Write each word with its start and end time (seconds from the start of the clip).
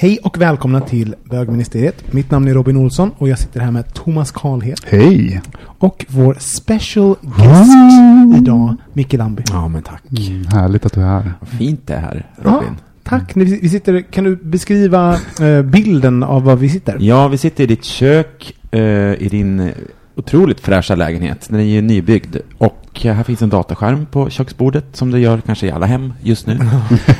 Hej 0.00 0.18
och 0.22 0.40
välkomna 0.40 0.80
till 0.80 1.14
Bögministeriet. 1.24 2.12
Mitt 2.12 2.30
namn 2.30 2.48
är 2.48 2.54
Robin 2.54 2.76
Olsson 2.76 3.10
och 3.18 3.28
jag 3.28 3.38
sitter 3.38 3.60
här 3.60 3.70
med 3.70 3.94
Thomas 3.94 4.30
Karlhed. 4.30 4.80
Hej! 4.86 5.40
Och 5.78 6.06
vår 6.08 6.36
special 6.38 7.14
guest 7.22 8.40
idag, 8.40 8.76
Micke 8.92 9.12
Lamby. 9.12 9.42
Ja, 9.50 9.68
men 9.68 9.82
tack. 9.82 10.02
Mm, 10.18 10.46
härligt 10.46 10.86
att 10.86 10.92
du 10.92 11.00
är 11.00 11.06
här. 11.06 11.32
Fint 11.58 11.86
det 11.86 11.96
här, 11.96 12.26
Robin. 12.36 12.68
Ja, 12.68 12.84
tack. 13.02 13.32
Vi 13.36 13.44
vi 13.62 13.68
sitter, 13.68 14.00
kan 14.00 14.24
du 14.24 14.36
beskriva 14.36 15.18
eh, 15.40 15.62
bilden 15.62 16.22
av 16.22 16.42
var 16.42 16.56
vi 16.56 16.68
sitter? 16.68 16.96
Ja, 17.00 17.28
vi 17.28 17.38
sitter 17.38 17.64
i 17.64 17.66
ditt 17.66 17.84
kök, 17.84 18.54
eh, 18.70 18.80
i 19.22 19.28
din 19.30 19.72
otroligt 20.14 20.60
fräscha 20.60 20.94
lägenhet. 20.94 21.46
Den 21.50 21.60
är 21.60 21.64
ju 21.64 21.80
nybyggd. 21.80 22.36
Och 22.58 23.00
här 23.02 23.22
finns 23.22 23.42
en 23.42 23.48
dataskärm 23.50 24.06
på 24.06 24.30
köksbordet, 24.30 24.84
som 24.92 25.10
det 25.10 25.20
gör 25.20 25.40
kanske 25.40 25.66
i 25.66 25.70
alla 25.70 25.86
hem 25.86 26.12
just 26.22 26.46
nu. 26.46 26.52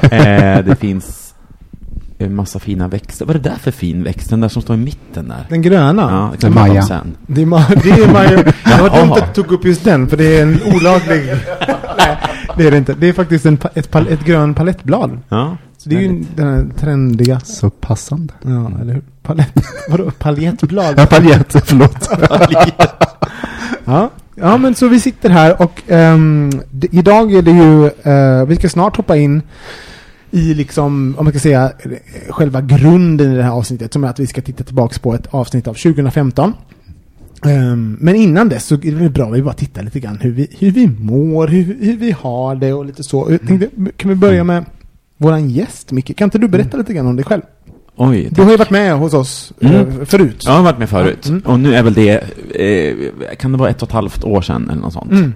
eh, 0.03 0.65
det 0.65 0.77
finns 0.81 1.30
en 2.27 2.35
massa 2.35 2.59
fina 2.59 2.89
växter. 2.89 3.25
Vad 3.27 3.37
är 3.37 3.41
det 3.41 3.49
där 3.49 3.57
för 3.57 3.71
fin 3.71 4.03
växt? 4.05 4.31
Den 4.31 4.41
där 4.41 4.49
som 4.49 4.63
står 4.63 4.77
i 4.77 4.79
mitten 4.79 5.29
där? 5.29 5.47
Den 5.49 5.63
gröna? 5.63 6.03
Ja, 6.03 6.31
det 6.33 6.47
Det 6.47 6.47
är 6.47 6.69
Maja. 6.69 6.83
sen. 6.83 7.17
Det 7.27 7.43
är, 7.43 7.47
ma- 7.47 7.81
det 7.83 7.91
är 7.91 8.13
Maja. 8.13 8.37
Det 8.65 8.83
var 8.83 9.01
dumt 9.01 9.13
att 9.13 9.35
du 9.35 9.43
tog 9.43 9.53
upp 9.53 9.65
just 9.65 9.85
den, 9.85 10.09
för 10.09 10.17
det 10.17 10.39
är 10.39 10.43
en 10.43 10.59
olaglig... 10.75 11.23
Nej, 11.99 12.17
det 12.57 12.67
är 12.67 12.71
det 12.71 12.77
inte. 12.77 12.95
Det 12.95 13.07
är 13.09 13.13
faktiskt 13.13 13.47
en, 13.47 13.59
ett, 13.75 13.91
pal- 13.93 14.09
ett 14.13 14.25
grön 14.25 14.55
palettblad. 14.55 15.19
Ja. 15.29 15.57
Så 15.79 15.89
det 15.89 15.97
är 15.97 16.01
ju 16.01 16.25
den 16.37 16.47
här 16.55 16.67
trendiga... 16.79 17.41
Så 17.41 17.71
passande. 17.71 18.35
Ja, 18.43 18.71
eller 18.81 18.93
hur? 18.95 19.03
Palett... 19.23 19.53
Vadå? 19.91 20.11
Paljettblad? 20.19 20.95
Ja, 20.99 21.07
paljett, 21.07 21.57
förlåt. 21.65 22.09
Ja. 23.85 24.11
ja, 24.35 24.57
men 24.57 24.75
så 24.75 24.89
vi 24.89 25.01
sitter 25.01 25.31
här 25.31 25.63
och 25.63 25.83
d- 26.71 26.89
idag 26.91 27.33
är 27.35 27.43
det 27.43 27.51
ju, 27.51 27.87
eh, 27.87 28.47
vi 28.47 28.57
ska 28.57 28.69
snart 28.69 28.97
hoppa 28.97 29.17
in 29.17 29.43
i 30.31 30.55
liksom, 30.55 31.15
om 31.19 31.25
man 31.25 31.33
ska 31.33 31.41
säga, 31.41 31.73
eh, 31.79 31.91
själva 32.33 32.61
grunden 32.61 33.33
i 33.33 33.37
det 33.37 33.43
här 33.43 33.51
avsnittet 33.51 33.93
som 33.93 34.05
är 34.05 34.09
att 34.09 34.19
vi 34.21 34.27
ska 34.27 34.41
titta 34.43 34.65
tillbaks 34.65 34.99
på 34.99 35.15
ett 35.15 35.27
avsnitt 35.31 35.69
av 35.69 35.75
2015. 35.75 36.53
Ehm, 37.47 37.97
men 38.01 38.15
innan 38.17 38.49
dess 38.49 38.65
så 38.67 38.75
är 38.75 38.79
det 38.79 38.91
väl 38.91 39.11
bra 39.11 39.27
att 39.27 39.35
vi 39.35 39.43
bara 39.43 39.55
tittar 39.55 39.83
lite 39.83 40.01
grann 40.01 40.19
hur 40.21 40.31
vi, 40.31 40.49
hur 40.59 40.71
vi 40.71 40.87
mår, 40.99 41.49
hur, 41.49 41.77
hur 41.81 41.97
vi 41.97 42.11
har 42.21 42.55
det 42.55 42.73
och 42.73 42.85
lite 42.85 43.03
så. 43.03 43.27
Jag 43.31 43.47
tänkte, 43.47 43.69
kan 43.97 44.09
vi 44.09 44.15
börja 44.15 44.45
med 44.45 44.65
våran 45.17 45.51
gäst, 45.51 45.93
Micke? 45.93 46.17
Kan 46.17 46.27
inte 46.27 46.39
du 46.39 46.49
berätta 46.49 46.77
lite 46.77 46.95
grann 46.95 47.07
om 47.07 47.17
dig 47.17 47.25
själv? 47.25 47.43
Oj. 47.97 48.29
Du 48.31 48.43
har 48.43 48.51
ju 48.51 48.57
varit 48.57 48.71
med 48.71 48.95
hos 48.99 49.15
oss 49.15 49.53
eh, 49.61 49.71
Mm. 49.81 50.07
förut. 50.07 50.43
Jag 50.47 50.53
har 50.53 50.63
varit 50.63 50.79
med 50.79 50.89
förut. 50.89 51.29
Mm. 51.29 51.41
Och 51.41 51.61
nu 51.61 51.75
är 51.75 51.83
väl 51.83 51.95
det, 51.95 52.11
eh, 52.55 53.37
kan 53.39 53.53
det 53.53 53.59
vara 53.59 53.71
ett 53.71 53.83
och 53.83 53.89
ett 53.89 53.93
halvt 53.93 54.25
år 54.25 54.43
sedan 54.43 54.71
eller 54.71 54.83
något 54.83 54.93
sånt? 54.93 55.11
Mm. 55.13 55.33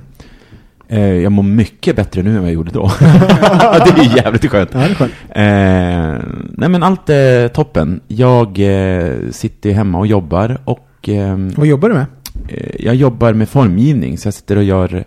Eh, 0.88 1.00
jag 1.00 1.32
mår 1.32 1.42
mycket 1.42 1.96
bättre 1.96 2.22
nu 2.22 2.30
än 2.30 2.36
vad 2.36 2.46
jag 2.46 2.54
gjorde 2.54 2.70
då. 2.70 2.90
det 3.00 4.00
är 4.00 4.16
jävligt 4.16 4.50
skönt. 4.50 4.70
Ja, 4.72 4.80
är 4.80 4.94
skönt. 4.94 5.12
Eh, 5.28 6.28
nej 6.50 6.68
men 6.68 6.82
allt 6.82 7.10
är 7.10 7.48
toppen. 7.48 8.00
Jag 8.08 8.48
eh, 8.58 9.12
sitter 9.30 9.72
hemma 9.72 9.98
och 9.98 10.06
jobbar 10.06 10.58
och 10.64 11.08
ehm, 11.08 11.52
Vad 11.56 11.66
jobbar 11.66 11.88
du 11.88 11.94
med? 11.94 12.06
eh, 12.48 12.84
jag 12.84 12.94
jobbar 12.94 13.32
med 13.32 13.48
formgivning 13.48 14.18
så 14.18 14.26
jag 14.26 14.34
sitter 14.34 14.56
och 14.56 14.64
gör 14.64 15.04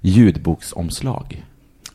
ljudboksomslag. 0.00 1.44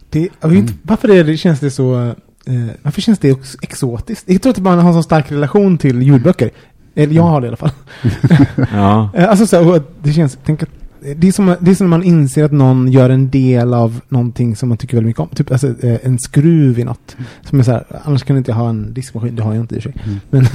Det, 0.10 0.30
vet 0.42 0.52
inte, 0.52 0.74
varför 0.84 1.10
är 1.10 1.24
det, 1.24 1.38
känns 1.38 1.60
det 1.60 1.72
så... 1.72 2.08
Eh, 2.46 2.54
varför 2.82 3.02
känns 3.02 3.20
det 3.20 3.32
också 3.32 3.58
exotiskt? 3.62 4.24
Jag 4.28 4.42
tror 4.42 4.52
att 4.52 4.58
man 4.60 4.80
har 4.80 4.88
en 4.88 4.94
så 4.94 5.04
stark 5.04 5.32
relation 5.32 5.78
till 5.78 6.02
ljudböcker. 6.02 6.50
Eller 6.96 7.16
jag 7.16 7.24
har 7.24 7.42
det 7.42 7.46
i 7.46 7.48
alla 7.48 7.58
fall. 7.58 7.72
Ja. 8.74 9.10
Eh, 9.16 9.30
alltså 9.30 9.48
så 9.48 9.72
här, 9.74 9.82
det 10.04 10.14
känns... 10.14 10.38
Tänk 10.46 10.64
att, 10.64 10.70
det 11.16 11.28
är, 11.28 11.32
som, 11.32 11.56
det 11.60 11.72
är 11.72 11.76
som 11.76 11.90
när 11.90 11.98
man 11.98 12.04
inser 12.04 12.44
att 12.44 12.52
någon 12.52 12.92
gör 12.92 13.10
en 13.10 13.30
del 13.30 13.74
av 13.74 14.02
någonting 14.10 14.56
som 14.56 14.70
man 14.70 14.78
tycker 14.78 14.98
väldigt 14.98 15.08
mycket 15.08 15.20
om. 15.20 15.28
Typ 15.30 15.52
alltså, 15.52 15.68
eh, 15.86 16.00
en 16.04 16.20
skruv 16.20 16.80
i 16.80 16.84
något. 16.84 17.16
Som 17.50 17.60
är 17.60 17.64
så 17.64 17.72
här, 17.72 17.84
annars 18.04 18.24
kan 18.24 18.36
du 18.36 18.38
inte 18.38 18.54
ha 18.54 18.70
en 18.70 18.94
diskmaskin. 18.94 19.36
Det 19.36 19.44
har 19.44 19.54
jag 19.54 19.64
inte 19.64 19.76
i 19.76 19.80
och 19.80 19.84
för 19.84 19.92
sig. 19.92 20.02
Men, 20.30 20.42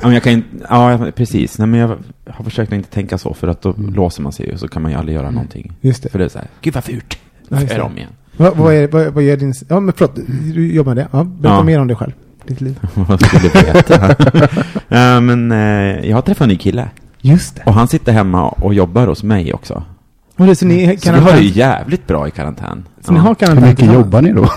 Ja, 0.00 0.06
men 0.06 0.12
jag 0.12 0.22
kan 0.22 0.32
inte, 0.32 0.48
ja, 0.68 1.10
precis. 1.16 1.58
Nej, 1.58 1.68
men 1.68 1.80
jag 1.80 1.98
har 2.26 2.44
försökt 2.44 2.72
att 2.72 2.76
inte 2.76 2.90
tänka 2.90 3.18
så, 3.18 3.34
för 3.34 3.48
att 3.48 3.62
då 3.62 3.74
låser 3.94 4.22
man 4.22 4.32
sig 4.32 4.52
och 4.52 4.60
så 4.60 4.68
kan 4.68 4.82
man 4.82 4.90
ju 4.90 4.96
aldrig 4.98 5.14
göra 5.16 5.30
någonting. 5.30 5.72
just 5.80 6.02
det. 6.02 6.08
För 6.08 6.18
det 6.18 6.24
är 6.24 6.28
så 6.28 6.38
här, 6.38 6.48
gud 6.60 6.74
vad 6.74 6.84
fult. 6.84 7.18
Ja, 7.48 7.62
göra 7.62 7.84
om 7.84 7.96
igen. 7.96 8.10
Vad, 8.36 8.56
vad, 8.56 8.74
är, 8.74 8.88
vad, 8.88 9.06
vad 9.06 9.22
gör 9.22 9.36
din... 9.36 9.54
Ja, 9.68 9.80
men 9.80 9.94
förlåt. 9.96 10.18
Du 10.54 10.72
jobbar 10.74 10.94
med 10.94 11.04
det. 11.04 11.08
Ja, 11.10 11.24
berätta 11.24 11.56
Ja. 11.56 11.62
mer 11.62 11.80
om 11.80 11.86
dig 11.86 11.96
själv. 11.96 12.12
Ditt 12.46 12.60
liv. 12.60 12.80
Vad 12.94 13.20
skulle 13.20 13.42
du 13.42 13.48
veta? 13.48 14.16
ja, 14.88 15.20
men 15.20 15.52
eh, 15.52 16.08
jag 16.08 16.16
har 16.16 16.22
träffat 16.22 16.40
en 16.42 16.48
ny 16.48 16.56
kille. 16.56 16.88
Just 17.26 17.56
det. 17.56 17.62
Och 17.66 17.74
han 17.74 17.88
sitter 17.88 18.12
hemma 18.12 18.48
och 18.48 18.74
jobbar 18.74 19.06
hos 19.06 19.22
mig 19.22 19.52
också. 19.54 19.82
Och 20.36 20.46
det 20.46 20.56
så 20.56 20.66
ni 20.66 20.98
Så 20.98 21.12
vi 21.12 21.18
har 21.18 21.32
det 21.32 21.40
ju 21.40 21.48
jävligt 21.58 22.06
bra 22.06 22.28
i 22.28 22.30
karantän. 22.30 22.84
Så 23.00 23.12
ni 23.12 23.18
har 23.18 23.28
Hur 23.28 23.34
karantän 23.34 23.62
mycket 23.68 23.76
tillsammans? 23.78 24.04
jobbar 24.04 24.22
ni 24.22 24.32
då? 24.32 24.48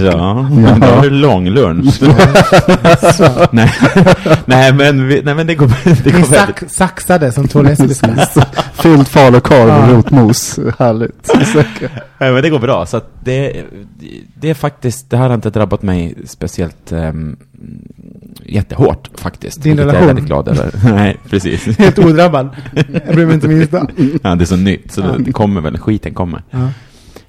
ja, 0.12 0.42
men 0.50 0.80
då 0.80 0.86
har 0.86 1.02
du 1.02 1.10
lång 1.10 1.48
lunch. 1.48 2.00
nej, 3.52 3.72
nej, 4.44 4.72
men, 4.74 5.08
vi, 5.08 5.22
nej, 5.24 5.34
men 5.34 5.46
det 5.46 5.54
går, 5.54 5.66
det 5.84 6.12
Ni 6.12 6.20
går 6.20 6.22
sax, 6.28 6.74
saxade 6.74 7.32
som 7.32 7.48
två 7.48 7.62
lesbiska. 7.62 8.26
Fylld 8.72 9.08
falukorv 9.08 9.60
och 9.62 9.68
Ja. 9.68 9.88
rotmos. 9.96 10.58
Härligt. 10.78 11.30
Nej, 12.18 12.32
men 12.32 12.42
det 12.42 12.50
går 12.50 12.58
bra. 12.58 12.86
Så 12.86 12.96
att 12.96 13.10
det, 13.24 13.64
det 14.40 14.50
är 14.50 14.54
faktiskt, 14.54 15.10
det 15.10 15.16
här 15.16 15.28
har 15.28 15.34
inte 15.34 15.50
drabbat 15.50 15.82
mig 15.82 16.14
speciellt 16.26 16.92
um, 16.92 17.36
jättehårt 18.46 19.08
faktiskt. 19.14 19.62
Din 19.62 19.76
relation? 19.76 19.94
Jag 19.94 20.02
är 20.02 20.06
väldigt 20.06 20.26
glad 20.26 20.48
över. 20.48 20.70
Nej, 20.94 21.16
precis. 21.30 21.64
Helt 21.78 21.98
odrabbad. 21.98 22.48
Jag 23.06 23.14
bryr 23.14 23.26
mig 23.26 23.34
inte 23.34 23.48
minsta. 23.48 23.86
Ja, 24.22 24.34
det 24.34 24.44
är 24.44 24.46
så 24.46 24.56
nytt, 24.56 24.92
så 24.92 25.00
det, 25.00 25.18
det 25.18 25.32
kommer 25.32 25.60
väl, 25.60 25.78
skiten 25.78 26.14
kommer. 26.14 26.42
Ja. 26.50 26.68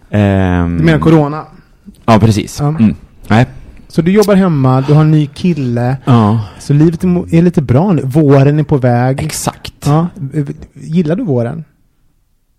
Ehm, 0.10 0.78
Du 0.78 0.84
menar 0.84 1.00
corona? 1.00 1.44
Ja, 2.06 2.20
precis. 2.20 2.60
Ja. 2.60 2.68
Mm. 2.68 2.96
Nej. 3.28 3.46
Så 3.88 4.02
du 4.02 4.12
jobbar 4.12 4.36
hemma, 4.36 4.82
du 4.82 4.94
har 4.94 5.02
en 5.02 5.12
ny 5.12 5.28
kille. 5.28 5.98
Ja, 6.06 6.42
Så 6.60 6.74
livet 6.74 7.04
är 7.04 7.42
lite 7.42 7.62
bra 7.62 7.92
nu. 7.92 8.02
Våren 8.06 8.60
är 8.60 8.64
på 8.64 8.78
väg. 8.78 9.22
exakt. 9.24 9.74
Ja. 9.86 10.08
Gillar 10.74 11.16
du 11.16 11.24
våren? 11.24 11.64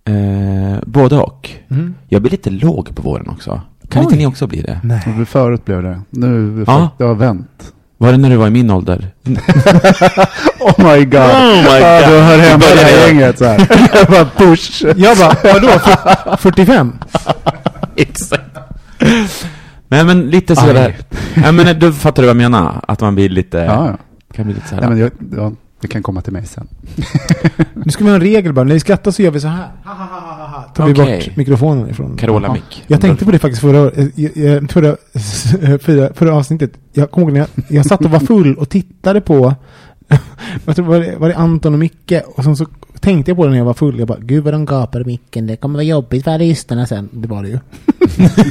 Eh, 0.04 0.78
både 0.86 1.16
och. 1.18 1.50
Mm. 1.70 1.94
Jag 2.08 2.22
blir 2.22 2.30
lite 2.30 2.50
låg 2.50 2.94
på 2.96 3.02
våren 3.02 3.28
också. 3.28 3.60
Kan 3.88 4.00
Oj. 4.00 4.04
inte 4.04 4.16
ni 4.16 4.26
också 4.26 4.46
bli 4.46 4.62
det? 4.62 4.80
Nej. 4.84 5.24
Förut 5.26 5.64
blev 5.64 5.82
det. 5.82 6.00
Nu 6.10 6.64
Ja. 6.66 6.90
det 6.98 7.04
har 7.04 7.14
vänt. 7.14 7.72
Var 7.98 8.12
det 8.12 8.18
när 8.18 8.30
du 8.30 8.36
var 8.36 8.46
i 8.46 8.50
min 8.50 8.70
ålder? 8.70 9.08
Oh 10.60 10.78
my 10.96 11.04
god. 11.04 11.20
Oh 11.20 11.56
my 11.56 11.80
God. 11.80 12.08
du 12.08 12.18
hör 12.20 12.38
hemma 12.38 12.64
i 12.64 12.74
det 12.76 12.80
här 12.82 13.06
gänget 13.08 13.38
så 13.38 13.44
här. 13.44 13.58
Bara 14.10 14.24
push. 14.36 14.84
Jag 14.96 15.16
bara, 15.18 15.36
vadå? 15.54 15.68
Fyr- 15.68 16.36
45? 16.36 16.92
Exakt. 17.96 18.44
Nej 19.88 20.04
men 20.04 20.30
lite 20.30 20.56
sådär. 20.56 20.96
Ja 21.44 21.52
men 21.52 21.78
du 21.78 21.92
fattar 21.92 22.22
du 22.22 22.26
vad 22.26 22.30
jag 22.30 22.50
menar? 22.50 22.84
Att 22.88 23.00
man 23.00 23.14
blir 23.14 23.28
lite, 23.28 23.58
Ja, 23.58 23.86
ja. 23.88 23.96
kan 24.34 24.44
bli 24.44 24.54
lite 24.54 24.68
såhär. 24.68 24.80
Nej, 24.82 24.90
men 24.90 24.98
jag, 24.98 25.10
ja, 25.36 25.52
det 25.84 25.88
kan 25.88 26.02
komma 26.02 26.20
till 26.20 26.32
mig 26.32 26.46
sen. 26.46 26.68
Nu 27.74 27.90
ska 27.90 28.04
vi 28.04 28.10
ha 28.10 28.14
en 28.14 28.22
regel 28.22 28.52
bara. 28.52 28.64
När 28.64 28.74
vi 28.74 28.80
skrattar 28.80 29.10
så 29.10 29.22
gör 29.22 29.30
vi 29.30 29.40
så 29.40 29.48
här. 29.48 29.68
Ha, 29.84 29.94
ha, 29.94 30.04
ha, 30.04 30.46
ha. 30.46 30.62
Tar 30.62 30.86
vi 30.86 30.92
Okej. 30.92 31.26
bort 31.26 31.36
mikrofonen 31.36 31.90
ifrån. 31.90 32.16
Carola 32.16 32.52
mick. 32.52 32.84
Jag 32.86 33.00
tänkte 33.00 33.24
på 33.24 33.30
det 33.30 33.38
faktiskt 33.38 33.60
förra, 33.60 33.90
eh, 33.90 34.54
eh, 34.54 34.66
förra, 34.68 34.96
förra, 35.78 36.14
förra 36.14 36.34
avsnittet. 36.34 36.72
Jag 36.92 37.10
kommer 37.10 37.26
ihåg 37.26 37.32
när 37.32 37.40
jag, 37.40 37.64
jag 37.68 37.86
satt 37.86 38.04
och 38.04 38.10
var 38.10 38.20
full 38.20 38.54
och 38.54 38.68
tittade 38.68 39.20
på, 39.20 39.54
jag 40.64 40.76
tror 40.76 40.86
var 40.86 41.00
det, 41.00 41.16
var 41.16 41.28
det 41.28 41.36
Anton 41.36 41.72
och 41.72 41.78
Micke? 41.78 42.12
Och 42.36 42.44
sen 42.44 42.56
så 42.56 42.66
tänkte 43.04 43.30
jag 43.30 43.36
på 43.38 43.44
det 43.44 43.50
när 43.50 43.58
jag 43.58 43.64
var 43.64 43.74
full. 43.74 43.98
Jag 43.98 44.08
bara, 44.08 44.18
gud 44.20 44.44
vad 44.44 44.54
de 44.54 44.64
gapar 44.66 45.00
i 45.00 45.04
micken. 45.04 45.46
Det 45.46 45.56
kommer 45.56 45.74
vara 45.74 45.82
jobbigt 45.84 46.24
för 46.24 46.38
lyssnarna 46.38 46.86
sen. 46.86 47.08
Det 47.12 47.28
var 47.28 47.42
det 47.42 47.48
ju. 47.48 47.58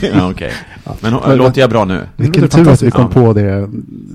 ja 0.14 0.32
okej. 0.32 0.52
Men 1.00 1.14
hon- 1.14 1.36
låter 1.38 1.62
jag 1.62 1.70
bra 1.70 1.86
nu? 1.86 2.02
Vilken 2.16 2.48
tur 2.50 2.70
att 2.70 2.82
vi 2.84 2.92
kom 2.92 3.10
på 3.10 3.34
det 3.34 3.70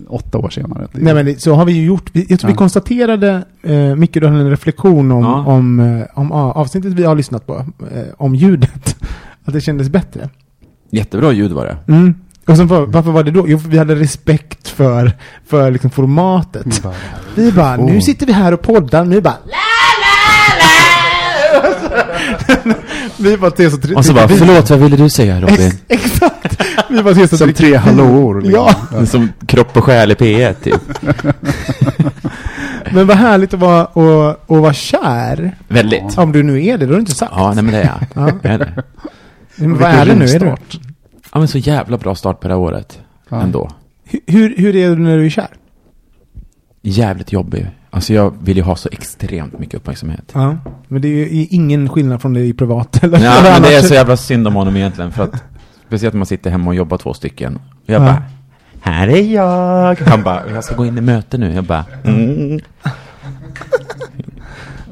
åtta 0.08 0.38
år 0.38 0.50
senare. 0.50 0.88
Nej 0.92 1.14
men 1.14 1.38
så 1.40 1.54
har 1.54 1.64
vi 1.64 1.72
ju 1.72 1.84
gjort. 1.86 2.10
Vi, 2.12 2.26
jag 2.28 2.40
tror 2.40 2.48
vi 2.48 2.52
Ja. 2.54 2.58
konstaterade, 2.58 3.42
eh, 3.62 3.94
Micke 3.96 4.14
du 4.14 4.26
hade 4.26 4.40
en 4.40 4.50
reflektion 4.50 5.12
om, 5.12 5.22
Ja. 5.22 5.44
om, 5.46 5.80
eh, 5.80 6.02
om 6.14 6.32
ah, 6.32 6.52
avsnittet 6.52 6.92
vi 6.92 7.04
har 7.04 7.14
lyssnat 7.14 7.46
på. 7.46 7.54
Eh, 7.94 8.02
om 8.16 8.34
ljudet. 8.34 8.96
Att 9.44 9.52
det 9.54 9.60
kändes 9.60 9.88
bättre. 9.88 10.28
Jättebra 10.90 11.32
ljud 11.32 11.52
var 11.52 11.64
det. 11.66 11.92
Mm. 11.92 12.14
Och 12.46 12.56
sen 12.56 12.66
var, 12.66 12.86
varför 12.86 13.10
var 13.10 13.22
det 13.22 13.30
då? 13.30 13.44
Jo, 13.48 13.58
för 13.58 13.68
vi 13.68 13.78
hade 13.78 13.94
respekt 13.94 14.68
för, 14.68 15.12
för 15.46 15.70
liksom 15.70 15.90
formatet. 15.90 16.82
Bara- 16.82 16.94
Vi 17.34 17.52
bara, 17.52 17.76
nu 17.76 17.96
Oh. 17.96 18.00
sitter 18.00 18.26
vi 18.26 18.32
här 18.32 18.52
och 18.54 18.62
poddar, 18.62 19.04
nu 19.04 19.20
bara. 19.20 19.36
Vi 23.18 23.36
bara 23.36 23.50
så 23.50 23.62
tr- 23.62 23.94
Och 23.94 24.04
så 24.04 24.14
bara, 24.14 24.28
förlåt 24.38 24.70
vad 24.70 24.78
ville 24.78 24.96
du 24.96 25.08
säga 25.08 25.40
Robin? 25.40 25.56
Ex- 25.88 25.88
Exakt! 25.88 26.62
Vi 26.90 27.02
bara 27.02 27.14
ter 27.14 27.26
så 27.26 27.36
Som 27.36 27.48
tr- 27.48 27.52
tre 27.54 27.76
hallåor. 27.76 28.40
liksom. 28.40 28.66
Ja. 28.92 29.06
Som 29.06 29.28
kropp 29.46 29.76
och 29.76 29.84
själ 29.84 30.10
i 30.10 30.14
P1 30.14 30.54
typ. 30.54 30.80
Men 32.92 33.06
vad 33.06 33.16
härligt 33.16 33.54
att 33.54 33.60
vara, 33.60 33.84
och, 33.86 34.50
och 34.50 34.58
vara 34.58 34.72
kär. 34.72 35.56
Väldigt. 35.68 36.18
Om 36.18 36.32
du 36.32 36.42
nu 36.42 36.64
är 36.64 36.78
det, 36.78 36.86
då 36.86 36.92
har 36.92 36.96
du 36.96 37.00
inte 37.00 37.14
sagt. 37.14 37.32
Ja, 37.36 37.52
nej 37.54 37.64
men 37.64 37.72
det 37.74 37.80
är 37.80 37.84
jag. 37.84 38.06
Ja. 38.26 38.32
Jag 38.42 38.52
är 38.52 38.58
det. 38.58 38.82
Men 39.56 39.78
vad 39.78 39.90
är 39.90 40.06
det 40.06 40.14
nu? 40.14 40.24
Är 40.24 40.38
det? 40.38 40.46
rivstart. 40.46 40.78
Ja 41.32 41.38
men 41.38 41.48
så 41.48 41.58
jävla 41.58 41.98
bra 41.98 42.14
start 42.14 42.40
på 42.40 42.48
det 42.48 42.54
här 42.54 42.60
året. 42.60 42.98
Ja. 43.28 43.42
Ändå. 43.42 43.70
Hur- 44.04 44.20
Hur, 44.26 44.54
hur 44.56 44.76
är 44.76 44.88
du 44.90 44.96
när 45.02 45.16
du 45.16 45.26
är 45.26 45.30
kär? 45.30 45.48
Jävligt 46.82 47.32
jobbig. 47.32 47.66
Alltså 47.90 48.12
jag 48.12 48.34
vill 48.40 48.56
ju 48.56 48.62
ha 48.62 48.76
så 48.76 48.88
extremt 48.92 49.58
mycket 49.58 49.74
uppmärksamhet. 49.74 50.30
Ja. 50.32 50.56
Men 50.88 51.02
det 51.02 51.08
är 51.08 51.12
ju 51.34 51.46
ingen 51.50 51.88
skillnad 51.88 52.22
från 52.22 52.34
det 52.34 52.40
i 52.40 52.52
privat 52.52 53.02
eller 53.04 53.18
Ja, 53.24 53.40
men 53.42 53.62
det 53.62 53.74
är 53.74 53.82
så 53.82 53.94
jävla 53.94 54.16
synd 54.16 54.46
om 54.48 54.54
honom 54.54 54.76
egentligen 54.76 55.12
för 55.12 55.22
att 55.24 55.44
Speciellt 55.86 56.14
när 56.14 56.18
man 56.18 56.26
sitter 56.26 56.50
hemma 56.50 56.68
och 56.70 56.74
jobbar 56.74 56.98
två 56.98 57.14
stycken 57.14 57.56
Och 57.56 57.60
jag 57.86 57.94
Ja. 58.02 58.06
bara 58.06 58.22
Här 58.80 59.08
är 59.08 59.22
jag 59.34 59.94
Han 60.06 60.22
bara, 60.22 60.50
jag 60.50 60.64
ska 60.64 60.74
gå 60.74 60.86
in 60.86 60.98
i 60.98 61.00
möte 61.00 61.38
nu 61.38 61.54
Jag 61.54 61.64
bara 61.64 61.84
mm. 62.04 62.60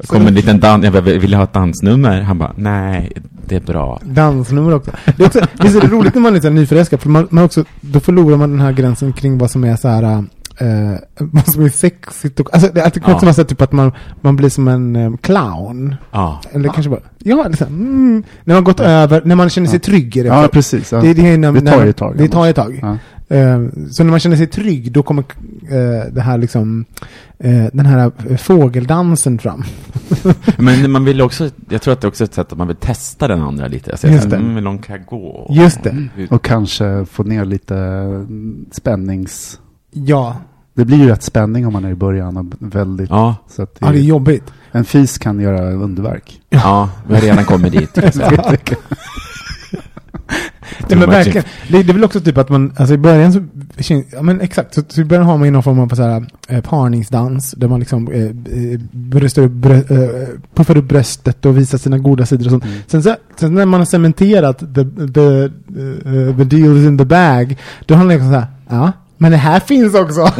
Kommer 0.06 0.28
en 0.28 0.34
liten 0.34 0.60
dans, 0.60 0.84
jag 0.84 0.92
bara, 0.92 1.02
vill 1.02 1.32
jag 1.32 1.38
ha 1.38 1.44
ett 1.44 1.52
dansnummer? 1.52 2.20
Han 2.20 2.38
bara, 2.38 2.52
nej, 2.56 3.12
det 3.46 3.56
är 3.56 3.60
bra 3.60 4.00
Dansnummer 4.04 4.74
också. 4.74 4.90
Det 5.16 5.22
är 5.22 5.26
också 5.26 5.40
visst 5.62 5.76
är 5.76 5.80
det 5.80 5.86
roligt 5.86 6.14
när 6.14 6.22
man 6.22 6.36
är 6.36 6.40
så 6.40 6.50
nyförälskad? 6.50 7.00
För 7.00 7.08
man, 7.08 7.28
man 7.30 7.44
också, 7.44 7.64
då 7.80 8.00
förlorar 8.00 8.36
man 8.36 8.50
den 8.50 8.60
här 8.60 8.72
gränsen 8.72 9.12
kring 9.12 9.38
vad 9.38 9.50
som 9.50 9.64
är 9.64 9.76
så 9.76 9.88
här, 9.88 10.24
eh, 10.58 10.98
vad 11.18 11.46
som 11.46 11.64
är 11.64 11.68
sexigt 11.68 12.40
och, 12.40 12.54
alltså 12.54 12.70
det 12.72 12.80
är 12.80 12.84
alltid 12.84 13.02
Ja. 13.06 13.14
också 13.14 13.24
man 13.24 13.34
säger 13.34 13.48
typ 13.48 13.62
att 13.62 13.72
man, 13.72 13.92
man 14.20 14.36
blir 14.36 14.48
som 14.48 14.68
en 14.68 14.96
eh, 14.96 15.12
clown. 15.20 15.94
Ja, 16.12 16.40
Eller 16.52 16.68
kanske 16.68 16.90
bara, 16.90 17.00
ja, 17.18 17.48
liksom, 17.48 17.66
mm, 17.66 18.22
när 18.44 18.54
man 18.54 18.64
gått 18.64 18.80
över, 18.80 19.22
när 19.24 19.34
man 19.36 19.50
känner 19.50 19.68
sig 19.68 19.78
trygg 19.78 20.16
i 20.16 20.22
det. 20.22 20.28
Ja, 20.28 20.48
precis. 20.52 20.92
Ja. 20.92 21.00
det, 21.00 21.14
det, 21.14 21.28
är 21.28 21.38
när, 21.38 21.52
Det 21.52 21.60
tar 21.60 21.84
ju 21.84 21.90
ett 21.90 21.96
tag, 21.96 22.18
Det 22.18 22.28
tar 22.28 22.44
ju 22.44 22.50
ett 22.50 22.56
tag. 22.56 22.78
Ja. 22.82 22.98
Eh, 23.28 23.60
så 23.90 24.04
när 24.04 24.10
man 24.10 24.20
känner 24.20 24.36
sig 24.36 24.46
trygg, 24.46 24.92
då 24.92 25.02
kommer 25.02 25.24
eh, 25.70 26.12
det 26.12 26.20
här 26.20 26.38
liksom, 26.38 26.84
den 27.72 27.86
här 27.86 28.12
fågeldansen 28.36 29.38
fram. 29.38 29.64
men 30.58 30.90
man 30.90 31.04
vill 31.04 31.20
också 31.22 31.50
Jag 31.68 31.82
tror 31.82 31.92
att 31.92 32.00
det 32.00 32.06
är 32.06 32.08
också 32.08 32.24
ett 32.24 32.34
sätt 32.34 32.52
att 32.52 32.58
man 32.58 32.66
vill 32.66 32.76
testa 32.76 33.28
den 33.28 33.42
andra 33.42 33.66
lite 33.68 33.96
Jag 34.02 34.12
Just 34.12 34.30
det. 34.30 34.36
mm, 34.36 34.54
hur 34.54 34.60
långt 34.60 34.86
kan 34.86 34.96
jag 34.96 35.06
gå? 35.06 35.46
Just 35.50 35.82
det. 35.82 36.08
Och 36.30 36.44
kanske 36.44 37.06
få 37.10 37.22
ner 37.22 37.44
lite 37.44 37.76
mm, 37.76 38.66
spännings... 38.72 39.60
Ja, 40.04 40.36
Det 40.74 40.84
blir 40.84 40.96
ju 40.98 41.08
rätt 41.08 41.22
spänning 41.22 41.66
om 41.66 41.72
man 41.72 41.84
är 41.84 41.90
i 41.90 41.94
början 41.94 42.36
och 42.36 42.44
väldigt... 42.58 43.10
Ja, 43.10 43.34
Så 43.48 43.62
att 43.62 43.76
ja 43.78 43.92
det 43.92 43.98
är 43.98 44.02
jobbigt. 44.02 44.52
En 44.72 44.84
fis 44.84 45.18
kan 45.18 45.40
göra 45.40 45.72
underverk. 45.72 46.40
ja, 46.50 46.90
vi 47.08 47.14
har 47.14 47.20
redan 47.20 47.44
kommit 47.44 47.72
dit. 47.72 47.96
Nej, 50.88 50.98
men 50.98 51.10
verkligen. 51.10 51.44
Det, 51.68 51.82
det 51.82 51.90
är 51.90 51.94
väl 51.94 52.04
också 52.04 52.20
typ 52.20 52.38
att 52.38 52.48
man, 52.48 52.72
alltså 52.76 52.94
i 52.94 52.98
början 52.98 53.32
så, 53.32 53.42
ja 54.12 54.22
men 54.22 54.40
exakt, 54.40 54.74
så, 54.74 54.82
så 54.88 55.00
i 55.00 55.04
början 55.04 55.24
har 55.24 55.38
man 55.38 55.44
ju 55.46 55.50
någon 55.50 55.62
form 55.62 55.78
av 55.78 55.88
så 55.88 56.02
här, 56.02 56.26
eh, 56.48 56.60
parningsdans, 56.60 57.50
där 57.50 57.68
man 57.68 57.80
liksom 57.80 58.08
eh, 58.12 58.22
eh, 58.24 58.80
bröstar 58.92 59.42
upp, 59.42 59.52
brö, 59.52 59.74
eh, 59.76 60.28
puffar 60.54 60.76
upp 60.76 60.88
bröstet 60.88 61.46
och 61.46 61.58
visar 61.58 61.78
sina 61.78 61.98
goda 61.98 62.26
sidor 62.26 62.44
och 62.46 62.50
sånt. 62.50 62.64
Mm. 62.64 62.76
Sen, 62.86 63.02
så, 63.02 63.14
sen 63.36 63.54
när 63.54 63.66
man 63.66 63.80
har 63.80 63.84
cementerat 63.84 64.58
the, 64.58 64.84
the, 65.14 65.44
eh, 65.44 66.36
the 66.36 66.44
deal 66.44 66.76
is 66.76 66.86
in 66.86 66.98
the 66.98 67.04
bag, 67.04 67.58
då 67.86 67.94
handlar 67.94 68.14
det 68.14 68.18
liksom 68.18 68.32
så 68.32 68.38
här, 68.40 68.46
ja, 68.68 68.92
men 69.18 69.30
det 69.30 69.36
här 69.36 69.60
finns 69.60 69.94
också. 69.94 70.20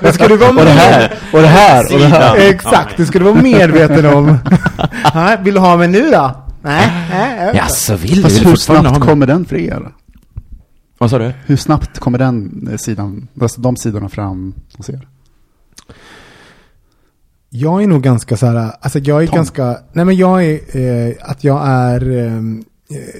det 0.00 0.12
ska 0.12 0.28
du 0.28 0.36
vara 0.36 0.50
Och 0.50 0.64
det 0.64 0.70
här, 0.70 1.12
och 1.32 1.40
det 1.40 1.46
här, 1.46 1.94
och 1.94 2.00
det 2.00 2.06
här. 2.06 2.36
Exakt, 2.36 2.96
det 2.96 3.06
ska 3.06 3.18
du 3.18 3.24
vara 3.24 3.42
medveten 3.42 4.06
om. 4.06 4.38
vill 5.44 5.54
du 5.54 5.60
ha 5.60 5.76
mig 5.76 5.88
nu 5.88 6.10
då? 6.10 6.44
Nej, 6.62 6.92
nej, 7.10 7.50
Ja, 7.54 7.66
så 7.66 7.96
vill 7.96 8.16
du 8.16 8.22
Fast 8.22 8.40
vill 8.40 8.46
hur 8.46 8.56
snabbt 8.56 9.00
kommer 9.00 9.26
den 9.26 9.44
för 9.44 9.56
er? 9.56 9.92
Vad 10.98 11.10
sa 11.10 11.18
du? 11.18 11.32
Hur 11.46 11.56
snabbt 11.56 11.98
kommer 11.98 12.18
den 12.18 12.68
eh, 12.70 12.76
sidan, 12.76 13.28
alltså 13.40 13.60
de 13.60 13.76
sidorna 13.76 14.08
fram 14.08 14.54
hos 14.76 14.90
er? 14.90 15.08
Jag 17.48 17.82
är 17.82 17.86
nog 17.86 18.02
ganska 18.02 18.36
så 18.36 18.46
här, 18.46 18.72
alltså 18.80 18.98
jag 18.98 19.22
är 19.22 19.26
Tom. 19.26 19.36
ganska, 19.36 19.78
nej 19.92 20.04
men 20.04 20.16
jag 20.16 20.44
är, 20.44 20.76
eh, 20.76 21.14
att 21.20 21.44
jag 21.44 21.68
är, 21.68 22.18
eh, 22.18 22.42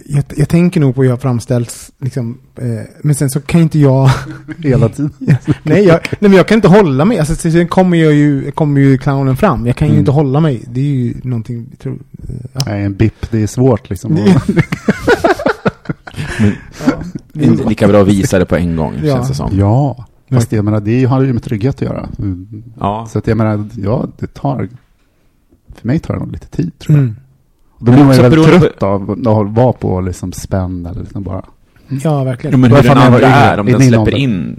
jag, 0.06 0.24
jag 0.36 0.48
tänker 0.48 0.80
nog 0.80 0.94
på 0.94 1.02
hur 1.02 1.08
jag 1.10 1.20
framställs, 1.22 1.92
liksom, 1.98 2.38
eh, 2.56 2.64
men 3.02 3.14
sen 3.14 3.30
så 3.30 3.40
kan 3.40 3.60
inte 3.60 3.78
jag, 3.78 4.10
Hela 4.58 4.88
tiden? 4.88 5.10
nej, 5.62 5.84
jag, 5.84 6.00
nej 6.10 6.18
men 6.30 6.32
jag 6.32 6.48
kan 6.48 6.54
inte 6.56 6.68
hålla 6.68 7.04
mig, 7.04 7.18
alltså 7.18 7.34
sen 7.34 7.68
kommer 7.68 7.96
jag 7.98 8.12
ju, 8.12 8.50
kommer 8.50 8.80
ju 8.80 8.98
clownen 8.98 9.36
fram, 9.36 9.66
jag 9.66 9.76
kan 9.76 9.88
ju 9.88 9.92
Mm. 9.92 9.98
inte 10.00 10.10
hålla 10.10 10.40
mig, 10.40 10.64
det 10.68 10.80
är 10.80 10.84
ju 10.84 11.14
någonting, 11.22 11.66
tror, 11.78 11.98
eh, 12.28 12.34
ja. 12.52 12.60
Nej, 12.66 12.84
en 12.84 12.94
bip, 12.94 13.30
det 13.30 13.42
är 13.42 13.46
svårt 13.46 13.90
liksom. 13.90 14.14
Det- 14.14 14.42
Men, 16.40 16.52
det 17.32 17.44
är 17.44 17.48
inte 17.48 17.68
lika 17.68 17.88
bra 17.88 18.02
att 18.02 18.08
visa 18.08 18.38
det 18.38 18.46
på 18.46 18.56
en 18.56 18.76
gång, 18.76 18.94
Ja. 19.02 19.14
känns 19.16 19.28
det 19.28 19.34
som. 19.34 19.58
Ja, 19.58 20.04
fast 20.30 20.52
jag 20.52 20.64
menar, 20.64 20.80
det 20.80 21.04
har 21.04 21.22
ju 21.22 21.32
med 21.32 21.42
trygghet 21.42 21.74
att 21.74 21.82
göra. 21.82 22.08
Mm. 22.18 22.62
Ja. 22.80 23.06
Så 23.10 23.18
att 23.18 23.26
jag 23.26 23.36
menar, 23.36 23.64
ja, 23.76 24.08
det 24.18 24.26
tar, 24.34 24.68
för 25.74 25.86
mig 25.86 25.98
tar 25.98 26.14
det 26.14 26.20
nog 26.20 26.32
lite 26.32 26.46
tid 26.46 26.78
tror 26.78 26.96
jag. 26.98 27.02
Mm. 27.04 27.16
Då 27.82 27.92
blir 27.92 28.04
man 28.04 28.16
ju 28.16 28.22
väldigt 28.22 28.60
trött 28.60 28.82
av 28.82 29.10
att 29.10 29.56
vara 29.56 29.72
på 29.72 30.00
liksom 30.00 30.32
spänn 30.32 30.86
eller 30.86 31.00
liksom 31.00 31.22
bara. 31.22 31.42
Ja, 32.04 32.24
verkligen. 32.24 32.52
Jo, 32.52 32.58
men 32.58 32.72
hur 32.72 32.82
den 32.82 32.98
andra 32.98 33.26
är, 33.26 33.60
om 33.60 33.66
den 33.66 33.80
släpper 33.80 34.14
in 34.14 34.56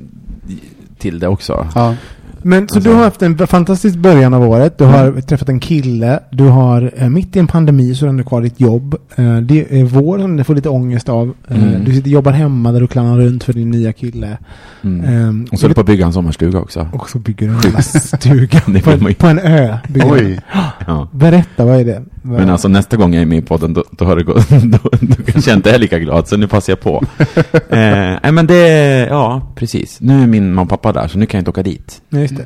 till 0.97 1.19
det 1.19 1.27
också. 1.27 1.67
Ja, 1.75 1.95
Men 2.43 2.67
så 2.67 2.75
Alltså- 2.75 2.89
du 2.89 2.95
har 2.95 3.03
haft 3.03 3.21
en 3.21 3.47
fantastisk 3.47 3.95
början 3.97 4.33
av 4.33 4.43
året, 4.49 4.77
du 4.77 4.83
har 4.83 5.21
träffat 5.21 5.49
en 5.49 5.59
kille, 5.59 6.19
du 6.31 6.43
har 6.47 6.91
eh, 6.97 7.09
mitt 7.09 7.35
i 7.35 7.39
en 7.39 7.47
pandemi 7.47 7.95
så 7.95 8.05
har 8.07 8.13
du 8.13 8.23
kvar 8.23 8.41
ditt 8.41 8.59
jobb. 8.59 8.95
Eh, 9.15 9.37
det 9.37 9.79
är 9.79 9.83
vår 9.83 10.19
som 10.19 10.37
du 10.37 10.43
får 10.43 10.55
lite 10.55 10.69
ångest 10.69 11.09
av. 11.09 11.33
Eh, 11.47 11.61
Mm. 11.63 11.83
Du 11.85 11.93
sitter 11.93 12.09
jobbar 12.09 12.31
hemma 12.31 12.71
där 12.71 12.79
du 12.81 12.87
klannar 12.87 13.17
runt 13.17 13.43
för 13.43 13.53
din 13.53 13.69
nya 13.71 13.93
kille. 13.93 14.37
Mm. 14.83 15.45
Eh, 15.45 15.51
Och 15.53 15.59
så 15.59 15.65
är 15.65 15.69
det 15.69 15.75
på 15.75 15.81
att 15.81 15.87
bygga 15.87 16.05
en 16.05 16.13
sommarstuga 16.13 16.59
också. 16.59 16.87
och 16.93 17.09
så 17.09 17.19
bygger 17.19 17.47
du 17.47 17.53
en 17.77 17.83
stuga 17.83 18.59
på, 18.83 18.91
en, 18.91 19.13
på 19.15 19.27
en 19.27 19.39
ö. 19.39 19.77
du. 19.87 20.01
oj. 20.05 20.39
Ja. 20.87 21.07
Berätta, 21.11 21.65
vad 21.65 21.79
är 21.79 21.85
det? 21.85 22.03
Vad- 22.21 22.39
Men 22.39 22.49
alltså 22.49 22.67
nästa 22.67 22.97
gång 22.97 23.13
jag 23.13 23.21
är 23.21 23.25
med 23.25 23.37
i 23.37 23.41
podden, 23.41 23.73
då, 23.73 23.83
då 23.91 24.05
har 24.05 24.15
det 24.15 24.23
gått, 24.23 24.49
då, 24.49 24.77
då 25.01 25.15
kanske 25.25 25.51
jag 25.51 25.57
inte 25.57 25.71
är 25.71 25.79
lika 25.79 25.99
glad, 25.99 26.27
så 26.27 26.37
nu 26.37 26.47
passar 26.47 26.71
jag 26.71 26.79
på. 26.79 27.03
nej 27.69 28.31
men 28.31 28.47
det, 28.47 29.07
ja 29.09 29.41
precis. 29.55 29.97
Nu 30.01 30.23
är 30.23 30.27
min 30.27 30.53
mamma 30.53 30.61
och 30.61 30.69
pappa 30.69 30.91
där, 31.01 31.07
så 31.07 31.17
nu 31.17 31.25
kan 31.25 31.37
jag 31.37 31.41
inte 31.41 31.49
åka 31.51 31.63
dit. 31.63 32.01
Nej, 32.09 32.27
just 32.31 32.43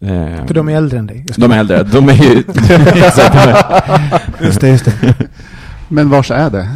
det. 0.00 0.06
Eh, 0.06 0.46
För 0.46 0.54
de 0.54 0.68
är 0.68 0.76
äldre 0.76 0.98
än 0.98 1.06
dig. 1.06 1.26
De 1.36 1.52
är 1.52 1.58
äldre, 1.58 1.82
de 1.82 2.08
är 2.08 2.14
ju... 2.14 2.42
Just 4.46 4.60
det, 4.60 4.68
just 4.68 4.84
det. 4.84 5.14
Men 5.88 6.10
vars 6.10 6.30
är 6.30 6.50
det? 6.50 6.68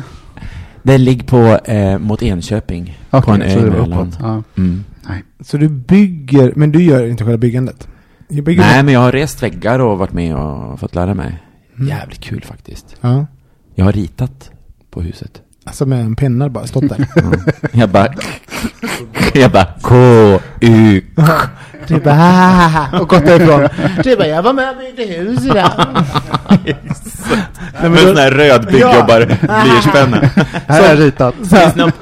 det 0.83 0.99
ligger 0.99 1.25
på, 1.25 1.71
eh, 1.73 1.99
mot 1.99 2.23
Enköping. 2.23 2.99
på 3.11 3.19
Okej, 3.19 3.35
en 3.35 3.42
ö 3.42 3.76
uppåt. 3.78 4.19
Ja. 4.21 4.42
Mm. 4.57 4.85
Så 5.40 5.57
du 5.57 5.69
bygger, 5.69 6.52
men 6.57 6.73
du 6.73 6.83
gör 6.83 7.07
inte 7.07 7.25
själva 7.25 7.38
byggandet? 7.38 7.88
Jag 8.28 8.45
bygger 8.45 8.62
Nej 8.62 8.83
men 8.83 8.95
jag 8.95 9.00
har 9.00 9.12
rest 9.12 9.42
väggar 9.42 9.78
och 9.78 9.99
varit 9.99 10.12
med 10.12 10.37
och 10.37 10.80
fått 10.80 10.95
lära 10.95 11.14
mig. 11.14 11.42
Mm. 11.76 11.88
Jävligt 11.88 12.21
kul 12.21 12.45
faktiskt. 12.45 12.97
Ja. 13.00 13.26
Jag 13.75 13.85
har 13.85 13.92
ritat 13.92 14.50
på 14.90 15.02
huset. 15.02 15.42
Alltså 15.64 15.86
med 15.86 16.00
en 16.00 16.16
penna 16.16 16.48
bara 16.48 16.66
stått 16.66 16.88
där. 16.88 17.06
Ja. 17.14 17.22
Jag 17.72 17.88
bara... 17.88 18.08
Jag 19.34 19.50
bara 19.50 19.66
K, 19.82 19.94
U, 20.60 21.02
Du 21.86 21.98
bara 22.00 22.16
"Ah", 22.18 22.98
och 23.00 23.08
gått 23.08 23.26
därifrån. 23.26 23.68
Du 24.04 24.16
bara, 24.16 24.26
jag 24.28 24.42
var 24.42 24.52
med 24.52 24.70
och 24.70 24.76
byggde 24.76 25.12
hus 25.14 25.44
idag. 25.44 25.70
Med 27.82 27.90
då- 27.92 27.96
sån 27.96 28.16
här 28.16 28.30
röd 28.30 28.66
byggjobbar 28.66 29.26
blyertspenna. 29.26 30.30
Här 30.66 30.82
är 30.92 30.96
ritat. 30.96 31.34
Så 31.50 31.56
här, 31.56 31.92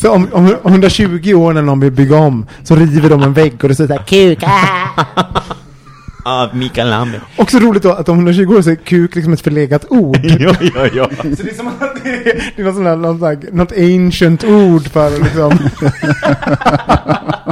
Så 0.00 0.10
om, 0.12 0.28
om, 0.32 0.56
om 0.62 0.72
120 0.72 1.34
år 1.34 1.52
när 1.52 1.62
någon 1.62 1.80
vill 1.80 1.92
bygga 1.92 2.16
om 2.16 2.46
så 2.64 2.76
river 2.76 3.08
de 3.10 3.22
en 3.22 3.32
vägg 3.32 3.54
och 3.62 3.68
det 3.68 3.74
står 3.74 3.86
såhär 3.86 4.02
kuk. 4.06 4.42
ah." 4.42 5.04
Ja, 6.24 6.50
Mikael 6.54 6.90
Lambe. 6.90 7.20
Också 7.36 7.58
roligt 7.58 7.82
då 7.82 7.92
att 7.92 8.08
om 8.08 8.16
120 8.16 8.56
år 8.56 8.62
så 8.62 8.70
är 8.70 8.74
kuk 8.74 9.14
liksom 9.14 9.32
ett 9.32 9.40
förlegat 9.40 9.84
ord. 9.88 10.18
ja, 10.38 10.54
ja, 10.60 10.86
ja. 10.94 11.10
Så 11.36 11.42
det 11.42 11.50
är 11.50 11.54
som 11.54 11.66
att 11.68 12.04
det 12.04 12.10
är, 12.10 12.52
det 12.56 12.62
är 12.62 12.64
något, 12.64 12.74
sånt 12.74 12.86
där, 12.86 12.96
något, 12.96 13.52
något 13.52 13.72
ancient 13.72 14.44
ord 14.44 14.88
för 14.88 15.10
liksom. 15.22 15.58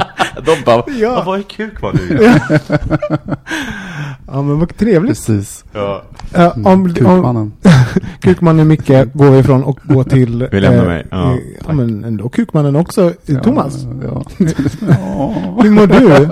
De 0.45 0.55
bara, 0.65 0.83
Ja. 0.99 1.13
"Vad 1.15 1.25
var 1.25 1.37
är 1.37 1.41
kuk 1.41 1.81
var 1.81 1.93
nu? 1.93 2.19
Ja 4.31 4.41
men 4.41 4.59
vad 4.59 4.77
trevligt. 4.77 5.11
Precis. 5.11 5.65
Ja. 5.73 6.03
Ja, 6.33 6.51
om, 6.51 6.65
om, 6.65 6.93
Kukmannen. 6.93 7.51
Kukmannen 8.21 8.67
Micke 8.67 8.87
går 9.13 9.29
vi 9.31 9.39
ifrån 9.39 9.63
och 9.63 9.79
går 9.83 10.03
till... 10.03 10.47
Vi 10.51 10.59
lämnar 10.59 10.85
mig. 10.85 11.05
Ja, 11.11 11.33
eh, 11.33 11.39
ja 11.67 11.73
men 11.73 12.03
ändå 12.03 12.29
Kukmannen 12.29 12.75
också. 12.75 13.13
Eh, 13.25 13.41
Thomas, 13.41 13.83
Ja. 14.03 14.23
ja. 14.37 15.33
hur 15.63 15.69
mår 15.71 15.87
du? 15.87 16.29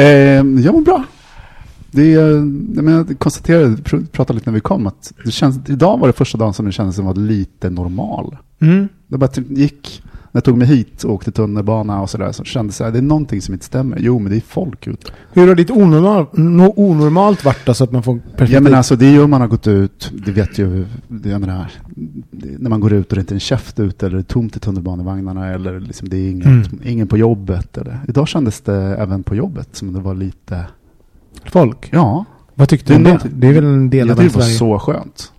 Eh, 0.00 0.62
jag 0.64 0.74
mår 0.74 0.80
bra. 0.80 1.04
Det 1.90 2.14
är, 2.14 2.20
jag, 2.76 2.84
menar, 2.84 3.04
jag 3.08 3.18
konstaterade, 3.18 3.66
pr- 3.76 4.06
pratade 4.06 4.36
lite 4.38 4.50
när 4.50 4.54
vi 4.54 4.60
kom, 4.60 4.86
att 4.86 5.12
det 5.24 5.30
känns, 5.30 5.68
idag 5.68 5.98
var 5.98 6.06
det 6.06 6.12
första 6.12 6.38
dagen 6.38 6.54
som 6.54 6.66
det 6.66 6.72
kändes 6.72 6.96
som 6.96 7.04
var 7.06 7.14
lite 7.14 7.70
normal. 7.70 8.36
Mm. 8.60 8.88
Det 9.06 9.18
bara 9.18 9.28
typ 9.30 9.50
gick, 9.50 10.02
när 10.34 10.38
jag 10.38 10.44
tog 10.44 10.58
mig 10.58 10.66
hit 10.66 11.04
och 11.04 11.12
åkte 11.14 11.32
tunnelbana 11.32 12.02
och 12.02 12.10
sådär, 12.10 12.32
så 12.32 12.44
kändes 12.44 12.78
det, 12.78 12.90
det 12.90 12.98
är 12.98 13.02
någonting 13.02 13.42
som 13.42 13.54
inte 13.54 13.66
stämmer. 13.66 13.98
Jo, 14.00 14.18
men 14.18 14.30
det 14.32 14.38
är 14.38 14.40
folk 14.40 14.86
ute. 14.86 15.10
Hur 15.32 15.48
har 15.48 15.54
ditt 15.54 15.70
onormal, 15.70 16.26
no, 16.32 16.72
onormalt 16.76 17.44
varit 17.44 17.66
då 17.66 17.74
så 17.74 17.84
att 17.84 17.92
man 17.92 18.02
får 18.02 18.14
perspektiv? 18.18 18.54
Ja, 18.54 18.60
men 18.60 18.74
alltså 18.74 18.96
det 18.96 19.06
är 19.06 19.10
ju 19.10 19.22
om 19.22 19.30
man 19.30 19.40
har 19.40 19.48
gått 19.48 19.66
ut, 19.66 20.12
det 20.26 20.32
vet 20.32 20.58
ju, 20.58 20.86
det, 21.08 21.28
jag 21.28 21.40
menar, 21.40 21.70
det, 22.30 22.58
när 22.58 22.70
man 22.70 22.80
går 22.80 22.92
ut 22.92 23.08
och 23.12 23.14
det 23.16 23.20
inte 23.20 23.32
är 23.34 23.36
en 23.36 23.40
käft 23.40 23.80
ute 23.80 24.06
eller 24.06 24.16
det 24.16 24.20
är 24.20 24.32
tomt 24.32 24.56
i 24.56 24.60
tunnelbanevagnarna 24.60 25.46
eller 25.52 25.80
liksom 25.80 26.08
det 26.08 26.16
är 26.16 26.30
inget, 26.30 26.46
Mm. 26.46 26.62
ingen 26.84 27.06
på 27.06 27.18
jobbet. 27.18 27.78
Eller. 27.78 28.00
Idag 28.08 28.28
kändes 28.28 28.60
det 28.60 28.74
även 28.96 29.22
på 29.22 29.34
jobbet 29.34 29.68
som 29.72 29.92
det 29.92 30.00
var 30.00 30.14
lite, 30.14 30.64
Folk? 31.44 31.88
ja, 31.92 32.24
Vad 32.54 32.68
tyckte 32.68 32.92
Det 32.92 33.04
du 33.04 33.10
om 33.12 33.18
det? 33.22 33.28
Det 33.34 33.46
är 33.48 33.52
väl 33.52 33.64
en 33.64 33.90
del 33.90 34.10
av 34.10 34.14
tyckte 34.16 34.28
det 34.28 34.34
var 34.34 34.42
Sverige? 34.42 34.58
så 34.58 34.78
skönt. 34.78 35.32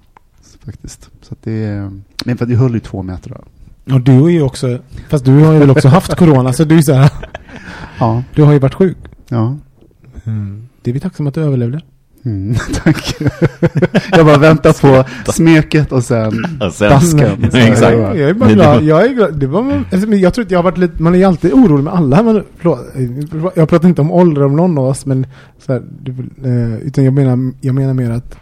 Faktiskt. 0.65 1.09
Så 1.21 1.33
att 1.33 1.43
det, 1.43 1.91
men 2.25 2.37
för 2.37 2.45
att 2.45 2.49
det 2.49 2.55
höll 2.55 2.73
ju 2.73 2.79
två 2.79 3.03
meter. 3.03 3.29
Då. 3.29 3.37
Och 3.93 4.01
du 4.01 4.25
är 4.25 4.29
ju 4.29 4.41
också, 4.41 4.79
fast 5.09 5.25
du 5.25 5.31
har 5.43 5.53
ju 5.53 5.59
väl 5.59 5.69
också 5.69 5.87
haft 5.87 6.15
corona, 6.15 6.53
så 6.53 6.63
du 6.63 6.77
är 6.77 6.81
så 6.81 6.93
här, 6.93 7.09
Ja, 7.99 8.23
du 8.35 8.43
har 8.43 8.53
ju 8.53 8.59
varit 8.59 8.73
sjuk. 8.73 8.97
ja. 9.29 9.57
Det 10.81 10.91
är 10.91 10.93
vi 10.93 10.99
tacksamma 10.99 11.29
att 11.29 11.33
du 11.35 11.41
överlevde. 11.41 11.81
Mm, 12.25 12.55
tack. 12.83 13.15
jag 14.11 14.25
bara 14.25 14.37
väntar 14.37 14.73
på 15.25 15.31
smeket 15.31 15.91
och 15.91 16.03
sen 16.03 16.45
Och 16.61 16.73
sen- 16.73 16.89
dasken. 16.89 17.43
Exakt. 17.53 17.97
Jag 17.97 18.17
är 18.19 18.33
bara 18.33 18.51
glad. 18.51 18.83
Jag 18.83 19.05
är 19.05 19.09
glad. 19.13 19.39
Det 19.39 19.47
var, 19.47 19.83
alltså, 19.91 20.09
jag 20.09 20.33
tror 20.33 20.45
att 20.45 20.51
jag 20.51 20.57
har 20.59 20.63
varit 20.63 20.77
lite, 20.77 21.03
man 21.03 21.13
är 21.13 21.17
ju 21.17 21.23
alltid 21.23 21.53
orolig 21.53 21.83
med 21.83 21.93
alla. 21.93 22.19
Eh, 22.19 22.41
jag 23.55 23.69
pratar 23.69 23.87
inte 23.87 24.01
om 24.01 24.11
ålder 24.11 24.43
om 24.43 24.55
någon 24.55 24.77
av 24.77 24.85
oss, 24.85 25.05
men 25.05 25.27
så 25.65 25.73
här, 25.73 25.81
eh, 26.45 26.75
utan 26.75 27.03
jag 27.03 27.13
menar, 27.13 27.53
jag 27.61 27.75
menar 27.75 27.93
mer 27.93 28.11
att 28.11 28.37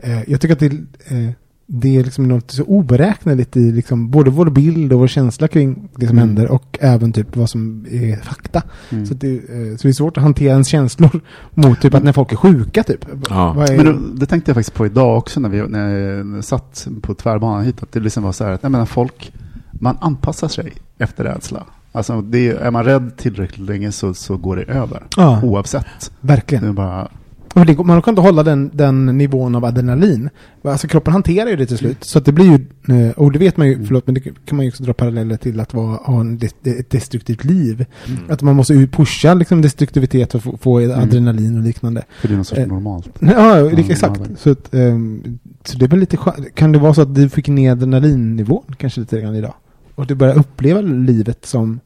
eh, 0.00 0.30
jag 0.30 0.40
tycker 0.40 0.52
att 0.54 0.60
det, 0.60 0.66
eh, 0.66 1.30
det 1.70 1.96
är 1.96 2.04
liksom 2.04 2.28
något 2.28 2.50
så 2.50 2.62
oberäkneligt 2.64 3.56
i 3.56 3.72
liksom, 3.72 4.10
både 4.10 4.30
vår 4.30 4.50
bild 4.50 4.92
och 4.92 5.00
vår 5.00 5.06
känsla 5.06 5.48
kring 5.48 5.88
det 5.96 6.06
som 6.06 6.18
Mm. 6.18 6.28
händer 6.28 6.48
och 6.50 6.78
även 6.80 7.12
typ 7.12 7.36
vad 7.36 7.50
som 7.50 7.86
är 7.90 8.16
fakta. 8.16 8.62
Mm. 8.90 9.06
Så, 9.06 9.14
det, 9.14 9.32
eh, 9.36 9.76
så 9.76 9.82
det 9.82 9.88
är 9.88 9.92
svårt 9.92 10.16
att 10.16 10.22
hantera 10.22 10.52
ens 10.52 10.68
känslor 10.68 11.20
mot 11.54 11.80
typ 11.80 11.94
att 11.94 12.02
när 12.04 12.12
folk 12.12 12.32
är 12.32 12.36
sjuka 12.36 12.82
typ. 12.82 13.06
Ja. 13.28 13.64
Är, 13.68 13.76
Men 13.76 13.86
då, 13.86 13.92
det 14.14 14.26
tänkte 14.26 14.50
jag 14.50 14.56
faktiskt 14.56 14.76
på 14.76 14.86
idag 14.86 15.18
också 15.18 15.40
när, 15.40 15.48
vi, 15.48 15.62
när 15.68 15.88
jag 15.98 16.44
satt 16.44 16.88
på 17.02 17.14
tvärbanan 17.14 17.64
hit. 17.64 17.82
Att 17.82 17.92
det 17.92 18.00
liksom 18.00 18.22
var 18.22 18.32
så 18.32 18.44
här 18.44 18.52
att 18.52 18.62
jag 18.62 18.72
menar, 18.72 18.86
folk, 18.86 19.32
man 19.72 19.96
anpassar 20.00 20.48
sig 20.48 20.72
efter 20.98 21.24
rädsla. 21.24 21.64
Alltså 21.92 22.20
det, 22.20 22.48
är 22.48 22.70
man 22.70 22.84
rädd 22.84 23.16
tillräckligt 23.16 23.66
länge 23.68 23.92
så, 23.92 24.14
så 24.14 24.36
går 24.36 24.56
det 24.56 24.62
över. 24.62 25.02
Ja. 25.16 25.40
Oavsett. 25.42 26.10
verkligen. 26.20 26.64
Det 26.64 26.70
är 26.70 26.72
bara, 26.72 27.08
Man 27.54 28.02
kan 28.02 28.12
inte 28.12 28.22
hålla 28.22 28.42
den, 28.42 28.70
den 28.74 29.06
nivån 29.06 29.54
av 29.54 29.64
adrenalin. 29.64 30.30
Alltså 30.62 30.88
kroppen 30.88 31.12
hanterar 31.12 31.50
ju 31.50 31.56
det 31.56 31.66
till 31.66 31.78
slut. 31.78 32.04
Så 32.04 32.18
att 32.18 32.24
det 32.24 32.32
blir 32.32 32.44
ju, 32.44 32.54
eh, 32.96 33.10
och 33.10 33.32
det 33.32 33.38
vet 33.38 33.56
man 33.56 33.68
ju, 33.68 33.84
förlåt 33.86 34.06
men 34.06 34.14
det 34.14 34.20
kan 34.20 34.56
man 34.56 34.64
ju 34.64 34.70
också 34.70 34.82
dra 34.82 34.92
paralleller 34.92 35.36
till 35.36 35.60
att 35.60 35.74
vara, 35.74 35.96
ha 35.96 36.20
en, 36.20 36.40
ett 36.64 36.90
destruktivt 36.90 37.44
liv. 37.44 37.86
Att 38.28 38.42
man 38.42 38.56
måste 38.56 38.74
ju 38.74 38.86
pusha 38.86 39.34
liksom 39.34 39.62
destruktivitet 39.62 40.34
och 40.34 40.42
få, 40.42 40.56
få 40.56 40.78
adrenalin 40.92 41.56
och 41.56 41.62
liknande. 41.62 42.04
för 42.20 42.28
det 42.28 42.34
är 42.34 42.38
något 42.38 42.46
sorts 42.46 42.60
Eh, 42.60 42.66
normalt. 42.66 43.08
Ja, 43.20 43.58
Ja, 43.58 43.78
exakt. 43.78 44.20
Så, 44.38 44.50
att, 44.50 44.74
ehm, 44.74 45.38
så 45.64 45.78
det 45.78 45.84
är 45.84 45.88
väl 45.88 46.00
lite. 46.00 46.18
Kan 46.54 46.72
det 46.72 46.78
vara 46.78 46.94
så 46.94 47.02
att 47.02 47.14
du 47.14 47.28
fick 47.28 47.48
ner 47.48 47.72
adrenalinnivån 47.72 48.74
kanske 48.76 49.00
lite 49.00 49.20
grann 49.20 49.34
idag? 49.34 49.54
Och 49.94 50.06
du 50.06 50.14
börjar 50.14 50.38
uppleva 50.38 50.80
livet 50.80 51.46
som... 51.46 51.80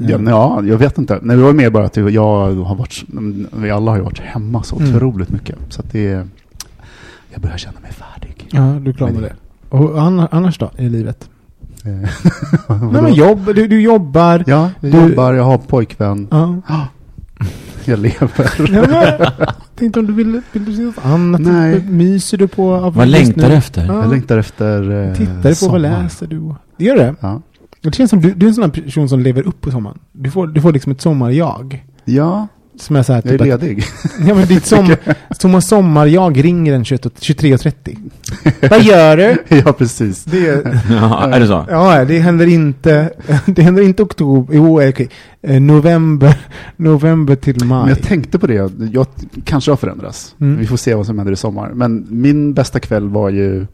eh, 0.00 0.10
Ja, 0.26 0.62
jag 0.64 0.78
vet 0.78 0.98
inte. 0.98 1.18
Nej, 1.22 1.36
det 1.36 1.42
var 1.42 1.52
mer 1.52 1.70
bara 1.70 1.84
att 1.84 1.96
jag 1.96 2.54
har 2.64 2.74
varit, 2.74 3.04
vi 3.52 3.70
alla 3.70 3.90
har 3.90 3.98
ju 3.98 4.04
varit 4.04 4.18
hemma 4.20 4.62
så 4.62 4.76
Mm. 4.78 4.94
otroligt 4.96 5.30
mycket. 5.30 5.56
Så 5.68 5.80
att 5.80 5.92
det 5.92 6.06
är, 6.06 6.26
jag 7.32 7.40
börjar 7.42 7.56
känna 7.56 7.80
mig 7.80 7.92
färdig. 7.92 8.48
Ja, 8.50 8.62
du 8.82 8.90
är 8.90 8.94
klar 8.94 9.10
med 9.10 9.22
det. 9.22 9.32
Och 9.68 10.02
anna- 10.02 10.28
annars 10.30 10.58
då 10.58 10.70
i 10.78 10.88
livet? 10.88 11.28
Eh, 11.84 11.90
Nej 12.92 13.02
men 13.02 13.14
jobb, 13.14 13.54
du, 13.54 13.66
du 13.68 13.80
jobbar. 13.80 14.44
Ja, 14.46 14.70
jag 14.80 14.92
Du- 14.92 15.08
jobbar, 15.08 15.32
jag 15.32 15.44
har 15.44 15.58
pojkvän, 15.58 16.28
Ja. 16.30 16.56
jag 17.84 17.98
lever. 17.98 18.50
Ja, 18.72 18.84
men, 18.88 19.28
tänkte 19.76 20.00
om 20.00 20.06
du 20.06 20.12
ville, 20.12 20.42
vill 20.52 20.64
du 20.64 20.76
se 20.76 20.82
något 20.82 20.94
annat? 21.04 21.40
Nej. 21.40 21.82
Myser 21.88 22.38
du 22.38 22.48
på? 22.48 22.74
av 22.74 22.94
Vad 22.94 23.08
längtar 23.08 23.48
du 23.48 23.54
efter? 23.54 23.86
Ja. 23.86 24.02
Jag 24.02 24.10
längtar 24.10 24.38
efter 24.38 24.90
eh, 25.08 25.14
Tittar 25.14 25.34
du 25.42 25.42
på, 25.48 25.54
sommar. 25.54 25.72
vad 25.72 25.80
läser 25.80 26.26
du? 26.26 26.54
Det 26.76 26.84
gör 26.84 26.96
det? 26.96 27.14
Ja. 27.20 27.40
Det 27.84 27.94
känns 27.94 28.10
som 28.10 28.20
du, 28.20 28.30
du 28.34 28.46
är 28.46 28.48
en 28.48 28.54
sån 28.54 28.64
här 28.64 28.70
person 28.82 29.08
som 29.08 29.20
lever 29.20 29.42
upp 29.42 29.60
på 29.60 29.70
sommaren. 29.70 29.98
Du 30.12 30.30
får, 30.30 30.46
du 30.46 30.60
får 30.60 30.72
liksom 30.72 30.92
ett 30.92 31.00
sommarjag. 31.00 31.84
ja, 32.04 32.46
Som 32.78 32.96
är 32.96 33.02
så 33.02 33.12
här, 33.12 33.22
jag 33.24 33.34
är 33.34 33.38
typ 33.38 33.54
att, 33.54 33.62
ledig. 33.62 33.84
ja, 34.28 34.34
men 34.34 34.46
ditt 34.46 34.66
som, 34.66 34.94
som 35.30 35.62
sommarjag 35.62 36.44
ringer 36.44 36.72
den 36.72 36.84
21 36.84 37.06
och- 37.06 37.12
23.30. 37.12 37.96
vad 38.70 38.82
gör 38.82 39.16
du? 39.16 39.36
ja, 39.64 39.72
precis. 39.72 40.24
Det, 40.24 40.46
är- 40.48 40.80
Ja, 40.90 41.22
är 41.34 41.40
det 41.40 41.46
så? 41.46 41.64
ja, 41.70 42.04
det 42.04 42.18
händer 42.18 42.46
inte, 42.46 43.10
det 43.46 43.62
händer 43.62 43.82
inte 43.82 44.02
oktober, 44.02 44.54
jo 44.54 44.88
okej, 44.88 45.08
Eh, 45.46 45.60
november, 45.60 46.34
november 46.76 47.34
till 47.36 47.56
Men 47.58 47.68
maj. 47.68 47.88
jag 47.88 48.02
tänkte 48.02 48.38
på 48.38 48.46
det, 48.46 48.72
jag 48.92 49.06
kanske 49.44 49.70
har 49.70 49.76
förändrats. 49.76 50.34
Mm. 50.40 50.58
Vi 50.58 50.66
får 50.66 50.76
se 50.76 50.94
vad 50.94 51.06
som 51.06 51.18
händer 51.18 51.32
i 51.32 51.36
sommar. 51.36 51.70
Men 51.74 52.06
min 52.10 52.54
bästa 52.54 52.80
kväll 52.80 53.08
var 53.08 53.30
ju 53.30 53.66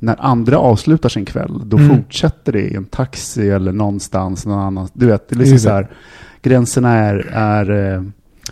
när 0.00 0.16
andra 0.20 0.58
avslutar 0.58 1.08
sin 1.08 1.24
kväll, 1.24 1.62
då 1.64 1.76
Mm. 1.76 1.88
fortsätter 1.96 2.52
det 2.52 2.60
i 2.62 2.74
en 2.74 2.84
taxi 2.84 3.50
eller 3.50 3.72
någonstans 3.72 4.46
någon 4.46 4.58
annan. 4.58 4.88
Du 4.92 5.06
vet, 5.06 5.28
det 5.28 5.34
är 5.34 5.38
liksom 5.38 5.58
så 5.58 5.70
här, 5.70 5.90
gränserna 6.42 6.94
är, 6.94 7.16
är 7.32 7.94
eh, 7.96 8.02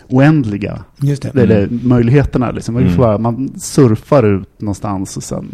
oändliga. 0.08 0.84
Just 0.96 1.22
det. 1.22 1.40
Eller 1.42 1.68
möjligheterna 1.82 2.50
liksom. 2.50 2.74
Man, 2.74 2.82
Mm. 2.82 2.96
bara, 2.96 3.18
man 3.18 3.48
surfar 3.58 4.22
ut 4.22 4.60
någonstans 4.60 5.16
och 5.16 5.22
sen 5.22 5.48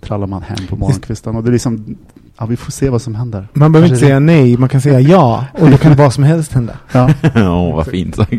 trallar 0.00 0.26
man 0.26 0.42
hem 0.42 0.66
på 0.68 0.76
morgonkvisten. 0.76 1.36
Och 1.36 1.42
det 1.42 1.50
är 1.50 1.52
liksom, 1.52 1.96
ja 2.38 2.46
vi 2.46 2.56
får 2.56 2.72
se 2.72 2.88
vad 2.90 3.02
som 3.02 3.14
händer. 3.14 3.48
Man 3.52 3.72
behöver 3.72 3.88
inte 3.88 4.00
säga 4.00 4.18
nej, 4.20 4.56
man 4.56 4.68
kan 4.68 4.80
säga 4.80 5.00
ja. 5.00 5.44
Och 5.52 5.70
då 5.70 5.76
kan 5.76 5.96
vad 5.96 6.12
som 6.12 6.24
helst 6.24 6.52
hända. 6.52 6.76
Ja. 6.92 7.10
Åh, 7.36 7.76
vad 7.76 7.86
fint 7.86 8.16
sagt. 8.16 8.32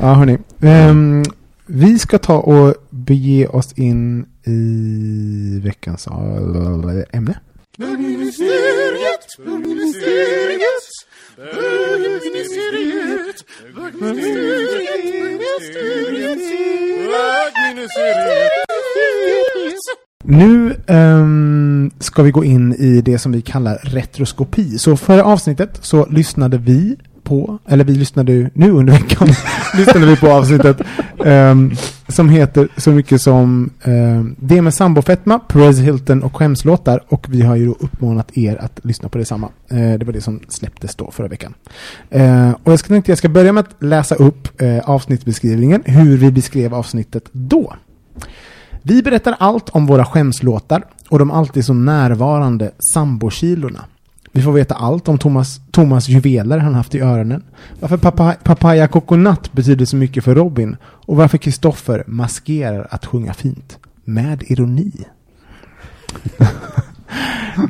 Ja, 0.00 0.14
hörni. 0.14 0.38
Ehm, 0.60 1.22
vi 1.66 1.98
ska 1.98 2.18
ta 2.18 2.38
och 2.38 2.74
bege 2.90 3.46
oss 3.46 3.72
in 3.72 4.26
i 4.48 5.60
veckans 5.62 6.08
ämne. 7.12 7.34
Nu 20.24 20.76
ehm, 20.86 21.90
ska 21.98 22.22
vi 22.22 22.30
gå 22.30 22.44
in 22.44 22.74
i 22.74 23.00
det 23.00 23.18
som 23.18 23.32
vi 23.32 23.42
kallar 23.42 23.78
retroskopi. 23.82 24.78
Så 24.78 24.96
förra 24.96 25.24
avsnittet 25.24 25.78
så 25.82 26.06
lyssnade 26.06 26.58
vi 26.58 26.96
på, 27.28 27.58
eller 27.66 27.84
vi 27.84 27.94
lyssnade 27.94 28.32
ju 28.32 28.50
nu 28.54 28.70
under 28.70 28.92
veckan, 28.92 29.28
lyssnade 29.76 30.06
vi 30.06 30.16
på 30.16 30.28
avsnittet 30.28 30.80
um, 31.18 31.72
som 32.08 32.28
heter 32.28 32.68
så 32.76 32.90
mycket 32.90 33.22
som 33.22 33.70
um, 33.84 34.36
Det 34.38 34.62
med 34.62 34.74
sambofetma, 34.74 35.38
Perez 35.38 35.78
Hilton 35.78 36.22
och 36.22 36.36
skämslåtar 36.36 37.04
och 37.08 37.26
vi 37.28 37.42
har 37.42 37.56
ju 37.56 37.66
då 37.66 37.76
uppmanat 37.80 38.38
er 38.38 38.56
att 38.56 38.80
lyssna 38.84 39.08
på 39.08 39.18
detsamma. 39.18 39.48
Uh, 39.72 39.98
det 39.98 40.04
var 40.04 40.12
det 40.12 40.20
som 40.20 40.40
släpptes 40.48 40.94
då 40.94 41.10
förra 41.10 41.28
veckan. 41.28 41.54
Uh, 42.14 42.50
och 42.62 42.72
jag 42.72 42.78
ska, 42.78 42.88
tänkte 42.88 43.10
jag 43.10 43.18
ska 43.18 43.28
börja 43.28 43.52
med 43.52 43.60
att 43.60 43.82
läsa 43.82 44.14
upp 44.14 44.62
uh, 44.62 44.78
avsnittsbeskrivningen, 44.90 45.82
hur 45.84 46.16
vi 46.16 46.30
beskrev 46.30 46.74
avsnittet 46.74 47.24
då. 47.32 47.74
Vi 48.82 49.02
berättar 49.02 49.36
allt 49.38 49.68
om 49.68 49.86
våra 49.86 50.04
skämslåtar 50.04 50.84
och 51.08 51.18
de 51.18 51.30
alltid 51.30 51.64
så 51.64 51.72
närvarande 51.72 52.70
sambokilorna. 52.92 53.84
Vi 54.38 54.42
får 54.44 54.52
veta 54.52 54.74
allt 54.74 55.08
om 55.08 55.18
Thomas, 55.18 55.60
Thomas 55.70 56.08
juveler 56.08 56.58
han 56.58 56.74
haft 56.74 56.94
i 56.94 57.00
öronen. 57.00 57.42
Varför 57.80 57.96
papaya, 57.96 58.36
papaya 58.42 58.88
coconut 58.88 59.52
betyder 59.52 59.84
så 59.84 59.96
mycket 59.96 60.24
för 60.24 60.34
Robin. 60.34 60.76
Och 60.82 61.16
varför 61.16 61.38
Kristoffer 61.38 62.04
maskerar 62.06 62.86
att 62.90 63.06
sjunga 63.06 63.34
fint. 63.34 63.78
Med 64.04 64.42
ironi. 64.42 64.92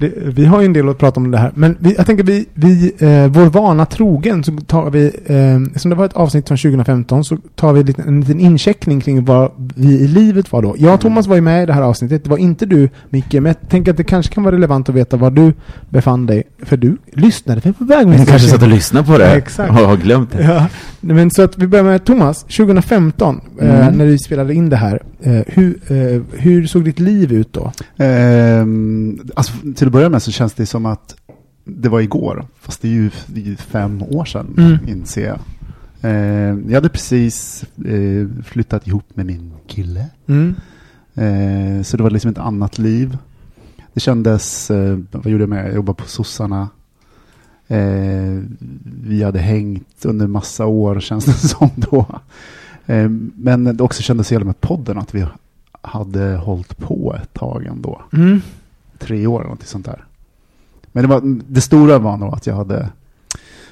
det, 0.01 0.13
vi 0.17 0.45
har 0.45 0.61
ju 0.61 0.67
en 0.67 0.73
del 0.73 0.89
att 0.89 0.99
prata 0.99 1.21
om 1.21 1.31
det 1.31 1.39
här. 1.39 1.53
Men 1.55 1.77
vi, 1.81 1.95
jag 1.97 2.07
tänker 2.07 2.25
vi, 2.25 2.47
vi 2.55 2.93
eh, 2.99 3.27
vår 3.27 3.47
vana 3.47 3.87
trogen 3.87 4.45
så 4.45 4.53
tar 4.67 4.91
vi, 4.91 5.05
eh, 5.27 5.79
som 5.79 5.89
det 5.91 5.95
var 5.97 6.05
ett 6.05 6.13
avsnitt 6.13 6.49
från 6.49 6.59
2015, 6.59 7.25
så 7.25 7.37
tar 7.55 7.73
vi 7.73 7.81
en 7.81 7.87
liten, 7.87 8.09
en 8.09 8.21
liten 8.21 8.41
incheckning 8.41 9.01
kring 9.01 9.25
vad 9.25 9.51
vi 9.75 9.89
i 10.01 10.09
livet 10.09 10.53
var 10.53 10.63
då. 10.63 10.75
Jag 10.79 10.95
och 10.95 11.01
Thomas 11.01 11.27
var 11.27 11.35
ju 11.35 11.41
med 11.43 11.63
i 11.63 11.67
det 11.67 11.73
här 11.73 11.83
avsnittet. 11.83 12.25
Det 12.25 12.31
var 12.31 12.39
inte 12.39 12.67
du, 12.67 12.89
Micke, 13.11 13.33
men 13.35 13.47
jag 13.47 13.69
tänker 13.69 13.91
att 13.91 13.97
det 13.97 14.05
kanske 14.05 14.35
kan 14.35 14.43
vara 14.45 14.55
relevant 14.55 14.89
att 14.89 14.95
veta 14.95 15.17
var 15.17 15.31
du 15.31 15.53
befann 15.89 16.27
dig. 16.27 16.43
För 16.63 16.77
du 16.77 16.97
lyssnade 17.13 17.61
för 17.61 17.73
på 17.73 17.85
väg 17.85 18.07
Du 18.07 18.17
kanske 18.27 18.49
satt 18.49 18.63
och 18.63 18.69
lyssnade 18.69 19.07
på 19.07 19.19
det 19.19 19.25
Ja, 19.31 19.37
exakt. 19.37 19.71
och 19.71 19.77
har 19.77 19.97
glömt 19.97 20.33
det. 20.33 20.43
Ja, 20.43 20.67
men 21.01 21.31
så 21.31 21.43
att 21.43 21.59
vi 21.59 21.67
börjar 21.67 21.85
med 21.85 22.05
Thomas, 22.05 22.43
2015, 22.45 23.41
eh, 23.61 23.81
Mm. 23.81 23.95
när 23.99 24.05
vi 24.05 24.19
spelade 24.19 24.55
in 24.55 24.69
det 24.69 24.77
här. 24.77 25.03
Eh, 25.23 25.41
hur, 25.47 25.79
eh, 25.89 26.23
hur 26.39 26.67
såg 26.67 26.85
ditt 26.85 26.99
liv 27.01 27.33
ut 27.33 27.53
då? 27.53 27.73
Alltså, 29.37 29.53
till 29.77 29.87
att 29.87 29.93
börja 29.93 30.09
med 30.09 30.23
så 30.23 30.31
känns 30.31 30.55
det 30.55 30.67
som 30.67 30.87
att 30.87 31.17
det 31.65 31.89
var 31.89 32.01
igår, 32.01 32.47
fast 32.61 32.83
det 32.83 32.89
är 32.89 32.93
ju, 32.93 33.11
det 33.27 33.49
är 33.53 33.57
fem 33.57 34.03
år 34.03 34.25
sedan, 34.25 34.55
Mm. 34.59 34.89
inser 34.89 35.27
jag. 35.27 35.39
Ehm, 36.03 36.65
jag 36.69 36.75
hade 36.75 36.89
precis 36.89 37.65
eh, 37.87 38.43
flyttat 38.45 38.87
ihop 38.87 39.05
med 39.15 39.27
min 39.27 39.53
kille, 39.67 40.07
Mm. 40.27 40.55
Ehm, 41.15 41.85
så 41.85 41.97
det 41.97 42.03
var 42.03 42.11
liksom 42.11 42.31
ett 42.31 42.39
annat 42.39 42.79
liv. 42.79 43.19
Det 43.95 44.01
kändes, 44.01 44.71
eh, 44.71 44.99
vad 45.13 45.27
gjorde 45.27 45.43
jag 45.43 45.49
med? 45.49 45.67
Jag 45.69 45.75
jobbade 45.75 45.97
på 46.03 46.09
sossarna. 46.09 46.69
Ehm, 47.69 48.57
vi 49.07 49.23
hade 49.23 49.39
hängt 49.39 50.05
under 50.05 50.27
massa 50.27 50.67
år, 50.67 51.01
känns 51.01 51.25
det 51.25 51.33
som 51.49 51.71
då. 51.77 52.07
Ehm, 52.87 53.33
men 53.37 53.65
det 53.77 53.83
också 53.85 54.03
kändes 54.03 54.29
så 54.29 54.35
jävla 54.35 54.47
med 54.47 54.61
podden, 54.61 54.99
att 54.99 55.15
vi 55.15 55.25
hade 55.83 56.37
hållit 56.37 56.79
på 56.79 57.17
ett 57.23 57.35
tag 57.35 57.65
ändå 57.67 58.03
Mm. 58.13 58.41
Tre 58.99 59.27
år 59.27 59.41
eller 59.41 59.51
något 59.51 59.63
sånt 59.67 59.87
där. 59.87 60.05
Men 60.93 61.03
det, 61.03 61.09
var, 61.09 61.21
det 61.49 61.61
stora 61.61 61.99
var 61.99 62.17
nog 62.17 62.35
att 62.35 62.47
jag 62.47 62.55
hade 62.55 62.89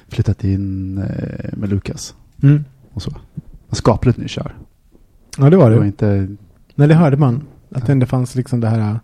flyttat 0.07 0.43
in 0.43 0.97
eh, 0.97 1.49
med 1.57 1.69
Lukas 1.69 2.15
Mm. 2.43 2.65
och 2.93 3.01
så. 3.01 3.11
Skapligt 3.71 4.17
nykär. 4.17 4.55
Ja, 5.37 5.49
det 5.49 5.57
var 5.57 5.69
Det 5.69 5.75
var 5.75 5.83
det. 5.83 5.87
inte 5.87 6.27
Nej, 6.75 6.87
det 6.87 6.93
hörde 6.95 7.17
man. 7.17 7.43
Att 7.71 7.85
det 7.85 7.91
ändå 7.91 8.05
fanns 8.05 8.35
liksom 8.35 8.59
det 8.59 8.69
här... 8.69 8.99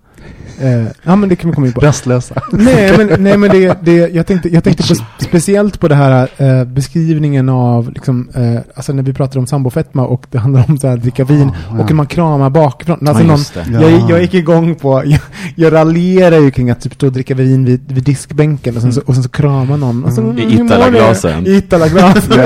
Eh, 0.60 0.88
ja, 1.04 1.16
men 1.16 1.30
det 1.30 1.36
kan 1.36 1.50
vi 1.50 1.56
komma 1.56 1.68
in 1.68 1.74
på. 1.74 1.82
rastlösa. 1.82 2.42
nej, 2.52 2.98
men, 2.98 3.24
nej, 3.24 3.38
men 3.38 3.50
det, 3.50 3.78
det, 3.82 4.14
jag 4.14 4.28
tänkte, 4.28 4.50
jag 4.50 4.64
tänkte 4.64 4.84
på, 4.88 4.96
speciellt 5.20 5.80
på 5.80 5.88
det 5.88 5.96
här 5.96 6.28
eh, 6.38 6.64
beskrivningen 6.64 7.50
av, 7.50 7.92
liksom, 7.92 8.30
eh, 8.36 8.62
alltså 8.76 8.94
när 8.94 9.04
vi 9.04 9.14
pratar 9.14 9.40
om 9.40 9.48
sambofetma 9.48 10.06
och 10.06 10.26
det 10.32 10.38
handlar 10.38 10.66
om 10.70 10.78
så 10.78 10.88
här 10.88 10.98
dricka 10.98 11.24
vin 11.24 11.52
ja. 11.70 11.84
och 11.84 11.92
man 11.92 12.06
kramar 12.06 12.50
bakifrån. 12.50 13.08
Alltså 13.08 13.24
Ja, 13.24 13.28
någon, 13.72 13.82
jag, 13.82 14.10
jag 14.10 14.22
gick 14.22 14.34
igång 14.34 14.76
på, 14.76 15.04
jag, 15.06 15.20
jag 15.56 15.74
raljerar 15.74 16.40
ju 16.40 16.52
kring 16.52 16.70
att 16.70 16.82
typ 16.82 16.94
stå 16.94 17.06
och 17.08 17.14
dricka 17.14 17.36
vin 17.36 17.66
vid, 17.66 17.92
vid 17.92 18.04
diskbänken 18.04 18.76
och 18.76 18.82
sen, 18.82 18.94
så, 18.94 19.02
och 19.06 19.14
sen 19.14 19.24
så 19.24 19.30
krama 19.30 19.78
någon. 19.78 20.04
Och 20.04 20.14
så, 20.14 20.24
Mm. 20.24 20.38
I? 20.38 20.66
Italaglasen. 20.66 21.48
I 21.48 21.56
Italaglasen. 21.56 22.24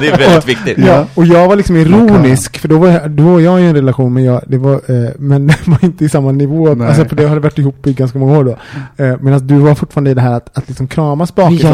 Det 0.00 0.08
är 0.08 0.18
väldigt 0.18 0.48
viktigt. 0.48 0.78
Ja, 0.78 1.06
och 1.14 1.26
jag 1.26 1.48
var 1.48 1.56
liksom 1.56 1.76
ironisk, 1.76 2.58
för 2.58 2.68
då 2.68 2.78
var, 2.78 2.88
jag, 2.88 3.10
då 3.10 3.22
var 3.22 3.40
jag 3.40 3.60
i 3.60 3.64
en 3.64 3.74
relation, 3.74 4.14
men, 4.14 4.24
jag, 4.24 4.42
det 4.46 4.58
var, 4.58 4.72
eh, 4.74 5.10
men 5.18 5.46
det 5.64 5.66
var 5.66 5.78
inte 5.84 6.04
i 6.04 6.08
samma 6.08 6.32
nivå. 6.32 6.74
Nej. 6.74 6.88
Alltså, 7.00 7.16
för 7.16 7.22
det 7.22 7.28
hade 7.28 7.40
varit 7.40 7.58
ihop 7.58 7.86
i 7.86 7.92
ganska 7.92 8.18
många 8.18 8.38
år 8.38 8.44
då. 8.44 8.56
Eh, 9.04 9.16
Medan 9.20 9.46
du 9.46 9.58
var 9.58 9.74
fortfarande 9.74 10.10
i 10.10 10.14
det 10.14 10.20
här 10.20 10.32
att, 10.32 10.58
att 10.58 10.68
liksom 10.68 10.88
kramas 10.88 11.34
bakifrån. 11.34 11.72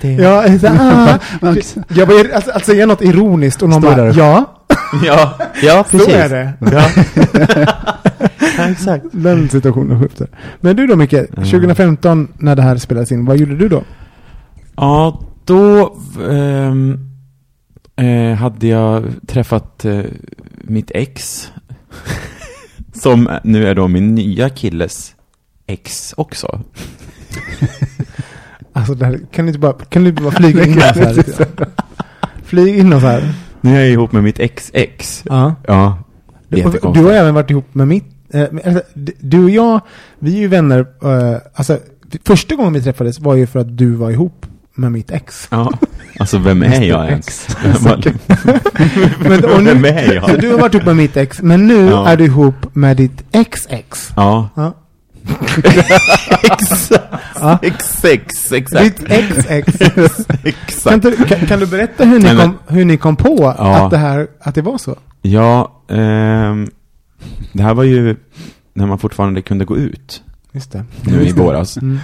det. 0.00 0.12
Ja, 0.12 0.58
så, 0.58 0.66
ah, 0.66 1.18
jag 1.88 2.06
var, 2.06 2.34
alltså, 2.34 2.50
att 2.50 2.64
säga 2.64 2.86
något 2.86 3.02
ironiskt 3.02 3.62
och 3.62 3.68
någon 3.68 3.82
Står 3.82 3.90
bara, 3.90 4.04
där. 4.04 4.14
ja, 4.18 4.64
Ja, 5.04 5.38
ja 5.62 5.84
så 5.90 6.10
är 6.10 6.28
det. 6.28 6.52
Ja. 6.60 6.88
ja, 8.58 8.68
exakt. 8.70 9.04
Den 9.12 9.48
situationen 9.48 10.00
skjuter. 10.00 10.28
Men 10.60 10.76
du 10.76 10.86
då 10.86 10.96
Micke, 10.96 11.14
2015 11.34 12.28
när 12.38 12.56
det 12.56 12.62
här 12.62 12.76
spelades 12.76 13.12
in, 13.12 13.24
vad 13.24 13.36
gjorde 13.36 13.56
du 13.56 13.68
då? 13.68 13.82
Ja, 14.76 15.20
då 15.44 15.96
ehm, 16.30 16.98
eh, 17.96 18.36
hade 18.36 18.66
jag 18.66 19.04
träffat 19.26 19.84
eh, 19.84 20.00
mitt 20.62 20.90
ex. 20.94 21.48
Som 22.94 23.28
nu 23.44 23.66
är 23.66 23.74
då 23.74 23.88
min 23.88 24.14
nya 24.14 24.48
killes 24.48 25.14
ex 25.66 26.14
också. 26.16 26.60
Alltså, 28.76 28.94
det 28.94 29.06
här, 29.06 29.20
kan 29.32 29.44
du 29.44 29.48
inte 29.48 29.58
bara, 29.58 29.72
kan 29.72 30.02
du 30.04 30.10
inte 30.10 30.22
bara 30.22 30.32
flyga 30.32 30.64
in 30.64 30.78
oss 30.78 30.84
här? 30.84 31.14
lite? 31.16 31.46
Flyg 32.44 32.78
in 32.78 32.92
oss 32.92 33.02
här. 33.02 33.34
Nu 33.60 33.76
är 33.76 33.80
jag 33.80 33.90
ihop 33.90 34.12
med 34.12 34.24
mitt 34.24 34.40
ex-ex. 34.40 35.22
Ja. 35.26 35.54
Ja, 35.66 35.98
Du, 36.48 36.62
har 37.02 37.12
även 37.12 37.34
varit 37.34 37.50
ihop 37.50 37.74
med 37.74 37.88
mitt... 37.88 38.04
Eh, 38.30 38.42
alltså, 38.64 38.82
du 39.20 39.44
och 39.44 39.50
jag, 39.50 39.80
vi 40.18 40.34
är 40.34 40.38
ju 40.38 40.48
vänner. 40.48 40.86
Eh, 41.04 41.40
alltså, 41.54 41.78
första 42.24 42.54
gången 42.54 42.72
vi 42.72 42.82
träffades 42.82 43.20
var 43.20 43.34
ju 43.34 43.46
för 43.46 43.60
att 43.60 43.78
du 43.78 43.90
var 43.90 44.10
ihop 44.10 44.46
med 44.74 44.92
mitt 44.92 45.10
ex. 45.10 45.48
Ja, 45.50 45.72
alltså 46.18 46.38
vem 46.38 46.62
är 46.62 46.82
jag 46.82 47.08
ens? 47.08 47.48
Men, 49.18 49.44
och 49.44 49.62
nu, 49.62 49.74
Vem 49.74 49.84
är 49.84 50.12
jag? 50.14 50.30
Så 50.30 50.36
du 50.36 50.50
har 50.50 50.58
varit 50.58 50.74
ihop 50.74 50.86
med 50.86 50.96
mitt 50.96 51.16
ex, 51.16 51.42
men 51.42 51.66
nu 51.66 51.86
Ja. 51.86 52.08
är 52.08 52.16
du 52.16 52.24
ihop 52.24 52.74
med 52.74 52.96
ditt 52.96 53.24
ex-ex. 53.32 54.12
Ja, 54.16 54.48
Ja. 54.56 54.74
exakt. 56.42 56.90
Ja. 57.40 57.58
Exakt, 57.62 58.52
exakt. 58.52 58.82
Ditt 58.98 59.10
ex-ex. 59.10 59.76
Kan, 60.84 61.00
du, 61.00 61.16
kan, 61.16 61.46
kan 61.46 61.60
du 61.60 61.66
berätta 61.66 62.04
hur 62.04 62.18
ni, 62.18 62.24
Nej, 62.24 62.36
kom, 62.36 62.58
hur 62.66 62.84
ni 62.84 62.96
kom 62.96 63.16
på 63.16 63.54
Ja. 63.58 63.84
att, 63.84 63.90
det 63.90 63.96
här, 63.98 64.26
att 64.40 64.54
det 64.54 64.62
var 64.62 64.78
så? 64.78 64.96
Ja, 65.22 65.82
ehm, 65.90 66.68
det 67.52 67.62
här 67.62 67.74
var 67.74 67.84
ju 67.84 68.16
när 68.74 68.86
man 68.86 68.98
fortfarande 68.98 69.42
kunde 69.42 69.64
gå 69.64 69.76
ut. 69.76 70.22
Just 70.52 70.72
det. 70.72 70.84
Nu 71.02 71.22
i 71.26 71.32
våras. 71.32 71.76
Mm. 71.76 71.98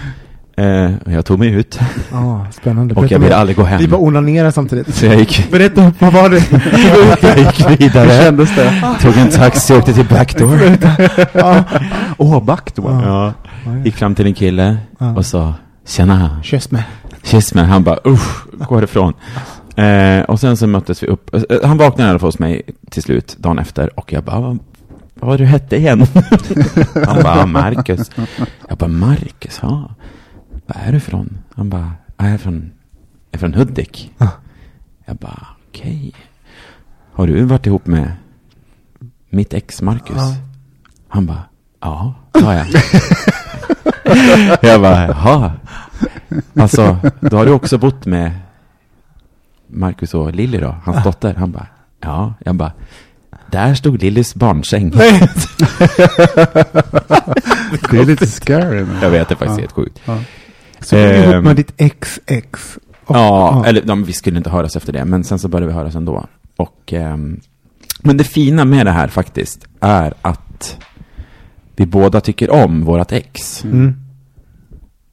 Eh, 0.61 0.90
jag 1.14 1.25
tog 1.25 1.38
mig 1.38 1.49
ut. 1.49 1.79
Ja, 2.12 2.46
spännande. 2.53 2.94
Och 2.94 3.01
Berätta 3.01 3.14
jag 3.14 3.20
ville 3.20 3.37
aldrig 3.37 3.57
gå 3.57 3.64
hem. 3.64 3.79
Vi 3.81 3.88
bara 3.88 4.01
onanerar 4.01 4.51
samtidigt. 4.51 4.94
Så 4.94 5.07
jag 5.07 5.16
gick, 5.18 5.51
Berätta, 5.51 5.92
vad 5.99 6.12
var 6.12 6.29
det? 6.31 6.42
jag 7.29 7.38
gick 7.38 7.81
vidare. 7.81 8.09
Hur 8.09 8.23
kändes 8.25 8.55
det? 8.57 8.83
Tog 9.03 9.16
en 9.16 9.29
taxi 9.31 9.73
och 9.73 9.79
åkte 9.79 9.92
till 9.92 10.07
Backdoor. 10.09 10.59
Åh, 12.18 12.44
backdoor. 12.44 13.03
Ja. 13.05 13.33
Gick 13.85 13.96
fram 13.96 14.14
till 14.14 14.27
en 14.27 14.35
kille 14.35 14.77
och 15.16 15.27
sa 15.27 15.55
Tjena, 15.87 16.40
Kyss 16.42 16.70
mig. 16.70 16.83
kyss 17.23 17.55
mig. 17.55 17.64
Han 17.64 17.83
bara 17.85 17.99
usch, 18.07 18.44
gå 18.68 18.75
härifrån. 18.75 19.12
Eh, 19.77 20.23
och 20.23 20.40
sen 20.40 20.57
så 20.57 20.66
möttes 20.66 21.03
vi 21.03 21.07
upp. 21.07 21.35
Eh, 21.35 21.42
Han 21.64 21.79
vaknade 21.79 22.09
i 22.09 22.11
alla 22.11 22.18
fall 22.18 22.29
hos 22.29 22.38
mig 22.38 22.62
till 22.90 23.03
slut 23.03 23.37
dagen 23.38 23.59
efter 23.59 23.99
och 23.99 24.12
jag 24.12 24.25
bara, 24.25 24.40
vad 24.40 24.59
var 25.14 25.38
du 25.38 25.44
hette 25.44 25.77
igen? 25.77 26.07
Han 27.07 27.23
bara, 27.23 27.46
Marcus. 27.46 28.11
Jag 28.68 28.79
bara, 28.79 28.88
Marcus, 28.90 29.59
ja. 29.62 29.90
Var 30.74 30.83
är 30.83 30.92
du 30.92 31.00
från? 31.00 31.38
Han 31.54 31.68
bara, 31.70 31.92
jag 32.16 32.26
är 32.28 32.38
från, 32.38 32.54
jag 33.30 33.35
är 33.35 33.38
från 33.38 33.54
Hudik. 33.54 34.12
Ja. 34.18 34.28
Jag 35.04 35.16
bara, 35.16 35.46
okej. 35.68 36.12
Har 37.12 37.26
du 37.26 37.42
varit 37.42 37.66
ihop 37.66 37.87
med 37.87 38.12
mitt 39.30 39.54
ex 39.54 39.83
Marcus? 39.83 40.16
Ja. 40.16 40.35
Han 41.09 41.26
bara, 41.26 41.42
ja, 41.80 42.14
det 42.33 42.40
har 42.44 42.52
jag. 42.54 42.66
jag 44.62 44.80
bara, 44.80 45.06
jaha. 45.09 45.52
Alltså, 46.56 46.98
då 47.20 47.37
har 47.37 47.46
du 47.46 47.52
också 47.52 47.78
bott 47.78 48.06
med 48.06 48.33
Marcus 49.66 50.14
och 50.14 50.33
Lilly 50.35 50.59
då, 50.59 50.76
hans 50.85 51.04
dotter. 51.04 51.35
Han 51.35 51.52
bara, 51.52 51.66
ja. 52.00 52.35
Jag 52.44 52.54
bara, 52.54 52.72
där 53.50 53.74
stod 53.74 54.02
Lillys 54.02 54.35
barnsäng. 54.35 54.90
Det 57.90 57.98
är 57.98 58.04
lite 58.04 58.26
scary. 58.26 58.85
nu. 58.85 58.96
Jag 59.02 59.11
vet, 59.11 59.28
det 59.28 59.35
är 59.35 59.37
faktiskt 59.37 59.59
Ja. 59.59 59.61
helt 59.61 59.72
sjukt. 59.72 60.00
Ja. 60.04 60.18
Så 60.81 60.97
du 60.97 61.03
är 61.03 61.23
ihop 61.23 61.35
Ehm. 61.35 61.45
med 61.45 61.57
ditt 61.57 61.73
ex-ex. 61.77 62.79
Och- 63.05 63.16
Ja, 63.16 63.64
eller 63.66 63.83
ja, 63.87 63.95
vi 63.95 64.12
skulle 64.12 64.38
inte 64.38 64.51
höras 64.51 64.77
efter 64.77 64.93
det, 64.93 65.05
men 65.05 65.25
sen 65.25 65.38
så 65.38 65.49
började 65.49 65.66
vi 65.66 65.73
höras 65.73 65.95
ändå. 65.95 66.27
Och, 66.57 66.93
ehm, 66.93 67.40
men 68.03 68.16
det 68.16 68.25
fina 68.25 68.64
med 68.64 68.87
det 68.87 68.93
här 68.93 69.09
faktiskt 69.09 69.66
är 69.81 70.14
att 70.23 70.77
vi 71.77 71.87
båda 71.87 72.21
tycker 72.21 72.51
om 72.51 72.85
vårat 72.85 73.12
ex. 73.12 73.64
Mm. 73.64 73.95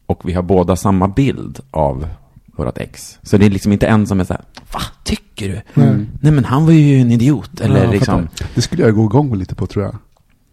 Och 0.06 0.30
vi 0.30 0.34
har 0.34 0.42
båda 0.44 0.76
samma 0.76 1.08
bild 1.08 1.60
av 1.72 2.08
vårat 2.58 2.78
ex. 2.78 3.20
Så 3.24 3.38
det 3.38 3.46
är 3.46 3.50
liksom 3.50 3.72
inte 3.72 3.88
en 3.88 4.08
som 4.08 4.20
är 4.20 4.24
så 4.24 4.34
här, 4.34 4.42
va, 4.74 4.80
tycker 5.04 5.62
du? 5.74 5.82
Mm. 5.82 6.08
Nej 6.22 6.32
men 6.32 6.46
han 6.46 6.66
var 6.66 6.72
ju 6.74 7.00
en 7.02 7.12
idiot. 7.12 7.62
Eller 7.62 7.84
Ja, 7.84 7.92
liksom, 7.92 8.28
Det 8.56 8.62
skulle 8.62 8.84
jag 8.84 8.96
gå 8.96 9.04
igång 9.06 9.36
lite 9.36 9.56
på 9.56 9.68
tror 9.68 9.86
jag. 9.86 9.96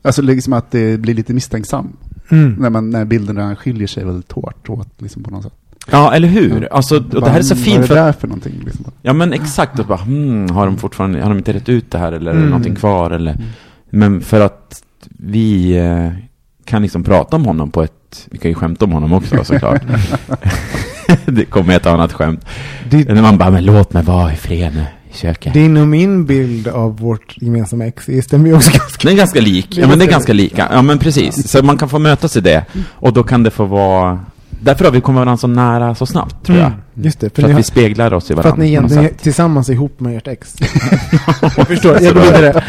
Alltså 0.02 0.22
liksom 0.22 0.52
att 0.52 0.70
det 0.70 1.00
blir 1.00 1.14
lite 1.14 1.34
misstänksam. 1.34 1.96
Mm. 2.30 2.52
När, 2.58 2.70
man, 2.70 2.90
när 2.90 3.04
bilderna 3.04 3.56
skiljer 3.56 3.86
sig 3.86 4.04
väldigt 4.04 4.32
hårt 4.32 4.68
åt 4.68 4.88
liksom 4.98 5.22
på 5.22 5.30
något 5.30 5.42
sätt. 5.42 5.52
ja 5.90 6.14
eller 6.14 6.28
hur? 6.28 6.68
Alltså, 6.72 6.96
och 6.96 7.02
det 7.20 7.30
här 7.30 7.38
är 7.38 7.42
så 7.42 7.54
Vad 7.54 7.64
fint 7.64 7.76
är 7.76 7.80
det 7.82 7.86
för 7.88 7.94
där 7.94 8.12
för 8.12 8.28
någonting? 8.28 8.62
Liksom? 8.64 8.84
Ja 9.02 9.12
men 9.12 9.32
exakt, 9.32 9.78
och 9.78 9.86
bara, 9.86 9.98
hmm, 9.98 10.50
har 10.50 10.66
de 10.66 10.76
fortfarande, 10.76 11.22
har 11.22 11.28
de 11.28 11.38
inte 11.38 11.52
rätt 11.52 11.68
ut 11.68 11.90
det 11.90 11.98
här 11.98 12.12
eller 12.12 12.30
är 12.30 12.34
det 12.34 12.38
Mm. 12.40 12.50
någonting 12.50 12.74
kvar 12.76 13.10
eller? 13.10 13.36
Men 13.90 14.20
för 14.20 14.40
att 14.40 14.82
vi 15.18 15.76
eh, 15.76 16.10
kan 16.64 16.82
liksom 16.82 17.04
prata 17.04 17.36
om 17.36 17.44
honom 17.44 17.70
på 17.70 17.82
ett, 17.82 18.28
vi 18.30 18.38
kan 18.38 18.50
ju 18.50 18.54
skämta 18.54 18.84
om 18.84 18.92
honom 18.92 19.12
också 19.12 19.44
såklart. 19.44 19.82
det 21.26 21.44
kommer 21.44 21.76
ett 21.76 21.86
annat 21.86 22.12
skämt. 22.12 22.46
Det, 22.90 23.08
När 23.14 23.22
man 23.22 23.38
bara, 23.38 23.50
men 23.50 23.64
låt 23.64 23.92
mig 23.92 24.02
vara 24.02 24.32
i 24.32 24.36
fred 24.36 24.72
nu. 24.74 24.84
Köket. 25.16 25.54
Din 25.54 25.76
och 25.76 25.86
min 25.86 26.24
bild 26.24 26.68
av 26.68 26.98
vårt 26.98 27.34
gemensamma 27.36 27.86
ex 27.86 28.08
stämmer 28.24 28.48
ju 28.48 28.56
också 28.56 28.70
ganska... 28.70 29.08
Den 29.08 29.12
är 29.12 29.16
ganska 29.16 29.40
lik. 29.40 29.68
Ja, 29.70 29.86
men 29.88 29.98
det 29.98 30.04
är 30.04 30.10
ganska 30.10 30.32
lika. 30.32 30.68
Ja, 30.72 30.82
men 30.82 30.98
precis. 30.98 31.50
Så 31.50 31.64
man 31.64 31.78
kan 31.78 31.88
få 31.88 31.98
mötas 31.98 32.36
i 32.36 32.40
det. 32.40 32.64
Och 32.88 33.12
då 33.12 33.22
kan 33.22 33.42
det 33.42 33.50
få 33.50 33.64
vara... 33.64 34.20
Därför 34.64 34.84
har 34.84 34.92
vi 34.92 35.00
kommit 35.00 35.16
varandra 35.16 35.36
så 35.36 35.46
nära 35.46 35.94
så 35.94 36.06
snabbt, 36.06 36.46
tror 36.46 36.58
jag. 36.58 36.66
Mm, 36.66 36.78
just 36.94 37.20
det, 37.20 37.30
för, 37.30 37.34
För 37.42 37.42
att 37.42 37.50
har, 37.52 37.56
vi 37.56 37.62
speglar 37.62 38.14
oss 38.14 38.24
i 38.24 38.26
för 38.28 38.34
varandra. 38.34 38.50
att 38.52 38.58
ni 38.58 38.66
egentligen 38.68 39.04
är 39.04 39.08
tillsammans 39.08 39.70
ihop 39.70 40.00
med 40.00 40.16
ert 40.16 40.28
ex. 40.28 40.54
jag 41.56 41.66
förstår, 41.68 42.02
jag 42.02 42.14
går 42.14 42.20
vidare. 42.20 42.62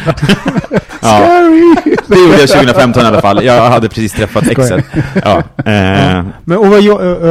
Ja, 1.02 1.28
det 2.06 2.16
gjorde 2.18 2.40
jag 2.40 2.48
2015 2.48 3.02
i 3.02 3.06
alla 3.06 3.20
fall. 3.20 3.44
Jag 3.44 3.70
hade 3.70 3.88
precis 3.88 4.12
träffat 4.12 4.46
exet. 4.46 4.84
Ja. 5.24 5.38
Eh, 5.56 6.24
Men 6.44 6.58
och, 6.58 6.66
vad, 6.66 6.88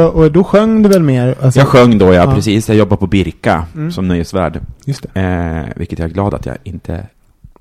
och 0.08 0.32
då 0.32 0.44
sjöng 0.44 0.82
du 0.82 0.88
väl 0.88 1.02
mer? 1.02 1.34
Alltså, 1.42 1.60
jag 1.60 1.68
sjöng 1.68 1.98
då, 1.98 2.06
ja, 2.06 2.14
Ja. 2.14 2.34
precis. 2.34 2.68
Jag 2.68 2.76
jobbar 2.76 2.96
på 2.96 3.06
Birka 3.06 3.64
Mm. 3.74 3.92
som 3.92 4.08
nöjesvärd. 4.08 4.60
Just 4.84 5.06
det. 5.14 5.20
Eh, 5.20 5.72
vilket 5.78 5.98
jag 5.98 6.08
är 6.10 6.12
glad 6.14 6.34
att 6.34 6.46
jag 6.46 6.56
inte 6.64 7.06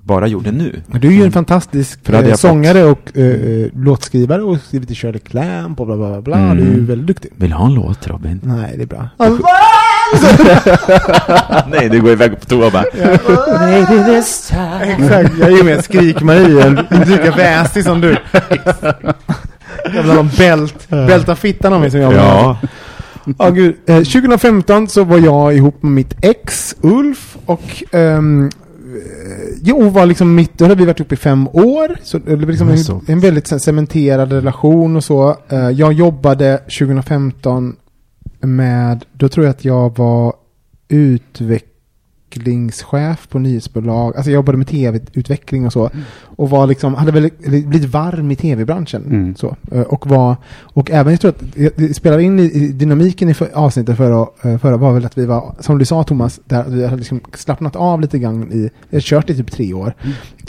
bara 0.05 0.27
gjorde 0.27 0.51
nu. 0.51 0.81
Men 0.87 1.01
Du 1.01 1.07
är 1.07 1.11
ju 1.11 1.23
en 1.23 1.31
fantastisk 1.31 1.99
det 2.03 2.15
hade 2.15 2.27
eh, 2.27 2.29
jag 2.29 2.39
sångare 2.39 2.83
och 2.83 3.17
eh, 3.17 3.25
eh, 3.25 3.67
låtskrivare 3.75 4.41
och 4.41 4.57
skrivit 4.67 4.87
till 4.87 4.97
Shirley 4.97 5.19
Clamp 5.19 5.79
och 5.79 5.85
bla 5.85 5.97
bla 5.97 6.09
bla. 6.09 6.21
bla. 6.21 6.37
Mm. 6.37 6.57
Du 6.57 6.63
är 6.63 6.75
ju 6.75 6.85
väldigt 6.85 7.07
duktig. 7.07 7.31
Vill 7.35 7.49
du 7.49 7.55
ha 7.55 7.65
en 7.65 7.73
låt, 7.73 8.07
Robin? 8.07 8.39
Nej, 8.43 8.73
det 8.77 8.83
är 8.83 8.87
bra. 8.87 9.09
Nej, 11.71 11.89
du 11.89 12.01
går 12.01 12.11
iväg 12.11 12.39
på 12.39 12.45
toa 12.45 12.71
bara. 12.71 12.83
Exakt, 14.17 15.31
jag 15.39 15.51
är 15.51 15.57
ju 15.57 15.63
med 15.63 15.83
Skrik-Marie, 15.83 16.67
inte 16.67 17.05
lika 17.05 17.31
väsig 17.31 17.83
som 17.83 18.01
du. 18.01 18.17
Jävla 19.93 20.13
någon 20.13 20.29
bält, 20.37 20.89
bälta 20.89 21.35
fittan 21.35 21.73
av 21.73 21.81
mig 21.81 21.91
som 21.91 21.99
jag 21.99 22.13
Ja. 22.13 22.57
Ja, 23.39 23.49
gud. 23.49 23.75
Eh, 23.85 23.95
2015 23.97 24.87
så 24.87 25.03
var 25.03 25.17
jag 25.17 25.55
ihop 25.55 25.83
med 25.83 25.91
mitt 25.91 26.15
ex, 26.21 26.75
Ulf, 26.81 27.37
och 27.45 27.95
eh, 27.95 28.21
Jo, 29.61 29.89
var 29.89 30.05
liksom 30.05 30.35
mitt, 30.35 30.57
då 30.57 30.65
hade 30.65 30.75
vi 30.75 30.85
varit 30.85 30.99
ihop 30.99 31.11
i 31.11 31.15
fem 31.15 31.47
år. 31.47 31.97
Så 32.03 32.17
det 32.17 32.35
var 32.35 32.45
liksom 32.45 32.69
en, 32.69 33.01
en 33.07 33.19
väldigt 33.19 33.61
cementerad 33.61 34.31
relation 34.31 34.95
och 34.95 35.03
så. 35.03 35.37
Eh, 35.49 35.69
jag 35.69 35.93
jobbade 35.93 36.57
2015 36.57 37.75
med, 38.41 39.05
då 39.11 39.29
tror 39.29 39.45
jag 39.45 39.51
att 39.51 39.65
jag 39.65 39.97
var 39.97 40.33
utvecklingschef 42.35 43.27
på 43.29 43.39
nyhetsbolag. 43.39 44.15
Alltså 44.15 44.31
jag 44.31 44.35
jobbade 44.35 44.57
med 44.57 44.67
tv-utveckling 44.67 45.65
och 45.65 45.73
så. 45.73 45.89
Och 46.37 46.49
var 46.49 46.67
liksom, 46.67 46.93
hade 46.95 47.11
väl 47.11 47.29
blivit 47.45 47.89
varm 47.89 48.31
i 48.31 48.35
tv-branschen. 48.35 49.03
Mm. 49.05 49.35
Så, 49.35 49.55
eh, 49.71 49.81
och, 49.81 50.07
var, 50.07 50.35
och 50.61 50.91
även, 50.91 51.13
jag 51.13 51.21
tror 51.21 51.29
att 51.29 51.43
det- 51.75 51.93
spelade 51.95 52.23
in 52.23 52.39
i, 52.39 52.67
dynamiken 52.67 53.29
i 53.29 53.33
för, 53.33 53.49
avsnittet 53.53 53.97
förra, 53.97 54.27
eh, 54.43 54.57
förra 54.57 54.77
var 54.77 54.93
väl 54.93 55.05
att 55.05 55.17
vi 55.17 55.25
var, 55.25 55.55
som 55.59 55.77
du 55.77 55.85
sa 55.85 56.03
Thomas, 56.03 56.39
där 56.45 56.63
vi 56.67 56.83
hade 56.85 56.97
liksom 56.97 57.19
slappnat 57.33 57.75
av 57.75 58.01
lite 58.01 58.19
grann 58.19 58.51
i, 58.51 58.69
jag 58.89 58.97
har 58.97 59.01
kört 59.01 59.29
i 59.29 59.35
typ 59.35 59.51
tre 59.51 59.73
år. 59.73 59.93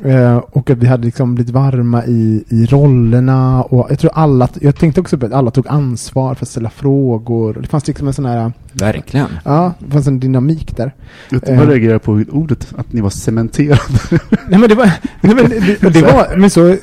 Eh, 0.05 0.37
och 0.37 0.71
att 0.71 0.79
vi 0.79 0.87
hade 0.87 1.05
liksom 1.05 1.35
blivit 1.35 1.53
varma 1.55 2.05
i, 2.07 2.45
i 2.49 2.67
rollerna 2.67 3.63
och 3.63 3.87
jag 3.91 3.99
tror 3.99 4.11
alla, 4.15 4.49
jag 4.61 4.77
tänkte 4.77 5.01
också 5.01 5.19
på 5.19 5.27
att 5.27 5.33
alla 5.33 5.51
tog 5.51 5.69
ansvar 5.69 6.35
för 6.35 6.45
att 6.45 6.49
ställa 6.49 6.71
frågor. 6.71 7.59
Det 7.63 7.69
fanns 7.69 7.87
liksom 7.87 8.07
en 8.07 8.15
sån 8.15 8.25
här, 8.25 8.53
Verkligen. 8.73 9.27
ja, 9.45 9.73
det 9.79 9.91
fanns 9.93 10.07
en 10.07 10.21
dynamik 10.21 10.77
där. 10.77 10.95
Jag 11.31 11.49
Eh. 11.49 11.57
bara 11.59 11.71
reagerar 11.71 11.99
på 11.99 12.23
ordet, 12.33 12.75
att 12.79 12.93
ni 12.93 13.01
var 13.01 13.11
cementerade. 13.11 13.81
Nej 14.49 14.59
men 14.61 14.69
det 14.69 14.75
var, 14.75 14.91
nej, 15.21 15.35
men 15.35 15.51
det, 15.51 15.91
det 15.91 16.03
var, 16.03 16.37
men 16.37 16.51
så, 16.51 16.69
eh, 16.69 16.77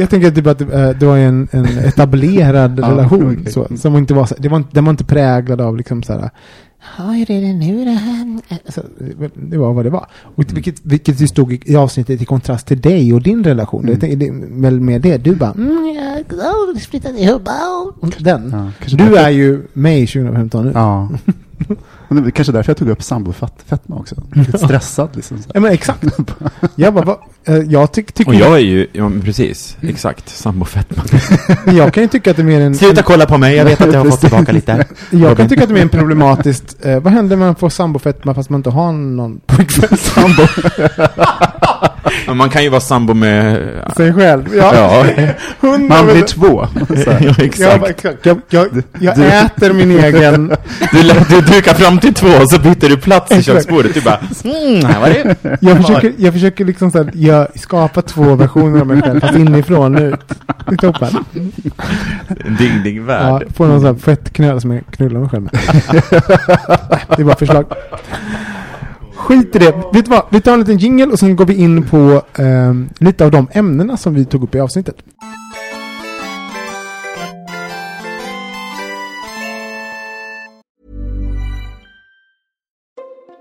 jag 0.00 0.10
tänker 0.10 0.30
typ 0.30 0.46
att 0.46 0.58
det, 0.58 0.64
eh, 0.88 0.90
det 0.98 1.06
var 1.06 1.16
en, 1.18 1.48
en 1.50 1.64
etablerad 1.66 2.78
relation. 2.88 3.36
okej. 3.40 3.52
Så, 3.52 3.66
som 3.76 3.96
inte 3.96 4.14
var, 4.14 4.28
det 4.38 4.48
var, 4.48 4.56
inte- 4.56 4.70
den 4.74 4.84
var 4.84 4.90
inte 4.90 5.04
präglad 5.04 5.60
av 5.60 5.76
liksom 5.76 6.02
så 6.02 6.12
här, 6.12 6.30
Ja, 6.98 7.04
hur 7.04 7.30
är 7.30 7.40
det 7.40 7.52
nu 7.52 7.84
det 7.84 7.90
här? 7.90 8.40
Alltså, 8.66 8.82
det 9.34 9.58
var 9.58 9.72
vad 9.72 9.84
det 9.84 9.90
var. 9.90 10.06
Och 10.36 10.44
vilket, 10.56 10.80
vilket 10.82 11.20
ju 11.20 11.26
stod 11.26 11.52
i, 11.52 11.60
i 11.64 11.76
avsnittet 11.76 12.22
i 12.22 12.24
kontrast 12.24 12.66
till 12.66 12.80
dig 12.80 13.12
och 13.12 13.22
din 13.22 13.44
relation. 13.44 13.84
Mm. 13.84 14.00
Tänkte, 14.00 14.26
det, 14.26 14.32
väl 14.62 14.80
med 14.80 15.00
det, 15.00 15.16
du 15.16 15.34
bara, 15.34 15.52
mm, 15.52 15.96
jag 16.30 16.80
splittade 16.80 17.18
ihop, 17.18 17.48
oh." 17.48 18.10
Den. 18.18 18.72
Ja, 18.80 18.96
Du 18.96 19.16
är 19.16 19.30
ju 19.30 19.62
mig 19.72 20.06
2015 20.06 20.64
nu. 20.64 20.72
Ja. 20.74 21.08
Men 22.14 22.22
det 22.22 22.28
är 22.28 22.30
kanske 22.30 22.52
därför 22.52 22.70
jag 22.70 22.76
tog 22.76 22.88
upp 22.88 23.02
sambofetma 23.02 23.96
också. 23.96 24.14
Lite 24.32 24.58
stressad 24.64 25.08
liksom. 25.16 25.38
Så. 25.38 25.50
Ja 25.54 25.60
men 25.60 25.72
exakt. 25.72 26.04
Jag 26.74 26.94
bara, 26.94 27.04
vad, 27.04 27.16
eh, 27.44 27.64
jag 27.64 27.92
tyck, 27.92 28.12
tycker 28.12 28.30
Och 28.30 28.34
jag 28.34 28.54
är 28.54 28.58
ju, 28.58 28.86
ja 28.92 29.08
men 29.08 29.22
precis, 29.22 29.76
exakt, 29.80 30.28
sambofetma. 30.28 31.02
jag 31.72 31.94
kan 31.94 32.02
ju 32.02 32.08
tycka 32.08 32.30
att 32.30 32.36
det 32.36 32.42
är 32.42 32.44
mer 32.44 32.60
en... 32.60 32.74
Sluta 32.74 33.02
kolla 33.02 33.26
på 33.26 33.38
mig, 33.38 33.56
jag 33.56 33.64
vet 33.64 33.80
att 33.80 33.92
jag 33.92 34.04
har 34.04 34.10
fått 34.10 34.20
tillbaka 34.20 34.52
lite. 34.52 34.86
Jag 35.10 35.36
kan 35.36 35.48
tycka 35.48 35.62
att 35.62 35.68
det 35.68 35.78
är 35.78 35.82
en 35.82 35.88
problematiskt. 35.88 36.76
Eh, 36.80 37.00
vad 37.00 37.12
händer 37.12 37.36
när 37.36 37.46
man 37.46 37.54
får 37.54 37.68
sambofetma 37.68 38.34
fast 38.34 38.50
man 38.50 38.58
inte 38.58 38.70
har 38.70 38.92
någon 38.92 39.40
pojkvän? 39.46 39.98
Sambo. 39.98 40.42
Men 42.26 42.36
man 42.36 42.50
kan 42.50 42.62
ju 42.62 42.68
vara 42.68 42.80
sambo 42.80 43.14
med... 43.14 43.60
Sig 43.96 44.12
själv. 44.14 44.54
Ja. 44.56 44.74
Ja, 44.74 45.06
Man 45.88 46.06
blir 46.06 46.22
två. 46.22 46.66
Ja 47.06 47.12
Ja, 47.58 47.86
exakt. 47.88 48.26
Jag, 48.26 48.40
jag, 48.48 48.66
jag 48.98 49.16
Du- 49.16 49.24
äter 49.26 49.72
min 49.72 49.90
egen... 49.90 50.48
Du, 50.92 51.02
du 51.28 51.40
dukar 51.40 51.74
fram 51.74 51.98
till 51.98 52.14
två 52.14 52.28
och 52.28 52.50
så 52.50 52.60
byter 52.60 52.88
du 52.88 52.96
plats 52.96 53.32
i 53.32 53.42
köksbordet. 53.42 53.94
Du 53.94 54.00
bara, 54.00 54.18
mm, 54.44 54.84
här 54.84 55.00
var 55.00 55.08
det. 55.08 55.36
Jag 55.60 55.76
försöker, 55.76 56.12
jag 56.16 56.32
försöker 56.32 56.64
liksom 56.64 56.90
så 56.90 56.98
här, 56.98 57.10
jag 57.14 57.46
skapa 57.60 58.02
två 58.02 58.34
versioner 58.34 58.80
av 58.80 58.86
mig 58.86 59.02
själv 59.02 59.20
fast 59.20 59.34
inifrån 59.38 59.94
och 59.96 60.02
ut. 60.02 60.20
Det 60.66 60.72
är 60.72 60.76
toppen. 60.76 61.24
En 62.46 62.56
ding 62.56 62.82
ding 62.84 62.96
Ja, 62.96 63.02
värld. 63.02 63.42
får 63.56 63.66
någon 63.66 63.80
sån 63.80 63.86
här 63.94 63.94
fettknöl 64.02 64.60
som 64.60 64.70
jag 64.70 64.82
knullar 64.90 65.20
mig 65.20 65.28
själv 65.28 65.42
med. 65.42 65.52
det 67.16 67.22
är 67.22 67.24
bara 67.24 67.36
förslag. 67.36 67.64
Skit 69.30 69.56
i 69.56 69.58
det. 69.58 69.72
Vet 69.92 70.04
du 70.04 70.10
vad? 70.10 70.26
Vi 70.30 70.40
tar 70.40 70.52
en 70.52 70.58
liten 70.60 70.78
jingle 70.78 71.06
och 71.06 71.18
sen 71.18 71.36
går 71.36 71.46
vi 71.46 71.54
in 71.54 71.86
på 71.88 72.22
eh, 72.38 72.74
lite 73.00 73.24
av 73.24 73.30
de 73.30 73.48
ämnena 73.52 73.96
som 73.96 74.14
vi 74.14 74.24
tog 74.24 74.42
upp 74.42 74.54
i 74.54 74.60
avsnittet. 74.60 74.96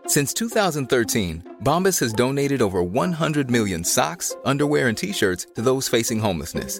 Since 0.08 0.34
2013, 0.34 1.44
Bombas 1.62 2.00
has 2.00 2.14
donated 2.14 2.62
over 2.62 2.82
100 2.82 3.50
million 3.50 3.84
socks, 3.84 4.36
underwear, 4.46 4.88
and 4.88 4.98
t 4.98 5.14
shirts 5.14 5.48
to 5.56 5.62
those 5.62 5.98
facing 5.98 6.20
homelessness. 6.20 6.80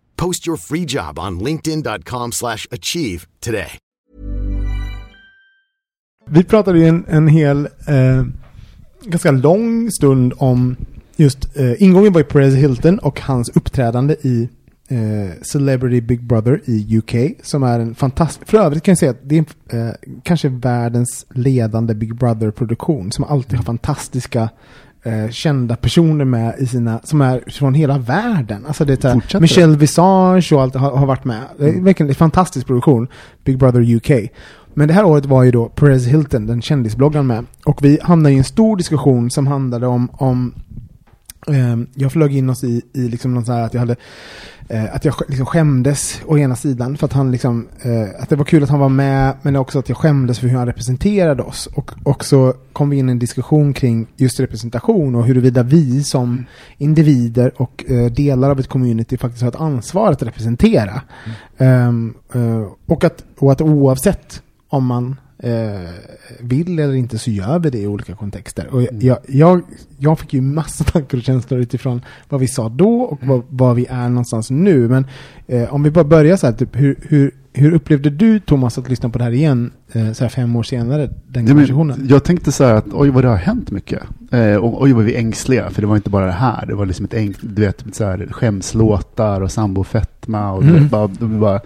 Post 0.21 0.47
your 0.47 0.57
free 0.57 0.85
job 0.85 1.19
on 1.19 1.39
linkedin.com/achieve 1.39 2.31
slash 2.31 2.67
achieve 2.71 3.25
today. 3.39 3.77
Vi 6.29 6.43
pratade 6.43 6.79
ju 6.79 6.85
en, 6.85 7.05
en 7.07 7.27
hel, 7.27 7.67
eh, 7.87 8.25
ganska 9.05 9.31
lång 9.31 9.91
stund 9.91 10.33
om 10.37 10.75
just, 11.15 11.57
eh, 11.57 11.83
ingången 11.83 12.13
var 12.13 12.19
ju 12.19 12.25
Perez 12.25 12.55
Hilton 12.55 12.99
och 12.99 13.21
hans 13.21 13.49
uppträdande 13.49 14.15
i 14.21 14.49
eh, 14.87 15.41
Celebrity 15.41 16.01
Big 16.01 16.23
Brother 16.23 16.61
i 16.65 16.97
UK 16.97 17.15
som 17.43 17.63
är 17.63 17.79
en 17.79 17.95
fantastisk, 17.95 18.47
för 18.49 18.57
övrigt 18.57 18.83
kan 18.83 18.91
jag 18.91 18.99
säga 18.99 19.11
att 19.11 19.29
det 19.29 19.37
är 19.37 19.87
eh, 19.87 19.93
kanske 20.23 20.49
världens 20.49 21.25
ledande 21.29 21.93
Big 21.93 22.15
Brother-produktion 22.15 23.11
som 23.11 23.23
alltid 23.23 23.57
har 23.57 23.63
fantastiska 23.63 24.49
eh, 25.03 25.29
kända 25.29 25.75
personer 25.75 26.25
med 26.25 26.55
i 26.59 26.65
sina, 26.65 26.99
som 27.03 27.21
är 27.21 27.43
från 27.47 27.73
hela 27.73 27.97
världen. 27.97 28.65
Alltså 28.65 28.85
det 28.85 29.03
är 29.03 29.13
Fortsätter. 29.13 29.39
Michelle 29.39 29.77
Visage 29.77 30.53
och 30.53 30.61
allt 30.61 30.75
har, 30.75 30.97
har 30.97 31.05
varit 31.05 31.25
med. 31.25 31.41
Det 31.57 31.69
är 31.69 31.81
verkligen 31.81 32.09
en 32.09 32.15
fantastisk 32.15 32.67
produktion, 32.67 33.07
Big 33.43 33.57
Brother 33.57 33.95
UK. 33.95 34.31
Men 34.73 34.87
det 34.87 34.93
här 34.93 35.05
året 35.05 35.25
var 35.25 35.43
ju 35.43 35.51
då 35.51 35.69
Perez 35.69 36.07
Hilton, 36.07 36.47
den 36.47 36.61
kändisbloggaren 36.61 37.27
med. 37.27 37.45
Och 37.65 37.83
vi 37.83 37.99
hamnade 38.01 38.35
i 38.35 38.37
en 38.37 38.43
stor 38.43 38.77
diskussion 38.77 39.31
som 39.31 39.47
handlade 39.47 39.87
om, 39.87 40.09
om 40.13 40.53
Ehm, 41.47 41.87
jag 41.93 42.11
flög 42.11 42.35
in 42.35 42.49
oss 42.49 42.63
i, 42.63 42.81
i 42.93 43.07
liksom 43.07 43.33
någon 43.33 43.45
så 43.45 43.51
här 43.51 43.61
att 43.61 43.73
jag 43.73 43.81
hade 43.81 43.95
eh, 44.71 44.95
att 44.95 45.05
jag 45.05 45.15
liksom 45.27 45.45
skämdes 45.45 46.21
å 46.25 46.37
ena 46.37 46.55
sidan 46.55 46.97
för 46.97 47.05
att 47.05 47.13
han 47.13 47.31
liksom 47.31 47.67
eh, 47.81 48.21
att 48.21 48.29
det 48.29 48.35
var 48.35 48.45
kul 48.45 48.63
att 48.63 48.69
han 48.69 48.79
var 48.79 48.89
med 48.89 49.33
men 49.41 49.55
också 49.55 49.79
att 49.79 49.89
jag 49.89 49.97
skämdes 49.97 50.39
för 50.39 50.47
hur 50.47 50.57
han 50.57 50.67
representerade 50.67 51.43
oss. 51.43 51.67
Och, 51.67 51.91
och 52.03 52.25
så 52.25 52.53
kom 52.73 52.89
vi 52.89 52.97
in 52.97 53.09
i 53.09 53.11
en 53.11 53.19
diskussion 53.19 53.73
kring 53.73 54.07
just 54.15 54.39
representation 54.39 55.15
och 55.15 55.25
huruvida 55.25 55.63
vi 55.63 56.03
som 56.03 56.45
individer 56.77 57.61
och 57.61 57.85
eh, 57.87 58.11
delar 58.11 58.49
av 58.49 58.59
ett 58.59 58.67
community 58.67 59.17
faktiskt 59.17 59.41
har 59.41 59.49
ett 59.49 59.55
ansvar 59.55 60.11
att 60.11 60.23
representera. 60.23 61.01
Ehm, 61.57 62.13
eh, 62.33 62.65
och, 62.85 63.03
att, 63.03 63.23
och 63.37 63.51
att 63.51 63.61
oavsett 63.61 64.41
om 64.69 64.85
man 64.85 65.15
eh, 65.43 65.89
vill 66.39 66.79
eller 66.79 66.93
inte 66.93 67.17
så 67.17 67.31
gör 67.31 67.59
vi 67.59 67.69
det 67.69 67.77
i 67.79 67.87
olika 67.87 68.15
kontexter. 68.15 68.67
Och 68.71 68.81
jag, 68.99 69.17
jag, 69.27 69.61
jag 69.97 70.19
fick 70.19 70.33
ju 70.33 70.41
massa 70.41 70.83
tankar 70.91 71.17
och 71.17 71.23
känslor 71.23 71.59
utifrån 71.59 72.01
vad 72.29 72.39
vi 72.39 72.47
sa 72.47 72.69
då 72.69 73.01
och 73.01 73.19
vad, 73.23 73.41
vad 73.49 73.75
vi 73.75 73.85
är 73.89 74.09
någonstans 74.09 74.49
nu. 74.51 74.87
Men 74.89 75.05
eh, 75.47 75.73
om 75.73 75.83
vi 75.83 75.91
bara 75.91 76.03
börjar 76.03 76.37
så 76.37 76.47
här, 76.47 76.53
typ, 76.53 76.69
hur, 76.75 76.95
hur, 77.01 77.31
hur 77.53 77.71
upplevde 77.73 78.09
du 78.09 78.39
Thomas 78.39 78.77
att 78.77 78.89
lyssna 78.89 79.09
på 79.09 79.17
det 79.17 79.23
här 79.23 79.31
igen 79.31 79.71
eh, 79.91 80.11
så 80.11 80.23
här 80.23 80.29
fem 80.29 80.55
år 80.55 80.63
senare, 80.63 81.09
den 81.27 81.43
Ja, 81.45 81.49
konversationen? 81.51 82.05
jag 82.09 82.23
tänkte 82.23 82.51
så 82.51 82.63
här 82.63 82.73
att 82.73 82.85
oj 82.93 83.09
vad 83.09 83.23
det 83.23 83.27
har 83.27 83.35
hänt 83.35 83.71
mycket. 83.71 84.03
Eh, 84.31 84.55
och 84.55 84.81
oj 84.83 84.93
vad 84.93 85.03
vi 85.03 85.13
är 85.15 85.19
ängsliga, 85.19 85.69
för 85.69 85.81
det 85.81 85.87
var 85.87 85.95
inte 85.95 86.09
bara 86.09 86.25
det 86.25 86.31
här. 86.31 86.65
Det 86.65 86.75
var 86.75 86.85
liksom 86.85 87.05
ett 87.05 87.13
äng, 87.13 87.33
du 87.41 87.61
vet, 87.61 87.83
så 87.91 88.05
här, 88.05 88.27
skämslåtar 88.31 89.41
och 89.41 89.51
sambofetma 89.51 90.51
och 90.51 90.63
Mm. 90.63 90.75
vet, 90.81 90.91
bara, 90.91 91.07
det 91.07 91.25
var 91.25 91.61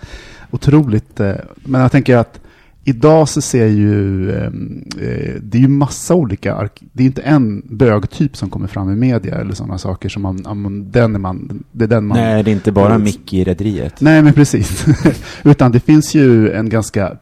otroligt. 0.52 1.20
Eh, 1.20 1.34
men 1.56 1.82
jag 1.82 1.92
tänker 1.92 2.18
att 2.18 2.40
idag 2.88 3.30
så 3.30 3.41
ser 3.41 3.67
ju, 3.67 4.32
ehm, 4.36 4.84
eh, 5.02 5.34
det 5.41 5.58
är 5.58 5.62
ju 5.62 5.67
massa 5.67 6.15
olika, 6.15 6.56
ark- 6.56 6.84
det 6.93 7.04
är 7.04 7.08
inte 7.08 7.21
en 7.21 7.62
bögtyp 7.78 8.38
som 8.38 8.50
kommer 8.50 8.67
fram 8.67 8.91
i 8.91 8.95
media 8.95 9.36
eller 9.36 9.54
sådana 9.54 9.78
saker 9.78 10.10
som 10.10 10.21
man, 10.21 10.91
den 10.91 11.15
är 11.15 11.19
man, 11.19 11.63
det 11.71 11.84
är 11.84 11.88
den 11.88 12.06
man 12.06 12.17
Nej, 12.17 12.43
det 12.43 12.52
är 12.52 12.54
inte 12.54 12.71
bara 12.71 12.98
Micke 12.98 13.34
i 13.34 13.43
Rederiet. 13.43 14.02
Nej, 14.02 14.24
men 14.24 14.34
precis. 14.34 14.86
Utan 15.43 15.71
det 15.71 15.80
finns 15.80 16.15
ju 16.15 16.52
en 16.52 16.69
ganska 16.69 17.17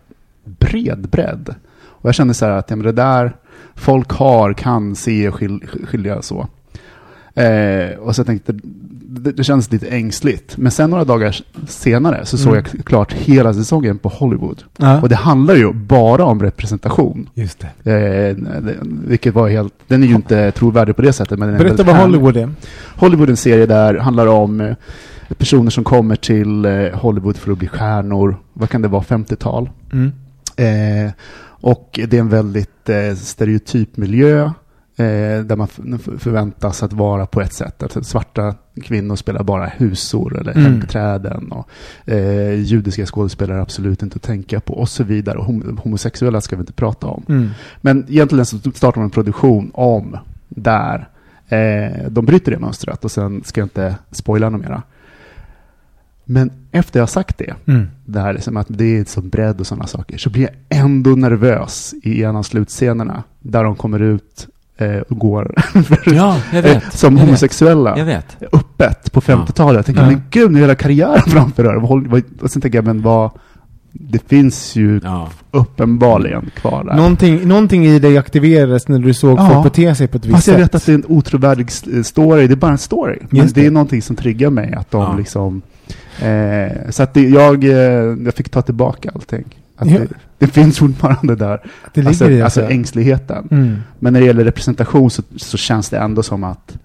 bred 0.60 1.08
bredd. 1.12 1.56
Och 1.86 2.08
jag 2.08 2.16
känner 2.16 2.34
så 2.34 2.46
här 2.46 2.52
att 2.52 2.70
ja, 2.70 2.76
men 2.76 2.86
det 2.86 2.92
där 2.92 3.36
folk 3.76 4.12
har, 4.12 4.54
kan 4.54 4.96
se 4.96 5.28
och 5.28 5.36
skil, 5.36 5.60
skilja 5.88 6.22
så. 6.22 6.48
Eh, 7.36 7.98
och 8.00 8.16
så 8.16 8.20
jag 8.20 8.28
tänkte, 8.28 8.54
det, 9.22 9.32
det 9.32 9.44
kändes 9.44 9.72
lite 9.72 9.88
ängsligt. 9.88 10.58
Men 10.58 10.72
sen 10.72 10.90
några 10.90 11.04
dagar 11.04 11.36
senare 11.68 12.26
så 12.26 12.38
såg 12.38 12.54
Mm. 12.54 12.66
jag 12.74 12.86
klart 12.86 13.14
hela 13.14 13.54
säsongen 13.54 13.98
på 13.98 14.10
Hollywood. 14.10 14.64
Ja. 14.78 15.02
Och 15.02 15.10
det 15.10 15.16
handlar 15.16 15.56
ju 15.56 15.74
bara 15.74 16.26
om 16.26 16.42
representation. 16.42 17.30
Just 17.34 17.66
det. 17.84 17.92
Eh, 17.92 18.36
vilket 19.08 19.34
var 19.34 19.50
helt, 19.50 19.74
den 19.88 20.04
är 20.04 20.08
ju 20.08 20.16
inte 20.16 20.52
trovärdig 20.52 20.96
på 20.96 21.02
det 21.02 21.14
sättet. 21.14 21.40
Men 21.40 21.48
den 21.48 21.56
är 21.56 21.64
Berätta 21.64 21.84
vad 21.84 21.96
härlig. 21.96 22.18
Hollywood 22.20 22.38
är. 22.38 22.50
Hollywood 22.96 23.30
är 23.30 23.32
en 23.32 23.38
serie 23.38 23.66
där 23.66 23.96
handlar 23.98 24.28
om 24.28 24.62
eh, 24.62 24.76
personer 25.38 25.70
som 25.72 25.84
kommer 25.84 26.16
till 26.16 26.66
eh, 26.66 26.72
Hollywood 26.94 27.38
för 27.38 27.52
att 27.52 27.58
bli 27.58 27.68
stjärnor. 27.68 28.38
Vad 28.54 28.70
kan 28.70 28.82
det 28.82 28.88
vara? 28.88 29.04
50-tal. 29.04 29.70
Mm. 29.94 30.12
Eh, 30.56 31.12
och 31.46 32.00
det 32.08 32.14
är 32.18 32.20
en 32.22 32.30
väldigt 32.30 32.90
eh, 32.90 33.16
stereotyp 33.16 33.98
miljö 33.98 34.52
där 34.96 35.56
man 35.56 35.68
förväntas 36.20 36.84
att 36.84 36.94
vara 36.94 37.26
på 37.26 37.42
ett 37.42 37.54
sätt. 37.54 37.84
Alltså, 37.84 38.04
svarta 38.04 38.56
kvinnor 38.84 39.16
spelar 39.16 39.44
bara 39.44 39.66
husor 39.66 40.40
eller 40.40 40.52
Mm. 40.52 40.64
hemträden. 40.64 41.52
Och, 41.52 41.70
eh, 42.12 42.54
judiska 42.54 43.06
skådespelare 43.06 43.58
är 43.58 43.62
absolut 43.62 44.04
inte 44.04 44.16
att 44.16 44.22
tänka 44.22 44.60
på 44.60 44.74
och 44.74 44.90
så 44.90 45.04
vidare. 45.04 45.38
Och 45.38 45.46
hom- 45.46 45.78
homosexuella 45.84 46.42
ska 46.42 46.56
vi 46.56 46.60
inte 46.60 46.74
prata 46.74 47.08
om. 47.08 47.24
Mm. 47.30 47.50
Men 47.82 48.06
egentligen 48.10 48.46
så 48.46 48.58
startar 48.58 48.98
man 49.02 49.06
en 49.06 49.10
produktion 49.12 49.72
om 49.74 50.18
där 50.50 51.08
eh, 51.50 52.08
de 52.10 52.26
bryter 52.26 52.52
det 52.52 52.60
mönstret 52.60 53.06
och 53.06 53.12
sen 53.12 53.44
ska 53.44 53.62
jag 53.62 53.66
inte 53.66 53.96
spoila 54.12 54.50
något 54.50 54.62
mera. 54.62 54.84
Men 56.26 56.52
efter 56.72 57.00
jag 57.00 57.02
har 57.02 57.08
sagt 57.08 57.38
det, 57.38 57.54
Mm. 57.68 57.88
det 58.06 58.20
här 58.20 58.34
liksom 58.34 58.58
att 58.58 58.68
det 58.70 58.98
är 58.98 59.06
så 59.06 59.22
bredd 59.22 59.60
och 59.60 59.68
sådana 59.68 59.88
saker, 59.88 60.18
så 60.18 60.30
blir 60.30 60.42
jag 60.42 60.80
ändå 60.80 61.10
nervös 61.10 61.94
i 62.04 62.24
en 62.24 62.36
av 62.36 62.44
slutscenerna 62.44 63.24
där 63.40 63.64
de 63.64 63.76
kommer 63.76 64.00
ut 64.02 64.48
eh, 64.48 64.63
och 65.10 65.18
går 65.20 65.56
Ja, 66.06 66.38
jag 66.54 66.62
vet. 66.62 66.84
eh, 66.84 66.90
som 66.90 67.14
Jag 67.14 67.20
vet. 67.20 67.28
homosexuella 67.30 67.98
Jag 67.98 68.06
vet. 68.06 68.38
öppet 68.52 69.12
på 69.12 69.22
50-talet. 69.22 69.76
Jag 69.76 69.86
tänker, 69.86 70.02
Ja. 70.02 70.08
men 70.08 70.22
gud, 70.30 70.52
nu 70.52 70.58
är 70.58 70.62
hela 70.62 70.76
karriären 70.76 71.22
framför 71.22 71.64
er. 71.66 72.24
Och 72.44 72.52
sen 72.52 72.62
tänker 72.62 72.78
jag, 72.78 72.86
men 72.86 73.02
vad, 73.02 73.32
det 73.92 74.20
finns 74.30 74.76
ju 74.76 75.00
Ja. 75.04 75.30
uppenbarligen 75.52 76.50
kvar 76.56 76.84
där. 76.84 76.96
Någonting, 76.96 77.48
någonting 77.48 77.86
i 77.86 78.00
dig 78.00 78.18
aktiverades 78.18 78.88
när 78.88 79.00
du 79.00 79.14
såg 79.14 79.40
Ja. 79.40 79.50
folk 79.50 79.64
bete 79.64 79.96
sig 79.96 80.08
på 80.08 80.18
ett 80.18 80.26
visst 80.26 80.36
Fast 80.36 80.48
jag 80.48 80.54
sätt. 80.56 80.64
vet 80.64 80.76
att 80.76 80.86
det 80.86 80.92
är 80.92 80.96
en 80.96 81.06
otrovärdig 81.08 81.72
story, 82.06 82.48
det 82.48 82.54
är 82.54 82.56
bara 82.56 82.72
en 82.72 82.78
story. 82.78 83.18
Men 83.30 83.42
Just 83.42 83.56
det. 83.56 83.62
det. 83.62 83.68
är 83.68 83.72
någonting 83.72 84.02
som 84.02 84.16
triggar 84.16 84.50
mig, 84.50 84.74
att 84.74 84.92
de 84.92 85.02
Ja. 85.02 85.16
liksom... 85.18 85.62
Eh, 86.22 86.90
så 86.90 87.04
att 87.04 87.14
det, 87.14 87.22
jag, 87.22 87.64
eh, 87.64 87.72
jag 88.26 88.34
fick 88.34 88.50
ta 88.50 88.62
tillbaka 88.62 89.12
allting. 89.16 89.44
Att 89.76 89.92
Ja. 89.92 90.00
det, 90.00 90.08
det 90.38 90.48
finns 90.48 90.80
fortfarande 90.80 91.36
där, 91.36 91.62
det 91.94 92.02
ligger 92.02 92.08
alltså, 92.08 92.30
i 92.32 92.42
alltså 92.42 92.60
alltså. 92.62 92.74
ängsligheten. 92.74 93.48
Mm. 93.52 93.76
Men 94.00 94.14
när 94.14 94.20
det 94.20 94.26
gäller 94.26 94.44
representation 94.44 95.10
så, 95.12 95.24
så 95.36 95.58
känns 95.58 95.90
det 95.90 95.98
ändå 95.98 96.24
som 96.24 96.44
att 96.44 96.78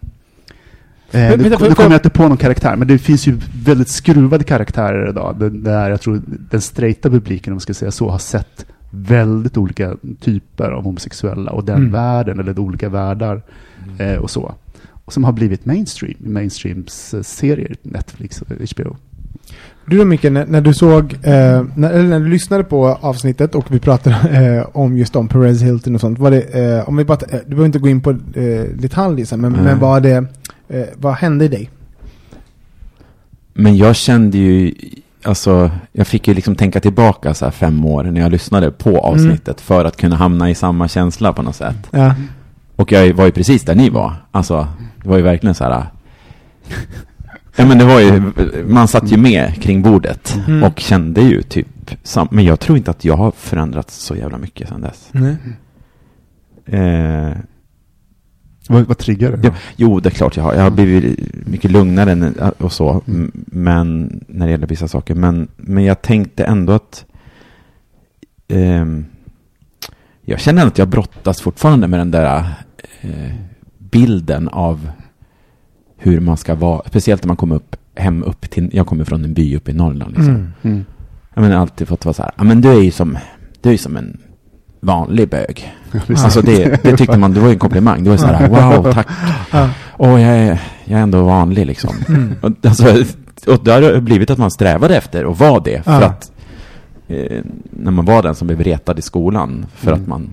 Eh, 1.11 1.21
Men- 1.31 1.39
nu, 1.41 1.51
kommer 1.57 1.75
jag 1.91 1.93
inte 1.93 2.11
på 2.11 2.29
någon 2.29 2.37
karaktär, 2.37 2.77
men 2.77 2.89
det 2.89 2.99
finns 2.99 3.27
ju 3.27 3.39
väldigt 3.65 3.89
skruvade 3.89 4.45
karaktärer 4.45 5.09
idag. 5.11 5.37
Den, 5.39 5.63
där 5.63 5.91
jag 5.91 6.01
tror 6.01 6.23
den 6.27 6.61
straighta 6.61 7.11
publiken, 7.11 7.53
om 7.53 7.55
man 7.55 7.61
ska 7.61 7.75
säga 7.75 7.91
så, 7.91 8.09
har 8.11 8.19
sett 8.19 8.67
väldigt 8.91 9.57
olika 9.57 9.97
typer 10.21 10.71
av 10.71 10.83
homosexuella 10.85 11.51
och 11.51 11.65
den 11.65 11.77
Mm. 11.77 11.93
världen, 11.93 12.41
eller 12.41 12.55
de 12.55 12.61
olika 12.65 12.89
världar 12.89 13.43
eh, 13.99 14.15
och 14.17 14.31
så. 14.31 14.55
Och 15.05 15.13
som 15.13 15.25
har 15.25 15.33
blivit 15.33 15.65
mainstream, 15.67 16.15
mainstreams 16.21 17.15
eh, 17.15 17.23
serier, 17.23 17.77
Netflix 17.83 18.43
och 18.43 18.49
HBO. 18.77 18.97
Du 19.87 19.99
då 19.99 20.05
Micke, 20.05 20.23
när, 20.23 20.47
när 20.47 20.61
du 20.61 20.75
såg, 20.75 21.13
eh, 21.13 21.65
när, 21.75 21.91
eller 21.91 22.09
när 22.09 22.21
du 22.21 22.29
lyssnade 22.29 22.65
på 22.65 22.87
avsnittet 23.01 23.55
och 23.55 23.65
vi 23.69 23.79
pratade 23.79 24.17
eh, 24.57 24.77
om 24.77 24.99
just 24.99 25.17
om 25.17 25.29
Perez 25.29 25.63
Hilton 25.63 25.95
och 25.95 26.01
sånt, 26.01 26.19
var 26.19 26.31
det, 26.31 26.41
eh, 26.41 26.89
om 26.89 26.97
vi 26.97 27.05
bara, 27.05 27.19
eh, 27.31 27.39
du 27.47 27.51
behöver 27.51 27.67
inte 27.67 27.79
gå 27.79 27.89
in 27.89 28.01
på 28.01 28.11
eh, 28.11 28.65
detalj, 28.75 29.27
så, 29.27 29.37
men, 29.37 29.53
men 29.53 29.79
vad 29.79 30.03
det, 30.03 30.25
eh, 30.69 30.85
vad 30.97 31.15
hände 31.15 31.45
i 31.45 31.49
dig? 31.49 31.71
Men 33.55 33.77
jag 33.77 33.97
kände 33.97 34.39
ju, 34.39 34.75
alltså, 35.23 35.71
jag 35.93 36.07
fick 36.07 36.29
ju 36.29 36.35
liksom 36.35 36.55
tänka 36.57 36.81
tillbaka 36.81 37.35
så 37.35 37.45
här 37.45 37.53
fem 37.53 37.85
år 37.85 38.05
när 38.05 38.21
jag 38.21 38.33
lyssnade 38.33 38.71
på 38.71 38.99
avsnittet 38.99 39.61
för 39.61 39.85
att 39.85 39.97
kunna 39.97 40.17
hamna 40.17 40.51
i 40.51 40.55
samma 40.55 40.89
känsla 40.89 41.33
på 41.33 41.43
något 41.43 41.57
sätt. 41.57 41.89
Ja. 41.91 42.15
Och 42.77 42.93
jag 42.93 43.13
var 43.15 43.25
ju 43.25 43.33
precis 43.33 43.63
där 43.63 43.75
ni 43.75 43.91
var. 43.91 44.15
Alltså, 44.31 44.69
det 45.03 45.09
var 45.09 45.17
ju 45.17 45.23
verkligen 45.23 45.55
så 45.55 45.65
här. 45.65 45.87
Ja 47.59 47.67
men 47.67 47.79
det 47.79 47.85
var 47.85 48.01
ju, 48.01 48.33
man 48.69 48.89
satt 48.89 49.13
ju 49.13 49.17
med 49.17 49.63
kring 49.63 49.83
bordet 49.83 50.39
Mm. 50.49 50.63
och 50.63 50.81
kände 50.81 51.21
ju 51.21 51.43
typ 51.43 51.67
sam- 52.03 52.29
Men 52.31 52.45
jag 52.45 52.61
tror 52.61 52.79
inte 52.79 52.91
att 52.91 53.05
jag 53.05 53.17
har 53.17 53.31
förändrats 53.31 53.97
så 53.97 54.17
jävla 54.17 54.39
mycket 54.39 54.69
sedan 54.69 54.81
dess. 54.81 55.09
Nej. 55.13 55.37
Eh, 56.67 57.37
Vad, 58.69 58.83
vad 58.87 58.99
triggar 58.99 59.33
det? 59.37 59.49
Ja, 59.49 59.55
jo, 59.77 60.01
det 60.01 60.09
är 60.09 60.11
klart 60.11 60.37
jag 60.37 60.45
har. 60.45 60.55
Jag 60.55 60.63
har 60.63 60.71
blivit 60.71 61.19
mycket 61.47 61.71
lugnare 61.71 62.13
än- 62.13 62.35
och 62.59 62.73
så, 62.73 63.03
m- 63.07 63.33
men 63.47 64.21
när 64.29 64.47
det 64.47 64.51
gäller 64.53 64.67
vissa 64.67 64.89
saker. 64.89 65.15
Men, 65.15 65.49
men 65.57 65.85
jag 65.85 66.03
tänkte 66.03 66.45
ändå 66.45 66.73
att 66.73 67.05
ehm, 68.49 69.05
jag 70.23 70.41
känner 70.41 70.67
att 70.67 70.79
jag 70.79 70.89
brottas 70.89 71.41
fortfarande 71.41 71.89
med 71.89 72.01
den 72.01 72.11
där 72.11 72.45
eh, 73.01 73.33
bilden 73.79 74.49
av 74.49 74.91
hur 75.99 76.21
man 76.21 76.37
ska 76.37 76.55
vara, 76.55 76.83
speciellt 76.87 77.23
när 77.23 77.27
man 77.27 77.37
kommer 77.37 77.55
upp, 77.57 77.77
hem 77.95 78.23
upp 78.23 78.51
till, 78.51 78.71
jag 78.73 78.87
kommer 78.87 79.05
från 79.05 79.25
en 79.25 79.35
by 79.35 79.57
uppe 79.57 79.71
i 79.71 79.75
Norrland 79.75 80.15
liksom. 80.17 80.35
Mm. 80.35 80.53
Mm. 80.63 80.85
Jag 81.35 81.43
menar 81.43 81.57
alltid 81.57 81.89
fått 81.89 82.05
vara 82.05 82.13
så 82.15 82.23
här, 82.23 82.33
ja 82.37 82.45
men 82.45 82.61
du 82.61 82.69
är 82.69 82.81
ju 82.83 82.91
som, 82.91 83.19
du 83.63 83.73
är 83.73 83.77
som 83.77 83.97
en 83.97 84.19
vanlig 84.81 85.29
bög. 85.29 85.73
Alltså 86.09 86.43
det, 86.43 86.83
det 86.83 86.97
tyckte 86.97 87.19
man, 87.19 87.35
det 87.35 87.41
var 87.41 87.47
ju 87.49 87.53
en 87.53 87.59
komplimang. 87.59 88.05
Det 88.05 88.11
var 88.11 88.17
så 88.17 88.27
här, 88.27 88.49
wow, 88.83 88.93
tack. 88.93 89.07
Ja. 89.53 89.71
Åh, 89.97 90.21
jag 90.23 90.37
är, 90.39 90.61
jag 90.85 90.99
är 90.99 91.03
ändå 91.03 91.23
vanlig 91.23 91.67
liksom. 91.67 91.95
Mm. 92.09 92.35
Och, 92.41 92.51
alltså, 92.67 92.85
och 93.47 93.65
det 93.65 93.71
har 93.73 94.01
blivit 94.01 94.31
att 94.31 94.39
man 94.39 94.51
strävade 94.51 94.97
efter 94.97 95.25
att 95.31 95.41
vara 95.41 95.61
det. 95.61 95.83
För 95.85 96.01
Ja. 96.01 96.07
att 96.07 96.33
eh, 97.09 97.43
när 97.71 97.91
man 97.91 98.05
var 98.05 98.23
den 98.23 98.35
som 98.35 98.47
blev 98.47 98.61
retad 98.61 98.99
i 98.99 99.03
skolan 99.03 99.67
för 99.75 99.91
Mm. 99.93 100.03
att 100.03 100.09
man 100.09 100.31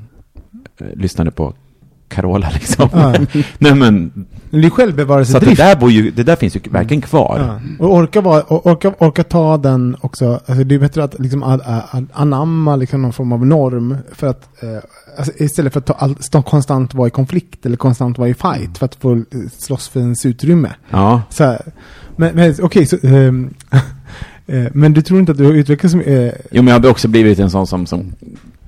eh, 0.79 0.87
lyssnade 0.95 1.31
på 1.31 1.53
Carola 2.07 2.49
liksom. 2.53 2.89
Ja. 2.93 3.13
Nej 3.57 3.75
men, 3.75 4.11
det 4.49 4.57
är 4.57 4.61
så 4.61 4.67
att 4.67 4.69
det 4.69 4.69
självbevarelsedrift. 4.69 5.57
där, 5.57 5.75
bor 5.75 5.91
ju, 5.91 6.11
det 6.11 6.23
där 6.23 6.35
finns 6.35 6.55
ju 6.55 6.59
verkligen 6.69 7.01
kvar. 7.01 7.59
Ja. 7.79 7.85
Och 7.85 7.93
orka, 7.93 8.19
och 8.19 8.65
orka, 8.65 8.93
orka 8.97 9.23
ta 9.23 9.57
den 9.57 9.97
också. 10.01 10.39
Alltså 10.45 10.63
det 10.63 10.75
är 10.75 10.79
bättre 10.79 11.03
att 11.03 11.19
liksom 11.19 11.59
anamma 12.13 12.75
liksom 12.75 13.01
någon 13.01 13.13
form 13.13 13.31
av 13.31 13.45
norm. 13.45 13.97
För 14.11 14.27
att, 14.27 14.63
eh, 14.63 14.69
alltså 15.17 15.33
istället 15.37 15.73
för 15.73 15.79
att 15.79 15.85
ta 15.85 15.93
all, 15.93 16.15
stå 16.19 16.41
konstant 16.41 16.93
vara 16.93 17.07
i 17.07 17.11
konflikt 17.11 17.65
eller 17.65 17.77
konstant 17.77 18.17
vara 18.17 18.29
i 18.29 18.33
fight. 18.33 18.77
För 18.77 18.85
att 18.85 18.95
få 18.95 19.13
eh, 19.13 19.23
slåss 19.57 19.87
för 19.87 19.99
ens 19.99 20.25
utrymme. 20.25 20.73
Ja. 20.89 21.21
Så 21.29 21.43
här. 21.43 21.61
Men, 22.15 22.35
men 22.35 22.55
okej, 22.61 22.85
så... 22.85 22.97
ehm, 23.03 23.53
eh, 24.45 24.65
men 24.73 24.93
du 24.93 25.01
tror 25.01 25.19
inte 25.19 25.31
att 25.31 25.37
du 25.37 25.45
har 25.45 25.53
utvecklats 25.53 25.91
som... 25.91 26.01
Eh, 26.01 26.31
Jo, 26.51 26.61
men 26.61 26.67
jag 26.67 26.79
har 26.79 26.89
också 26.89 27.07
blivit 27.07 27.39
en 27.39 27.49
sån 27.49 27.67
som, 27.67 27.85
som 27.85 28.13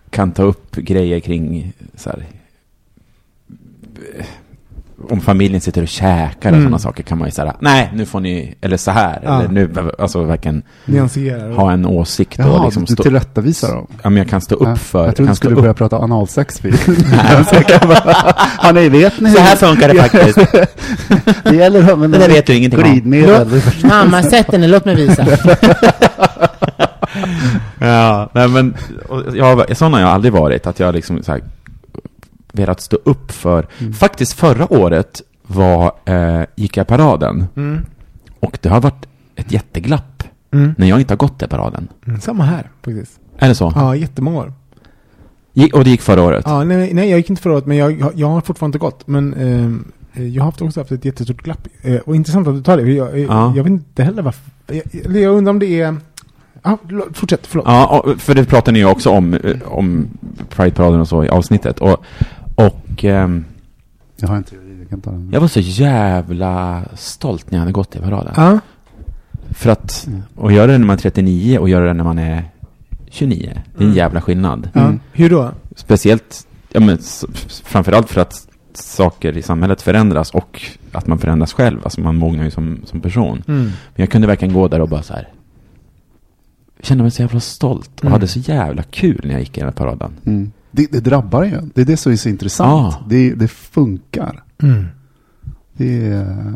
kan 0.09 0.31
ta 0.31 0.43
upp 0.43 0.75
grejer 0.75 1.19
kring 1.19 1.73
så 1.95 2.09
här, 2.09 2.25
om 5.09 5.21
familjen 5.21 5.61
sitter 5.61 5.81
och 5.81 5.87
käkar 5.87 6.49
och 6.49 6.55
Mm. 6.55 6.61
sådana 6.61 6.79
saker 6.79 7.03
kan 7.03 7.17
man 7.17 7.27
ju 7.27 7.31
säga 7.31 7.55
nej, 7.59 7.89
nu 7.93 8.05
får 8.05 8.19
ni, 8.19 8.55
eller 8.61 8.77
så 8.77 8.91
här, 8.91 9.19
Ja. 9.23 9.39
eller 9.39 9.49
nu, 9.49 9.69
alltså 9.99 10.23
verkligen 10.23 10.61
nyanserar. 10.85 11.51
ha 11.51 11.71
en 11.71 11.85
åsikt 11.85 12.39
och 12.39 12.45
Jaha, 12.45 12.65
liksom 12.65 12.85
du 12.85 12.93
stå, 12.93 13.03
tillrättavisar 13.03 13.75
dem. 13.75 13.87
ja, 14.03 14.09
men 14.09 14.17
jag 14.17 14.29
kan 14.29 14.41
stå 14.41 14.55
upp 14.55 14.67
Ja, 14.67 14.75
för, 14.75 15.05
jag 15.05 15.15
trodde 15.15 15.31
du 15.31 15.35
skulle 15.35 15.55
stå 15.55 15.61
börja 15.61 15.71
upp. 15.71 15.77
prata 15.77 15.97
analsex. 15.97 16.59
för- 16.59 16.71
Så 17.49 17.55
jag 17.55 17.65
kan 17.67 17.89
bara, 17.89 18.35
ja, 18.63 18.71
nej, 18.71 18.89
vet 18.89 19.19
ni 19.19 19.31
Så 19.31 19.39
här 19.41 19.55
funkar 19.55 19.87
det 19.93 20.01
faktiskt. 20.01 20.51
Det 21.43 21.55
gäller 21.55 21.83
att 21.83 21.89
använda 21.91 22.17
Det 22.19 22.27
vet 22.27 22.45
du 22.47 22.53
ingenting 22.55 22.83
om. 22.83 22.91
glidmedel. 22.91 23.61
Mamma, 23.83 24.23
sätt 24.23 24.51
henne, 24.51 24.67
låt 24.67 24.85
mig 24.85 24.95
visa. 24.95 25.25
Ja, 27.79 28.29
nej 28.33 28.47
men, 28.47 28.73
och 29.09 29.23
jag, 29.35 29.77
sån 29.77 29.93
har 29.93 29.99
jag 29.99 30.09
aldrig 30.09 30.33
varit, 30.33 30.67
att 30.67 30.79
jag 30.79 30.95
liksom 30.95 31.23
så 31.23 31.31
här, 31.31 31.41
velat 32.53 32.81
stå 32.81 32.97
upp 33.03 33.31
för. 33.31 33.67
Mm. 33.79 33.93
Faktiskt 33.93 34.33
förra 34.33 34.73
året 34.73 35.21
var, 35.47 35.91
eh, 36.05 36.41
gick 36.55 36.77
jag 36.77 36.87
paraden, 36.87 37.45
Mm. 37.55 37.85
och 38.39 38.57
det 38.61 38.69
har 38.69 38.81
varit 38.81 39.05
ett 39.35 39.51
jätteglapp 39.51 40.23
Mm. 40.51 40.75
när 40.77 40.87
jag 40.87 40.99
inte 40.99 41.11
har 41.13 41.17
gått 41.17 41.39
den 41.39 41.49
paraden. 41.49 41.87
Mm, 42.07 42.19
Samma 42.21 42.43
här 42.43 42.69
faktiskt. 42.83 43.19
Är 43.37 43.47
det 43.47 43.55
så? 43.55 43.73
Ja, 43.75 43.95
jättemånga 43.95 44.37
år. 44.39 44.53
Gick, 45.53 45.73
och 45.75 45.83
det 45.83 45.89
gick 45.89 46.01
förra 46.01 46.21
året? 46.21 46.43
Ja, 46.47 46.63
nej, 46.63 46.93
nej, 46.93 47.09
jag 47.09 47.17
gick 47.19 47.29
inte 47.29 47.41
förra 47.41 47.53
året, 47.53 47.65
men 47.65 47.77
jag, 47.77 47.99
jag, 47.99 48.11
jag 48.15 48.27
har 48.27 48.41
fortfarande 48.41 48.75
inte 48.75 48.85
gått. 48.85 49.07
Men 49.07 49.33
ehm, 49.33 49.91
eh, 50.13 50.27
jag 50.27 50.41
har 50.43 50.45
haft 50.45 50.61
också 50.61 50.79
haft 50.79 50.91
ett 50.91 51.05
jättestort 51.05 51.41
glapp. 51.43 51.67
Eh, 51.81 51.95
och 51.95 52.15
intressant 52.15 52.47
att 52.47 52.55
du 52.55 52.61
tar 52.63 52.77
det. 52.77 52.83
för 52.83 52.89
Jag, 52.89 53.13
eh, 53.13 53.19
Ja. 53.23 53.53
jag 53.55 53.63
vet 53.63 53.71
inte 53.71 54.03
heller 54.03 54.21
varför. 54.21 54.41
Jag, 54.67 54.81
eller 55.05 55.19
jag 55.19 55.35
undrar 55.35 55.49
om 55.51 55.59
det 55.59 55.81
är... 55.81 55.95
Ja, 56.63 56.77
fortsätt, 57.13 57.47
förlåt. 57.47 57.65
Ja, 57.67 58.05
för 58.17 58.35
det 58.35 58.45
pratade 58.45 58.71
ni 58.71 58.79
ju 58.79 58.85
också 58.85 59.09
om, 59.09 59.33
eh, 59.33 59.55
om 59.65 60.07
Pride-paraden 60.49 60.99
och 61.01 61.07
så 61.07 61.23
i 61.23 61.29
avsnittet. 61.29 61.79
Och, 61.79 62.03
och 62.97 63.03
ehm, 63.05 63.45
Jag 64.17 64.27
har 64.27 64.35
en 64.35 64.43
teori, 64.43 64.77
jag 64.79 64.89
kan 64.89 65.01
ta 65.01 65.11
den. 65.11 65.29
jag 65.33 65.41
var 65.41 65.47
så 65.47 65.59
jävla 65.59 66.83
stolt 66.95 67.51
när 67.51 67.57
jag 67.57 67.59
hade 67.61 67.71
gått 67.71 67.95
i 67.95 67.99
paraden. 67.99 68.33
Ja. 68.37 68.59
För 69.51 69.69
att, 69.69 70.07
och 70.35 70.51
göra 70.51 70.71
det 70.71 70.77
när 70.77 70.85
man 70.85 70.93
är 70.95 70.99
39 70.99 71.57
och 71.59 71.69
göra 71.69 71.85
det 71.85 71.93
när 71.93 72.03
man 72.03 72.19
är 72.19 72.43
29, 73.09 73.39
det 73.39 73.49
är 73.49 73.81
en 73.81 73.83
Mm. 73.85 73.97
jävla 73.97 74.21
skillnad. 74.21 74.69
ja. 74.73 74.81
Mm. 74.81 74.99
Hur 75.13 75.29
då? 75.29 75.51
Speciellt, 75.75 76.47
ja 76.71 76.79
men 76.79 76.97
framförallt 77.63 78.09
för 78.09 78.21
att 78.21 78.47
saker 78.73 79.37
i 79.37 79.41
samhället 79.41 79.81
förändras 79.81 80.31
och 80.31 80.61
att 80.91 81.07
man 81.07 81.19
förändras 81.19 81.53
själv, 81.53 81.79
alltså 81.83 82.01
man 82.01 82.15
mognar 82.15 82.43
ju 82.43 82.51
som, 82.51 82.81
som 82.85 83.01
person. 83.01 83.43
Mm. 83.47 83.61
Men 83.63 83.71
jag 83.95 84.09
kunde 84.09 84.27
verkligen 84.27 84.53
gå 84.53 84.67
där 84.67 84.81
och 84.81 84.89
bara 84.89 85.01
så 85.03 85.13
här 85.13 85.27
känna 86.81 87.03
mig 87.03 87.11
så 87.11 87.21
jävla 87.21 87.39
stolt 87.39 87.91
och 87.95 88.01
Mm. 88.03 88.13
hade 88.13 88.27
så 88.27 88.39
jävla 88.39 88.83
kul 88.83 89.21
när 89.23 89.31
jag 89.31 89.39
gick 89.39 89.57
i 89.57 89.59
den 89.59 89.69
här 89.69 89.75
paraden. 89.75 90.11
Det, 90.77 90.91
det 90.91 90.99
drabbar 90.99 91.43
ju. 91.43 91.61
Det 91.73 91.81
är 91.81 91.85
det 91.85 91.97
som 91.97 92.11
är 92.11 92.15
så 92.15 92.29
intressant. 92.29 92.95
Ja. 92.99 93.05
Det, 93.09 93.33
det 93.33 93.47
funkar. 93.47 94.43
Mm. 94.61 94.85
Det 95.77 96.07
är... 96.07 96.53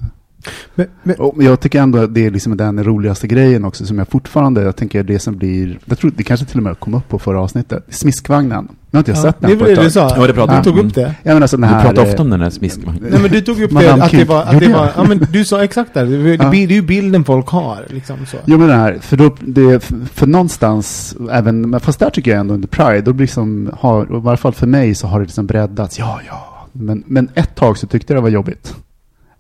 Men, 0.76 0.88
men, 1.04 1.16
Och 1.16 1.44
jag 1.44 1.60
tycker 1.60 1.82
ändå 1.82 2.00
att 2.00 2.14
det 2.14 2.26
är 2.26 2.32
liksom 2.32 2.58
den 2.58 2.84
roligaste 2.84 3.28
grejen 3.28 3.66
också 3.66 3.86
som 3.86 3.98
jag 3.98 4.08
fortfarande, 4.08 4.62
jag 4.62 4.76
tänker 4.76 5.04
det 5.04 5.20
som 5.20 5.38
blir, 5.38 5.80
jag 5.86 6.00
tror 6.00 6.12
det 6.16 6.24
kanske 6.24 6.46
till 6.46 6.58
och 6.58 6.64
med 6.64 6.80
kom 6.80 6.94
upp 6.94 7.10
på 7.10 7.20
förra 7.20 7.40
avsnittet, 7.42 7.86
smiskvagnen. 7.90 8.68
Nu 8.92 8.98
har 8.98 9.00
inte 9.00 9.12
jag 9.12 9.18
ja, 9.18 9.22
sett 9.22 9.36
det 9.40 9.48
den 9.48 9.58
på 9.60 9.66
ett 9.66 9.76
det 9.76 9.84
du 9.84 9.90
tag. 9.90 10.10
sa. 10.10 10.16
Ja, 10.18 10.28
det 10.28 10.34
pratade 10.34 10.60
du 10.60 10.64
tog 10.64 10.86
upp 10.86 10.94
det. 10.96 11.16
Ja, 11.24 11.34
men 11.34 11.42
alltså 11.42 11.58
den 11.58 11.70
Du 11.70 11.76
här, 11.76 11.82
pratar 11.82 12.02
eh, 12.02 12.10
ofta 12.10 12.22
om 12.22 12.30
den 12.30 12.40
där 12.40 12.50
smiskvagnen. 12.50 13.08
Nej 13.12 13.22
men 13.22 13.32
du 13.32 13.42
tog 13.42 13.62
upp 13.62 13.72
det, 13.80 13.94
att 13.94 14.12
det 14.12 14.24
var, 14.26 14.44
att 14.44 14.60
det 14.60 14.68
var, 14.68 14.92
ja 14.96 15.04
men 15.04 15.28
du 15.32 15.46
sa 15.46 15.64
exakt 15.64 15.94
det. 15.94 16.06
Det, 16.06 16.38
det, 16.38 16.38
det 16.52 16.58
är 16.58 16.68
ju 16.68 16.82
bilden 16.82 17.24
folk 17.24 17.48
har, 17.48 17.86
liksom 17.90 18.26
så. 18.26 18.38
Jo 18.46 18.58
men 18.58 18.68
den 18.68 18.80
här, 18.80 18.98
för, 19.02 19.18
då, 19.18 19.36
det, 19.40 19.84
för 20.14 20.28
någonstans, 20.28 21.16
även, 21.32 21.80
fast 21.80 22.00
där 22.00 22.10
tycker 22.10 22.32
jag 22.32 22.40
ändå 22.40 22.54
under 22.54 22.68
Pride, 22.68 23.02
då 23.02 23.12
liksom, 23.12 23.72
har, 23.80 24.04
i 24.04 24.08
varje 24.10 24.38
fall 24.38 24.54
för 24.54 24.68
mig 24.68 24.96
så 24.96 25.08
har 25.08 25.20
det 25.20 25.26
liksom 25.26 25.46
breddats, 25.46 26.00
ja 26.00 26.20
ja. 26.28 26.68
Men, 26.72 27.04
men 27.08 27.30
ett 27.34 27.56
tag 27.56 27.78
så 27.78 27.88
tyckte 27.88 28.14
jag 28.14 28.18
det 28.18 28.24
var 28.24 28.30
jobbigt. 28.30 28.76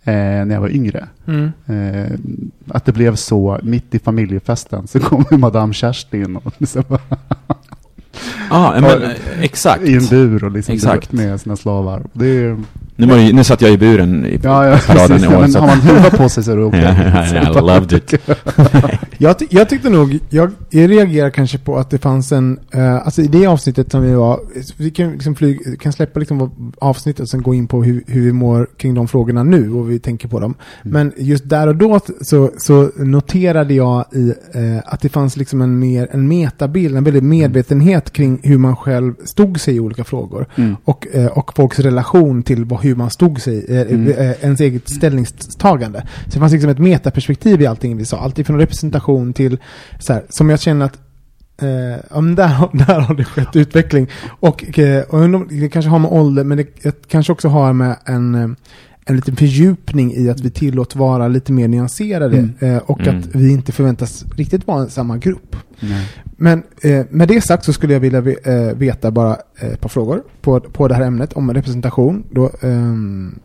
Eh, 0.03 0.13
när 0.13 0.51
jag 0.53 0.61
var 0.61 0.69
yngre. 0.69 1.07
Mm. 1.27 1.51
Eh, 1.65 2.11
att 2.67 2.85
det 2.85 2.91
blev 2.91 3.15
så, 3.15 3.59
mitt 3.63 3.95
i 3.95 3.99
familjefesten 3.99 4.87
så 4.87 4.99
kom 5.09 5.25
ju 5.31 5.37
Madame 5.37 5.73
Kerstin 5.73 6.35
och 6.35 6.53
liksom, 6.57 6.83
Ja, 8.49 8.73
men, 8.81 9.03
eh, 9.03 9.09
exakt. 9.41 9.83
i 9.83 9.95
en 9.95 10.05
bur 10.05 10.43
och 10.43 10.51
liksom 10.51 10.75
Exakt. 10.75 11.11
med 11.11 11.41
sina 11.41 11.55
slavar. 11.55 12.03
Det 12.13 12.25
är, 12.27 12.57
Nu, 13.01 13.07
var 13.07 13.17
det, 13.17 13.33
nu 13.33 13.43
satt 13.43 13.61
jag 13.61 13.71
i 13.71 13.77
buren 13.77 14.25
i 14.25 14.39
ja, 14.43 14.67
ja, 14.67 14.79
paraden 14.87 15.23
i 15.23 15.27
år. 15.27 15.39
men 15.41 15.51
så 15.51 15.59
har 15.59 15.67
man 15.67 15.79
huva 15.79 16.09
på 16.09 16.29
sig 16.29 16.43
så 16.43 16.51
är 16.51 16.57
det 16.57 16.63
okej. 16.63 17.51
I 17.57 17.61
loved 17.61 17.93
it. 17.93 18.13
Jag, 19.17 19.39
ty- 19.39 19.47
jag 19.49 19.69
tyckte 19.69 19.89
nog, 19.89 20.19
jag, 20.29 20.51
jag 20.69 20.89
reagerar 20.89 21.29
kanske 21.29 21.57
på 21.57 21.77
att 21.77 21.89
det 21.89 21.97
fanns 21.97 22.31
en, 22.31 22.59
eh, 22.71 22.95
alltså 22.95 23.21
i 23.21 23.27
det 23.27 23.45
avsnittet 23.45 23.91
som 23.91 24.01
vi 24.01 24.13
var, 24.13 24.39
vi 24.77 24.91
kan, 24.91 25.11
liksom 25.11 25.35
flyg, 25.35 25.81
kan 25.81 25.93
släppa 25.93 26.19
liksom 26.19 26.51
avsnittet 26.79 27.19
och 27.19 27.29
sen 27.29 27.41
gå 27.41 27.53
in 27.53 27.67
på 27.67 27.83
hur, 27.83 28.03
hur 28.07 28.21
vi 28.21 28.31
mår 28.31 28.67
kring 28.77 28.93
de 28.93 29.07
frågorna 29.07 29.43
nu 29.43 29.71
och 29.73 29.91
vi 29.91 29.99
tänker 29.99 30.27
på 30.27 30.39
dem. 30.39 30.53
Men 30.83 31.13
just 31.17 31.49
där 31.49 31.67
och 31.67 31.75
då 31.75 31.99
så, 32.21 32.51
så 32.57 32.91
noterade 32.97 33.73
jag 33.73 34.05
i 34.13 34.29
eh, 34.29 34.77
att 34.85 35.01
det 35.01 35.09
fanns 35.09 35.37
liksom 35.37 35.61
en, 35.61 35.79
mer, 35.79 36.07
en 36.11 36.27
metabild, 36.27 36.97
en 36.97 37.03
väldigt 37.03 37.23
medvetenhet 37.23 38.13
kring 38.13 38.39
hur 38.43 38.57
man 38.57 38.75
själv 38.75 39.13
stod 39.25 39.59
sig 39.59 39.75
i 39.75 39.79
olika 39.79 40.03
frågor. 40.03 40.45
Mm. 40.55 40.75
Och, 40.83 41.07
eh, 41.13 41.25
och 41.25 41.53
folks 41.55 41.79
relation 41.79 42.43
till 42.43 42.65
vad, 42.65 42.79
hur 42.79 42.90
man 42.95 43.09
stod 43.09 43.41
sig, 43.41 43.65
eh, 43.69 43.81
Mm. 43.81 44.07
eh, 44.11 44.31
ens 44.43 44.59
eget 44.59 44.89
ställningstagande. 44.89 45.99
Så 46.25 46.31
det 46.33 46.39
fanns 46.39 46.51
liksom 46.53 46.69
ett 46.69 46.79
metaperspektiv 46.79 47.61
i 47.61 47.65
allting 47.65 47.97
vi 47.97 48.05
sa. 48.05 48.17
Allt 48.19 48.39
ifrån 48.39 48.57
representation 48.59 49.33
till, 49.33 49.57
så 49.99 50.13
här, 50.13 50.23
som 50.29 50.49
jag 50.49 50.59
känner 50.61 50.85
att 50.85 50.99
Eh, 51.61 52.21
där, 52.21 52.77
där 52.87 52.99
har 52.99 53.13
det 53.15 53.23
skett 53.23 53.55
utveckling. 53.55 54.07
Och, 54.39 54.79
eh, 54.79 55.03
och 55.03 55.47
det 55.49 55.69
kanske 55.69 55.89
har 55.89 55.99
med 55.99 56.11
ålder, 56.11 56.43
men 56.43 56.57
det, 56.57 57.07
kanske 57.07 57.31
också 57.33 57.47
har 57.47 57.73
med 57.73 57.95
en, 58.05 58.35
eh, 58.35 58.49
en 59.05 59.15
liten 59.15 59.35
fördjupning 59.35 60.13
i 60.13 60.29
att 60.29 60.39
vi 60.39 60.49
tillåts 60.49 60.95
vara 60.95 61.27
lite 61.27 61.51
mer 61.51 61.67
nyanserade. 61.67 62.37
Mm. 62.37 62.53
Eh, 62.59 62.77
och 62.77 63.01
Mm. 63.01 63.19
att 63.19 63.25
vi 63.35 63.51
inte 63.51 63.71
förväntas 63.71 64.25
riktigt 64.35 64.67
vara 64.67 64.89
samma 64.89 65.17
grupp. 65.17 65.55
Nej. 65.79 66.07
Men 66.43 66.63
eh, 66.83 67.05
med 67.09 67.27
det 67.27 67.41
sagt 67.41 67.65
så 67.65 67.73
skulle 67.73 67.93
jag 67.93 67.99
vilja 67.99 68.21
ve- 68.21 68.37
eh, 68.43 68.75
veta 68.77 69.11
bara 69.11 69.37
eh, 69.59 69.67
ett 69.69 69.81
par 69.81 69.89
frågor 69.89 70.23
på, 70.41 70.59
på 70.59 70.87
det 70.87 70.95
här 70.95 71.01
ämnet 71.05 71.33
om 71.33 71.53
representation. 71.53 72.23
Då, 72.31 72.51
ehm, 72.61 73.39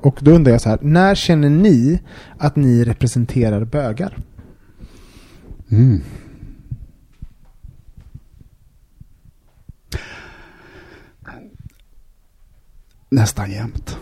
och 0.00 0.18
då 0.20 0.30
undrar 0.30 0.52
jag 0.52 0.60
så 0.60 0.68
här, 0.68 0.78
när 0.82 1.14
känner 1.14 1.50
ni 1.50 2.00
att 2.38 2.56
ni 2.56 2.84
representerar 2.84 3.64
bögar? 3.64 4.18
Mm. 5.70 6.00
Nästan 13.10 13.50
jämt. 13.50 13.98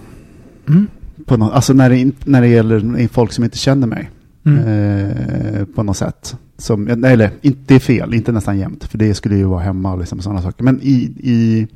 Mm. 0.69 0.87
På 1.27 1.37
nå- 1.37 1.51
alltså 1.51 1.73
när 1.73 1.91
det, 1.91 2.13
när 2.27 2.41
det 2.41 2.49
gäller 2.49 3.09
folk 3.09 3.33
som 3.33 3.45
inte 3.45 3.59
känner 3.59 3.87
mig. 3.87 4.11
Mm. 4.47 4.59
Eh, 4.65 5.65
på 5.65 5.83
något 5.83 5.97
sätt. 5.97 6.37
Som, 6.59 6.85
nej, 6.85 7.12
eller 7.12 7.31
inte, 7.40 7.61
det 7.66 7.75
är 7.75 7.79
fel, 7.79 8.14
inte 8.14 8.33
nästan 8.33 8.59
jämt. 8.59 8.85
För 8.85 8.99
det 8.99 9.14
skulle 9.14 9.37
ju 9.37 9.44
vara 9.44 9.61
hemma 9.62 9.92
och 9.92 9.99
liksom 9.99 10.21
sådana 10.21 10.42
saker. 10.42 10.64
Men 10.64 10.81
i, 10.83 11.12
i, 11.18 11.66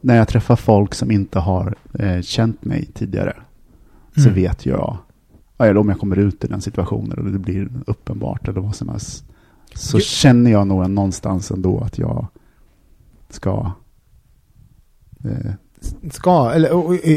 när 0.00 0.16
jag 0.16 0.28
träffar 0.28 0.56
folk 0.56 0.94
som 0.94 1.10
inte 1.10 1.38
har 1.38 1.74
eh, 1.98 2.20
känt 2.20 2.64
mig 2.64 2.84
tidigare. 2.94 3.36
Så 4.16 4.20
Mm. 4.22 4.34
vet 4.34 4.66
jag, 4.66 4.98
ja, 5.58 5.64
eller 5.66 5.76
om 5.80 5.88
jag 5.88 5.98
kommer 5.98 6.18
ut 6.18 6.44
i 6.44 6.48
den 6.48 6.60
situationen 6.60 7.18
och 7.18 7.32
det 7.32 7.38
blir 7.38 7.68
uppenbart 7.86 8.48
eller 8.48 8.60
vad 8.60 8.76
som 8.76 8.88
helst. 8.88 9.24
Så 9.74 9.96
Jo. 9.96 10.00
känner 10.00 10.50
jag 10.50 10.66
nog 10.66 10.90
någonstans 10.90 11.50
ändå 11.50 11.80
att 11.80 11.98
jag 11.98 12.26
ska 13.30 13.72
eh, 15.24 15.52
Ska, 16.12 16.50
eller 16.54 16.68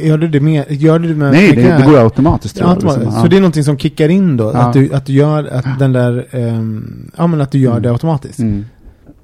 gör 0.05 0.17
du 0.17 0.27
det 0.27 0.39
med, 0.39 0.65
gör 0.69 0.99
du 0.99 1.07
det 1.07 1.15
med 1.15 1.31
Nej, 1.31 1.55
med 1.55 1.65
det, 1.65 1.77
det 1.77 1.91
går 1.91 1.97
automatiskt. 2.03 2.57
Ja, 2.59 2.63
tror 2.65 2.73
jag, 2.73 2.75
automatiskt. 2.83 3.05
liksom. 3.05 3.21
Så 3.21 3.27
det 3.27 3.35
är 3.37 3.41
någonting 3.41 3.63
som 3.63 3.77
kickar 3.77 4.09
in 4.09 4.37
då? 4.37 4.51
Ja. 4.53 4.59
Att, 4.59 4.73
du, 4.73 4.93
att 4.93 5.05
du 5.05 5.13
gör 5.13 5.43
att 5.51 5.79
den 5.79 5.93
där, 5.93 6.27
ehm, 6.31 7.11
ja 7.17 7.27
men 7.27 7.41
att 7.41 7.51
du 7.51 7.57
gör 7.59 7.71
Mm. 7.71 7.83
det 7.83 7.91
automatiskt? 7.91 8.39
Mm, 8.39 8.65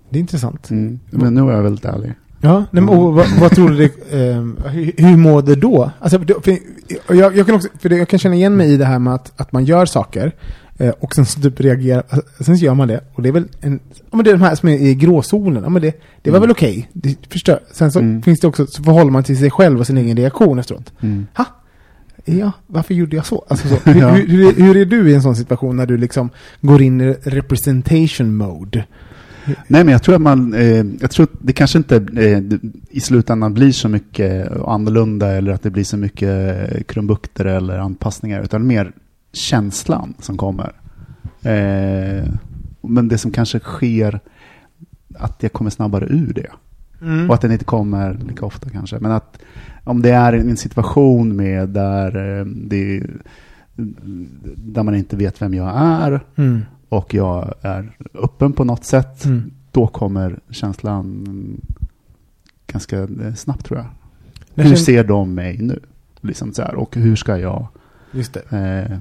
Det 0.09 0.17
är 0.17 0.19
intressant. 0.19 0.69
mm. 0.69 0.99
Men 1.09 1.33
nu 1.33 1.41
är 1.41 1.51
jag 1.55 1.63
väldigt 1.63 1.85
ärlig. 1.85 2.13
Ja, 2.41 2.53
nej, 2.71 2.83
men, 2.83 2.89
och, 2.89 3.13
vad, 3.13 3.25
vad 3.39 3.51
tror 3.51 3.69
du 3.69 3.75
det, 3.77 4.17
ehm, 4.31 4.57
hur, 4.65 4.91
hur 4.97 5.17
mår 5.17 5.41
du 5.41 5.55
då? 5.55 5.91
Alltså, 5.99 6.19
för, 6.19 6.57
jag, 7.15 7.37
jag 7.37 7.45
kan 7.45 7.55
också, 7.55 7.67
för 7.79 7.89
det, 7.89 7.97
jag 7.97 8.07
kan 8.07 8.19
känna 8.19 8.35
igen 8.35 8.55
mig 8.57 8.73
i 8.73 8.77
det 8.77 8.85
här 8.85 8.99
med 8.99 9.13
att, 9.13 9.31
att 9.41 9.51
man 9.51 9.65
gör 9.65 9.85
saker 9.85 10.31
och 10.99 11.13
sen 11.15 11.26
så 11.26 11.41
typ 11.41 11.59
reagerar, 11.59 12.03
sen 12.39 12.57
så 12.57 12.65
gör 12.65 12.74
man 12.74 12.88
det. 12.88 13.01
Och 13.13 13.21
det 13.24 13.30
är 13.30 13.34
väl 13.34 13.45
en, 13.61 13.80
ja 14.11 14.17
men 14.17 14.24
det 14.26 14.30
är 14.32 14.34
de 14.34 14.41
här 14.41 14.55
som 14.55 14.69
är 14.69 14.74
i 14.78 14.95
gråzonen, 14.95 15.63
ja 15.63 15.69
men 15.69 15.82
det, 15.82 16.01
det 16.21 16.32
var 16.32 16.38
Mm. 16.38 16.41
väl 16.47 16.51
okej. 16.51 16.89
Det 16.93 17.17
förstör. 17.30 17.59
Sen 17.71 17.91
så 17.91 17.99
Mm. 17.99 18.21
finns 18.21 18.39
det 18.39 18.47
också, 18.47 18.67
så 18.67 18.84
förhåller 18.84 19.11
man 19.11 19.24
till 19.24 19.38
sig 19.38 19.51
själv 19.51 19.80
och 19.80 19.88
sin 19.88 19.97
egen 19.97 20.17
reaktion 20.17 20.59
efteråt. 20.59 20.93
Mm. 21.01 21.28
Ha? 21.38 21.45
Ja, 22.26 22.51
varför 22.67 22.93
gjorde 22.93 23.15
jag 23.15 23.26
så? 23.26 23.45
Alltså 23.47 23.67
så 23.67 23.76
hur, 23.91 24.01
Ja. 24.01 24.09
hur, 24.09 24.28
hur, 24.28 24.53
hur 24.53 24.78
är 24.78 24.86
du 24.86 25.09
i 25.11 25.13
en 25.15 25.21
sån 25.21 25.36
situation 25.36 25.76
när 25.78 25.86
du 25.86 25.97
liksom 25.97 26.30
går 26.61 26.82
in 26.82 27.01
i 27.01 27.13
representation 27.24 28.36
mode? 28.36 28.86
Nej, 29.45 29.84
men 29.84 29.88
jag 29.91 30.03
tror 30.03 30.15
att 30.15 30.21
man, 30.21 30.53
eh, 30.53 30.86
jag 31.01 31.11
tror 31.11 31.24
att 31.24 31.30
det 31.41 31.53
kanske 31.53 31.78
inte 31.78 31.95
eh, 32.17 32.39
i 32.89 32.99
slutändan 32.99 33.53
blir 33.53 33.71
så 33.71 33.89
mycket 33.89 34.51
annorlunda 34.67 35.32
eller 35.32 35.51
att 35.51 35.63
det 35.63 35.69
blir 35.69 35.84
så 35.84 35.97
mycket 35.97 36.88
krumbukter 36.88 37.45
eller 37.45 37.78
anpassningar, 37.80 38.43
utan 38.43 38.67
mer 38.67 38.91
känslan 39.34 40.13
som 40.19 40.38
kommer. 40.38 40.71
Eh, 41.41 42.29
men 42.81 43.07
det 43.07 43.17
som 43.17 43.31
kanske 43.31 43.59
sker, 43.59 44.19
att 45.15 45.43
jag 45.43 45.53
kommer 45.53 45.69
snabbare 45.71 46.05
ur 46.05 46.34
det. 46.34 46.51
Mm. 47.01 47.29
Och 47.29 47.36
att 47.36 47.41
den 47.41 47.51
inte 47.51 47.65
kommer 47.65 48.13
lika 48.13 48.45
ofta 48.45 48.69
kanske. 48.69 48.99
Men 48.99 49.11
att 49.11 49.39
om 49.84 50.01
det 50.01 50.09
är 50.11 50.34
en 50.34 50.57
situation 50.57 51.36
med 51.36 51.69
där, 51.69 52.39
eh, 52.39 52.45
det, 52.45 53.03
där 54.55 54.84
man 54.84 54.95
inte 54.95 55.15
vet 55.15 55.41
vem 55.41 55.53
jag 55.53 55.73
är 55.75 56.19
Mm. 56.36 56.61
och 56.89 57.13
jag 57.13 57.53
är 57.61 57.97
öppen 58.13 58.53
på 58.53 58.63
något 58.63 58.86
sätt, 58.86 59.25
Mm. 59.25 59.51
då 59.71 59.88
kommer 59.88 60.39
känslan 60.49 61.25
ganska 62.67 62.99
eh, 62.99 63.34
snabbt 63.36 63.65
tror 63.65 63.79
jag. 63.79 63.88
Jag 64.55 64.63
hur 64.63 64.75
ser 64.75 65.03
de 65.03 65.34
mig 65.34 65.57
nu? 65.57 65.79
Liksom 66.21 66.53
så 66.53 66.61
här, 66.61 66.75
och 66.75 66.95
hur 66.95 67.15
ska 67.15 67.38
jag... 67.38 67.67
Just 68.11 68.34
det. 68.34 68.57
Eh, 68.91 68.97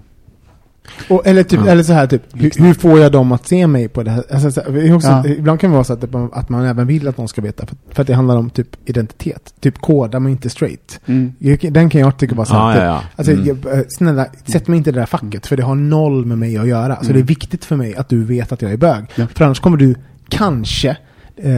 Och, 1.09 1.26
eller, 1.26 1.43
typ, 1.43 1.61
eller 1.66 1.83
så 1.83 1.93
här, 1.93 2.07
typ, 2.07 2.22
hur, 2.35 2.51
hur 2.64 2.74
får 2.74 3.01
jag 3.01 3.12
dem 3.12 3.33
att 3.33 3.49
se 3.49 3.66
mig 3.66 3.89
på 3.89 4.03
det 4.03 4.11
här? 4.11 4.24
Alltså, 4.30 4.51
så 4.51 4.61
också, 4.95 5.09
Ja. 5.09 5.26
Ibland 5.26 5.61
kan 5.61 5.70
det 5.70 5.74
vara 5.74 5.85
så 5.85 5.93
att, 5.93 6.01
det, 6.01 6.28
att 6.33 6.49
man 6.49 6.64
även 6.64 6.87
vill 6.87 7.09
att 7.09 7.18
någon 7.18 7.28
ska 7.28 7.41
veta, 7.41 7.66
för, 7.66 7.76
för 7.91 8.01
att 8.03 8.07
det 8.07 8.14
handlar 8.14 8.37
om 8.37 8.51
typ 8.51 8.68
identitet. 8.85 9.55
Typ 9.61 9.78
koda 9.78 10.20
mig 10.20 10.33
inte 10.33 10.51
straight. 10.51 11.01
mm. 11.07 11.33
Den 11.70 11.91
kan 11.91 12.01
jag 12.01 12.18
tycka 12.18 12.35
vara 12.35 12.47
så 12.47 12.55
här, 12.55 12.68
Ja, 12.68 12.72
typ, 12.74 12.83
ja, 12.83 12.87
ja. 12.87 13.03
Alltså, 13.16 13.33
Mm. 13.33 13.47
jag, 13.47 13.78
eh, 13.78 13.85
snälla, 13.89 14.26
sätt 14.53 14.68
mig 14.68 14.76
inte 14.78 14.91
i 14.91 14.93
det 14.93 14.99
där 15.01 15.07
facket, 15.07 15.47
för 15.47 15.57
det 15.57 15.62
har 15.62 15.74
noll 15.74 16.24
med 16.26 16.39
mig 16.39 16.59
att 16.59 16.66
göra. 16.68 16.97
Så 16.97 17.03
Mm. 17.05 17.12
det 17.14 17.20
är 17.20 17.26
viktigt 17.26 17.64
för 17.64 17.76
mig 17.76 17.95
att 17.97 18.09
du 18.09 18.24
vet 18.24 18.53
att 18.53 18.62
jag 18.62 18.72
är 18.72 18.76
bög. 18.76 19.05
För 19.35 19.45
annars 19.45 19.61
kommer 19.61 19.76
du 19.76 19.95
kanske, 20.28 20.97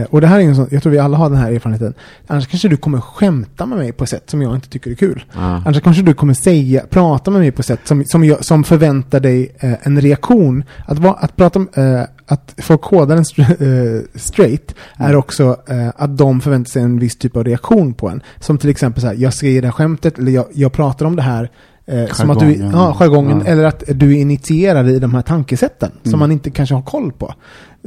och 0.09 0.21
det 0.21 0.27
här 0.27 0.39
är 0.39 0.43
en 0.43 0.55
sån, 0.55 0.67
jag 0.71 0.83
tror 0.83 0.91
vi 0.91 0.99
alla 0.99 1.17
har 1.17 1.29
den 1.29 1.39
här 1.39 1.51
erfarenheten, 1.51 1.93
annars 2.27 2.47
kanske 2.47 2.67
du 2.67 2.77
kommer 2.77 2.99
skämta 3.01 3.65
med 3.65 3.77
mig 3.77 3.91
på 3.91 4.03
ett 4.03 4.09
sätt 4.09 4.29
som 4.29 4.41
jag 4.41 4.55
inte 4.55 4.69
tycker 4.69 4.91
är 4.91 4.95
kul. 4.95 5.23
Ja. 5.33 5.39
Annars 5.65 5.81
kanske 5.81 6.03
du 6.03 6.13
kommer 6.13 6.33
säga, 6.33 6.81
prata 6.89 7.31
med 7.31 7.39
mig 7.41 7.51
på 7.51 7.59
ett 7.59 7.65
sätt 7.65 7.79
som, 7.83 8.03
som, 8.05 8.23
jag, 8.23 8.45
som 8.45 8.63
förväntar 8.63 9.19
dig 9.19 9.55
eh, 9.59 9.73
en 9.87 10.01
reaktion. 10.01 10.63
Att, 10.85 10.99
va, 10.99 11.17
att, 11.19 11.35
prata, 11.35 11.59
eh, 11.73 12.01
att 12.27 12.53
få 12.57 12.77
koda 12.77 13.15
den 13.15 13.23
str- 13.23 13.95
eh, 13.97 14.01
straight 14.15 14.75
är 14.97 15.15
också 15.15 15.57
eh, 15.69 15.87
att 15.95 16.17
de 16.17 16.41
förväntar 16.41 16.69
sig 16.69 16.81
en 16.81 16.99
viss 16.99 17.17
typ 17.17 17.35
av 17.37 17.43
reaktion 17.43 17.93
på 17.93 18.09
en. 18.09 18.21
Som 18.39 18.57
till 18.57 18.69
exempel 18.69 19.01
så 19.01 19.07
här, 19.07 19.15
jag 19.15 19.33
säger 19.33 19.61
det 19.61 19.67
här 19.67 19.71
skämtet, 19.73 20.19
eller 20.19 20.31
jag, 20.31 20.45
jag 20.53 20.73
pratar 20.73 21.05
om 21.05 21.15
det 21.15 21.21
här 21.21 21.51
Eh, 21.87 22.05
som 22.05 22.29
att 22.29 22.39
du, 22.39 22.53
ja, 22.55 22.93
jargongen, 22.93 23.41
Ja. 23.45 23.51
eller 23.51 23.63
att 23.63 23.83
du 23.87 24.11
är 24.11 24.21
initierad 24.21 24.89
i 24.89 24.99
de 24.99 25.13
här 25.13 25.21
tankesätten 25.21 25.91
som 26.03 26.09
Mm. 26.09 26.19
man 26.19 26.31
inte 26.31 26.49
kanske 26.49 26.75
har 26.75 26.81
koll 26.81 27.11
på. 27.11 27.33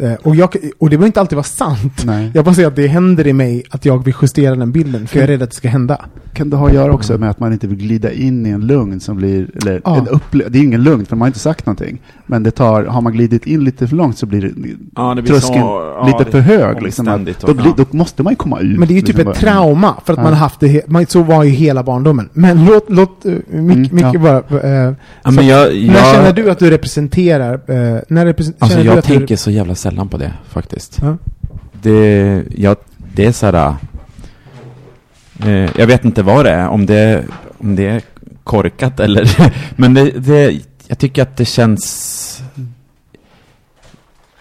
Eh, 0.02 0.12
och, 0.22 0.36
jag, 0.36 0.56
och 0.78 0.90
det 0.90 0.96
behöver 0.96 1.06
inte 1.06 1.20
alltid 1.20 1.36
vara 1.36 1.44
sant. 1.44 2.02
Nej. 2.06 2.30
Jag 2.34 2.44
bara 2.44 2.54
säger 2.54 2.68
att 2.68 2.76
det 2.76 2.86
händer 2.86 3.26
i 3.26 3.32
mig 3.32 3.62
att 3.70 3.84
jag 3.84 4.04
vill 4.04 4.14
justera 4.22 4.54
den 4.54 4.72
bilden, 4.72 5.06
för 5.06 5.16
jag 5.18 5.24
är 5.24 5.28
rädd 5.28 5.42
att 5.42 5.50
det 5.50 5.56
ska 5.56 5.68
hända. 5.68 6.04
Kan 6.32 6.50
det 6.50 6.56
ha 6.56 6.66
att 6.68 6.74
göra 6.74 6.92
också 6.92 7.18
med 7.18 7.30
att 7.30 7.40
man 7.40 7.52
inte 7.52 7.66
vill 7.66 7.78
glida 7.78 8.12
in 8.12 8.46
i 8.46 8.50
en 8.50 8.66
lugn 8.66 9.00
som 9.00 9.16
blir, 9.16 9.46
eller 9.62 9.80
Ja. 9.84 9.96
en 9.96 10.06
upple- 10.06 10.48
det 10.48 10.58
är 10.58 10.62
ingen 10.62 10.82
lugn 10.82 11.06
för 11.06 11.16
man 11.16 11.20
har 11.20 11.26
inte 11.26 11.38
sagt 11.38 11.66
någonting. 11.66 12.00
Men 12.26 12.42
det 12.42 12.50
tar, 12.50 12.84
har 12.84 13.00
man 13.00 13.12
glidit 13.12 13.46
in 13.46 13.64
lite 13.64 13.86
för 13.88 13.96
långt 13.96 14.18
så 14.18 14.26
blir, 14.26 14.40
det, 14.42 14.50
Ja, 14.96 15.14
det 15.14 15.22
blir 15.22 15.32
tröskeln 15.32 15.60
så- 15.60 15.94
ja, 16.00 16.18
lite 16.18 16.30
för 16.30 16.40
hög. 16.40 16.82
Liksom, 16.82 17.08
att, 17.08 17.40
då, 17.40 17.54
blir, 17.54 17.72
då 17.76 17.84
måste 17.90 18.22
man 18.22 18.32
ju 18.32 18.36
komma 18.36 18.60
ut. 18.60 18.78
Men 18.78 18.88
det 18.88 18.94
är 18.94 18.96
ju 18.96 19.00
typ 19.00 19.08
liksom 19.16 19.20
ett 19.32 19.40
bara- 19.40 19.52
trauma 19.52 19.94
för 20.04 20.12
att 20.12 20.16
Ja. 20.18 20.22
man 20.22 20.32
har 20.32 20.40
haft 20.40 20.60
det, 20.60 20.88
man, 20.88 21.06
så 21.06 21.22
var 21.22 21.44
ju 21.44 21.50
hela 21.50 21.82
barndomen. 21.82 22.28
Men 22.32 22.64
låt, 22.66 22.84
låt 22.90 23.26
uh, 23.26 23.34
Mm, 23.52 23.80
Micke 23.80 24.04
ja. 24.14 24.18
bara, 24.18 24.60
eh, 24.60 24.70
Ja, 24.78 24.94
så- 25.24 25.30
men 25.32 25.46
jag, 25.46 25.74
när 25.74 25.94
jag, 25.94 26.14
känner 26.14 26.32
du 26.32 26.50
att 26.50 26.58
du 26.58 26.70
representerar, 26.70 27.54
eh, 27.54 28.00
när 28.08 28.26
represen- 28.26 28.52
Alltså 28.58 28.68
känner 28.68 28.82
du 28.82 28.88
jag 28.90 28.98
att 28.98 29.04
tänker 29.04 29.26
du, 29.26 29.36
så 29.36 29.50
jävla 29.50 29.74
sällan 29.88 30.08
på 30.08 30.16
det 30.16 30.32
faktiskt. 30.48 30.98
Ja. 31.02 31.16
Det, 31.82 32.44
jag, 32.56 32.76
det 33.14 33.26
är 33.26 33.32
såhär... 33.32 33.74
Eh, 35.44 35.70
jag 35.78 35.86
vet 35.86 36.04
inte 36.04 36.22
vad 36.22 36.44
det 36.44 36.50
är, 36.50 36.68
om 36.68 36.86
det, 36.86 37.24
om 37.58 37.76
det 37.76 37.86
är 37.86 38.02
korkat 38.44 39.00
eller... 39.00 39.52
men 39.76 39.94
det, 39.94 40.10
det, 40.10 40.60
jag 40.88 40.98
tycker 40.98 41.22
att 41.22 41.36
det 41.36 41.44
känns... 41.44 42.42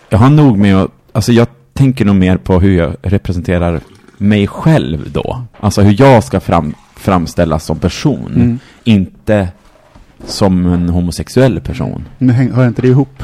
Jag 0.09 0.17
har 0.17 0.29
nog 0.29 0.57
med 0.57 0.75
att... 0.75 0.91
Alltså 1.11 1.31
jag 1.31 1.47
tänker 1.73 2.05
nog 2.05 2.15
mer 2.15 2.37
på 2.37 2.59
hur 2.59 2.77
jag 2.77 2.95
representerar 3.01 3.81
mig 4.17 4.47
själv 4.47 5.11
då. 5.11 5.41
Alltså 5.59 5.81
hur 5.81 6.01
jag 6.01 6.23
ska 6.23 6.39
fram, 6.39 6.73
framställas 6.95 7.65
som 7.65 7.79
person. 7.79 8.31
Mm. 8.35 8.59
Inte 8.83 9.47
som 10.25 10.65
en 10.65 10.89
homosexuell 10.89 11.61
person. 11.61 12.05
Men 12.17 12.35
häng- 12.35 12.53
hör 12.53 12.67
inte 12.67 12.81
det 12.81 12.87
ihop? 12.87 13.23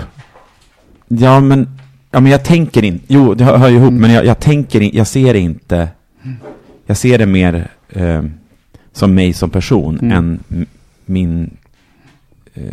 Ja, 1.08 1.40
men, 1.40 1.80
ja, 2.14 2.20
men 2.20 2.32
jag 2.32 2.44
tänker 2.44 2.84
inte, 2.84 3.06
jo, 3.08 3.34
det 3.34 3.44
hör, 3.44 3.58
hör 3.58 3.70
ihop, 3.70 3.90
Mm. 3.90 4.02
men 4.02 4.12
jag, 4.12 4.26
jag 4.26 4.40
tänker 4.40 4.82
in, 4.82 4.92
jag 4.94 5.08
ser 5.08 5.34
inte, 5.34 5.88
jag 6.86 6.98
ser 6.98 7.18
det 7.18 7.26
mer 7.26 7.68
eh, 7.90 8.24
som 8.92 9.14
mig 9.16 9.34
som 9.34 9.50
person 9.50 10.00
Mm. 10.00 10.12
än 10.18 10.40
min 11.06 11.58
eh, 12.54 12.64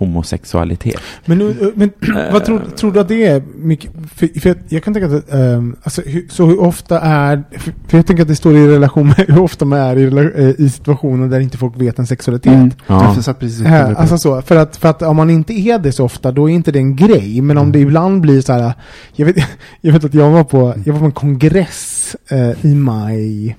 homosexualitet. 0.00 1.00
men, 1.24 1.38
nu- 1.38 1.72
men 1.74 1.90
vad 2.32 2.44
tror, 2.44 2.60
tror 2.76 2.92
du 2.92 3.00
att 3.00 3.08
det 3.08 3.26
är, 3.26 3.42
Micke? 3.56 3.88
För, 4.14 4.40
för 4.40 4.54
jag, 4.68 4.82
kan 4.82 4.94
tänka 4.94 5.16
att, 5.16 5.32
ehm, 5.32 5.76
alltså, 5.82 6.02
hur, 6.06 6.26
så 6.28 6.46
hur 6.46 6.60
ofta 6.60 7.00
är, 7.00 7.42
för, 7.58 7.96
jag 7.96 8.06
tänker 8.06 8.22
att 8.22 8.28
det 8.28 8.36
står 8.36 8.56
i 8.56 8.68
relation 8.68 9.06
med 9.06 9.16
hur 9.28 9.40
ofta 9.40 9.64
man 9.64 9.78
är 9.78 9.96
i, 9.96 10.04
eh, 10.42 10.66
i 10.66 10.70
situationer 10.70 11.28
där 11.28 11.40
inte 11.40 11.58
folk 11.58 11.76
vet 11.76 11.98
en 11.98 12.06
sexualitet. 12.06 12.52
Mm. 12.52 12.70
Ja. 12.86 12.94
Eh, 12.94 13.92
på 13.94 14.00
alltså 14.00 14.14
det. 14.14 14.18
så, 14.18 14.42
för 14.42 14.56
att, 14.56 14.76
för 14.76 14.88
att 14.88 15.02
om 15.02 15.16
man 15.16 15.30
inte 15.30 15.52
är 15.52 15.78
det 15.78 15.92
så 15.92 16.04
ofta, 16.04 16.32
då 16.32 16.50
är 16.50 16.54
inte 16.54 16.72
det 16.72 16.78
en 16.78 16.96
grej. 16.96 17.40
Men 17.40 17.58
om 17.58 17.72
det 17.72 17.78
ibland 17.78 18.20
blir 18.20 18.40
så 18.40 18.52
här, 18.52 18.72
jag 19.12 19.26
vet, 19.26 19.36
jag 19.80 19.92
vet 19.92 20.04
att 20.04 20.14
jag 20.14 20.30
var 20.30 20.44
på, 20.44 20.74
jag 20.84 20.92
var 20.92 21.00
på 21.00 21.06
en 21.06 21.12
kongress 21.12 22.16
eh, 22.30 22.64
i 22.66 22.74
maj, 22.74 23.56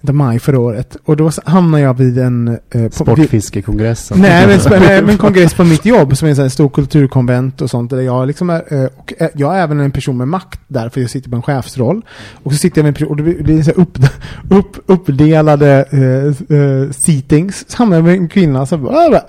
maj 0.00 0.38
förra 0.38 0.58
året. 0.60 0.96
Och 1.04 1.16
då 1.16 1.30
hamnade 1.44 1.82
jag 1.82 1.94
vid 1.94 2.18
en... 2.18 2.48
Eh, 2.70 2.90
Sportfiskekongressen. 2.90 4.20
Nej 4.20 4.46
men, 4.46 4.80
nej, 4.80 5.02
men 5.02 5.18
kongress 5.18 5.54
på 5.54 5.64
mitt 5.64 5.84
jobb 5.84 6.16
som 6.16 6.26
är 6.26 6.30
en 6.30 6.36
sån 6.36 6.42
här 6.42 6.48
stor 6.48 6.68
kulturkonvent 6.68 7.60
och 7.60 7.70
sånt. 7.70 7.90
Där 7.90 8.00
jag 8.00 8.26
liksom 8.26 8.50
är, 8.50 8.74
eh, 8.82 8.88
och 8.96 9.12
eh, 9.18 9.28
jag 9.34 9.56
är 9.56 9.62
även 9.62 9.80
en 9.80 9.90
person 9.90 10.16
med 10.16 10.28
makt 10.28 10.60
där, 10.68 10.88
för 10.88 11.00
jag 11.00 11.10
sitter 11.10 11.30
på 11.30 11.36
en 11.36 11.42
chefsroll. 11.42 12.04
Och 12.42 12.52
så 12.52 12.58
sitter 12.58 12.78
jag 12.78 12.84
med 12.84 12.88
en 12.88 12.94
person, 12.94 13.08
och 13.08 13.16
det 13.16 13.22
blir, 13.42 13.62
så 13.62 13.70
upp, 13.70 13.98
upp, 14.50 14.76
uppdelade 14.86 15.84
eh, 15.90 16.56
eh, 16.58 16.90
seatings. 16.90 17.64
Så 17.70 17.76
hamnar 17.78 17.96
jag 17.96 18.04
med 18.04 18.14
en 18.14 18.28
kvinna 18.28 18.66
som 18.66 18.84
bara, 18.84 19.16
"Äh, 19.16 19.20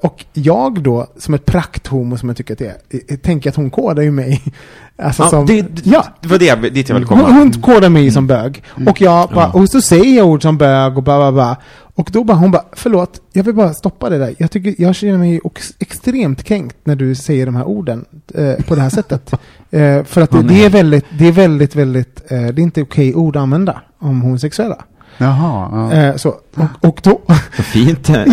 Och 0.00 0.24
jag 0.32 0.82
då, 0.82 1.06
som 1.18 1.34
ett 1.34 1.44
prakthomo 1.46 2.16
som 2.16 2.28
jag 2.28 2.36
tycker 2.36 2.52
att 2.52 2.58
det 2.58 2.66
är, 2.66 3.00
eh, 3.08 3.16
tänker 3.16 3.50
att 3.50 3.56
hon 3.56 3.70
kodar 3.70 4.02
ju 4.02 4.10
mig. 4.10 4.42
Alltså 4.96 5.22
Ja, 5.22 5.28
som, 5.28 5.46
det, 5.46 5.66
ja, 5.84 6.06
det 6.20 6.28
var 6.28 6.38
det, 6.38 6.70
dit 6.70 6.88
jag 6.88 6.96
ville 6.96 7.06
hon, 7.08 7.18
komma. 7.18 7.32
hon 7.38 7.52
kodar 7.52 7.88
mig 7.88 8.10
som 8.10 8.26
bög. 8.26 8.62
Och 8.86 9.00
jag 9.00 9.28
bara, 9.28 9.50
Ja. 9.54 9.60
och 9.60 9.68
så 9.68 9.80
säger 9.80 10.16
jag 10.16 10.26
ord 10.26 10.42
som 10.42 10.58
bög 10.58 10.96
och 10.96 11.02
bla 11.02 11.18
bla 11.18 11.32
bla. 11.32 11.56
Och 11.94 12.08
då 12.12 12.24
bara, 12.24 12.36
hon 12.36 12.50
bara, 12.50 12.64
förlåt, 12.72 13.20
jag 13.32 13.44
vill 13.44 13.54
bara 13.54 13.74
stoppa 13.74 14.10
det 14.10 14.18
där. 14.18 14.34
Jag 14.38 14.50
tycker, 14.50 14.74
jag 14.78 14.94
känner 14.94 15.18
mig 15.18 15.40
ex- 15.44 15.74
extremt 15.78 16.42
kränkt 16.44 16.76
när 16.84 16.96
du 16.96 17.14
säger 17.14 17.46
de 17.46 17.56
här 17.56 17.64
orden 17.64 18.04
eh, 18.34 18.54
på 18.68 18.74
det 18.74 18.80
här 18.80 18.90
sättet. 18.90 19.32
Eh, 19.70 20.04
för 20.04 20.20
att 20.20 20.30
det, 20.30 20.42
nej. 20.42 20.46
det 20.58 20.64
är 20.64 20.70
väldigt, 20.70 21.04
det 21.18 21.28
är 21.28 21.32
väldigt, 21.32 21.74
väldigt, 21.76 22.22
eh, 22.32 22.40
det 22.40 22.46
är 22.46 22.60
inte 22.60 22.82
okej 22.82 23.14
ord 23.14 23.36
att 23.36 23.42
använda 23.42 23.80
om 23.98 24.20
homosexuella. 24.22 24.84
Jaha. 25.18 25.68
Ja. 25.72 25.92
Eh, 25.92 26.16
så, 26.16 26.28
och, 26.56 26.88
och 26.88 27.00
då, 27.02 27.20
Vad 27.26 27.38
fint. 27.66 28.08
Ja, 28.08 28.24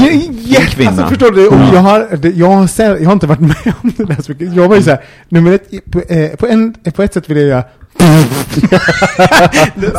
ja, 0.46 0.60
kvinna. 0.70 0.90
Alltså, 0.92 1.08
förstår 1.08 1.32
du? 1.32 1.48
Och 1.48 1.56
Ja. 1.56 1.70
jag, 1.74 1.82
har, 1.82 2.18
det, 2.18 2.30
jag, 2.30 2.48
har, 2.48 2.70
jag 3.00 3.06
har 3.06 3.14
inte 3.14 3.28
varit 3.28 3.40
med 3.40 3.74
om 3.84 3.94
det 3.98 4.04
där 4.06 4.22
så 4.22 4.32
mycket. 4.32 4.54
Jag 4.56 4.68
var 4.68 4.76
ju 4.76 4.82
såhär, 4.84 5.04
nummer 5.30 5.52
ett, 5.52 5.92
på, 5.92 6.00
eh, 6.02 6.36
på, 6.36 6.48
en, 6.48 6.74
på 6.96 7.04
ett 7.04 7.14
sätt 7.14 7.30
vill 7.30 7.38
jag 7.48 7.64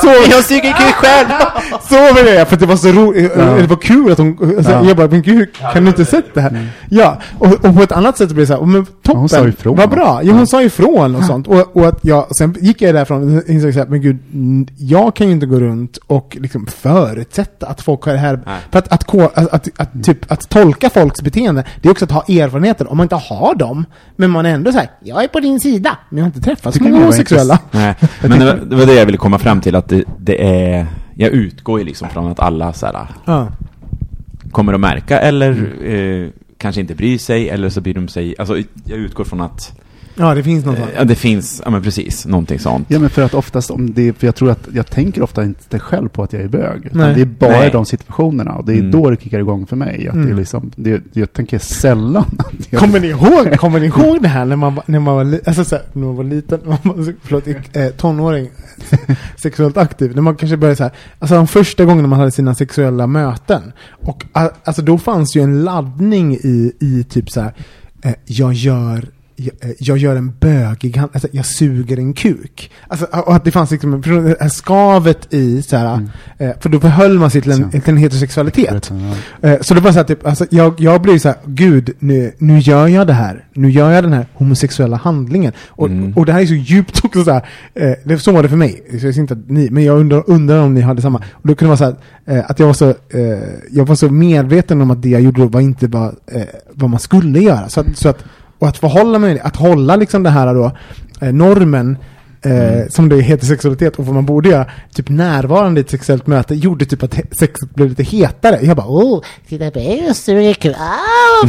så, 0.01 0.07
jag 0.31 0.45
suger 0.45 0.73
kuk 0.73 0.95
själv! 0.95 1.29
Så 1.89 2.15
vill 2.15 2.27
jag 2.27 2.35
göra, 2.35 2.47
för 2.47 2.57
det 2.57 2.67
var 2.67 2.77
så 2.77 2.89
roligt, 2.89 3.33
Ja. 3.37 3.43
det 3.45 3.67
var 3.67 3.77
kul 3.77 4.13
att 4.13 4.19
hon, 4.19 4.37
så, 4.65 4.71
Ja. 4.71 4.85
jag 4.85 4.97
bara, 4.97 5.09
men 5.09 5.23
gud, 5.23 5.49
kan 5.73 5.83
du 5.85 5.89
inte 5.89 6.05
sett 6.05 6.35
det 6.35 6.41
här? 6.41 6.69
Ja, 6.91 7.19
och, 7.39 7.53
och 7.65 7.77
på 7.77 7.83
ett 7.83 7.93
annat 7.93 8.19
sätt 8.19 8.29
blev 8.29 8.39
det 8.43 8.47
såhär, 8.47 8.67
men 8.67 8.87
toppen, 8.87 9.17
hon 9.21 9.29
sa 9.29 9.49
ifrån. 9.49 9.77
vad 9.77 9.91
bra, 9.91 10.21
ja 10.23 10.31
hon 10.33 10.41
Ja. 10.41 10.47
sa 10.47 10.63
ifrån 10.63 11.17
och 11.17 11.25
sånt. 11.25 11.47
Och, 11.49 11.77
och 11.77 11.87
att 11.89 11.99
jag, 12.03 12.37
sen 12.37 12.57
gick 12.61 12.83
jag 12.83 12.95
därifrån 12.95 13.39
och 13.39 13.49
insåg 13.49 13.73
såhär, 13.73 13.87
men 13.87 14.01
gud, 14.01 14.19
mm, 14.33 14.67
jag 14.79 15.17
kan 15.17 15.27
ju 15.27 15.33
inte 15.33 15.47
gå 15.47 15.61
runt 15.61 15.97
och 16.07 16.37
liksom 16.41 16.67
förutsätta 16.67 17.67
att 17.67 17.81
folk 17.81 18.05
har 18.05 18.13
det 18.13 18.19
här, 18.19 18.41
Nej. 18.47 18.59
för 18.71 18.79
att, 18.79 18.93
att, 18.93 19.15
att, 19.39 19.53
att, 19.55 19.69
att, 19.81 20.05
typ, 20.05 20.33
att 20.33 20.49
tolka 20.49 20.91
folks 20.91 21.23
beteende, 21.23 21.65
det 21.83 21.89
är 21.89 21.91
också 21.93 22.05
att 22.05 22.11
ha 22.11 22.23
erfarenheter. 22.29 22.91
Om 22.91 22.97
man 22.97 23.05
inte 23.05 23.15
har 23.17 23.55
dem, 23.55 23.85
men 24.17 24.31
man 24.31 24.47
är 24.47 24.51
ändå 24.55 24.73
såhär, 24.73 24.91
jag 25.05 25.25
är 25.25 25.29
på 25.29 25.41
din 25.41 25.61
sida, 25.61 25.99
men 26.11 26.19
jag 26.19 26.25
har 26.25 26.29
inte 26.29 26.41
träffat 26.41 26.75
så 26.75 26.83
många 26.83 26.95
det 26.97 27.01
homosexuella. 27.03 27.59
Nej, 27.87 28.31
men 28.31 28.39
det 28.39 28.45
var, 28.45 28.55
det 28.55 28.77
var 28.77 28.87
det 28.87 28.95
jag 28.95 29.07
ville 29.07 29.19
komma 29.19 29.39
fram 29.39 29.61
till, 29.61 29.75
att 29.77 29.89
det, 29.89 30.05
det 30.19 30.45
är... 30.47 30.87
Jag 31.15 31.31
utgår 31.31 31.79
ju 31.79 31.85
liksom 31.85 32.09
från 32.09 32.27
att 32.33 32.41
alla 32.41 32.73
så 32.73 32.87
här, 32.87 33.07
Ja. 33.25 33.49
kommer 34.51 34.73
att 34.73 34.81
märka, 34.81 35.21
eller 35.21 35.73
eh, 35.85 36.29
kanske 36.59 36.81
inte 36.81 36.95
bryr 36.95 37.19
sig, 37.19 37.49
eller 37.49 37.69
så 37.69 37.81
bryr 37.81 37.95
de 37.95 38.09
sig, 38.09 38.35
alltså 38.39 38.57
jag 38.85 38.99
utgår 38.99 39.25
från 39.25 39.41
att 39.41 39.79
Ja, 40.15 40.35
det 40.35 40.43
finns 40.43 40.65
något 40.65 40.77
sånt. 40.77 40.89
Eh, 40.91 40.95
Ja, 40.99 41.05
det 41.05 41.15
finns, 41.15 41.63
ja 41.65 41.71
men 41.71 41.83
precis, 41.83 42.27
någonting 42.27 42.59
sånt. 42.59 42.87
Ja, 42.91 42.99
men 42.99 43.11
för 43.11 43.23
att 43.23 43.35
oftast 43.35 43.71
om 43.71 43.93
det, 43.95 44.13
för 44.19 44.27
jag 44.27 44.35
tror 44.35 44.51
att 44.51 44.69
jag 44.75 44.87
tänker 44.91 45.23
ofta 45.23 45.45
inte 45.45 45.79
själv 45.79 46.09
på 46.09 46.23
att 46.23 46.33
jag 46.33 46.43
är 46.43 46.49
bög. 46.49 46.87
Utan 46.87 46.99
Nej. 47.01 47.15
det 47.15 47.21
är 47.21 47.25
bara 47.25 47.51
Nej. 47.51 47.71
de 47.73 47.85
situationerna 47.85 48.53
och 48.53 48.65
det 48.65 48.73
är 48.73 48.79
Mm. 48.79 48.91
då 48.91 49.11
det 49.11 49.21
kickar 49.23 49.39
igång 49.39 49.67
för 49.67 49.77
mig. 49.77 50.09
Att 50.09 50.15
det 50.15 50.21
är 50.21 50.25
Mm. 50.25 50.37
liksom, 50.39 50.71
det, 50.77 51.03
jag 51.13 51.33
tänker 51.33 51.59
sällan 51.59 52.25
att 52.39 52.53
jag... 52.71 52.81
Kommer 52.81 53.01
ni 53.01 53.07
ihåg, 53.09 53.57
kommer 53.59 53.81
ni 53.81 53.87
ihåg 53.87 54.23
det 54.23 54.29
här 54.29 54.45
när 54.45 54.57
man, 54.57 54.75
var- 54.75 54.85
när 54.87 55.01
man 55.01 55.15
var, 55.15 55.41
alltså 55.47 55.65
så 55.65 55.75
här, 55.77 55.85
när 55.93 56.07
man 56.07 56.17
var 56.17 56.25
liten, 56.25 56.61
man 56.67 56.79
var, 56.85 57.15
förlåt, 57.23 57.47
eh, 57.73 57.87
tonåring, 57.87 58.51
sexuellt 59.43 59.77
aktiv, 59.77 60.15
när 60.15 60.23
man 60.23 60.37
kanske 60.37 60.57
började 60.57 60.77
så 60.77 60.83
här, 60.83 60.93
alltså 61.19 61.35
de 61.35 61.47
första 61.47 61.85
gångerna 61.85 62.09
man 62.09 62.19
hade 62.19 62.31
sina 62.31 62.55
sexuella 62.55 63.07
möten, 63.07 63.73
och 64.03 64.25
alltså 64.65 64.83
då 64.83 64.99
fanns 64.99 65.37
ju 65.37 65.41
en 65.43 65.65
laddning 65.65 66.35
i, 66.35 66.73
i 66.81 67.05
typ 67.09 67.31
så 67.31 67.41
här, 67.41 67.53
eh, 68.03 68.13
jag 68.25 68.53
gör 68.53 69.09
jag, 69.45 69.71
eh, 69.71 69.77
jag 69.79 69.99
gör 69.99 70.17
en 70.17 70.33
bögig 70.41 70.97
hand, 70.97 71.11
alltså 71.13 71.29
jag 71.33 71.47
suger 71.47 71.97
en 71.99 72.13
kuk. 72.15 72.71
Alltså, 72.89 73.07
och 73.07 73.35
att 73.35 73.45
det 73.45 73.51
fanns 73.51 73.71
liksom 73.71 73.95
en- 73.95 74.01
det 74.01 74.37
här 74.41 74.49
skavet 74.49 75.35
i 75.35 75.63
så 75.63 75.77
här, 75.77 76.09
eh, 76.39 76.51
för 76.61 76.69
då 76.69 76.81
förhöll 76.81 77.19
man 77.19 77.31
sig 77.31 77.43
till 77.43 77.51
en, 77.53 77.71
till 77.71 77.81
en 77.87 77.97
heterosexualitet. 77.97 78.93
Ja. 79.43 79.49
Eh, 79.49 79.61
Så 79.61 79.75
det 79.75 79.81
var 79.81 79.93
så 79.93 79.99
här, 79.99 80.05
typ, 80.05 80.27
alltså, 80.27 80.47
jag, 80.51 80.75
jag 80.81 81.03
blev 81.03 81.19
så 81.19 81.29
här, 81.29 81.37
gud, 81.47 81.91
nu, 81.99 82.33
nu 82.39 82.59
gör 82.59 82.87
jag 82.89 83.07
det 83.07 83.13
här. 83.13 83.45
Nu 83.55 83.71
gör 83.71 83.91
jag 83.91 84.05
den 84.05 84.13
här 84.13 84.27
homosexuella 84.35 84.97
handlingen. 84.97 85.53
Och, 85.69 85.87
Mm. 85.89 86.13
och 86.17 86.27
det 86.27 86.33
här 86.33 86.41
är 86.41 86.47
så 86.47 86.55
djupt 86.55 87.05
också 87.05 87.25
så 87.25 87.31
här, 87.33 87.43
det, 88.05 88.19
så 88.19 88.33
var 88.33 88.43
det 88.43 88.49
för 88.49 88.57
mig. 88.57 88.83
Så 89.01 89.07
jag 89.07 89.17
inte 89.17 89.39
ni, 89.47 89.71
men 89.71 89.85
jag 89.85 89.99
undrar, 89.99 90.23
undrar 90.27 90.59
om 90.63 90.75
ni 90.75 90.81
hade 90.81 91.03
samma. 91.03 91.19
Och 91.33 91.49
då 91.49 91.55
kunde 91.55 91.75
det 91.75 91.79
vara 91.81 91.95
så 91.95 91.97
här, 92.33 92.43
att 92.51 92.59
jag 92.59 92.67
var 92.67 92.75
så, 92.75 92.95
jag 93.71 93.87
var 93.87 93.95
så 93.95 94.09
medveten 94.11 94.81
om 94.81 94.91
att 94.91 95.03
det 95.03 95.09
jag 95.09 95.21
gjorde 95.21 95.47
var 95.47 95.61
inte 95.61 95.87
var, 95.87 96.15
eh, 96.27 96.43
vad 96.75 96.91
man 96.91 97.01
skulle 97.01 97.41
göra. 97.41 97.69
Så 97.69 97.81
att, 97.81 97.97
så 97.97 98.09
att, 98.09 98.25
och 98.63 98.69
att 98.69 98.79
förhålla 98.79 99.19
mig, 99.19 99.41
att 99.41 99.57
hålla 99.57 99.97
liksom 99.97 100.23
det 100.23 100.31
här 100.31 100.55
då, 100.55 100.71
eh, 101.21 101.33
normen, 101.33 101.97
Eh, 102.45 102.89
som 102.89 103.09
det 103.09 103.21
heter 103.21 103.47
sexualitet 103.47 103.97
och 103.97 104.07
vad 104.07 104.15
man 104.15 104.27
borde 104.27 104.49
göra, 104.49 104.67
typ 104.95 105.09
närvarande 105.09 105.81
i 105.81 105.85
ett 105.85 105.91
sexuellt 105.91 106.27
möte, 106.27 106.55
gjorde 106.55 106.85
typ 106.85 107.03
att 107.03 107.15
sexet 107.33 107.75
blev 107.75 107.89
lite 107.89 108.03
hetare. 108.03 108.59
Jag 108.63 108.77
bara 108.77 108.87
åh, 108.87 109.23
titta 109.49 109.71
på 109.71 109.79
er, 109.79 110.13
suger 110.13 110.55
kuk. 110.55 110.77
Ah! 110.79 111.49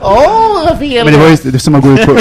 Åh, 0.00 0.64
vad 0.68 0.78
fel! 0.78 1.04
Men 1.04 1.14
det 1.14 1.20
var 1.20 1.28
ju 1.28 1.36
det 1.36 1.56
är 1.56 1.58
som 1.58 1.74
att 1.74 1.82
gå 1.82 1.90
ut 1.92 2.06
på... 2.06 2.16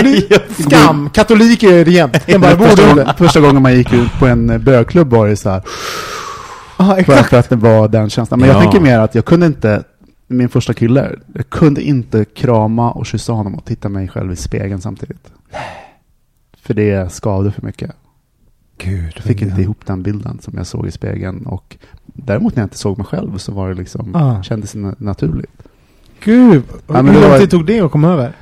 Skam, 0.63 1.09
katolik 1.13 1.63
är 1.63 1.85
det 1.85 1.91
jämt. 1.91 2.17
Den 2.25 2.41
bara 2.41 2.55
borde 2.55 2.69
första, 2.75 3.13
första 3.13 3.39
gången 3.39 3.61
man 3.61 3.75
gick 3.75 3.93
ut 3.93 4.11
på 4.19 4.27
en 4.27 4.49
eh, 4.49 4.57
bögklubb 4.57 5.09
var 5.09 5.27
det 5.27 5.35
så 5.35 5.49
här, 5.49 5.61
för, 6.77 6.97
exakt. 6.97 7.29
för 7.29 7.39
att 7.39 7.49
det 7.49 7.55
var 7.55 7.87
den 7.87 8.09
känslan. 8.09 8.39
Men 8.39 8.49
jag 8.49 8.57
Ja. 8.57 8.61
tänker 8.61 8.79
mer 8.79 8.99
att 8.99 9.15
jag 9.15 9.25
kunde 9.25 9.45
inte, 9.45 9.83
min 10.27 10.49
första 10.49 10.73
kille, 10.73 11.15
jag 11.33 11.49
kunde 11.49 11.81
inte 11.81 12.25
krama 12.25 12.91
och 12.91 13.05
kyssa 13.05 13.33
honom 13.33 13.55
och 13.55 13.65
titta 13.65 13.89
mig 13.89 14.07
själv 14.07 14.31
i 14.31 14.35
spegeln 14.35 14.81
samtidigt. 14.81 15.31
För 16.57 16.73
det 16.73 17.11
skavde 17.13 17.51
för 17.51 17.61
mycket. 17.61 17.91
Gud, 18.77 19.11
Jag 19.15 19.23
fick 19.23 19.41
inte 19.41 19.61
ihop 19.61 19.85
den 19.85 20.03
bilden 20.03 20.39
som 20.41 20.53
jag 20.57 20.67
såg 20.67 20.87
i 20.87 20.91
spegeln. 20.91 21.45
Och 21.45 21.77
däremot 22.05 22.55
när 22.55 22.63
jag 22.63 22.65
inte 22.65 22.77
såg 22.77 22.97
mig 22.97 23.07
själv 23.07 23.37
så 23.37 23.51
var 23.51 23.69
det 23.69 23.75
liksom, 23.75 24.15
Ah. 24.15 24.43
kändes 24.43 24.75
naturligt. 24.97 25.63
Gud, 26.23 26.63
Ja, 26.87 27.01
men 27.01 27.15
hur 27.15 27.21
lång 27.29 27.39
tid 27.39 27.49
tog 27.49 27.65
det 27.65 27.79
att 27.81 27.91
komma 27.91 28.07
över? 28.13 28.33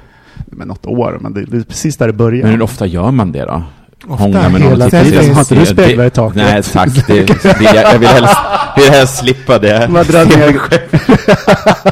Men 0.45 0.67
något 0.67 0.85
år, 0.85 1.17
men 1.21 1.33
det, 1.33 1.45
det 1.45 1.57
är 1.57 1.63
precis 1.63 1.97
där 1.97 2.07
det 2.07 2.13
började. 2.13 2.43
Men 2.43 2.51
hur 2.51 2.61
ofta 2.61 2.85
gör 2.85 3.11
man 3.11 3.31
det 3.31 3.45
då? 3.45 3.63
Hångla 4.07 4.49
med 4.49 4.61
någon 4.61 4.81
och 4.81 4.91
titta 4.91 4.97
Har 4.97 5.39
inte 5.39 5.55
du 5.55 5.59
det- 5.59 5.65
speglar 5.65 6.05
i 6.05 6.09
taket? 6.09 6.35
Nej, 6.35 6.63
tack. 6.63 6.89
Det, 7.07 7.23
det, 7.25 7.63
jag, 7.63 7.75
jag 7.93 7.99
vill 7.99 8.07
helst, 8.09 8.37
vill 8.77 8.89
helst 8.89 9.17
slippa 9.19 9.59
det. 9.59 9.87
Man 9.89 10.05
drar 10.05 10.25
ner- 10.25 10.61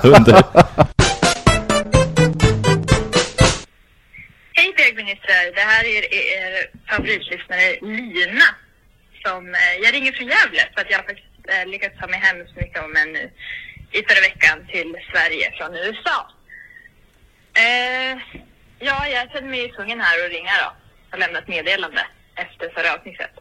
Under. 0.16 0.44
Hej 4.58 4.74
bögministrar! 4.78 5.44
Det 5.56 5.62
här 5.72 5.84
är 5.96 6.04
er 6.14 6.52
favoritlyssnare 6.90 7.68
Lina. 7.82 8.50
Som, 9.26 9.42
eh, 9.62 9.76
jag 9.84 9.94
ringer 9.96 10.12
från 10.12 10.28
Gävle 10.28 10.64
för 10.74 10.82
att 10.82 10.90
jag 10.92 10.98
har 10.98 11.04
faktiskt 11.12 11.36
eh, 11.54 11.66
lyckats 11.72 11.96
ta 12.00 12.08
mig 12.08 12.20
hem 12.28 12.38
så 12.48 12.56
mycket 12.64 12.84
om 12.86 12.96
en 13.02 13.10
nu 13.14 13.24
i 13.98 14.00
förra 14.08 14.22
veckan 14.30 14.58
till 14.74 14.90
Sverige 15.12 15.46
från 15.58 15.72
USA. 15.86 16.18
Eh, 17.64 18.14
ja, 18.90 18.98
jag 19.16 19.24
känner 19.32 19.50
mig 19.50 19.72
tvungen 19.76 20.00
här 20.02 20.16
att 20.26 20.32
ringa 20.32 20.52
då 20.64 20.70
och 21.12 21.20
lämna 21.20 21.40
ett 21.40 21.48
meddelande 21.48 22.08
efter 22.36 22.70
förra 22.70 22.94
avsnittet. 22.94 23.32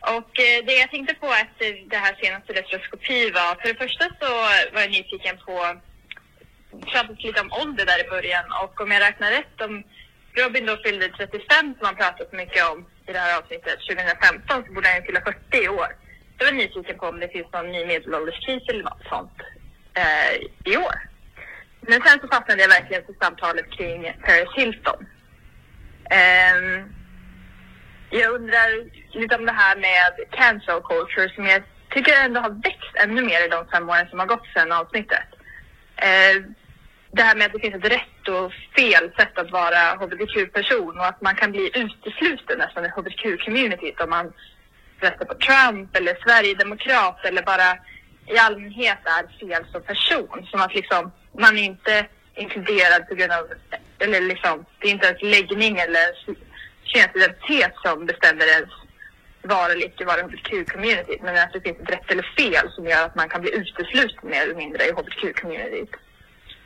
Och 0.00 0.32
eh, 0.40 0.64
det 0.66 0.72
jag 0.72 0.90
tänkte 0.90 1.14
på 1.14 1.26
efter 1.26 1.66
eh, 1.70 1.86
det 1.86 1.96
här 1.96 2.16
senaste 2.22 2.52
retroskopi 2.52 3.30
var, 3.30 3.54
för 3.60 3.68
det 3.68 3.78
första 3.84 4.04
så 4.04 4.30
var 4.74 4.80
jag 4.80 4.90
nyfiken 4.90 5.36
på 5.46 5.80
pratades 6.70 7.24
lite 7.24 7.40
om 7.40 7.52
ålder 7.52 7.86
där 7.86 8.04
i 8.04 8.08
början 8.08 8.44
och 8.62 8.80
om 8.80 8.90
jag 8.90 9.00
räknar 9.00 9.30
rätt 9.30 9.60
om 9.60 9.82
Robin 10.34 10.66
då 10.66 10.76
fyllde 10.76 11.08
35 11.08 11.74
som 11.78 11.86
han 11.86 11.96
pratat 11.96 12.32
mycket 12.32 12.70
om 12.70 12.86
i 13.08 13.12
det 13.12 13.18
här 13.18 13.38
avsnittet 13.38 13.78
2015 13.88 14.64
så 14.66 14.72
borde 14.72 14.88
han 14.88 15.00
ju 15.00 15.06
fylla 15.06 15.20
40 15.20 15.64
i 15.64 15.68
år. 15.68 15.90
Jag 16.38 16.46
var 16.46 16.52
nyfiken 16.52 16.98
på 16.98 17.06
om 17.06 17.20
det 17.20 17.28
finns 17.28 17.52
någon 17.52 17.72
ny 17.72 17.86
medelålderskris 17.86 18.68
eller 18.68 18.82
något 18.82 19.06
sånt 19.08 19.38
eh, 19.94 20.32
i 20.72 20.76
år. 20.76 20.98
Men 21.80 22.02
sen 22.02 22.20
så 22.20 22.28
fastnade 22.28 22.62
jag 22.62 22.68
verkligen 22.68 23.06
för 23.06 23.14
samtalet 23.20 23.70
kring 23.70 24.12
Paris 24.26 24.48
Hilton. 24.56 25.06
Ehm, 26.10 26.92
jag 28.10 28.32
undrar 28.32 28.68
lite 29.18 29.36
om 29.36 29.46
det 29.46 29.52
här 29.52 29.76
med 29.76 30.30
cancel 30.30 30.80
culture 30.80 31.34
som 31.34 31.46
jag 31.46 31.62
tycker 31.90 32.24
ändå 32.24 32.40
har 32.40 32.50
växt 32.50 32.94
ännu 32.94 33.22
mer 33.22 33.44
i 33.46 33.48
de 33.48 33.66
fem 33.72 33.88
åren 33.88 34.08
som 34.10 34.18
har 34.18 34.26
gått 34.26 34.46
sedan 34.54 34.72
avsnittet. 34.72 35.28
Eh, 35.96 36.36
det 37.12 37.22
här 37.22 37.36
med 37.36 37.46
att 37.46 37.52
det 37.52 37.60
finns 37.60 37.84
ett 37.84 37.92
rätt 37.92 38.28
och 38.28 38.52
fel 38.76 39.10
sätt 39.18 39.38
att 39.38 39.50
vara 39.50 39.94
hbtq-person 40.00 40.98
och 40.98 41.06
att 41.06 41.20
man 41.20 41.34
kan 41.34 41.50
bli 41.52 41.70
utesluten 41.74 42.58
nästan 42.58 42.84
i 42.84 42.88
hbtq-communityt 42.88 44.00
om 44.00 44.10
man 44.10 44.32
röstar 45.00 45.24
på 45.24 45.34
Trump 45.34 45.96
eller 45.96 46.18
Sverigedemokrat 46.24 47.24
eller 47.24 47.42
bara 47.42 47.78
i 48.26 48.38
allmänhet 48.38 48.98
är 49.04 49.38
fel 49.38 49.64
som 49.72 49.82
person. 49.82 50.46
Som 50.50 50.60
att 50.60 50.74
liksom 50.74 51.12
man 51.38 51.58
är 51.58 51.62
inte 51.62 52.06
inkluderad 52.34 53.08
på 53.08 53.14
grund 53.14 53.32
av, 53.32 53.46
eller 54.00 54.20
liksom, 54.20 54.64
det 54.78 54.88
är 54.88 54.92
inte 54.92 55.06
ens 55.06 55.22
läggning 55.22 55.78
eller 55.78 56.06
könsidentitet 56.84 57.72
som 57.84 58.06
bestämmer 58.06 58.46
ens 58.46 58.70
vara 59.42 59.72
eller 59.72 59.86
icke 59.86 60.04
vara 60.04 60.20
i 60.20 60.22
hbtq-communityt. 60.22 61.22
Men 61.22 61.36
att 61.36 61.52
det 61.52 61.60
finns 61.60 61.80
ett 61.80 61.90
rätt 61.90 62.10
eller 62.10 62.34
fel 62.38 62.70
som 62.70 62.86
gör 62.86 63.04
att 63.04 63.14
man 63.14 63.28
kan 63.28 63.40
bli 63.40 63.50
utesluten 63.54 64.30
mer 64.30 64.42
eller 64.42 64.54
mindre 64.54 64.84
i 64.84 64.92
hbtq-communityt 64.92 65.94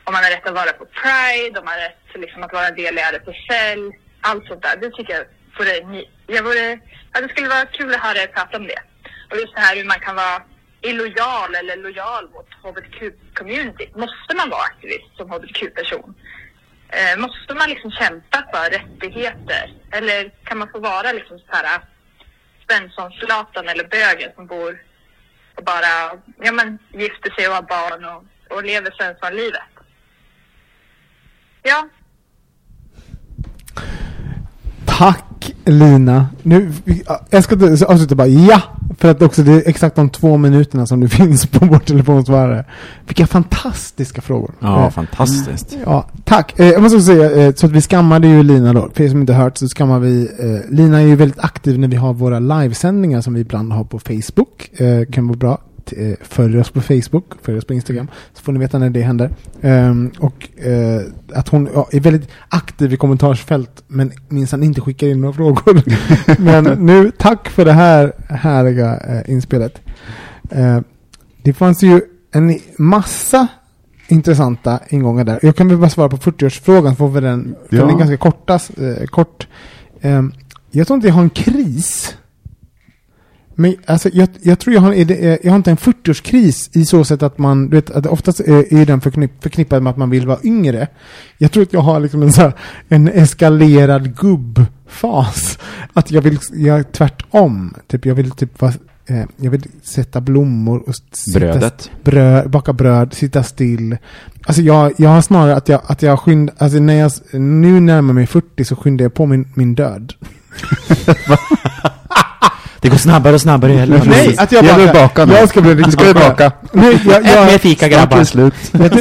om 0.05 0.13
man 0.13 0.23
har 0.23 0.31
rätt 0.31 0.47
att 0.47 0.59
vara 0.61 0.73
på 0.73 0.85
Pride, 0.85 1.59
om 1.59 1.65
man 1.65 1.73
har 1.73 1.81
rätt 1.81 2.21
liksom 2.23 2.43
att 2.43 2.53
vara 2.53 2.67
en 2.67 2.75
del 2.75 2.97
i 2.97 3.01
RFSL, 3.01 3.81
allt 4.21 4.45
sånt 4.47 4.61
där. 4.61 4.77
Det 4.81 4.89
tycker 4.91 5.13
jag 5.13 5.25
vore, 5.57 6.03
jag 6.27 6.43
vore, 6.43 6.79
ja, 7.13 7.21
det 7.21 7.29
skulle 7.29 7.49
vara 7.49 7.65
kul 7.65 7.93
att 7.93 8.01
höra 8.07 8.19
er 8.21 8.27
prata 8.27 8.57
om 8.57 8.67
det. 8.67 8.81
Och 9.29 9.37
just 9.37 9.55
det 9.55 9.61
här 9.61 9.75
hur 9.75 9.85
man 9.85 9.99
kan 9.99 10.15
vara 10.15 10.43
illojal 10.81 11.55
eller 11.55 11.75
lojal 11.77 12.29
mot 12.33 12.49
hbtq-community. 12.63 13.85
Måste 14.03 14.35
man 14.35 14.49
vara 14.49 14.61
aktivist 14.61 15.09
som 15.17 15.31
hbtq-person? 15.31 16.15
Eh, 16.89 17.19
måste 17.19 17.53
man 17.53 17.69
liksom 17.69 17.91
kämpa 17.91 18.45
för 18.53 18.69
rättigheter? 18.69 19.73
Eller 19.91 20.31
kan 20.43 20.57
man 20.57 20.69
få 20.71 20.79
vara 20.79 21.11
liksom 21.11 21.39
så 21.39 21.45
här 21.47 21.63
eh, 21.63 21.81
Svensson-Zlatan 22.67 23.67
eller 23.67 23.87
bögen 23.87 24.31
som 24.35 24.47
bor 24.47 24.83
och 25.55 25.63
bara 25.63 26.19
ja, 26.37 26.51
men, 26.51 26.79
gifter 26.93 27.31
sig 27.31 27.47
och 27.47 27.55
har 27.55 27.61
barn 27.61 28.05
och, 28.05 28.23
och 28.57 28.63
lever 28.63 28.91
Svensson-livet? 28.91 29.61
Ja, 31.63 31.89
Tack 34.85 35.54
Lina. 35.65 36.27
Nu, 36.43 36.71
jag 37.29 37.43
ska 37.43 37.55
avsluta 37.87 38.15
bara 38.15 38.27
ja, 38.27 38.61
för 38.97 39.09
att 39.11 39.21
också 39.21 39.43
det 39.43 39.51
är 39.51 39.69
exakt 39.69 39.95
de 39.95 40.09
två 40.09 40.37
minuterna 40.37 40.85
som 40.85 40.99
det 40.99 41.07
finns 41.19 41.45
på 41.45 41.65
vår 41.65 41.79
telefonsvarare. 41.79 42.65
Vilka 43.07 43.27
fantastiska 43.27 44.21
frågor. 44.21 44.51
Ja, 44.59 44.85
Eh, 44.85 44.89
fantastiskt. 44.91 45.77
Ja, 45.85 46.05
tack. 46.23 46.59
Eh, 46.59 46.65
jag 46.67 46.81
måste 46.81 46.95
också 46.97 47.05
säga, 47.07 47.47
eh, 47.47 47.53
så 47.55 47.65
att 47.65 47.71
vi 47.71 47.81
skammade 47.81 48.27
ju 48.27 48.43
Lina 48.43 48.73
då. 48.73 48.89
För 48.93 49.03
er 49.03 49.09
som 49.09 49.21
inte 49.21 49.33
hört 49.33 49.57
så 49.57 49.67
skammar 49.67 49.99
vi, 49.99 50.21
eh, 50.39 50.75
Lina 50.75 51.01
är 51.01 51.05
ju 51.05 51.15
väldigt 51.15 51.39
aktiv 51.39 51.79
när 51.79 51.87
vi 51.87 51.95
har 51.95 52.13
våra 52.13 52.39
livesändningar 52.39 53.21
som 53.21 53.33
vi 53.33 53.41
ibland 53.41 53.73
har 53.73 53.83
på 53.83 53.99
Facebook. 53.99 54.69
Eh, 54.79 55.05
kan 55.11 55.27
vara 55.27 55.37
bra. 55.37 55.57
Eh, 55.97 56.13
Följ 56.21 56.59
oss 56.59 56.69
på 56.69 56.81
Facebook, 56.81 57.25
följ 57.41 57.57
oss 57.57 57.65
på 57.65 57.73
Instagram. 57.73 58.07
Så 58.33 58.43
får 58.43 58.53
ni 58.53 58.59
veta 58.59 58.79
när 58.79 58.89
det 58.89 59.01
händer. 59.01 59.29
Ehm, 59.61 60.11
och 60.19 60.59
eh, 60.65 61.01
att 61.33 61.47
hon 61.49 61.69
ja, 61.73 61.87
är 61.91 61.99
väldigt 61.99 62.29
aktiv 62.49 62.93
i 62.93 62.97
kommentarsfält 62.97 63.83
men 63.87 64.11
minsann 64.29 64.63
inte 64.63 64.81
skickar 64.81 65.07
in 65.07 65.21
några 65.21 65.33
frågor. 65.37 65.81
men 66.41 66.63
nu, 66.85 67.11
tack 67.17 67.49
för 67.49 67.65
det 67.65 67.73
här 67.73 68.13
härliga 68.29 68.97
eh, 68.97 69.31
inspelet. 69.31 69.81
Eh, 70.51 70.79
det 71.43 71.53
fanns 71.53 71.83
ju 71.83 72.01
en 72.31 72.59
massa 72.77 73.47
intressanta 74.07 74.79
ingångar 74.89 75.23
där. 75.23 75.39
Jag 75.41 75.55
kan 75.55 75.67
väl 75.67 75.77
bara 75.77 75.89
svara 75.89 76.09
på 76.09 76.17
40-årsfrågan, 76.17 76.95
får 76.95 77.09
vi 77.09 77.19
den, 77.21 77.55
för 77.69 77.75
Ja. 77.75 77.81
den 77.85 77.95
är 77.95 77.99
ganska 77.99 78.17
kortas, 78.17 78.71
kort. 79.09 79.47
Eh, 80.01 80.23
jag 80.71 80.87
tror 80.87 80.95
inte 80.95 81.07
jag 81.07 81.15
har 81.15 81.21
en 81.23 81.29
kris. 81.29 82.17
Men 83.57 83.75
alltså, 83.85 84.09
jag, 84.13 84.29
jag 84.41 84.59
tror 84.59 84.73
jag 84.73 84.81
har, 84.81 85.05
det- 85.05 85.39
jag 85.43 85.51
har 85.51 85.57
inte 85.57 85.71
en 85.71 85.77
40-årskris 85.77 86.69
i 86.77 86.85
så 86.85 87.03
sätt 87.05 87.23
att 87.23 87.37
man, 87.37 87.69
du 87.69 87.75
vet, 87.77 87.91
att 87.91 88.05
oftast 88.05 88.39
är 88.39 88.73
är 88.73 88.85
den 88.85 89.01
förknipp, 89.01 89.31
förknippad 89.43 89.83
med 89.83 89.91
att 89.91 89.97
man 89.97 90.09
vill 90.09 90.27
vara 90.27 90.39
yngre. 90.43 90.87
Jag 91.37 91.51
tror 91.51 91.63
att 91.63 91.73
jag 91.73 91.81
har 91.81 91.99
liksom 91.99 92.21
en 92.23 92.33
så 92.33 92.41
här, 92.41 92.53
en 92.89 93.07
eskalerad 93.07 94.15
gubbfas. 94.17 95.57
Att 95.93 96.11
jag 96.11 96.21
vill, 96.21 96.39
jag 96.53 96.79
är 96.79 96.83
tvärtom. 96.83 97.73
Typ, 97.87 98.05
jag 98.05 98.15
vill 98.15 98.31
typ 98.31 98.61
vara, 98.61 98.73
eh, 99.05 99.23
jag 99.37 99.51
vill 99.51 99.63
sätta 99.83 100.21
blommor 100.21 100.83
och 100.89 100.95
sitta, 101.11 101.39
Brödet. 101.39 101.91
bröd, 102.03 102.49
baka 102.49 102.73
bröd, 102.73 103.13
sitta 103.13 103.43
still. 103.43 103.97
Alltså 104.45 104.61
jag, 104.61 104.93
jag 104.97 105.09
har 105.09 105.21
snarare 105.21 105.55
att 105.55 105.69
jag, 105.69 105.81
att 105.87 106.01
jag 106.01 106.19
skynd, 106.19 106.51
alltså 106.57 106.79
när 106.79 106.93
jag, 106.95 107.11
nu 107.41 107.79
närmar 107.79 108.13
mig 108.13 108.27
40 108.27 108.65
så 108.65 108.75
skyndar 108.75 109.05
jag 109.05 109.13
på 109.13 109.25
min, 109.25 109.47
min 109.53 109.75
död. 109.75 110.13
Det 112.85 112.89
går 112.89 112.97
snabbare 112.97 113.33
och 113.35 113.41
snabbare. 113.41 113.73
Eller? 113.73 114.03
Nej, 114.05 114.35
att 114.37 114.51
jag 114.51 114.65
Jag 114.65 114.77
vill 114.77 114.87
baka 114.93 115.25
nu. 115.25 115.33
Jag 115.33 115.49
ska 115.49 115.61
bli 115.61 115.75
riktigt 115.75 115.93
Ska 115.93 116.13
baka? 116.13 116.51
Nej, 116.71 117.01
jag, 117.05 117.25
Ät 117.25 117.31
jag, 117.35 117.45
mer 117.45 117.57
fika 117.57 117.87
grabbar. 117.87 118.23
slut. 118.23 118.53
Jag, 118.71 118.91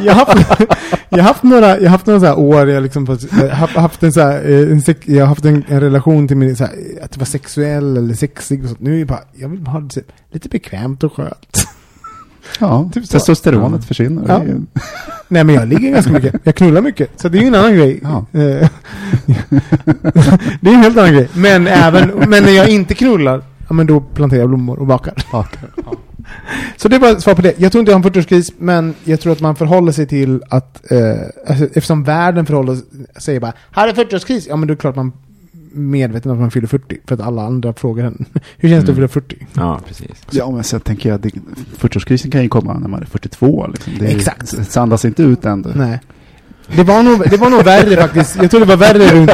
jag, 0.00 0.14
har 0.14 0.26
haft, 0.26 0.60
jag 1.08 1.18
har 1.18 1.22
haft 1.22 1.42
några, 1.42 1.68
jag 1.76 1.82
har 1.82 1.88
haft 1.88 2.06
några 2.06 2.20
så 2.20 2.26
här 2.26 2.38
år, 2.38 2.68
jag 2.68 2.82
liksom, 2.82 3.18
jag 3.40 3.48
har 3.50 3.80
haft 3.80 4.02
en 4.02 4.12
så 4.12 4.20
här, 4.20 4.50
eh, 4.50 4.72
en, 4.72 4.82
sex- 4.82 5.08
jag 5.08 5.20
har 5.22 5.26
haft 5.26 5.44
en, 5.44 5.64
en 5.68 5.80
relation 5.80 6.28
till 6.28 6.36
min, 6.36 6.56
så 6.56 6.64
här, 6.64 6.72
att 7.02 7.10
det 7.12 7.18
var 7.18 7.26
sexuell 7.26 7.96
eller 7.96 8.14
sexig 8.14 8.62
och 8.62 8.68
sånt. 8.68 8.80
Nu 8.80 8.94
är 8.94 8.98
det 8.98 9.04
bara, 9.04 9.20
jag 9.34 9.48
vill 9.48 9.60
bara 9.60 9.70
ha 9.70 9.80
det 9.80 10.02
lite 10.32 10.48
bekvämt 10.48 11.04
och 11.04 11.12
skönt. 11.16 11.66
Ja, 12.60 12.90
Typ 12.94 13.08
testosteronet 13.10 13.84
försvinner. 13.84 14.22
Ja. 14.28 14.38
Det 14.38 14.44
är 14.44 14.46
ju- 14.46 14.60
Nej 15.28 15.44
men 15.44 15.54
jag 15.54 15.68
ligger 15.68 15.90
ganska 15.90 16.12
mycket, 16.12 16.34
jag 16.44 16.54
knullar 16.54 16.80
mycket. 16.82 17.20
Så 17.20 17.28
det 17.28 17.38
är 17.38 17.42
ju 17.42 17.46
en 17.48 17.54
annan 17.54 17.76
grej. 17.76 18.00
Ja. 18.02 18.26
Eh, 18.32 18.40
det 20.60 20.70
är 20.70 20.74
en 20.74 20.82
helt 20.82 20.98
annan 20.98 21.12
grej. 21.12 21.28
Men 21.34 21.66
även, 21.66 22.08
men 22.28 22.42
när 22.42 22.50
jag 22.50 22.68
inte 22.68 22.94
knullar, 22.94 23.42
ja 23.68 23.74
men 23.74 23.86
då 23.86 24.00
planterar 24.00 24.40
jag 24.40 24.48
blommor 24.48 24.78
och 24.78 24.86
bakar. 24.86 25.14
Bakar. 25.32 25.60
Så 26.76 26.88
det 26.88 26.98
var 26.98 27.14
svar 27.16 27.34
på 27.34 27.42
det. 27.42 27.54
Jag 27.56 27.72
tror 27.72 27.80
inte 27.80 27.92
jag 27.92 27.98
har 27.98 28.04
en 28.04 28.12
40-årskris, 28.12 28.52
men 28.58 28.94
jag 29.04 29.20
tror 29.20 29.32
att 29.32 29.40
man 29.40 29.56
förhåller 29.56 29.92
sig 29.92 30.06
till 30.06 30.42
att, 30.48 30.92
eh, 30.92 30.98
alltså, 31.48 31.64
eftersom 31.64 32.04
världen 32.04 32.46
förhåller 32.46 32.76
sig 33.20 33.40
bara, 33.40 33.52
har 33.70 33.86
du 33.86 33.92
40-årskris? 33.92 34.46
Ja 34.48 34.56
men 34.56 34.68
då 34.68 34.72
är 34.72 34.76
det 34.76 34.80
klart 34.80 34.96
man 34.96 35.06
är 35.06 35.12
medveten 35.72 36.30
om 36.30 36.36
att 36.36 36.40
man 36.40 36.50
fyller 36.50 36.66
40, 36.66 36.96
för 37.06 37.14
att 37.14 37.20
alla 37.20 37.42
andra 37.42 37.72
frågar 37.72 38.04
en, 38.04 38.24
hur 38.56 38.68
känns 38.68 38.84
det 38.84 38.92
att 38.92 38.98
Mm. 38.98 39.08
fylla 39.08 39.08
40? 39.08 39.46
Ja, 39.54 39.80
precis. 39.86 40.08
Ja, 40.30 40.50
men 40.50 40.64
sen 40.64 40.80
tänker 40.80 41.08
jag, 41.08 41.20
det- 41.20 41.30
40-årskrisen 41.78 42.30
kan 42.30 42.42
ju 42.42 42.48
komma 42.48 42.78
när 42.78 42.88
man 42.88 43.02
är 43.02 43.06
42. 43.06 43.66
Liksom. 43.66 43.92
Det 43.98 44.06
är, 44.12 44.16
Exakt. 44.16 44.56
Det 44.56 44.64
sandas 44.64 45.04
inte 45.04 45.22
ut 45.22 45.44
än. 45.44 45.62
det. 45.62 45.72
Nej. 45.74 46.00
Det 46.76 46.82
var, 46.82 47.02
nog, 47.02 47.30
det 47.30 47.36
var 47.36 47.50
nog 47.50 47.64
värre 47.64 47.96
faktiskt. 48.02 48.36
Jag 48.36 48.50
tror 48.50 48.60
det 48.60 48.66
var 48.66 48.76
värre 48.76 49.08
runt, 49.20 49.30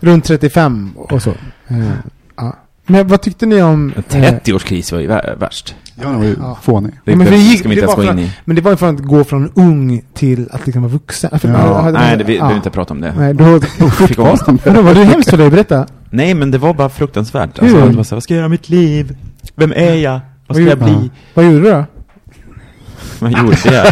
runt 0.00 0.24
35 0.24 0.90
och 0.96 1.22
så. 1.22 1.30
Eh, 1.68 1.90
ja. 2.36 2.56
Men 2.86 3.08
vad 3.08 3.20
tyckte 3.22 3.46
ni 3.46 3.62
om... 3.62 3.92
En 4.10 4.22
eh, 4.24 4.32
30-årskris 4.34 4.92
var 4.92 5.00
ju 5.00 5.08
vä- 5.08 5.38
värst. 5.38 5.74
Ja, 6.02 6.08
det 6.08 6.16
var 6.16 6.24
ju 6.24 6.36
Ja. 6.40 6.58
fånig. 6.62 6.92
Det, 7.04 7.10
Ja, 7.10 7.16
men 7.16 7.26
det 7.26 7.32
vi 7.32 7.38
gick- 7.38 7.58
ska 7.58 7.68
vi 7.68 7.74
inte 7.74 7.84
ens 7.84 7.96
var 7.96 8.04
gå 8.04 8.10
in 8.12 8.18
i. 8.18 8.32
Men 8.44 8.56
det 8.56 8.62
var 8.62 8.70
ju 8.70 8.76
från 8.76 8.94
att 8.94 9.00
gå 9.02 9.24
från 9.24 9.50
ung 9.54 10.02
till 10.14 10.48
att 10.52 10.66
liksom 10.66 10.82
vara 10.82 10.92
vuxen. 10.92 11.38
För- 11.38 11.48
Ja. 11.48 11.90
Nej, 11.90 12.16
det, 12.16 12.24
vi 12.24 12.34
ja. 12.34 12.40
behöver 12.40 12.56
inte 12.56 12.70
prata 12.70 12.94
om 12.94 13.00
det. 13.00 13.14
Nej, 13.18 13.34
då... 13.34 13.60
Fick 13.90 14.18
ångest. 14.18 14.44
Vadå, 14.64 14.82
var 14.82 14.94
det 14.94 15.04
hemskt 15.04 15.30
för 15.30 15.36
dig? 15.38 15.50
Berätta. 15.50 15.86
Nej, 16.10 16.34
men 16.34 16.50
det 16.50 16.58
var 16.58 16.74
bara 16.74 16.88
fruktansvärt. 16.88 17.62
Hur? 17.62 17.68
Alltså, 17.68 17.88
det 17.90 17.96
var 17.96 18.04
så 18.04 18.10
här, 18.10 18.16
vad 18.16 18.22
ska 18.22 18.34
jag 18.34 18.38
göra 18.38 18.46
i 18.46 18.50
mitt 18.50 18.68
liv? 18.68 19.16
Vem 19.56 19.72
är 19.76 19.94
jag? 19.94 20.20
Vad 20.46 20.56
ska 20.56 20.64
jag 20.66 20.78
bli? 20.78 21.10
Vad 21.34 21.44
gjorde 21.44 21.58
du 21.60 21.70
då? 21.70 21.84
Vad 23.18 23.30
gjorde 23.32 23.56
jag? 23.64 23.86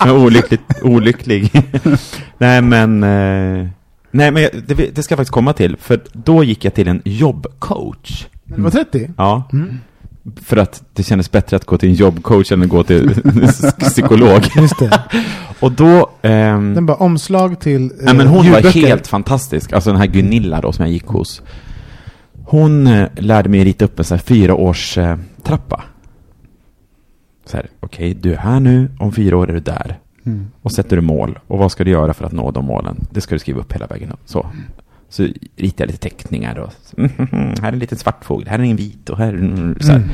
Jag 0.00 0.14
var 0.14 0.18
olyckligt, 0.24 0.62
olycklig. 0.82 1.50
nej, 2.38 2.62
men... 2.62 3.02
Eh, 3.02 3.68
nej, 4.10 4.30
men 4.30 4.48
det, 4.66 4.74
det 4.94 5.02
ska 5.02 5.12
jag 5.12 5.16
faktiskt 5.18 5.30
komma 5.30 5.52
till. 5.52 5.76
För 5.80 6.00
då 6.12 6.44
gick 6.44 6.64
jag 6.64 6.74
till 6.74 6.88
en 6.88 7.02
jobbcoach. 7.04 8.26
Du 8.44 8.62
var 8.62 8.70
30? 8.70 9.10
Ja. 9.16 9.48
Mm. 9.52 9.78
För 10.42 10.56
att 10.56 10.82
det 10.92 11.02
kändes 11.02 11.30
bättre 11.30 11.56
att 11.56 11.64
gå 11.64 11.78
till 11.78 11.88
en 11.88 11.94
jobbcoach 11.94 12.52
än 12.52 12.62
att 12.62 12.68
gå 12.68 12.82
till 12.84 13.14
psykolog. 13.78 14.42
Just 14.56 14.78
det. 14.78 15.02
Och 15.60 15.72
då... 15.72 16.10
ehm, 16.22 16.74
Den 16.74 16.86
bara 16.86 16.96
omslag 16.96 17.60
till 17.60 17.84
eh, 17.84 17.90
Nej 18.00 18.14
men 18.14 18.26
hon 18.26 18.38
var 18.38 18.44
ljudböcker. 18.44 18.86
helt 18.86 19.06
fantastisk, 19.06 19.72
alltså 19.72 19.90
den 19.90 20.00
här 20.00 20.06
Gunilla 20.06 20.60
då 20.60 20.72
som 20.72 20.84
jag 20.84 20.92
gick 20.92 21.06
hos. 21.06 21.42
Hon 22.44 22.86
eh, 22.86 23.08
lärde 23.16 23.48
mig 23.48 23.64
rita 23.64 23.84
upp 23.84 23.98
en 23.98 24.04
sån 24.04 24.16
här 24.18 24.22
fyra 24.22 24.54
års 24.54 24.98
eh, 24.98 25.16
trappa. 25.42 25.84
Så 27.46 27.56
här, 27.56 27.66
okej, 27.80 28.14
du 28.14 28.32
är 28.32 28.36
här 28.38 28.60
nu, 28.60 28.90
om 28.98 29.12
fyra 29.12 29.36
år 29.36 29.48
är 29.50 29.54
du 29.54 29.60
där. 29.60 29.98
Mm. 30.26 30.46
Och 30.62 30.72
sätter 30.72 30.96
du 30.96 31.02
mål. 31.02 31.38
Och 31.46 31.58
vad 31.58 31.72
ska 31.72 31.84
du 31.84 31.90
göra 31.90 32.14
för 32.14 32.24
att 32.24 32.32
nå 32.32 32.50
de 32.50 32.64
målen? 32.64 32.96
Det 33.10 33.20
ska 33.20 33.34
du 33.34 33.38
skriva 33.38 33.60
upp 33.60 33.72
hela 33.72 33.86
vägen. 33.86 34.12
Så. 34.24 34.46
Så 35.12 35.28
ritar 35.56 35.84
jag 35.84 35.86
lite 35.86 35.98
teckningar 35.98 36.58
och 36.58 36.72
så, 36.82 37.02
här 37.62 37.68
är 37.68 37.72
en 37.72 37.78
liten 37.78 37.98
svartfågel, 37.98 38.48
här 38.48 38.58
är 38.58 38.62
en 38.62 38.76
vit 38.76 39.08
och 39.08 39.18
här 39.18 39.32
är 39.32 39.38
en 39.38 39.76
så 39.80 39.92
här. 39.92 39.96
Mm. 39.96 40.08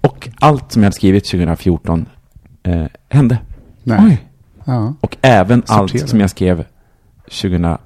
Och 0.00 0.28
allt 0.38 0.72
som 0.72 0.82
jag 0.82 0.86
hade 0.86 0.96
skrivit 0.96 1.24
2014 1.24 2.06
eh, 2.62 2.84
hände. 3.08 3.38
Ja. 4.64 4.94
Och 5.00 5.16
även 5.20 5.60
Sortera. 5.60 5.78
allt 5.78 6.08
som 6.08 6.20
jag 6.20 6.30
skrev 6.30 6.64
20, 7.28 7.78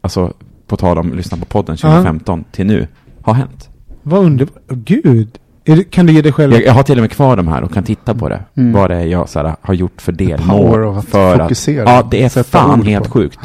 alltså 0.00 0.32
på 0.66 0.76
tal 0.76 0.98
om 0.98 1.14
lyssna 1.14 1.36
på 1.36 1.44
podden 1.44 1.76
2015 1.76 2.44
till 2.50 2.66
nu, 2.66 2.86
har 3.22 3.34
hänt. 3.34 3.68
Vad 4.02 4.24
underbart. 4.24 4.62
Gud. 4.68 5.38
Det, 5.64 5.90
kan 5.90 6.06
du 6.06 6.12
ge 6.12 6.22
dig 6.22 6.32
själv... 6.32 6.52
Jag, 6.52 6.64
jag 6.64 6.72
har 6.72 6.82
till 6.82 6.98
och 6.98 7.02
med 7.02 7.10
kvar 7.10 7.36
de 7.36 7.48
här 7.48 7.62
och 7.62 7.72
kan 7.72 7.84
titta 7.84 8.14
på 8.14 8.28
det. 8.28 8.44
Mm. 8.54 8.72
Vad 8.72 8.90
det 8.90 8.96
är 8.96 9.06
jag 9.06 9.28
så 9.28 9.38
här, 9.38 9.56
har 9.60 9.74
gjort 9.74 10.02
för 10.02 10.12
power 10.12 10.26
delmål. 10.28 10.84
of 10.84 10.98
att 10.98 11.04
För 11.04 11.38
fokusera. 11.38 11.82
att, 11.82 12.04
ja, 12.04 12.08
det 12.10 12.22
är 12.22 12.28
Sätta 12.28 12.58
fan 12.58 12.82
helt 12.82 13.08
sjukt. 13.08 13.38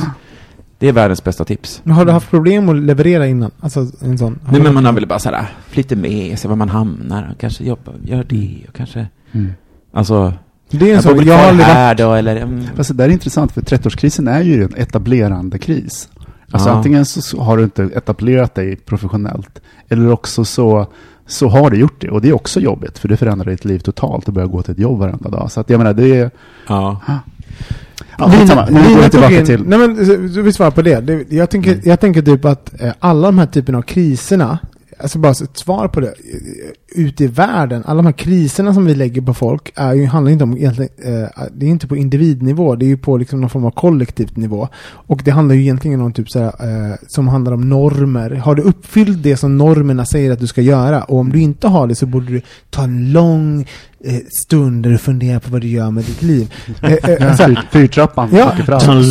Det 0.83 0.89
är 0.89 0.93
världens 0.93 1.23
bästa 1.23 1.45
tips. 1.45 1.81
Men 1.83 1.95
har 1.95 2.05
du 2.05 2.11
haft 2.11 2.29
problem 2.29 2.69
att 2.69 2.75
leverera 2.75 3.27
innan? 3.27 3.51
Alltså 3.59 3.79
en 4.01 4.17
sån? 4.17 4.39
Nej 4.51 4.61
men 4.61 4.73
man 4.73 4.85
har 4.85 4.93
väl 4.93 5.07
bara 5.07 5.19
så 5.19 5.29
här, 5.29 5.95
med, 5.95 6.39
se 6.39 6.47
var 6.47 6.55
man 6.55 6.69
hamnar, 6.69 7.29
och 7.31 7.39
kanske 7.41 7.63
jobba, 7.63 7.91
gör 8.03 8.23
det 8.29 8.57
och 8.69 8.75
kanske, 8.75 9.07
Mm. 9.31 9.51
alltså, 9.93 10.33
Det 10.69 10.91
är 10.91 10.95
en 10.95 11.01
sån, 11.01 11.25
jag 11.25 11.37
har 11.37 11.47
aldrig 11.49 11.67
varit... 11.67 11.97
då 11.97 12.13
eller, 12.13 12.35
mm, 12.35 12.65
Alltså, 12.77 12.93
det 12.93 13.03
är 13.03 13.09
intressant, 13.09 13.51
för 13.51 13.61
30-årskrisen 13.61 14.27
är 14.31 14.41
ju 14.41 14.63
en 14.63 14.73
etablerande 14.77 15.57
kris. 15.57 16.09
Alltså 16.51 16.69
Ja. 16.69 16.75
antingen 16.75 17.05
så, 17.05 17.41
har 17.41 17.57
du 17.57 17.63
inte 17.63 17.83
etablerat 17.83 18.55
dig 18.55 18.75
professionellt, 18.75 19.61
eller 19.89 20.11
också 20.11 20.45
så, 20.45 20.87
så 21.27 21.47
har 21.47 21.69
du 21.69 21.77
gjort 21.77 22.01
det. 22.01 22.09
Och 22.09 22.21
det 22.21 22.29
är 22.29 22.33
också 22.33 22.59
jobbigt, 22.59 22.97
för 22.99 23.07
det 23.07 23.17
förändrar 23.17 23.51
ditt 23.51 23.65
liv 23.65 23.79
totalt 23.79 24.27
att 24.27 24.33
börja 24.33 24.47
gå 24.47 24.61
till 24.61 24.71
ett 24.71 24.79
jobb 24.79 24.99
varenda 24.99 25.29
dag. 25.29 25.51
Så 25.51 25.59
att 25.59 25.69
jag 25.69 25.77
menar, 25.77 25.93
det 25.93 26.15
är... 26.19 26.31
ja. 26.67 26.99
Ja, 28.17 28.29
skitsamma. 28.31 28.65
Nu 28.69 28.83
Lina 28.83 29.01
vi 29.01 29.09
tillbaka 29.09 29.39
in- 29.39 29.45
till... 29.45 29.63
Nej 29.67 29.79
men, 29.79 29.95
du 30.33 30.41
vill 30.41 30.53
svara 30.53 30.71
på 30.71 30.81
det. 30.81 30.99
det 31.01 31.31
jag, 31.31 31.49
tänker, 31.49 31.71
Mm. 31.71 31.81
jag 31.85 31.99
tänker 31.99 32.21
typ 32.21 32.45
att 32.45 32.81
eh, 32.81 32.93
alla 32.99 33.27
de 33.27 33.37
här 33.37 33.45
typerna 33.45 33.77
av 33.77 33.81
kriserna, 33.81 34.59
alltså 34.99 35.19
bara 35.19 35.31
ett 35.31 35.57
svar 35.57 35.87
på 35.87 35.99
det, 35.99 36.13
ute 36.95 37.23
i 37.23 37.27
världen, 37.27 37.83
alla 37.85 37.95
de 37.97 38.05
här 38.05 38.13
kriserna 38.13 38.73
som 38.73 38.85
vi 38.85 38.95
lägger 38.95 39.21
på 39.21 39.33
folk, 39.33 39.71
är 39.75 39.93
ju, 39.93 40.05
handlar 40.05 40.31
inte 40.31 40.43
om 40.43 40.57
egentligen, 40.57 40.91
eh, 41.23 41.29
det 41.55 41.65
är 41.65 41.69
inte 41.69 41.87
på 41.87 41.95
individnivå, 41.97 42.75
det 42.75 42.85
är 42.85 42.87
ju 42.87 42.97
på 42.97 43.17
liksom 43.17 43.41
någon 43.41 43.49
form 43.49 43.65
av 43.65 43.71
kollektivt 43.71 44.37
nivå. 44.37 44.67
Och 45.07 45.21
det 45.25 45.31
handlar 45.31 45.55
ju 45.55 45.61
egentligen 45.61 46.01
om 46.01 46.13
typ 46.13 46.29
såhär, 46.29 46.45
eh, 46.91 46.95
som 47.07 47.27
handlar 47.27 47.51
om 47.53 47.69
normer. 47.69 48.29
Har 48.31 48.55
du 48.55 48.61
uppfyllt 48.61 49.23
det 49.23 49.37
som 49.37 49.57
normerna 49.57 50.05
säger 50.05 50.31
att 50.31 50.39
du 50.39 50.47
ska 50.47 50.61
göra? 50.61 51.03
Och 51.03 51.17
om 51.19 51.29
du 51.31 51.39
inte 51.41 51.67
har 51.67 51.87
det 51.87 51.95
så 51.95 52.05
borde 52.05 52.25
du 52.31 52.41
ta 52.69 52.83
en 52.83 53.11
lång 53.11 53.67
eh, 54.03 54.15
stund 54.45 54.83
där 54.83 54.89
du 54.89 54.97
funderar 54.97 55.39
på 55.39 55.49
vad 55.51 55.61
du 55.61 55.67
gör 55.67 55.91
med 55.91 56.03
ditt 56.03 56.21
liv. 56.21 56.53
Eh, 56.81 56.93
eh, 56.93 57.27
alltså, 57.29 57.45
Fyr, 57.45 57.59
fyrtrappan 57.71 58.29
Ja. 58.33 58.47
åker 58.53 58.63
fram. 58.63 59.01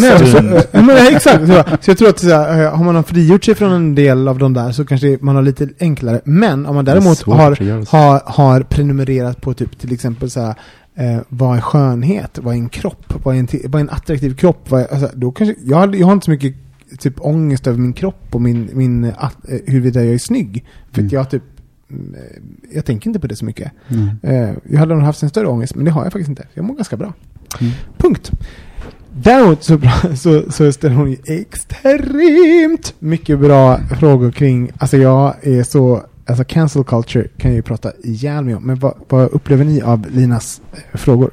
Nej, 0.00 0.30
så, 0.32 0.62
ja, 0.72 0.82
men, 0.82 0.96
exakt. 1.16 1.46
Så, 1.46 1.64
så 1.80 1.90
jag 1.90 1.98
tror 1.98 2.08
att 2.08 2.18
så 2.18 2.28
här, 2.28 2.70
har 2.70 2.84
man 2.92 3.04
frigjort 3.04 3.44
sig 3.44 3.54
från 3.54 3.72
en 3.72 3.94
del 3.94 4.28
av 4.28 4.38
de 4.38 4.52
där 4.54 4.72
så 4.72 4.84
kanske 4.84 5.18
man 5.20 5.34
har 5.34 5.42
lite 5.42 5.68
enklare. 5.80 6.20
Men 6.24 6.66
om 6.66 6.74
man 6.74 6.84
däremot 6.84 7.18
att 7.20 7.26
har, 7.26 7.86
har, 7.90 8.22
har 8.26 8.60
prenumererat 8.62 9.40
på 9.40 9.54
typ 9.54 9.78
till 9.78 9.92
exempel 9.92 10.30
så 10.30 10.40
här, 10.40 10.54
eh, 10.94 11.20
vad 11.28 11.56
är 11.56 11.60
skönhet? 11.60 12.38
Vad 12.42 12.54
är 12.54 12.58
en 12.58 12.68
kropp? 12.68 13.14
Vad 13.24 13.34
är 13.34 13.38
en, 13.38 13.48
vad 13.64 13.74
är 13.74 13.84
en 13.84 13.90
attraktiv 13.90 14.34
kropp? 14.36 14.70
Vad 14.70 14.80
är, 14.80 14.86
alltså, 14.92 15.08
då 15.14 15.30
kanske, 15.32 15.54
jag, 15.64 15.76
har- 15.76 15.94
jag 15.96 16.06
har 16.06 16.12
inte 16.12 16.24
så 16.24 16.30
mycket 16.30 16.54
typ 16.98 17.14
ångest 17.20 17.66
över 17.66 17.78
min 17.78 17.92
kropp 17.92 18.24
och 18.30 18.40
min, 18.42 18.70
min 18.72 19.04
att, 19.04 19.48
eh, 19.48 19.58
huruvida 19.66 20.04
jag 20.04 20.14
är 20.14 20.18
snygg. 20.18 20.64
För 20.92 20.92
att 20.92 20.98
Mm. 20.98 21.10
jag 21.14 21.30
typ 21.30 21.42
jag 22.72 22.84
tänker 22.84 23.06
inte 23.10 23.20
på 23.20 23.26
det 23.26 23.36
så 23.36 23.44
mycket. 23.44 23.72
Mm. 23.88 24.08
Eh, 24.22 24.56
jag 24.70 24.78
hade 24.78 24.94
nog 24.94 25.02
haft 25.04 25.22
en 25.22 25.28
större 25.28 25.46
ångest, 25.46 25.74
men 25.74 25.84
det 25.84 25.90
har 25.90 26.02
jag 26.04 26.12
faktiskt 26.12 26.28
inte. 26.28 26.46
Jag 26.54 26.64
mår 26.64 26.74
ganska 26.74 26.96
bra. 26.96 27.12
Mm. 27.60 27.72
Punkt. 27.98 28.30
Däremot 29.14 29.62
så, 29.64 29.78
bra- 29.78 30.02
så, 30.16 30.52
så 30.52 30.72
ställer 30.72 30.94
hon 30.96 31.10
ju 31.10 31.16
extremt 31.24 32.94
mycket 32.98 33.38
bra 33.38 33.78
frågor 33.98 34.30
kring, 34.30 34.70
alltså 34.78 34.96
jag 34.96 35.34
är 35.42 35.62
så, 35.62 36.02
alltså 36.26 36.44
cancel 36.44 36.84
culture 36.84 37.28
kan 37.36 37.50
jag 37.50 37.56
ju 37.56 37.62
prata 37.62 37.92
ihjäl 38.02 38.44
mig 38.44 38.54
om, 38.54 38.62
men 38.62 38.78
vad, 38.78 38.94
vad 39.08 39.28
upplever 39.30 39.64
ni 39.64 39.82
av 39.82 40.06
Linas 40.10 40.60
eh, 40.72 40.98
frågor? 40.98 41.30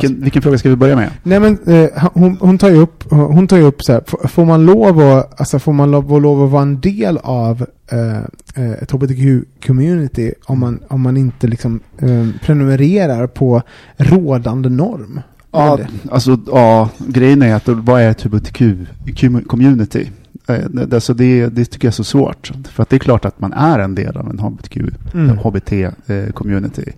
Vilken, 0.00 0.20
vilken 0.22 0.42
fråga 0.42 0.58
ska 0.58 0.68
vi 0.68 0.76
börja 0.76 0.96
med? 0.96 1.10
Nej 1.22 1.40
men 1.40 1.58
eh, 1.66 1.90
hon, 2.14 2.36
hon 2.40 2.58
tar 2.58 2.70
ju 2.70 2.76
upp, 2.76 3.04
hon 3.10 3.46
tar 3.46 3.60
upp 3.60 3.82
så 3.82 3.92
här, 3.92 4.28
får 4.28 4.44
man 4.44 4.66
lov 4.66 5.00
att, 5.00 5.40
alltså 5.40 5.58
får 5.58 5.72
man 5.72 5.90
lov, 5.90 6.22
lov 6.22 6.44
att 6.44 6.50
vara 6.50 6.62
en 6.62 6.80
del 6.80 7.18
av 7.22 7.66
eh, 7.92 8.16
eh, 8.64 8.72
ett 8.72 8.92
hbtq-community 8.92 10.32
om 10.44 10.58
man, 10.60 10.80
om 10.88 11.00
man 11.00 11.16
inte 11.16 11.46
liksom 11.46 11.80
eh, 11.98 12.28
prenumererar 12.44 13.26
på 13.26 13.62
rådande 13.96 14.68
norm? 14.68 15.20
Ja, 15.52 15.74
Eller? 15.74 15.86
alltså, 16.10 16.38
ja, 16.46 16.88
grejen 16.98 17.42
är 17.42 17.54
att 17.54 17.68
vad 17.68 18.00
är 18.00 18.10
ett 18.10 18.22
hbtq-community? 18.24 20.08
eh, 20.48 20.68
det, 20.70 20.94
alltså 20.94 21.14
det, 21.14 21.46
det 21.46 21.64
tycker 21.64 21.86
jag 21.88 21.92
är 21.92 21.94
så 21.94 22.04
svårt. 22.04 22.52
För 22.68 22.82
att 22.82 22.88
det 22.88 22.96
är 22.96 23.00
klart 23.00 23.24
att 23.24 23.40
man 23.40 23.52
är 23.52 23.78
en 23.78 23.94
del 23.94 24.16
av 24.16 24.30
en 24.30 24.38
HBTQ, 24.38 24.76
Mm. 25.14 25.38
HBT-community. 25.38 26.92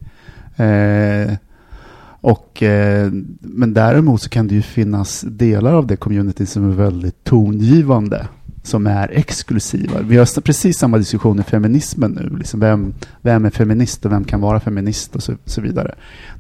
Eh, 0.56 1.34
och, 2.24 2.62
eh, 2.62 3.12
men 3.40 3.74
däremot 3.74 4.22
så 4.22 4.28
kan 4.28 4.48
det 4.48 4.54
ju 4.54 4.62
finnas 4.62 5.24
delar 5.28 5.72
av 5.72 5.86
det 5.86 5.96
community 5.96 6.46
som 6.46 6.70
är 6.70 6.74
väldigt 6.74 7.24
tongivande, 7.24 8.28
som 8.62 8.86
är 8.86 9.08
exklusiva. 9.12 10.00
Vi 10.02 10.16
har 10.16 10.40
precis 10.40 10.78
samma 10.78 10.98
diskussion 10.98 11.40
i 11.40 11.42
feminismen 11.42 12.10
nu. 12.10 12.36
Liksom 12.38 12.60
vem, 12.60 12.94
vem 13.22 13.44
är 13.44 13.50
feminist 13.50 14.06
och 14.06 14.12
vem 14.12 14.24
kan 14.24 14.40
vara 14.40 14.60
feminist 14.60 15.16
och 15.16 15.22
så, 15.22 15.32
så 15.44 15.60
vidare. 15.60 15.94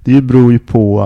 Det 0.04 0.22
beror 0.22 0.52
ju 0.52 0.58
på 0.58 1.00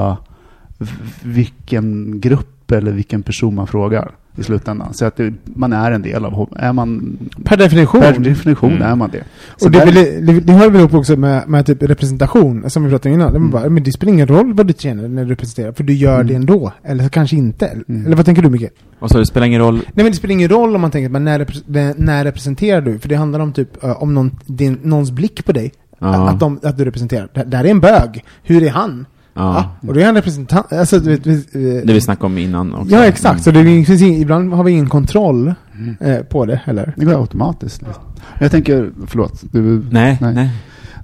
eh, 0.78 0.88
vilken 1.22 2.20
grupp 2.20 2.57
eller 2.76 2.92
vilken 2.92 3.22
person 3.22 3.54
man 3.54 3.66
frågar 3.66 4.10
i 4.36 4.42
slutändan. 4.42 4.94
Så 4.94 5.04
att 5.04 5.16
det, 5.16 5.34
man 5.44 5.72
är 5.72 5.90
en 5.92 6.02
del 6.02 6.24
av 6.24 6.48
är 6.56 6.72
man 6.72 7.18
Per 7.44 7.56
definition. 7.56 8.00
Per 8.00 8.18
definition 8.18 8.70
Mm. 8.72 8.82
är 8.82 8.94
man 8.96 9.10
det. 9.12 9.24
Så 9.56 9.66
Och 9.66 9.72
det, 9.72 9.78
är 9.78 9.86
där- 9.86 9.92
väl, 10.20 10.26
det, 10.26 10.40
det 10.40 10.52
har 10.52 10.70
väl 10.70 10.80
ihop 10.80 10.94
också 10.94 11.16
med, 11.16 11.48
med 11.48 11.66
typ 11.66 11.82
representation, 11.82 12.70
som 12.70 12.84
vi 12.84 12.90
pratade 12.90 13.14
om 13.14 13.20
innan. 13.20 13.36
Mm. 13.36 13.50
Bara, 13.50 13.68
men 13.68 13.82
det 13.82 13.92
spelar 13.92 14.12
ingen 14.12 14.26
roll 14.26 14.52
vad 14.54 14.66
du 14.66 14.74
känner 14.78 15.08
när 15.08 15.24
du 15.24 15.30
representerar, 15.30 15.72
för 15.72 15.84
du 15.84 15.92
gör 15.92 16.14
Mm. 16.14 16.26
det 16.26 16.34
ändå. 16.34 16.72
Eller 16.84 17.04
så 17.04 17.10
kanske 17.10 17.36
inte. 17.36 17.66
Mm. 17.88 18.06
Eller 18.06 18.16
vad 18.16 18.26
tänker 18.26 18.42
du 18.42 18.50
Micke? 18.50 18.70
Och 18.98 19.10
så 19.10 19.18
det 19.18 19.26
spelar 19.26 19.46
ingen 19.46 19.60
roll. 19.60 19.74
Nej 19.74 19.84
men 19.94 20.06
det 20.06 20.12
spelar 20.12 20.32
ingen 20.32 20.48
roll 20.48 20.74
om 20.74 20.80
man 20.80 20.90
tänker, 20.90 21.08
men 21.08 21.24
när, 21.24 21.38
repre- 21.38 21.94
när 21.96 22.24
representerar 22.24 22.80
du? 22.80 22.98
För 22.98 23.08
det 23.08 23.14
handlar 23.14 23.40
om 23.40 23.52
typ, 23.52 23.84
eh, 23.84 24.02
om 24.02 24.14
någon, 24.14 24.30
din, 24.46 24.78
någons 24.82 25.10
blick 25.10 25.44
på 25.44 25.52
dig. 25.52 25.72
Ja. 25.98 26.28
Att, 26.28 26.40
de, 26.40 26.60
att 26.62 26.78
du 26.78 26.84
representerar. 26.84 27.28
Det, 27.34 27.44
där 27.44 27.64
är 27.64 27.68
en 27.70 27.80
bög. 27.80 28.24
Hur 28.42 28.62
är 28.62 28.70
han? 28.70 29.06
Ja. 29.38 29.70
och 29.80 29.94
då 29.94 30.00
är 30.00 30.04
han 30.04 30.14
representant. 30.14 30.72
Alltså, 30.72 30.98
du 30.98 31.10
vet, 31.10 31.26
vi, 31.26 31.82
Det 31.84 31.92
vi 31.92 32.00
snackade 32.00 32.26
om 32.26 32.38
innan 32.38 32.74
också. 32.74 32.94
Ja 32.94 33.04
exakt, 33.04 33.32
Mm. 33.32 33.42
så 33.42 33.50
det 33.50 33.84
finns 33.86 34.02
ing, 34.02 34.16
ibland 34.22 34.52
har 34.52 34.64
vi 34.64 34.72
ingen 34.72 34.88
kontroll 34.88 35.54
eh, 36.00 36.18
på 36.18 36.46
det 36.46 36.60
heller. 36.64 36.94
Det 36.96 37.04
går 37.04 37.20
automatiskt. 37.20 37.82
Liksom. 37.82 38.02
Jag 38.40 38.50
tänker, 38.50 38.90
förlåt. 39.06 39.42
Du, 39.52 39.82
Nej, 39.90 40.18
nej. 40.20 40.34
nej. 40.34 40.50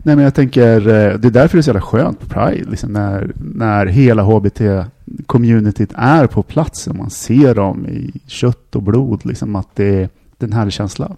Nej, 0.07 0.16
men 0.16 0.24
jag 0.24 0.35
tänker, 0.35 0.76
eh, 0.80 1.18
det 1.18 1.28
är 1.28 1.30
därför 1.30 1.57
det 1.57 1.61
är 1.61 1.62
så 1.62 1.68
jävla 1.68 1.80
skönt 1.80 2.20
på 2.20 2.26
Pride, 2.26 2.70
liksom, 2.70 2.93
när, 2.93 3.32
när 3.37 3.87
hela 3.87 4.22
HBT-communityt 4.22 5.93
är 5.95 6.26
på 6.26 6.43
plats 6.43 6.87
och 6.87 6.97
man 6.97 7.11
ser 7.11 7.55
dem 7.55 7.87
i 7.87 8.11
kött 8.26 8.76
och 8.76 8.82
blod, 8.82 9.26
liksom, 9.26 9.57
att 9.57 9.68
det, 9.74 9.89
är 9.95 10.09
en 10.39 10.53
härlig 10.53 10.72
känsla. 10.72 11.16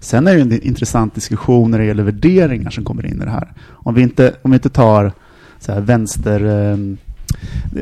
Sen 0.00 0.26
är 0.26 0.30
det 0.32 0.36
ju 0.36 0.42
en 0.42 0.62
intressant 0.62 1.14
diskussion 1.14 1.70
när 1.70 1.78
det 1.78 1.84
gäller 1.84 2.02
värderingar 2.02 2.70
som 2.70 2.84
kommer 2.84 3.06
in 3.06 3.22
i 3.22 3.24
det 3.24 3.30
här. 3.30 3.52
Om 3.68 3.94
vi 3.94 4.02
inte, 4.02 4.34
om 4.42 4.50
vi 4.50 4.54
inte 4.54 4.68
tar 4.68 5.12
så 5.60 5.72
här 5.72 5.80
vänster... 5.80 6.44
eh, 6.44 6.78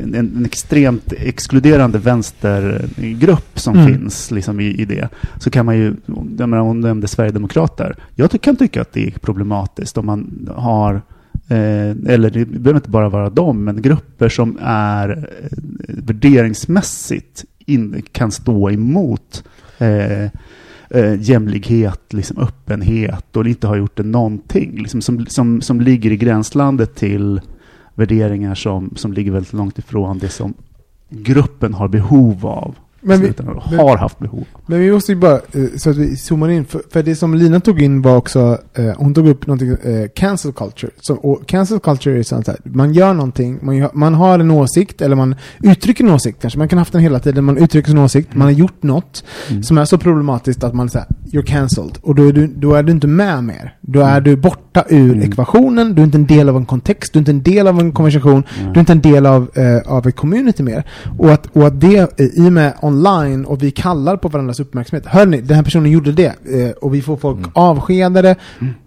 En, 0.03 0.15
en 0.15 0.45
extremt 0.45 1.13
exkluderande 1.13 1.97
vänstergrupp 1.99 3.59
som 3.59 3.75
Mm. 3.77 3.87
finns 3.93 4.31
liksom 4.31 4.59
i, 4.59 4.65
i 4.65 4.85
det, 4.85 5.09
så 5.39 5.49
kan 5.49 5.65
man 5.65 5.77
ju, 5.77 5.95
jag 6.37 6.49
menar, 6.49 6.63
hon 6.63 6.81
nämnde 6.81 7.07
Sverigedemokrater, 7.07 7.95
jag 8.15 8.31
ty- 8.31 8.37
kan 8.37 8.55
tycka 8.55 8.81
att 8.81 8.93
det 8.93 9.07
är 9.07 9.11
problematiskt 9.19 9.97
om 9.97 10.05
man 10.05 10.49
har 10.55 11.01
Eh, 11.49 11.95
eller 12.13 12.29
det 12.29 12.45
behöver 12.45 12.75
inte 12.75 12.89
bara 12.89 13.09
vara 13.09 13.29
dem, 13.29 13.63
men 13.63 13.81
grupper 13.81 14.29
som 14.29 14.57
är 14.61 15.09
eh, 15.41 15.57
värderingsmässigt 15.87 17.45
in, 17.65 18.01
kan 18.11 18.31
stå 18.31 18.69
emot 18.71 19.43
eh, 19.77 20.23
eh, 20.89 21.21
jämlikhet, 21.21 22.13
liksom 22.13 22.37
öppenhet 22.37 23.35
och 23.37 23.47
inte 23.47 23.67
har 23.67 23.75
gjort 23.75 23.97
det 23.97 24.03
någonting. 24.03 24.81
Liksom 24.81 25.01
som, 25.01 25.25
som, 25.25 25.61
som 25.61 25.81
ligger 25.81 26.11
i 26.11 26.17
gränslandet 26.17 26.95
till 26.95 27.41
värderingar 27.97 28.55
som, 28.55 28.93
som 28.95 29.13
ligger 29.13 29.31
väldigt 29.31 29.53
långt 29.53 29.79
ifrån 29.79 30.17
det 30.19 30.29
som 30.29 30.53
gruppen 31.09 31.73
har 31.73 31.87
behov 31.87 32.45
av. 32.45 32.75
Men 33.01 33.21
vi- 33.21 33.33
men- 33.37 33.79
har 33.79 33.97
haft 33.97 34.19
behov. 34.19 34.45
Men 34.67 34.79
vi 34.79 34.91
måste 34.91 35.11
ju 35.11 35.15
bara, 35.17 35.33
eh, 35.35 35.65
så 35.77 35.89
att 35.89 35.97
vi 35.97 36.15
zoomar 36.17 36.49
in, 36.49 36.65
för, 36.65 36.81
för 36.91 37.03
det 37.03 37.15
som 37.15 37.33
Lina 37.35 37.59
tog 37.59 37.81
in 37.81 38.01
var 38.01 38.17
också, 38.17 38.57
eh, 38.73 38.91
hon 38.97 39.13
tog 39.13 39.27
upp 39.27 39.47
någonting, 39.47 39.69
eh, 39.69 40.07
cancel 40.15 40.51
culture. 40.53 40.91
Så, 41.01 41.15
och 41.15 41.47
cancel 41.47 41.79
culture 41.79 42.19
är 42.19 42.23
sånt 42.23 42.47
här, 42.47 42.57
man 42.63 42.93
gör 42.93 43.13
någonting, 43.13 43.59
man, 43.61 43.77
gör, 43.77 43.89
man 43.93 44.13
har 44.13 44.39
en 44.39 44.51
åsikt, 44.51 45.01
eller 45.01 45.15
man 45.15 45.35
uttrycker 45.63 46.03
en 46.03 46.09
åsikt 46.11 46.41
kanske, 46.41 46.59
man 46.59 46.67
kan 46.67 46.77
ha 46.77 46.81
haft 46.81 46.91
den 46.93 47.01
hela 47.01 47.19
tiden, 47.19 47.43
man 47.45 47.57
uttrycker 47.57 47.89
sin 47.89 47.97
åsikt, 47.97 48.29
man 48.35 48.41
har 48.45 48.51
gjort 48.51 48.83
något 48.83 49.23
Mm. 49.49 49.63
som 49.63 49.77
är 49.77 49.85
så 49.85 49.97
problematiskt 49.97 50.63
att 50.63 50.73
man 50.73 50.89
säger 50.89 51.07
you're 51.31 51.45
cancelled. 51.45 51.97
Och 52.01 52.15
då 52.15 52.27
är, 52.27 52.33
du, 52.33 52.47
då 52.47 52.73
är 52.75 52.83
du 52.83 52.91
inte 52.91 53.07
med 53.07 53.43
mer. 53.43 53.75
Då 53.81 53.99
är 54.01 54.11
Mm. 54.11 54.23
du 54.23 54.35
borta 54.35 54.83
ur 54.89 55.13
Mm. 55.13 55.21
ekvationen, 55.31 55.95
du 55.95 56.01
är 56.01 56.05
inte 56.05 56.17
en 56.17 56.25
del 56.27 56.49
av 56.49 56.57
en 56.57 56.65
kontext, 56.65 57.13
du 57.13 57.17
är 57.17 57.21
inte 57.21 57.31
en 57.31 57.43
del 57.43 57.67
av 57.67 57.79
en 57.79 57.91
konversation, 57.91 58.43
Mm. 58.59 58.73
du 58.73 58.77
är 58.77 58.79
inte 58.79 58.91
en 58.91 59.01
del 59.01 59.25
av, 59.25 59.49
eh, 59.57 59.91
av 59.91 60.07
ett 60.07 60.15
community 60.15 60.63
mer. 60.63 60.83
Och 61.17 61.31
att, 61.31 61.45
och 61.55 61.67
att 61.67 61.81
det, 61.81 62.19
eh, 62.19 62.25
i 62.25 62.47
och 62.47 62.53
med 62.53 62.73
online, 62.81 63.45
och 63.45 63.63
vi 63.63 63.71
kallar 63.71 64.17
på 64.17 64.27
varandras 64.29 64.59
uppmärksamhet. 64.59 65.05
Hörni, 65.05 65.41
den 65.41 65.55
här 65.55 65.63
personen 65.63 65.91
gjorde 65.91 66.11
det. 66.11 66.33
Eh, 66.53 66.69
och 66.71 66.93
vi 66.93 67.01
får 67.01 67.17
folk 67.17 67.39
avskedade. 67.53 68.35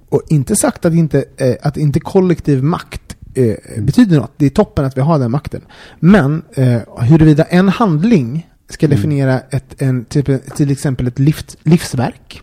Och 0.08 0.22
inte 0.28 0.56
sagt 0.56 0.84
att 0.84 0.94
inte, 0.94 1.24
eh, 1.36 1.54
att 1.62 1.76
inte 1.76 2.00
kollektiv 2.00 2.62
makt 2.64 3.16
eh, 3.34 3.82
betyder 3.82 4.16
något. 4.16 4.32
Det 4.36 4.46
är 4.46 4.50
toppen 4.50 4.84
att 4.84 4.96
vi 4.96 5.00
har 5.00 5.18
den 5.18 5.30
makten. 5.30 5.60
Men 6.00 6.42
eh, 6.54 6.78
huruvida 6.98 7.44
en 7.44 7.68
handling 7.68 8.46
ska 8.70 8.86
Mm. 8.86 8.96
definiera 8.96 9.40
ett, 9.40 9.82
en, 9.82 10.04
typ, 10.04 10.54
till 10.56 10.70
exempel 10.70 11.06
ett 11.06 11.18
livs, 11.18 11.56
livsverk. 11.62 12.42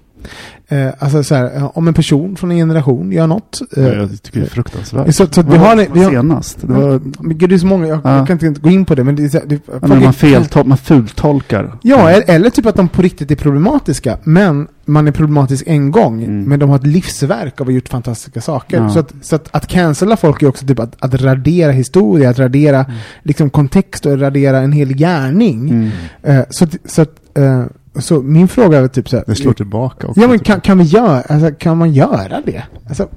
Eh, 0.70 0.88
alltså 1.00 1.24
så 1.24 1.36
här, 1.36 1.56
eh, 1.56 1.72
om 1.78 1.88
en 1.88 1.94
person 1.94 2.36
från 2.36 2.52
en 2.52 2.58
generation 2.58 3.12
gör 3.12 3.28
något. 3.28 3.62
eh, 3.78 3.84
Ja, 3.84 3.94
jag 3.94 4.24
tycker 4.24 4.40
det 4.40 4.46
är 4.46 4.50
fruktansvärt. 4.50 5.16
Så, 5.16 5.28
så 5.32 5.42
att 5.42 5.48
vi 5.54 5.58
har, 5.58 5.76
var 5.76 5.88
vi 5.94 6.04
har 6.04 6.12
senast? 6.12 6.58
Det 6.62 6.74
var, 6.74 7.02
men 7.20 7.38
gud, 7.38 7.50
det 7.50 7.56
är 7.56 7.60
så 7.60 7.66
många, 7.66 7.88
jag, 7.88 8.00
Ja. 8.04 8.18
jag 8.18 8.28
kan 8.28 8.46
inte 8.48 8.62
gå 8.62 8.70
in 8.70 8.86
på 8.86 8.96
det, 8.96 9.04
men 9.04 9.16
det 9.16 9.28
det, 9.50 9.60
ja, 9.68 9.74
men 9.82 9.90
man, 10.04 10.14
feltol- 10.14 10.64
man 10.66 10.78
fultolkar. 10.78 11.74
Ja, 11.82 12.10
eller, 12.10 12.30
eller 12.36 12.50
typ 12.50 12.66
att 12.66 12.76
de 12.76 12.88
på 12.88 13.02
riktigt 13.02 13.32
är 13.32 13.36
problematiska, 13.36 14.18
men 14.24 14.68
man 14.86 15.08
är 15.08 15.12
problematisk 15.12 15.64
en 15.68 15.92
gång, 15.92 16.24
Mm. 16.24 16.44
men 16.44 16.60
de 16.60 16.70
har 16.70 16.76
ett 16.76 16.88
livsverk 16.88 17.62
av 17.62 17.68
att 17.68 17.68
ha 17.68 17.72
gjort 17.72 17.90
fantastiska 17.90 18.42
saker. 18.42 18.78
Ja. 18.78 18.90
Så, 18.90 19.00
att, 19.00 19.14
så 19.22 19.36
att, 19.36 19.48
att 19.52 19.68
cancella 19.68 20.18
folk 20.18 20.42
är 20.42 20.48
också 20.48 20.66
typ 20.66 20.80
att, 20.80 20.96
att 21.00 21.22
radera 21.22 21.72
historia, 21.72 22.30
att 22.30 22.40
radera 22.40 22.84
Mm. 22.84 22.98
liksom 23.24 23.50
kontext 23.50 24.06
och 24.06 24.20
radera 24.20 24.58
en 24.60 24.72
hel 24.72 24.94
gärning. 24.94 25.70
Mm. 25.70 25.90
Eh, 26.24 26.46
så, 26.50 26.64
att, 26.64 26.76
så, 26.86 27.02
att, 27.02 27.12
eh, 27.38 27.64
så 28.00 28.22
min 28.22 28.48
fråga 28.48 28.80
är 28.80 28.88
typ 28.88 29.10
så 29.10 29.18
här, 29.18 29.24
Det 29.28 29.36
slår 29.36 29.54
tillbaka 29.54 30.08
också. 30.08 30.22
Ja 30.22 30.28
men 30.28 30.38
typ. 30.40 30.48
kan, 30.48 30.62
kan 30.62 30.78
vi 30.78 30.84
göra, 30.84 31.22
alltså, 31.22 31.52
kan 31.52 31.78
man 31.78 31.94
göra 31.94 32.42
det? 32.46 32.64
Alltså, 32.90 33.08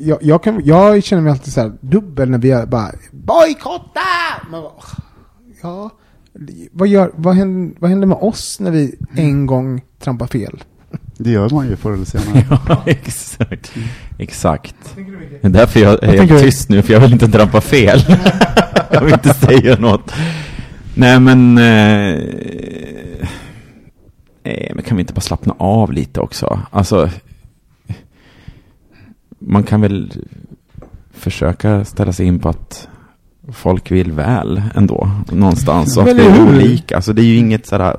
jag, 0.00 0.18
jag, 0.22 0.42
kan, 0.42 0.62
jag 0.64 1.04
känner 1.04 1.22
mig 1.22 1.32
alltid 1.32 1.52
så 1.52 1.60
här 1.60 1.72
dubbel 1.80 2.30
när 2.30 2.38
vi 2.38 2.48
gör 2.48 2.66
bara 2.66 2.92
bojkotta! 3.10 4.00
Ja, 5.62 5.90
vad, 6.72 6.88
gör, 6.88 7.10
vad, 7.14 7.34
händer, 7.34 7.80
vad 7.80 7.90
händer 7.90 8.06
med 8.06 8.18
oss 8.20 8.60
när 8.60 8.70
vi 8.70 8.94
en 9.14 9.46
gång 9.46 9.82
trampar 9.98 10.26
fel? 10.26 10.64
Det 11.16 11.30
gör 11.30 11.50
man 11.50 11.68
ju 11.68 11.76
förr 11.76 11.92
eller 11.92 12.04
senare. 12.04 12.44
Ja, 12.68 12.82
exakt. 12.86 13.72
Exakt. 14.18 14.76
Det 15.40 15.46
är 15.46 15.50
därför 15.50 15.80
jag 15.80 16.04
är 16.04 16.26
du? 16.26 16.40
tyst 16.40 16.68
nu, 16.68 16.82
för 16.82 16.92
jag 16.92 17.00
vill 17.00 17.12
inte 17.12 17.28
trampa 17.28 17.60
fel. 17.60 18.00
jag 18.90 19.00
vill 19.00 19.14
inte 19.14 19.34
säga 19.34 19.76
något. 19.78 20.12
Nej, 20.94 21.20
men... 21.20 21.58
Eh, 21.58 22.20
nej, 24.44 24.72
men 24.74 24.84
kan 24.84 24.96
vi 24.96 25.00
inte 25.00 25.12
bara 25.12 25.20
slappna 25.20 25.54
av 25.58 25.92
lite 25.92 26.20
också? 26.20 26.60
Alltså... 26.70 27.10
Man 29.38 29.62
kan 29.62 29.80
väl 29.80 30.12
försöka 31.12 31.84
ställa 31.84 32.12
sig 32.12 32.26
in 32.26 32.38
på 32.38 32.48
att 32.48 32.88
folk 33.52 33.90
vill 33.90 34.12
väl 34.12 34.62
ändå, 34.74 35.10
någonstans. 35.32 35.96
Och 35.96 36.02
att 36.02 36.16
det 36.16 36.24
är 36.24 36.48
olika. 36.48 36.96
Alltså 36.96 37.12
det 37.12 37.22
är 37.22 37.26
ju 37.26 37.36
inget 37.36 37.66
sådär... 37.66 37.96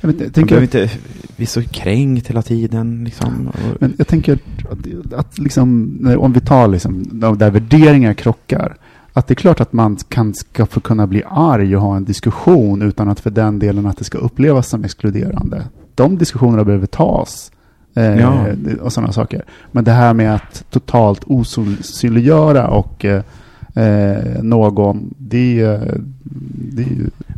Jag, 0.00 0.08
vet, 0.08 0.20
jag 0.20 0.26
Man 0.26 0.32
tänker, 0.32 0.44
behöver 0.44 0.62
inte 0.62 0.90
bli 1.36 1.46
så 1.46 1.62
kränkt 1.62 2.30
hela 2.30 2.42
tiden 2.42 3.04
liksom. 3.04 3.50
Men 3.78 3.94
jag 3.98 4.08
tänker 4.08 4.38
att, 4.70 5.12
att 5.12 5.38
liksom, 5.38 5.98
om 6.18 6.32
vi 6.32 6.40
tar 6.40 6.68
liksom, 6.68 7.20
där 7.38 7.50
värderingar 7.50 8.14
krockar, 8.14 8.76
att 9.18 9.26
det 9.26 9.32
är 9.32 9.36
klart 9.36 9.60
att 9.60 9.72
man 9.72 9.96
kan, 9.96 10.34
ska 10.34 10.66
få 10.66 10.80
kunna 10.80 11.06
bli 11.06 11.22
arg 11.30 11.76
och 11.76 11.82
ha 11.82 11.96
en 11.96 12.04
diskussion 12.04 12.82
utan 12.82 13.08
att 13.08 13.20
för 13.20 13.30
den 13.30 13.58
delen 13.58 13.86
att 13.86 13.96
det 13.96 14.04
ska 14.04 14.18
upplevas 14.18 14.68
som 14.68 14.84
exkluderande. 14.84 15.64
De 15.94 16.18
diskussionerna 16.18 16.64
behöver 16.64 16.86
tas. 16.86 17.52
Eh, 17.94 18.20
Ja. 18.20 18.46
Och 18.80 18.92
sådana 18.92 19.12
saker. 19.12 19.44
Men 19.72 19.84
det 19.84 19.92
här 19.92 20.14
med 20.14 20.34
att 20.34 20.64
totalt 20.70 21.24
osynliggöra 21.26 22.68
och 22.68 23.04
eh, 23.04 23.22
eh, 23.74 24.42
någon, 24.42 25.14
det, 25.18 25.78
det. 26.72 26.86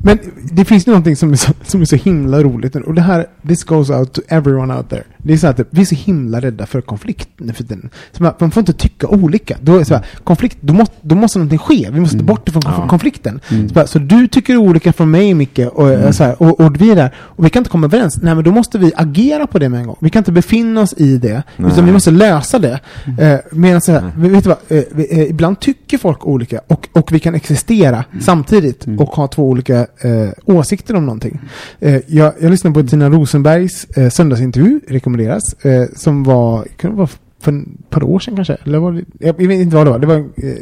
Men 0.03 0.19
det 0.53 0.65
finns 0.65 0.87
någonting 0.87 1.17
som 1.17 1.33
är, 1.33 1.37
så, 1.37 1.53
som 1.67 1.81
är 1.81 1.85
så 1.85 1.97
himla 1.97 2.43
roligt. 2.43 2.77
Och 2.77 2.95
det 2.95 3.01
här, 3.01 3.27
this 3.49 3.65
goes 3.65 3.91
out 3.91 4.13
to 4.13 4.21
everyone 4.29 4.75
out 4.77 4.89
there. 4.89 5.03
Det 5.19 5.33
är 5.33 5.37
så 5.37 5.47
att 5.47 5.61
vi 5.71 5.81
är 5.81 5.85
så 5.85 5.95
himla 5.95 6.41
rädda 6.41 6.67
för 6.67 6.81
konflikt 6.81 7.29
nu 7.37 7.53
för 7.53 7.65
tiden. 7.65 7.91
Så 8.13 8.23
man, 8.39 8.51
får 8.51 8.61
inte 8.61 8.73
tycka 8.73 9.07
olika. 9.09 9.57
Då, 9.61 9.77
är 9.79 9.85
så 9.85 9.95
här, 9.95 10.07
konflikt, 10.25 10.59
då, 10.61 10.75
måste, 10.75 10.95
då 11.03 11.15
måste 11.15 11.39
någonting 11.39 11.59
ske. 11.59 11.89
Vi 11.93 12.01
måste 12.01 12.17
Mm. 12.17 12.27
bort 12.27 12.49
ifrån 12.49 12.63
Ja. 12.65 12.89
konflikten. 12.89 13.41
Mm. 13.51 13.69
Så, 13.69 13.75
bara, 13.75 13.87
så 13.87 13.99
du 13.99 14.29
tycker 14.29 14.57
olika 14.57 14.93
från 14.93 15.11
mig, 15.11 15.35
Micke, 15.35 15.59
och, 15.73 15.91
Mm. 15.93 16.13
så 16.13 16.25
här, 16.25 16.43
och, 16.43 16.61
och 16.61 16.81
vi 16.83 16.91
är 16.91 16.97
där. 16.97 17.15
Och 17.19 17.45
vi 17.45 17.51
kan 17.51 17.61
inte 17.61 17.71
komma 17.71 17.87
överens. 17.87 18.19
Nej, 18.23 18.35
men 18.35 18.45
då 18.45 18.51
måste 18.51 18.79
vi 18.79 18.93
agera 18.97 19.47
på 19.47 19.59
det 19.59 19.69
med 19.69 19.81
en 19.81 19.87
gång. 19.87 19.97
Vi 20.01 20.11
kan 20.11 20.21
inte 20.21 20.33
befinna 20.33 20.81
oss 20.81 20.95
i 20.97 21.17
det. 21.19 21.43
Nej. 21.57 21.73
Utan 21.73 21.87
vi 21.87 21.93
måste 21.93 22.11
lösa 22.11 22.59
det. 22.59 22.81
Mm. 23.07 23.19
Eh, 23.35 23.41
medan 23.53 23.81
så 23.81 23.93
här, 23.93 24.13
vet 24.17 24.45
du 24.45 24.49
vad, 24.49 24.79
eh, 24.79 24.85
vi, 24.93 25.07
eh, 25.21 25.31
ibland 25.31 25.61
tycker 25.61 25.99
folk 25.99 26.27
olika 26.27 26.61
och, 26.67 26.89
och 26.93 27.13
vi 27.13 27.19
kan 27.19 27.35
existera 27.35 28.05
samtidigt 28.21 28.87
Mm. 28.87 28.99
och 28.99 29.09
ha 29.09 29.27
två 29.27 29.49
olika 29.49 29.87
eh, 30.01 30.29
åsikter 30.45 30.95
om 30.97 31.07
någonting. 31.07 31.41
Eh, 31.81 32.01
jag, 32.07 32.33
jag 32.41 32.51
lyssnade 32.51 32.83
på 32.83 32.89
Tina 32.89 33.11
Rosenbergs 33.11 33.85
eh, 33.85 34.09
söndagsintervju, 34.11 34.81
rekommenderas, 34.89 35.53
eh, 35.65 35.85
som 35.97 36.23
var, 36.23 36.65
kan 36.77 36.91
det 36.91 36.97
vara 36.97 37.09
för 37.41 37.53
ett 37.53 37.91
par 37.91 38.03
år 38.03 38.19
sedan 38.19 38.37
kanske? 38.37 38.57
Eller 38.65 38.79
var 38.79 38.93
det, 38.93 39.05
jag, 39.19 39.43
jag 39.43 39.49
vet 39.49 39.61
inte 39.61 39.77
vad 39.77 39.87
det 39.87 39.91
var. 39.91 39.99
Det 39.99 40.07
var 40.07 40.17
eh, 40.19 40.55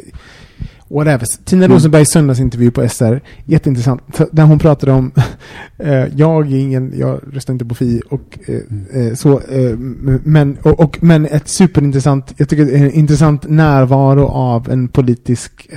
Whatever. 0.91 1.25
Tina 1.45 1.65
Mm. 1.65 1.75
Rosenbergs 1.75 2.09
söndagsintervju 2.11 2.71
på 2.71 2.89
SR, 2.89 3.21
jätteintressant. 3.45 4.01
Där 4.31 4.43
hon 4.43 4.59
pratade 4.59 4.91
om, 4.91 5.11
eh, 5.77 6.05
jag 6.15 6.51
är 6.53 6.57
ingen, 6.59 6.93
jag 6.97 7.19
röstar 7.33 7.53
inte 7.53 7.65
på 7.65 7.75
Fi 7.75 8.01
och 8.09 8.39
eh, 8.47 9.01
eh, 9.01 9.13
så, 9.13 9.39
eh, 9.39 9.77
men, 10.23 10.57
och, 10.61 10.79
och, 10.79 10.97
men 11.03 11.25
ett 11.25 11.47
superintressant, 11.47 12.33
jag 12.37 12.49
tycker 12.49 12.75
en 12.75 12.91
intressant 12.91 13.49
närvaro 13.49 14.25
av 14.25 14.69
en 14.69 14.87
politisk 14.87 15.69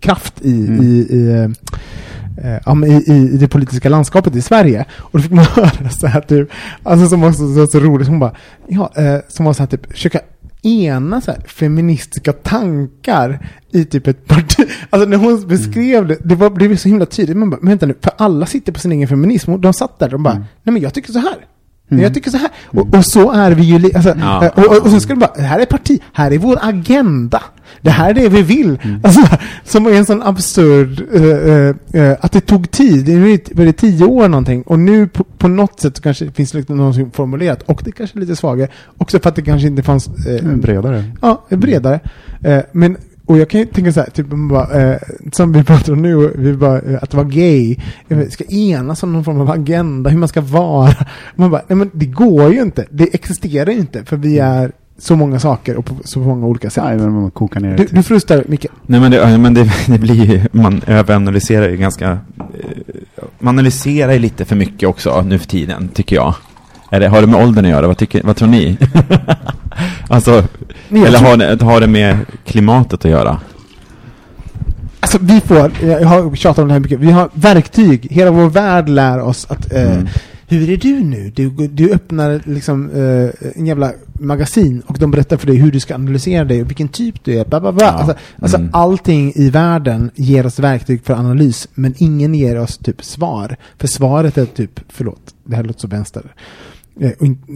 kraft 0.00 0.34
i, 0.42 0.66
Mm. 0.66 0.82
i, 0.82 0.96
i 0.96 1.48
eh, 2.36 2.90
i, 2.90 3.12
i, 3.12 3.36
det 3.36 3.48
politiska 3.48 3.88
landskapet 3.88 4.36
i 4.36 4.42
Sverige. 4.42 4.84
Och 4.92 5.18
då 5.18 5.22
fick 5.22 5.32
man 5.32 5.44
höra 5.54 5.90
så 5.90 6.06
här 6.06 6.20
typ, 6.20 6.50
alltså 6.82 7.08
som 7.08 7.20
var 7.20 7.66
så, 7.66 7.78
roligt, 7.78 8.08
hon 8.08 8.18
bara, 8.18 8.32
ja, 8.68 8.92
eh, 8.96 9.18
som 9.28 9.46
var 9.46 9.52
så 9.52 9.62
här 9.62 9.66
typ, 9.66 9.92
försöka 9.92 10.20
ena 10.62 11.20
så 11.20 11.30
här, 11.30 11.40
feministiska 11.46 12.32
tankar 12.32 13.48
i 13.72 13.84
typ 13.84 14.06
ett 14.06 14.26
parti. 14.26 14.68
Alltså 14.90 15.08
när 15.08 15.16
hon 15.16 15.48
beskrev 15.48 16.06
det, 16.06 16.18
det, 16.24 16.34
var, 16.34 16.50
det 16.50 16.68
blev 16.68 16.76
så 16.76 16.88
himla 16.88 17.06
tydligt. 17.06 17.36
Man 17.36 17.50
bara, 17.50 17.60
men 17.60 17.68
vänta 17.68 17.86
nu, 17.86 17.94
för 18.00 18.12
alla 18.16 18.46
sitter 18.46 18.72
på 18.72 18.80
sin 18.80 18.92
egen 18.92 19.08
feminism. 19.08 19.52
Och 19.52 19.60
de 19.60 19.72
satt 19.72 19.98
där 19.98 20.14
och 20.14 20.20
bara, 20.20 20.34
nej 20.34 20.72
men 20.72 20.82
jag 20.82 20.94
tycker 20.94 21.12
så 21.12 21.18
här. 21.18 21.36
Nej, 21.88 22.02
Jag 22.02 22.14
tycker 22.14 22.30
så 22.30 22.36
här. 22.36 22.48
Och, 22.66 22.94
och 22.94 23.04
så 23.04 23.32
är 23.32 23.50
vi 23.50 23.62
ju, 23.62 23.90
alltså, 23.94 24.14
Ja. 24.20 24.44
eh, 24.44 24.50
och, 24.50 24.64
och, 24.76 24.82
och 24.84 24.90
så 24.90 25.00
ska 25.00 25.14
det 25.14 25.20
bara, 25.20 25.42
här 25.42 25.58
är 25.60 25.66
parti, 25.66 26.00
här 26.12 26.30
är 26.30 26.38
vår 26.38 26.58
agenda. 26.62 27.42
Det 27.80 27.90
här 27.90 28.10
är 28.10 28.14
det 28.14 28.28
vi 28.28 28.42
vill. 28.42 28.78
Alltså, 29.02 29.20
som 29.64 29.84
var 29.84 29.90
en 29.90 30.06
sån 30.06 30.22
absurd, 30.22 31.02
eh, 31.14 32.02
eh, 32.02 32.16
att 32.20 32.32
det 32.32 32.40
tog 32.40 32.70
tid. 32.70 33.04
Det 33.04 33.12
är 33.12 33.16
nu 33.18 33.38
var 33.54 33.64
det 33.64 33.72
tio 33.72 34.04
år 34.04 34.28
någonting. 34.28 34.62
Och 34.62 34.78
nu 34.78 35.08
på, 35.08 35.24
på 35.24 35.48
något 35.48 35.80
sätt 35.80 36.00
kanske 36.00 36.24
det 36.24 36.32
finns 36.32 36.54
liksom 36.54 36.76
någonting 36.76 37.10
formulerat. 37.10 37.62
Och 37.62 37.80
det 37.84 37.92
kanske 37.92 38.18
är 38.18 38.20
lite 38.20 38.36
svagare. 38.36 38.68
Också 38.98 39.18
för 39.18 39.28
att 39.28 39.36
det 39.36 39.42
kanske 39.42 39.68
inte 39.68 39.82
fanns... 39.82 40.08
eh, 40.26 40.42
Bredare. 40.56 41.04
Ja, 41.22 41.44
bredare. 41.48 42.00
Men, 42.72 42.96
och 43.26 43.38
jag 43.38 43.50
kan 43.50 43.60
ju 43.60 43.66
tänka 43.66 43.92
så 43.92 44.00
här, 44.00 44.10
typ 44.10 44.26
bara, 44.26 44.90
eh, 44.92 44.98
som 45.32 45.52
vi 45.52 45.64
pratar 45.64 45.92
om 45.92 46.02
nu, 46.02 46.32
vi 46.38 46.52
bara, 46.52 46.80
eh, 46.80 46.98
att 47.02 47.14
vara 47.14 47.24
gay, 47.24 47.76
ska 48.30 48.44
enas 48.44 49.02
om 49.02 49.12
någon 49.12 49.24
form 49.24 49.40
av 49.40 49.50
agenda, 49.50 50.10
hur 50.10 50.18
man 50.18 50.28
ska 50.28 50.40
vara. 50.40 50.94
Man 51.36 51.50
bara, 51.50 51.62
nej 51.68 51.76
men 51.76 51.90
det 51.94 52.06
går 52.06 52.52
ju 52.52 52.62
inte, 52.62 52.86
det 52.90 53.14
existerar 53.14 53.70
ju 53.70 53.78
inte, 53.78 54.04
för 54.04 54.16
vi 54.16 54.38
är 54.38 54.72
så 54.98 55.16
många 55.16 55.38
saker 55.40 55.76
och 55.76 55.84
på 55.84 55.94
så 56.04 56.18
många 56.18 56.46
olika 56.46 56.70
sätt. 56.70 56.84
Nej, 56.84 56.96
men 56.98 57.12
man 57.12 57.30
kokar 57.30 57.60
ner 57.60 57.70
det 57.70 57.76
Du, 57.76 57.84
till- 57.86 57.96
du 57.96 58.02
frustar, 58.02 58.44
Micke. 58.48 58.66
Nej 58.86 59.00
men 59.00 59.10
det, 59.10 59.38
men 59.38 59.54
det, 59.54 59.70
det 59.86 59.98
blir 59.98 60.24
ju, 60.24 60.40
man 60.52 60.82
överanalyserar 60.86 61.68
ju 61.68 61.76
ganska, 61.76 62.10
eh, 62.10 62.18
man 63.38 63.54
analyserar 63.58 64.12
ju 64.12 64.18
lite 64.18 64.44
för 64.44 64.56
mycket 64.56 64.88
också 64.88 65.22
nu 65.22 65.38
för 65.38 65.46
tiden, 65.46 65.88
tycker 65.88 66.16
jag. 66.16 66.34
Är 66.90 67.00
det, 67.00 67.08
har 67.08 67.20
det 67.20 67.26
med 67.26 67.42
åldern 67.42 67.64
att 67.64 67.70
göra? 67.70 67.86
Vad, 67.86 67.98
tycker, 67.98 68.22
vad 68.22 68.36
tror 68.36 68.48
ni? 68.48 68.76
alltså, 70.08 70.44
eller 70.90 71.18
har 71.18 71.36
det, 71.36 71.62
har 71.64 71.80
det 71.80 71.86
med 71.86 72.16
klimatet 72.44 73.04
att 73.04 73.10
göra? 73.10 73.40
Alltså 75.00 75.18
vi 75.20 75.40
får, 75.40 75.72
jag 75.82 76.06
har 76.08 76.36
tjatat 76.36 76.58
om 76.62 76.68
det 76.68 76.74
här 76.74 76.80
mycket, 76.80 77.00
vi 77.00 77.10
har 77.10 77.28
verktyg, 77.34 78.06
hela 78.10 78.30
vår 78.30 78.48
värld 78.50 78.88
lär 78.88 79.20
oss 79.20 79.46
att 79.50 79.72
eh, 79.72 79.92
Mm. 79.92 80.06
Hur 80.48 80.70
är 80.70 80.76
du 80.76 81.00
nu? 81.00 81.32
Du, 81.34 81.48
du 81.68 81.92
öppnar 81.92 82.40
liksom 82.44 82.90
eh, 82.90 83.50
en 83.56 83.66
jävla 83.66 83.92
magasin 84.20 84.82
och 84.86 84.98
de 84.98 85.10
berättar 85.10 85.36
för 85.36 85.46
dig 85.46 85.56
hur 85.56 85.72
du 85.72 85.80
ska 85.80 85.94
analysera 85.94 86.44
dig 86.44 86.62
och 86.62 86.70
vilken 86.70 86.88
typ 86.88 87.24
du 87.24 87.38
är. 87.38 87.44
Bla, 87.44 87.60
bla, 87.60 87.72
bla. 87.72 87.84
Ja. 87.84 87.90
Alltså, 87.92 88.14
alltså 88.42 88.56
Mm. 88.56 88.70
allting 88.72 89.32
i 89.34 89.50
världen 89.50 90.10
ger 90.14 90.46
oss 90.46 90.58
verktyg 90.58 91.04
för 91.04 91.14
analys 91.14 91.68
men 91.74 91.94
ingen 91.98 92.34
ger 92.34 92.58
oss 92.60 92.78
typ 92.78 93.04
svar. 93.04 93.56
För 93.78 93.88
svaret 93.88 94.38
är 94.38 94.44
typ, 94.44 94.80
förlåt, 94.88 95.34
det 95.44 95.56
här 95.56 95.62
låter 95.64 95.80
så 95.80 95.88
vänster. 95.88 96.22
Eh, 97.00 97.10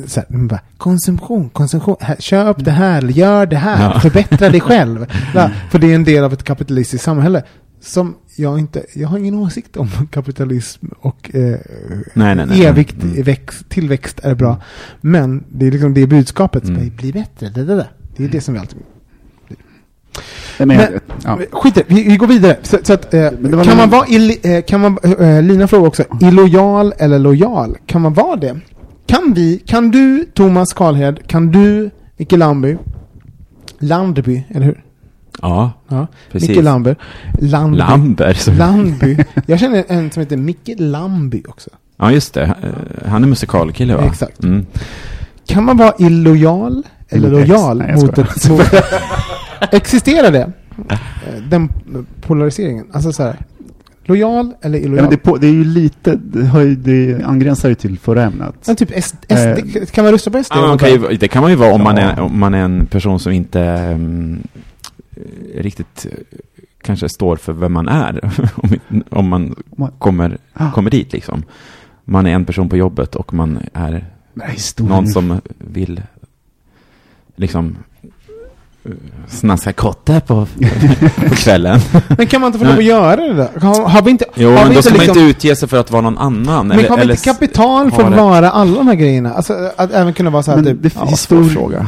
så 0.06 0.20
här, 0.20 0.26
man 0.36 0.46
bara, 0.48 0.60
konsumtion, 0.76 1.48
konsumtion, 1.48 1.96
här, 2.00 2.16
köp 2.18 2.64
det 2.64 2.70
här, 2.70 3.02
gör 3.02 3.46
det 3.46 3.56
här, 3.56 3.92
Ja. 3.94 4.00
förbättra 4.00 4.48
dig 4.48 4.60
själv. 4.70 5.06
Ja, 5.34 5.50
för 5.70 5.78
det 5.78 5.90
är 5.90 5.94
en 5.94 6.04
del 6.04 6.24
av 6.24 6.32
ett 6.32 6.42
kapitalistiskt 6.44 7.04
samhälle. 7.04 7.42
Som 7.82 8.14
jag 8.36 8.58
inte, 8.58 8.82
jag 8.94 9.08
har 9.08 9.18
ingen 9.18 9.34
åsikt 9.34 9.76
om 9.76 9.88
kapitalism 10.10 10.86
och 11.00 11.34
eh, 11.34 11.40
Nej, 12.14 12.34
nej, 12.34 12.46
nej. 12.46 12.64
evigt 12.64 13.02
Mm. 13.02 13.22
växt, 13.22 13.68
tillväxt 13.68 14.20
är 14.22 14.34
bra. 14.34 14.62
Men 15.00 15.44
det 15.52 15.66
är 15.66 15.70
liksom 15.70 15.94
det 15.94 16.06
budskapet, 16.06 16.64
Mm. 16.64 16.76
mm. 16.80 16.96
bli 16.96 17.12
bättre, 17.12 17.48
det, 17.48 17.64
det, 17.64 17.74
det. 17.76 17.88
det 18.16 18.24
är 18.24 18.28
det 18.28 18.40
som 18.40 18.54
vi 18.54 18.60
alltid 18.60 18.78
men, 20.58 20.68
Men- 20.68 20.78
jag- 20.80 21.00
ja. 21.24 21.38
Skit 21.52 21.74
det, 21.74 21.82
vi, 21.86 22.04
vi 22.08 22.16
går 22.16 22.26
vidare. 22.26 22.56
Så, 22.62 22.78
så 22.82 22.92
att, 22.92 23.14
eh, 23.14 23.30
kan 23.64 23.76
man 23.76 23.90
vara, 23.90 24.06
illi, 24.08 24.38
eh, 24.42 24.62
kan 24.64 24.80
man, 24.80 24.98
eh, 25.18 25.42
Lina 25.42 25.66
frågar 25.68 25.86
också, 25.88 26.04
illojal 26.20 26.92
eller 26.98 27.18
lojal? 27.18 27.76
Kan 27.86 28.00
man 28.00 28.14
vara 28.14 28.36
det? 28.36 28.60
Kan 29.10 29.34
vi, 29.34 29.58
kan 29.66 29.90
du, 29.90 30.24
Thomas 30.34 30.72
Karlhed, 30.72 31.18
kan 31.26 31.50
du, 31.52 31.90
Micke 32.16 32.32
Landby, 32.36 32.76
Landby, 33.78 34.42
eller 34.48 34.66
hur? 34.66 34.84
Ja, 35.42 35.72
Ja, 35.88 36.06
precis. 36.32 36.48
Micke 36.48 36.62
Landby. 36.62 36.94
Landby. 37.40 37.78
Lamber. 37.78 38.56
Landby. 38.58 39.16
Jag 39.46 39.60
känner 39.60 39.84
en 39.88 40.10
som 40.10 40.20
heter 40.20 40.36
Micke 40.36 40.70
Lamby 40.78 41.42
också. 41.48 41.70
Ja, 41.96 42.12
just 42.12 42.34
det. 42.34 42.42
Eh, 42.42 43.08
Han 43.10 43.24
är 43.24 43.28
musikalkille 43.28 43.96
va? 43.96 44.04
Exakt. 44.04 44.44
Mm. 44.44 44.66
Kan 45.46 45.64
man 45.64 45.76
vara 45.76 45.92
illojal 45.98 46.82
eller 47.08 47.40
ex. 47.40 47.48
lojal 47.48 47.78
Nej, 47.78 47.94
mot 47.94 48.18
ett... 48.18 48.48
Mot, 48.50 48.60
existerar 49.72 50.30
det? 50.30 50.52
Eh, 50.90 51.42
Den 51.48 51.68
polariseringen. 52.20 52.86
Alltså 52.92 53.12
så 53.12 53.22
här. 53.22 53.36
Lojal 54.10 54.54
eller 54.62 54.78
illojal? 54.78 54.96
Ja, 54.96 55.02
men 55.02 55.10
det, 55.10 55.16
är 55.16 55.30
på, 55.30 55.36
det 55.36 55.46
är 55.46 55.52
ju 55.52 55.64
lite, 55.64 56.16
det, 56.16 56.74
det 56.74 57.22
angränsar 57.24 57.68
ju 57.68 57.74
till 57.74 57.98
förra 57.98 58.22
ämnet. 58.24 58.54
Men 58.66 58.76
typ 58.76 59.04
SD, 59.04 59.16
Eh, 59.28 59.56
SD, 59.56 59.92
kan 59.92 60.04
man 60.04 60.12
rösta 60.12 60.30
på 60.30 60.42
SD? 60.44 60.52
Ja, 60.54 60.66
man 60.66 60.78
kan 60.78 60.90
ju, 60.90 60.98
det 61.16 61.28
kan 61.28 61.42
man 61.42 61.50
ju 61.50 61.56
vara 61.56 61.72
om, 61.72 61.82
man 61.84 61.96
Ja. 61.96 62.02
är, 62.02 62.20
om 62.20 62.38
man 62.40 62.54
är 62.54 62.62
en 62.64 62.86
person 62.86 63.20
som 63.20 63.32
inte 63.32 63.60
eh, 63.62 63.98
riktigt 65.62 66.06
eh, 66.10 66.38
kanske 66.82 67.08
står 67.08 67.36
för 67.36 67.52
vem 67.52 67.72
man 67.72 67.88
är. 67.88 68.20
om, 68.54 68.78
om 69.10 69.28
man 69.28 69.54
Man- 69.76 69.92
kommer, 69.98 70.38
Ah. 70.52 70.70
kommer 70.72 70.90
dit 70.90 71.12
liksom. 71.12 71.42
Man 72.04 72.26
är 72.26 72.30
en 72.34 72.44
person 72.44 72.68
på 72.68 72.76
jobbet 72.76 73.14
och 73.16 73.34
man 73.34 73.58
är 73.72 74.06
Nej, 74.34 74.56
någon 74.78 75.06
som 75.06 75.40
vill 75.58 76.02
liksom 77.36 77.66
eh, 77.66 77.74
snaska 79.28 79.72
kotte 79.72 80.20
på, 80.26 80.46
på 81.28 81.34
kvällen. 81.34 81.80
Men 82.18 82.26
kan 82.26 82.40
man 82.40 82.48
inte 82.48 82.58
få 82.58 82.64
lov 82.64 82.78
att 82.78 82.84
göra 82.84 83.16
det 83.16 83.34
där? 83.34 83.48
Har, 83.60 83.88
har 83.88 84.02
vi 84.02 84.10
inte... 84.10 84.24
Jo, 84.34 84.48
har 84.48 84.56
men 84.56 84.68
vi 84.68 84.74
då 84.74 84.82
ska 84.82 84.90
man 84.94 84.98
liksom- 85.06 85.22
inte 85.22 85.30
utge 85.30 85.56
sig 85.56 85.68
för 85.68 85.76
att 85.76 85.90
vara 85.90 86.02
någon 86.02 86.18
annan. 86.18 86.68
Men 86.68 86.78
har 86.88 86.96
vi 86.96 87.02
eller 87.02 87.14
inte 87.14 87.24
kapital 87.24 87.90
för 87.90 88.02
att 88.02 88.16
vara 88.16 88.50
alla 88.50 88.76
de 88.76 88.86
här 88.88 88.94
grejerna? 88.94 89.32
Alltså 89.34 89.70
att 89.76 89.92
även 89.92 90.12
kunna 90.14 90.30
vara 90.30 90.42
så 90.42 90.50
här 90.50 90.58
Men 90.58 90.64
typ... 90.66 90.82
det, 90.82 90.92
Ja, 90.94 91.04
histori- 91.06 91.48
fråga. 91.48 91.86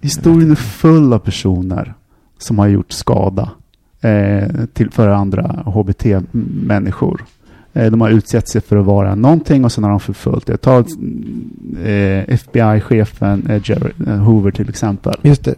historien 0.00 0.50
är 0.50 0.54
full 0.54 1.12
av 1.12 1.18
personer 1.18 1.94
som 2.38 2.58
har 2.58 2.66
gjort 2.66 2.92
skada 2.92 3.50
eh, 4.00 4.48
till, 4.72 4.90
för 4.90 5.08
andra 5.08 5.42
HBT-människor. 5.66 7.24
Eh, 7.72 7.90
de 7.90 8.00
har 8.00 8.10
utsett 8.10 8.48
sig 8.48 8.60
för 8.60 8.76
att 8.76 8.86
vara 8.86 9.14
någonting 9.14 9.64
och 9.64 9.72
sen 9.72 9.84
har 9.84 9.90
de 9.90 10.00
förföljt 10.00 10.46
det. 10.46 10.56
Ta 10.56 10.78
eh, 11.84 12.24
FBI-chefen 12.34 13.46
eh, 13.50 13.72
eh, 14.12 14.16
Hoover 14.18 14.50
till 14.50 14.68
exempel. 14.68 15.14
Just 15.22 15.44
det. 15.44 15.54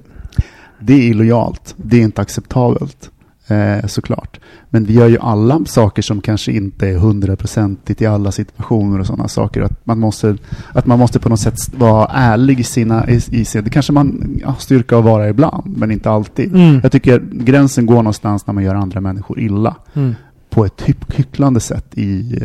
Det 0.81 0.93
är 0.93 1.03
illojalt. 1.03 1.75
Det 1.77 1.97
är 1.97 2.03
inte 2.03 2.21
acceptabelt. 2.21 3.11
Eh, 3.51 3.87
såklart. 3.87 4.41
Men 4.69 4.85
vi 4.85 4.93
gör 4.93 5.09
ju 5.09 5.19
alla 5.19 5.65
saker 5.65 6.03
som 6.03 6.21
kanske 6.21 6.53
inte 6.53 6.89
är 6.89 6.97
hundraprocentigt 6.97 8.03
i 8.03 8.07
alla 8.07 8.33
situationer 8.33 8.99
och 9.01 9.07
sådana 9.07 9.29
saker. 9.29 9.63
Att 9.63 9.87
man 9.87 9.99
måste, 9.99 10.37
att 10.73 10.87
man 10.87 10.99
måste 10.99 11.21
på 11.21 11.29
något 11.29 11.41
sätt 11.41 11.75
vara 11.75 12.07
ärlig 12.07 12.61
i 12.61 12.65
sina, 12.65 13.11
i, 13.11 13.21
i 13.31 13.45
sig. 13.45 13.63
Det 13.63 13.71
kanske 13.71 13.93
man 13.93 14.41
har 14.45 14.55
styrka 14.55 14.99
att 14.99 15.05
vara 15.05 15.29
ibland, 15.29 15.77
men 15.77 15.91
inte 15.91 16.11
alltid. 16.11 16.55
Mm. 16.55 16.81
Jag 16.83 16.93
tycker 16.93 17.21
gränsen 17.33 17.87
går 17.87 17.95
någonstans 17.95 18.47
när 18.47 18.55
man 18.55 18.65
gör 18.65 18.75
andra 18.75 19.01
människor 19.01 19.41
illa. 19.41 19.77
Mm. 19.95 20.15
På 20.51 20.65
ett 20.65 20.83
hyck, 20.83 21.19
hycklande 21.19 21.61
sätt 21.61 21.99
i... 21.99 22.39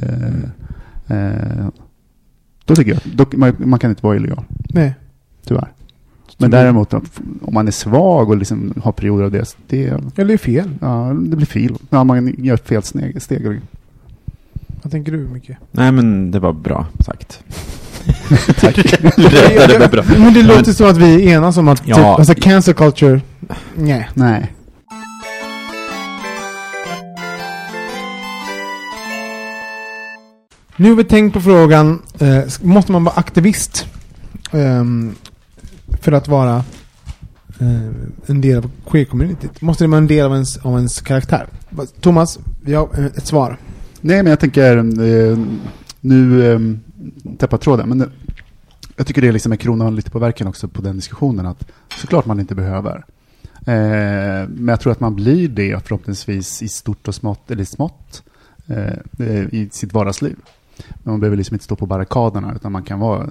Eh, 1.07 1.17
eh, 1.17 1.67
då 2.65 2.75
tycker 2.75 2.91
jag 2.91 3.01
då, 3.15 3.37
man, 3.37 3.55
man 3.59 3.79
kan 3.79 3.89
inte 3.89 4.05
vara 4.05 4.15
illojal, 4.15 4.43
Nej. 4.69 4.95
tyvärr. 5.45 5.71
Men 6.37 6.51
däremot 6.51 6.93
om 6.93 7.05
om 7.41 7.53
man 7.53 7.67
är 7.67 7.71
svag 7.71 8.29
och 8.29 8.37
liksom 8.37 8.73
har 8.83 8.91
perioder 8.91 9.23
av 9.25 9.31
det, 9.31 9.55
det, 9.67 9.83
Eller 9.87 10.25
det 10.25 10.33
är 10.33 10.37
fel. 10.37 10.69
ja, 10.81 11.13
det 11.19 11.35
blir 11.35 11.45
fel. 11.47 11.75
Ja, 11.89 12.03
man 12.03 12.35
gör 12.37 12.57
fel 12.57 12.83
steg. 12.83 13.21
steg. 13.21 13.61
Vad 14.81 14.91
tänker 14.91 15.11
du 15.11 15.17
mycket? 15.17 15.57
Nej, 15.71 15.91
men 15.91 16.31
det 16.31 16.39
var 16.39 16.53
bra 16.53 16.87
sagt. 17.05 17.43
Tack. 18.59 18.77
Rättade 19.17 19.79
mig 19.79 19.87
bra. 19.87 20.03
Men 20.17 20.33
det 20.33 20.43
låter 20.43 20.71
som 20.71 20.87
att 20.89 20.97
vi 20.97 21.29
enas 21.31 21.57
om 21.57 21.67
att 21.67 21.81
Ja. 21.87 21.95
typ, 21.95 22.05
alltså 22.05 22.33
cancel 22.35 22.73
culture, 22.73 23.21
nej. 23.75 24.09
Nej. 24.13 24.51
Nu 30.77 30.89
har 30.89 30.95
vi 30.95 31.03
tänkt 31.03 31.33
på 31.33 31.41
frågan, 31.41 32.01
eh, 32.19 32.39
måste 32.61 32.91
man 32.91 33.03
vara 33.03 33.15
aktivist 33.15 33.85
ehm, 34.51 35.15
för 36.05 36.11
att 36.11 36.27
vara 36.27 36.55
eh, 37.59 37.89
en 38.25 38.41
del 38.41 38.57
av 38.57 38.71
queer-communityt? 38.85 39.61
Måste 39.61 39.83
det 39.83 39.87
vara 39.87 39.97
en 39.97 40.07
del 40.07 40.25
av 40.25 40.33
ens, 40.33 40.57
av 40.57 40.75
ens 40.75 41.01
karaktär? 41.01 41.47
Thomas, 42.01 42.39
vi 42.61 42.73
har 42.73 42.89
eh, 42.99 43.05
ett 43.05 43.27
svar. 43.27 43.57
Nej, 44.01 44.23
men 44.23 44.29
jag 44.29 44.39
tänker, 44.39 44.77
eh, 44.77 45.37
nu 46.01 46.51
eh, 47.39 47.57
tråden, 47.57 47.89
men 47.89 48.01
eh, 48.01 48.07
jag 48.95 49.07
tycker 49.07 49.21
det 49.21 49.31
liksom 49.31 49.31
är 49.31 49.33
liksom 49.33 49.51
en 49.51 49.57
kronan 49.57 49.95
lite 49.95 50.11
på 50.11 50.19
verken 50.19 50.47
också 50.47 50.67
på 50.67 50.81
den 50.81 50.95
diskussionen, 50.95 51.45
att 51.45 51.67
såklart 52.01 52.25
man 52.25 52.39
inte 52.39 52.55
behöver. 52.55 53.05
Eh, 53.65 54.47
men 54.49 54.67
jag 54.67 54.79
tror 54.79 54.91
att 54.91 54.99
man 54.99 55.15
blir 55.15 55.49
det 55.49 55.87
förhoppningsvis 55.87 56.61
i 56.61 56.67
stort 56.67 57.07
och 57.07 57.15
smått, 57.15 57.51
eller 57.51 57.63
smått, 57.63 58.23
eh, 58.67 59.27
eh 59.27 59.53
i 59.53 59.69
sitt 59.71 59.93
vardagsliv. 59.93 60.35
Men 60.77 61.13
man 61.13 61.19
behöver 61.19 61.37
liksom 61.37 61.55
inte 61.55 61.65
stå 61.65 61.75
på 61.75 61.85
barrikaderna, 61.85 62.53
utan 62.55 62.71
man 62.71 62.83
kan 62.83 62.99
vara 62.99 63.29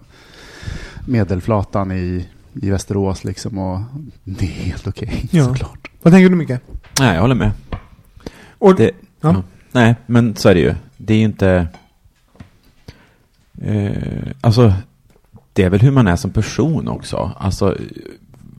medelflatan 1.07 1.93
i, 1.93 2.29
i 2.63 2.71
Västerås 2.71 3.25
liksom, 3.25 3.59
och 3.59 3.81
det 4.25 4.45
är 4.45 4.49
helt 4.51 4.87
okej, 4.87 5.29
Ja. 5.31 5.45
såklart. 5.45 5.91
Vad 6.03 6.13
tänker 6.13 6.29
du 6.31 6.37
Micke? 6.37 6.61
Nej, 7.01 7.15
jag 7.15 7.21
håller 7.21 7.35
med. 7.35 7.51
Och, 8.59 8.75
Det, 8.77 8.91
ja. 9.21 9.33
ja. 9.33 9.43
Nej, 9.73 9.95
men 10.07 10.37
så 10.37 10.49
är 10.49 10.55
det 10.55 10.61
ju. 10.61 10.75
Det 10.97 11.15
är 11.15 11.19
ju 11.19 11.25
inte... 11.25 11.67
Eh, 13.63 13.93
alltså, 14.41 14.73
det 15.53 15.63
är 15.63 15.71
väl 15.71 15.81
hur 15.81 15.91
man 15.91 16.07
är 16.07 16.17
som 16.17 16.31
person 16.31 16.89
också. 16.89 17.33
Alltså, 17.39 17.77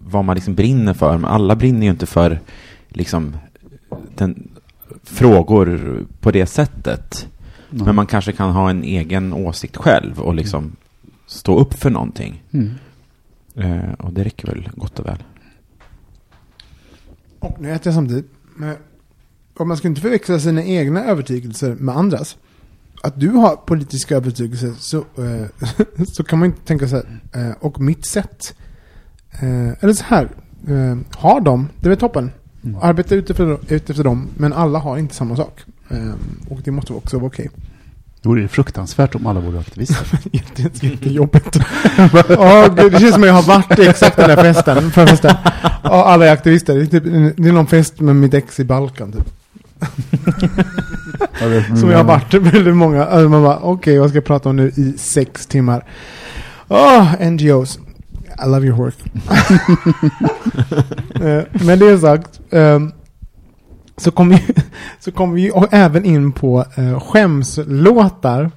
vad 0.07 0.25
man 0.25 0.35
liksom 0.35 0.55
brinner 0.55 0.93
för. 0.93 1.17
Men 1.17 1.31
alla 1.31 1.55
brinner 1.55 1.83
ju 1.85 1.89
inte 1.91 2.05
för 2.05 2.39
liksom 2.89 3.37
den, 4.15 4.49
frågor 5.03 5.99
på 6.19 6.31
det 6.31 6.45
sättet. 6.45 7.27
Nej. 7.69 7.85
Men 7.85 7.95
man 7.95 8.07
kanske 8.07 8.31
kan 8.31 8.51
ha 8.51 8.69
en 8.69 8.83
egen 8.83 9.33
åsikt 9.33 9.77
själv 9.77 10.19
och 10.19 10.35
liksom 10.35 10.75
stå 11.27 11.59
upp 11.59 11.73
för 11.73 11.89
någonting. 11.89 12.43
Mm. 12.51 12.71
Eh, 13.55 13.93
och 13.99 14.13
det 14.13 14.23
räcker 14.23 14.47
väl 14.47 14.69
gott 14.75 14.99
och 14.99 15.05
väl. 15.05 15.23
Och 17.39 17.61
nu 17.61 17.71
äter 17.71 17.87
jag 17.87 17.93
samtidigt. 17.93 18.31
Men, 18.55 18.75
och 19.57 19.67
man 19.67 19.77
ska 19.77 19.87
inte 19.87 20.01
förväxla 20.01 20.39
sina 20.39 20.63
egna 20.63 21.03
övertygelser 21.03 21.75
med 21.75 21.97
andras. 21.97 22.37
Att 23.03 23.19
du 23.19 23.29
har 23.29 23.55
politiska 23.55 24.15
övertygelser 24.15 24.73
så, 24.77 24.97
eh, 24.97 26.05
så 26.07 26.23
kan 26.23 26.39
man 26.39 26.45
inte 26.45 26.61
tänka 26.61 26.87
så 26.87 26.95
här. 26.95 27.19
Eh, 27.33 27.55
och 27.59 27.81
mitt 27.81 28.05
sätt. 28.05 28.55
Eh, 29.31 29.83
eller 29.83 29.93
så 29.93 30.03
här. 30.03 30.29
Eh, 30.67 30.97
har 31.11 31.41
de, 31.41 31.69
det 31.79 31.91
är 31.91 31.95
toppen. 31.95 32.31
Mm. 32.63 32.77
Arbeta 32.81 33.15
utifrån, 33.15 33.59
utifrån 33.67 34.05
dem. 34.05 34.27
Men 34.37 34.53
alla 34.53 34.79
har 34.79 34.97
inte 34.97 35.15
samma 35.15 35.35
sak. 35.35 35.63
Eh, 35.89 36.13
och 36.49 36.59
det 36.63 36.71
måste 36.71 36.93
också 36.93 37.17
vara 37.17 37.27
okej. 37.27 37.49
Det 38.25 38.29
vore 38.29 38.41
ju 38.41 38.47
fruktansvärt 38.47 39.15
om 39.15 39.25
alla 39.27 39.39
vore 39.39 39.59
aktivister. 39.59 40.07
Jätte- 40.31 40.85
Jättejobbigt. 40.87 41.57
Åh, 42.29 42.75
gud, 42.75 42.91
det 42.91 42.99
känns 42.99 43.13
som 43.13 43.23
att 43.23 43.27
jag 43.27 43.33
har 43.33 43.43
varit 43.43 43.79
i 43.79 43.87
exakt 43.87 44.17
den 44.17 44.27
där 44.29 44.53
festen. 44.53 44.91
För. 44.91 45.19
Ja, 45.83 46.05
alla 46.05 46.25
är 46.25 46.31
aktivister. 46.31 46.75
Det 46.75 46.81
är, 46.81 46.85
typ, 46.85 47.03
det 47.37 47.49
är 47.49 47.53
någon 47.53 47.67
fest 47.67 47.99
med 47.99 48.15
mitt 48.15 48.33
ex 48.33 48.59
i 48.59 48.63
Balkan 48.63 49.11
typ. 49.11 49.29
Som 51.79 51.89
jag 51.89 51.97
har 51.97 52.03
varit 52.03 52.33
väldigt 52.33 52.75
många. 52.75 53.05
Alltså 53.05 53.29
man 53.29 53.43
bara, 53.43 53.57
okej 53.59 53.99
vad 53.99 54.09
ska 54.09 54.17
jag 54.17 54.25
prata 54.25 54.49
om 54.49 54.55
nu 54.55 54.67
i 54.75 54.93
sex 54.97 55.47
timmar? 55.47 55.83
Åh, 56.67 57.29
NGOs. 57.31 57.79
I 58.45 58.47
love 58.49 58.67
your 58.67 58.77
work. 58.77 58.95
Eh, 61.15 61.63
Med 61.65 61.79
det 61.79 61.99
sagt. 61.99 62.39
ehm, 62.51 62.91
så 63.97 64.11
kom 64.11 64.29
vi, 64.29 64.43
så 64.99 65.11
kom 65.11 65.33
vi 65.33 65.51
även 65.71 66.05
in 66.05 66.31
på 66.31 66.65
uh, 66.77 66.99
skämslåtar. 66.99 68.51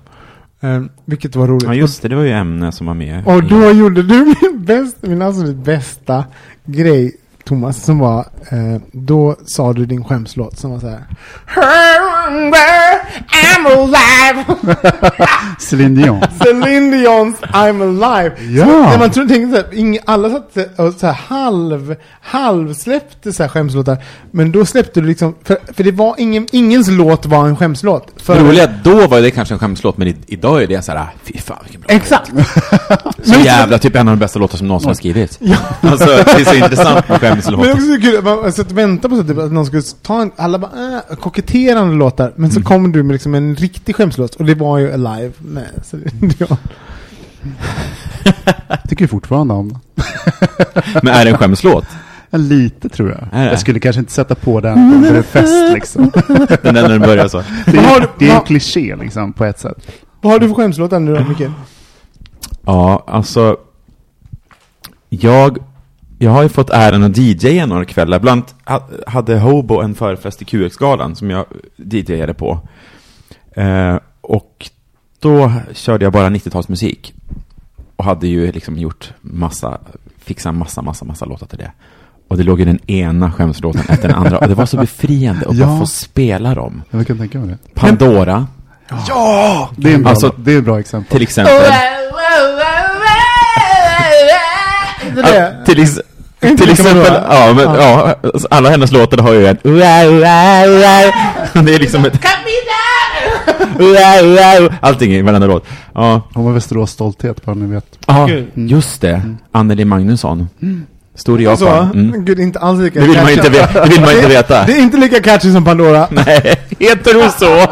eh, 0.61 0.83
vilket 1.05 1.37
var 1.37 1.47
roligt. 1.47 1.65
Ja, 1.65 1.75
just 1.75 2.03
det. 2.03 2.09
Det 2.09 2.17
var 2.17 2.23
ju 2.23 2.33
ämne 2.33 2.73
som 2.73 2.87
var 2.87 2.95
med. 2.95 3.27
Och 3.27 3.45
då 3.45 3.71
gjorde 3.71 4.03
du 4.03 4.25
min, 4.25 4.65
bäst, 4.65 4.97
min 5.01 5.23
absolut 5.23 5.57
bästa 5.57 6.25
grej, 6.65 7.17
Thomas, 7.49 7.85
som 7.85 7.99
var, 7.99 8.19
eh, 8.49 8.81
då 8.93 9.37
sa 9.47 9.73
du 9.73 9.87
din 9.87 10.05
skämslåt 10.05 10.59
som 10.59 10.71
var 10.71 10.81
så 10.81 10.89
här. 10.89 11.05
I'm 13.49 13.67
alive! 13.67 14.45
Céline 15.59 15.95
Dion. 15.95 16.21
Celine 16.45 16.91
Dions 16.91 17.37
I'm 17.41 17.83
alive. 17.83 18.37
Ja. 18.59 18.65
Så, 18.65 18.83
när 18.83 18.99
man 18.99 19.11
tror, 19.11 19.27
tänkte 19.27 19.61
så 19.61 19.67
här, 19.67 19.79
ing, 19.79 19.99
alla 20.05 20.31
satt 20.31 20.79
och 20.79 20.95
så 20.95 21.07
här 21.07 21.13
halv, 21.13 21.97
halv 22.21 22.75
släppte 22.75 23.33
så 23.33 23.43
här 23.43 23.51
skämslåtar. 23.51 24.05
Men 24.31 24.53
då 24.53 24.67
släppte 24.67 25.01
du 25.01 25.07
liksom, 25.07 25.35
för, 25.45 25.59
för 25.77 25.85
det 25.85 25.93
var 25.93 26.15
ingen, 26.19 26.47
ingens 26.53 26.89
låt 26.91 27.27
var 27.27 27.47
en 27.47 27.57
skämslåt. 27.57 28.09
För, 28.17 28.35
Det 28.35 28.41
roliga, 28.41 28.67
då 28.85 29.07
var 29.07 29.21
det 29.21 29.31
kanske 29.31 29.55
en 29.55 29.59
skämslåt, 29.59 29.97
men 29.97 30.09
i, 30.09 30.17
idag 30.27 30.63
är 30.63 30.67
det 30.67 30.83
så 30.83 30.93
här, 30.93 30.99
ah, 30.99 31.09
fy 31.25 31.39
fan 31.39 31.59
vilken 31.63 31.81
bra 31.81 31.91
Exakt! 31.91 32.33
Så 33.23 33.41
jävla, 33.41 33.79
typ 33.79 33.97
en 33.97 34.09
av 34.09 34.17
de 34.17 34.21
bästa 34.21 34.39
låtar 34.39 34.59
som 34.59 34.69
någonsin 34.69 34.89
har 34.89 34.95
skrivits. 34.95 35.39
Alltså, 35.81 36.07
det 36.07 36.41
är 36.41 36.45
så 36.45 36.55
intressant 36.55 37.09
med 37.09 37.21
Men 37.47 37.55
skämslåtar. 37.57 37.73
också 37.73 37.87
så 37.95 38.01
kul, 38.01 38.17
att 38.19 38.25
man 38.25 38.53
satt 38.53 38.71
och 38.71 38.79
väntade 38.79 39.09
på 39.09 39.23
så 39.23 39.29
typ, 39.29 39.39
att 39.39 39.53
någon 39.53 39.67
skulle 39.67 39.83
ta 40.03 40.23
en, 40.23 40.31
alla 40.37 40.59
bara 40.59 40.71
äh, 41.11 41.17
koketterande 41.17 41.95
låtar, 41.95 42.33
men 42.37 42.51
Mm. 42.51 42.51
så 42.51 42.63
kom 42.69 42.93
du 42.93 43.03
med 43.03 43.13
liksom 43.15 43.35
en 43.35 43.55
riktig 43.57 43.97
skämslåt, 43.97 44.35
och 44.35 44.45
det 44.45 44.55
var 44.55 44.79
ju 44.79 44.93
Alive 44.93 45.33
med 45.39 45.67
Celine 45.85 46.29
Dion. 46.39 46.57
Tycker 48.89 49.05
ju 49.05 49.09
fortfarande 49.09 49.55
om 49.55 49.69
den. 49.69 49.79
Men 51.03 51.15
är 51.15 51.25
det 51.25 51.31
en 51.31 51.39
skämslåt? 51.39 51.85
Ja, 52.31 52.39
lite 52.39 52.89
tror 52.89 53.09
jag. 53.11 53.29
Är 53.41 53.45
det? 53.45 53.51
Jag 53.51 53.61
skulle 53.61 53.81
kanske 53.81 54.01
inte 54.01 54.13
sätta 54.13 54.35
på 54.35 54.61
den 54.61 54.79
under 54.95 55.15
en 55.15 55.23
fest 55.23 55.73
liksom. 55.75 56.11
Den 56.63 56.75
där 56.75 56.83
när 56.83 56.89
den 56.89 57.01
börjar 57.01 57.29
så. 57.29 57.43
Det 57.67 57.79
är, 57.79 58.09
det 58.19 58.31
är 58.31 58.35
en 58.37 58.41
kliché 58.45 58.97
liksom 58.97 59.33
på 59.33 59.45
ett 59.45 59.59
sätt. 59.59 59.93
Vad 60.21 60.33
har 60.33 60.39
du 60.41 60.49
för 60.49 60.55
skämslåtar 60.55 61.01
nu 61.01 61.15
då, 61.15 61.25
Micke? 61.25 61.51
Ja, 62.65 63.05
alltså. 63.07 63.57
Jag, 65.09 65.59
jag 66.19 66.31
har 66.31 66.43
ju 66.43 66.49
fått 66.49 66.71
äran 66.71 67.03
att 67.05 67.17
DJa 67.17 67.67
några 67.67 67.85
kvällar. 67.85 68.19
Bland 68.21 68.43
ha- 68.65 68.89
hade 69.07 69.39
Hobo 69.39 69.81
en 69.81 69.95
förfest 69.95 70.43
i 70.43 70.45
QX-galan 70.45 71.17
som 71.17 71.31
jag 71.31 71.47
DJade 71.77 72.35
på. 72.35 72.61
Eh, 73.57 73.97
och 74.21 74.71
då 75.19 75.53
körde 75.73 76.05
jag 76.05 76.13
bara 76.13 76.29
90-talsmusik. 76.31 77.13
Och 77.97 78.05
hade 78.05 78.29
ju 78.29 78.53
liksom 78.53 78.77
gjort 78.79 79.13
massa, 79.21 79.79
fixat 80.25 80.55
massa, 80.55 80.83
massa, 80.83 81.05
massa 81.05 81.25
låtar 81.25 81.47
till 81.47 81.59
det. 81.59 81.73
Och 82.29 82.37
det 82.37 82.43
låg 82.43 82.59
ju 82.59 82.65
den 82.65 82.91
ena 82.91 83.33
skämslåten 83.33 83.83
efter 83.89 84.09
den 84.09 84.17
andra. 84.17 84.39
Och 84.39 84.49
det 84.49 84.55
var 84.55 84.67
så 84.67 84.77
befriande 84.77 85.47
att 85.49 85.57
Ja. 85.57 85.67
bara 85.67 85.79
få 85.79 85.87
spela 85.87 86.55
dem. 86.55 86.83
Jag 86.91 87.07
kan 87.07 87.19
tänka 87.19 87.39
mig 87.39 87.49
det. 87.49 87.75
Pandora, 87.75 88.47
Ja! 89.09 89.71
Det 89.77 89.91
är 89.91 89.95
en 89.95 90.03
bra, 90.03 90.11
Alltså- 90.11 90.35
det 90.39 90.53
är 90.55 90.59
ett 90.59 90.65
bra 90.65 90.81
exempel. 90.81 91.11
till 91.13 91.23
exempel. 91.23 91.53
Är 95.19 95.23
det. 95.33 95.55
Ja, 95.59 95.65
till, 95.65 95.83
ex 95.83 96.01
Inte 96.43 96.63
till 96.63 96.73
exempel, 96.73 97.13
ja, 97.31 97.53
men, 97.57 97.65
ja, 97.65 98.15
alla 98.51 98.71
hennes 98.71 98.93
låtar 98.93 99.19
har 99.19 99.33
ju 99.33 99.47
en 99.47 99.57
Det 99.63 99.85
är 101.75 101.79
liksom 101.79 102.05
ett 102.05 102.21
Allting 104.81 105.15
i 105.15 105.23
varenda 105.23 105.47
låt. 105.47 105.67
Ja, 105.95 106.23
Hon 106.35 106.45
var 106.45 106.53
Västerås 106.53 106.91
stolthet, 106.91 107.45
bara 107.45 107.55
ni 107.55 107.75
vet. 107.75 107.99
ja 108.07 108.29
just 108.55 109.01
det. 109.01 109.23
Anneli 109.53 109.85
Magnusson. 109.85 110.49
Stor 111.15 111.41
i 111.41 111.45
Japan. 111.45 111.91
Mm. 111.95 112.25
Gud, 112.25 112.41
inte 112.41 112.59
alls 112.59 112.81
lika 112.81 113.01
Det 113.01 113.07
vill 113.07 113.17
man 113.17 113.27
catchy. 113.27 113.39
inte 113.39 113.51
veta. 113.51 113.85
Det 113.85 113.91
vill 113.91 114.01
man 114.01 114.11
inte 114.17 114.29
veta. 114.29 114.65
Det 114.67 114.73
är 114.73 114.79
inte 114.83 114.97
lika 114.97 115.21
catchy 115.21 115.53
som 115.53 115.65
Pandora. 115.65 116.07
Nej, 116.11 116.57
heter 116.79 117.15
hon 117.15 117.31
så? 117.31 117.47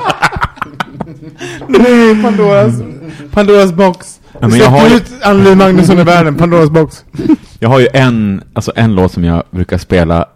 Är 1.68 2.22
Pandoras, 2.22 2.74
Pandoras 3.32 3.72
box. 3.72 4.20
Men 4.41 4.51
Ja, 4.51 4.57
jag 4.57 4.70
har 4.70 4.89
ju- 4.89 4.95
ut 4.97 5.12
Anneli 5.22 5.55
Magnusson 5.55 5.99
i 5.99 6.05
världen, 6.14 6.34
Pandoras 6.34 6.70
box. 6.70 7.05
Jag 7.59 7.68
har 7.68 7.80
ju 7.80 7.89
en, 7.93 8.43
alltså 8.53 8.72
en 8.76 8.95
låt 8.95 9.12
som 9.12 9.24
jag 9.24 9.43
brukar 9.51 9.78
spela 9.78 10.26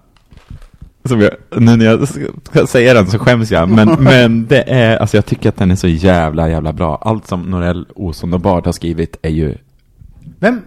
som 1.04 1.20
jag, 1.20 1.30
nu 1.56 1.76
när 1.76 1.84
jag 1.84 2.08
ska 2.44 2.66
säga 2.66 2.94
den 2.94 3.06
så 3.10 3.18
skäms 3.18 3.50
jag, 3.50 3.68
men, 3.68 3.88
men 4.00 4.46
det 4.46 4.62
är, 4.62 4.96
alltså 4.96 5.16
jag 5.16 5.26
tycker 5.26 5.48
att 5.48 5.56
den 5.56 5.70
är 5.70 5.76
så 5.76 5.88
jävla, 5.88 6.48
jävla 6.50 6.72
bra. 6.72 6.96
Allt 7.02 7.26
som 7.26 7.42
Norell 7.42 7.86
Olsson 7.94 8.34
och 8.34 8.40
Bard 8.40 8.64
har 8.66 8.72
skrivit 8.72 9.16
är 9.22 9.30
ju 9.30 9.54
Vem? 10.38 10.60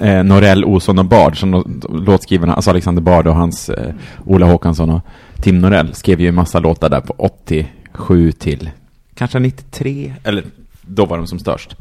eh, 0.00 0.24
Norell, 0.24 0.64
Olsson 0.64 0.98
och 0.98 1.04
Bard, 1.04 1.40
som 1.40 1.50
de- 1.50 1.80
de 1.80 2.04
låtskrivarna, 2.04 2.54
alltså 2.54 2.70
Alexander 2.70 3.02
Bard 3.02 3.26
och 3.26 3.34
hans 3.34 3.68
eh, 3.68 3.94
Ola 4.24 4.46
Håkansson 4.46 4.90
och 4.90 5.00
Tim 5.42 5.58
Norell 5.58 5.94
skrev 5.94 6.20
ju 6.20 6.28
en 6.28 6.34
massa 6.34 6.58
låtar 6.58 6.88
där 6.88 7.00
på 7.00 7.14
87 7.18 8.32
till 8.32 8.70
kanske 9.14 9.38
93, 9.38 10.14
eller 10.24 10.44
då 10.86 11.06
var 11.06 11.16
de 11.16 11.26
som 11.26 11.38
störst. 11.38 11.76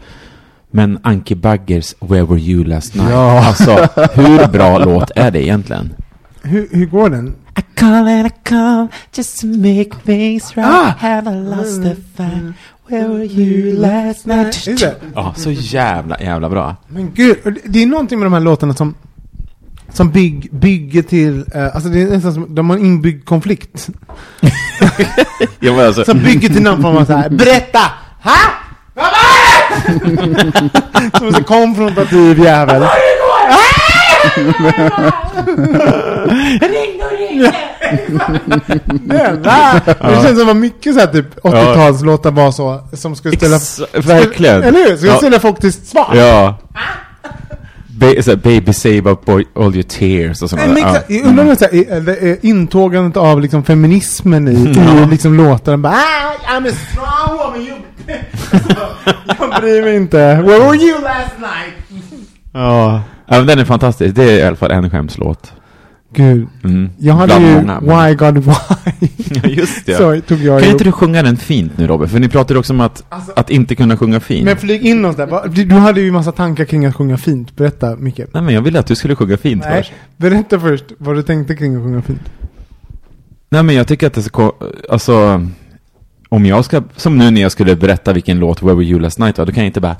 Men 0.71 0.99
Anki 1.03 1.35
Baggers 1.35 1.95
Where 1.99 2.23
Were 2.23 2.39
You 2.39 2.63
Last 2.63 2.95
Night, 2.95 3.09
Ja. 3.09 3.45
alltså 3.47 3.87
hur 4.13 4.47
bra 4.47 4.77
låt 4.77 5.11
är 5.15 5.31
det 5.31 5.43
egentligen? 5.43 5.93
Hur, 6.43 6.67
hur 6.71 6.85
går 6.85 7.09
den? 7.09 7.35
I 7.57 7.61
call 7.75 7.93
and 8.07 8.27
I 8.27 8.31
call 8.43 8.87
just 9.13 9.41
to 9.41 9.47
make 9.47 9.89
things 10.05 10.55
right. 10.57 10.69
Ah! 10.69 10.93
Have 10.99 11.31
I 11.31 11.35
lost 11.55 11.83
the 11.83 11.95
fight? 11.95 12.55
Where 12.87 13.07
were 13.07 13.25
you 13.25 13.73
last 13.79 14.25
night? 14.25 14.65
Det. 14.79 14.95
Ja, 15.15 15.33
så 15.37 15.51
jävla, 15.51 16.19
jävla 16.19 16.49
bra. 16.49 16.75
Men 16.87 17.11
gud, 17.13 17.37
det- 17.65 17.83
är 17.83 17.87
någonting 17.87 18.19
med 18.19 18.25
de 18.25 18.33
här 18.33 18.39
låtarna 18.39 18.73
som 18.73 18.95
som 19.89 20.11
bygg, 20.11 20.49
bygger 20.51 21.01
till, 21.01 21.45
eh, 21.53 21.63
alltså 21.75 21.89
det 21.89 22.01
är 22.01 22.07
nästan 22.07 22.33
som, 22.33 22.55
de 22.55 22.69
har 22.69 22.77
en 22.77 22.85
inbyggd 22.85 23.25
konflikt. 23.25 23.89
Ja, 25.59 25.73
men 25.75 25.85
alltså, 25.85 26.05
Som 26.05 26.19
bygger 26.19 26.49
till 26.49 26.63
någon 26.63 26.81
form 26.81 26.97
av 26.97 27.05
såhär, 27.05 27.29
berätta! 27.29 27.79
Ha? 28.23 28.35
Vad? 28.95 29.05
Som 31.17 31.35
en 31.35 31.43
konfrontativ 31.43 32.39
jävel. 32.43 32.85
Ring 36.61 37.01
och 37.03 37.11
ring! 37.19 37.41
Det 39.99 40.21
känns 40.23 40.39
som 40.39 40.49
att 40.49 40.55
mycket 40.55 40.93
så 40.93 40.99
här 40.99 41.07
typ 41.07 41.35
80-talslåtar 41.43 42.31
var 42.31 42.51
så, 42.51 42.81
som 42.93 43.15
skulle 43.15 43.37
ställa... 43.37 43.55
Ex- 43.55 43.81
verkligen. 43.93 44.63
Eller 44.63 44.89
hur? 44.89 44.95
Skulle 44.97 45.11
Ja. 45.11 45.17
ställa 45.17 45.39
folk 45.39 45.59
till 45.59 45.73
svars. 45.73 46.15
Ja. 46.15 46.55
Ba- 47.99 48.21
så 48.23 48.35
baby 48.35 48.73
save 48.73 49.11
up 49.11 49.29
all 49.29 49.73
your 49.75 49.83
tears 49.83 50.41
och 50.41 50.49
sådana 50.49 50.73
där. 50.73 51.03
jag 51.07 51.25
undrar 51.25 51.49
om 51.49 51.55
så 51.55 51.65
här, 51.65 51.73
är- 52.09 52.45
intågandet 52.45 53.17
av 53.17 53.41
liksom 53.41 53.63
feminismen 53.63 54.47
i, 54.47 54.73
Ja. 54.75 55.03
i 55.03 55.09
liksom 55.09 55.33
låtar. 55.37 55.77
Bara, 55.77 55.93
ah, 55.93 56.57
I'm 56.59 56.69
a 56.69 56.73
strong 56.91 57.37
woman, 57.37 57.61
you... 57.61 57.75
jag 59.39 59.61
bryr 59.61 59.81
mig 59.81 59.95
inte. 59.95 60.17
Where 60.17 60.59
were 60.59 60.75
you 60.77 61.01
last 61.01 61.39
night? 61.39 62.01
Ja. 62.53 63.01
den 63.27 63.59
är 63.59 63.65
fantastisk. 63.65 64.15
Det 64.15 64.23
är 64.23 64.37
i 64.39 64.43
alla 64.43 64.55
fall 64.55 64.71
en 64.71 64.89
skämslåt. 64.89 65.53
Gud. 66.15 66.47
Mm. 66.63 66.89
Jag 66.97 67.13
hade 67.13 67.27
Bland 67.27 67.45
ju 67.45 67.55
många, 67.55 67.79
men- 67.81 68.07
Why 68.07 68.15
God 68.15 68.37
Why. 68.37 68.53
Ja, 69.43 69.49
just 69.49 69.85
det. 69.85 69.93
Så 69.97 70.21
tog 70.21 70.39
jag 70.39 70.59
kan 70.59 70.63
ihop. 70.69 70.71
inte 70.71 70.83
du 70.83 70.91
sjunga 70.91 71.23
den 71.23 71.37
fint 71.37 71.77
nu 71.77 71.87
Robert? 71.87 72.09
För 72.09 72.19
ni 72.19 72.29
pratade 72.29 72.59
också 72.59 72.73
om 72.73 72.81
att, 72.81 73.03
att 73.35 73.49
inte 73.49 73.75
kunna 73.75 73.97
sjunga 73.97 74.19
fint. 74.19 74.45
Men 74.45 74.57
flyg 74.57 74.81
in 74.85 75.05
oss 75.05 75.15
där. 75.15 75.47
Du, 75.49 75.63
du 75.65 75.75
hade 75.75 76.01
ju 76.01 76.11
massa 76.11 76.31
tankar 76.31 76.65
kring 76.65 76.85
att 76.85 76.95
sjunga 76.95 77.17
fint. 77.17 77.55
Berätta, 77.55 77.95
Micke. 77.95 78.17
Nej 78.33 78.43
men 78.43 78.53
jag 78.53 78.61
ville 78.61 78.79
att 78.79 78.87
du 78.87 78.95
skulle 78.95 79.15
sjunga 79.15 79.37
fint 79.37 79.63
Nej, 79.65 79.77
först. 79.81 79.93
berätta 80.17 80.59
först 80.59 80.85
vad 80.97 81.15
du 81.15 81.21
tänkte 81.23 81.55
kring 81.55 81.75
att 81.75 81.83
sjunga 81.83 82.01
fint. 82.01 82.21
Nej 83.49 83.63
men 83.63 83.75
jag 83.75 83.87
tycker 83.87 84.07
att 84.07 84.13
det 84.13 84.23
ska, 84.23 84.51
alltså, 84.89 85.47
om 86.29 86.45
jag 86.45 86.65
ska, 86.65 86.83
som 86.95 87.17
nu 87.17 87.31
när 87.31 87.41
jag 87.41 87.51
skulle 87.51 87.75
berätta 87.75 88.13
vilken 88.13 88.39
låt 88.39 88.63
Where 88.63 88.75
Were 88.75 88.85
You 88.85 88.99
Last 88.99 89.19
Night 89.19 89.37
var, 89.37 89.45
då 89.45 89.51
kan 89.51 89.63
jag 89.63 89.69
inte 89.69 89.81
bara 89.81 89.95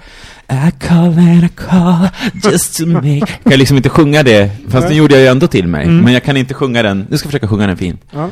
I 0.50 0.72
call 0.88 1.18
and 1.18 1.44
I 1.44 1.50
call 1.56 2.08
just 2.44 2.78
to 2.78 2.86
make 2.86 3.18
Jag 3.44 3.52
kan 3.52 3.60
liksom 3.60 3.78
inte 3.78 3.90
sjunga 3.90 4.24
det, 4.24 4.52
fast 4.70 4.88
den 4.88 4.98
gjorde 4.98 5.14
jag 5.14 5.22
ju 5.22 5.28
ändå 5.28 5.48
till 5.48 5.68
mig. 5.68 5.84
Mm. 5.84 6.04
Men 6.04 6.14
jag 6.14 6.24
kan 6.24 6.38
inte 6.38 6.54
sjunga 6.54 6.84
den, 6.84 7.08
nu 7.10 7.18
ska 7.18 7.26
jag 7.26 7.32
försöka 7.32 7.48
sjunga 7.48 7.68
den 7.68 7.78
fint. 7.78 8.02
Ja. 8.12 8.30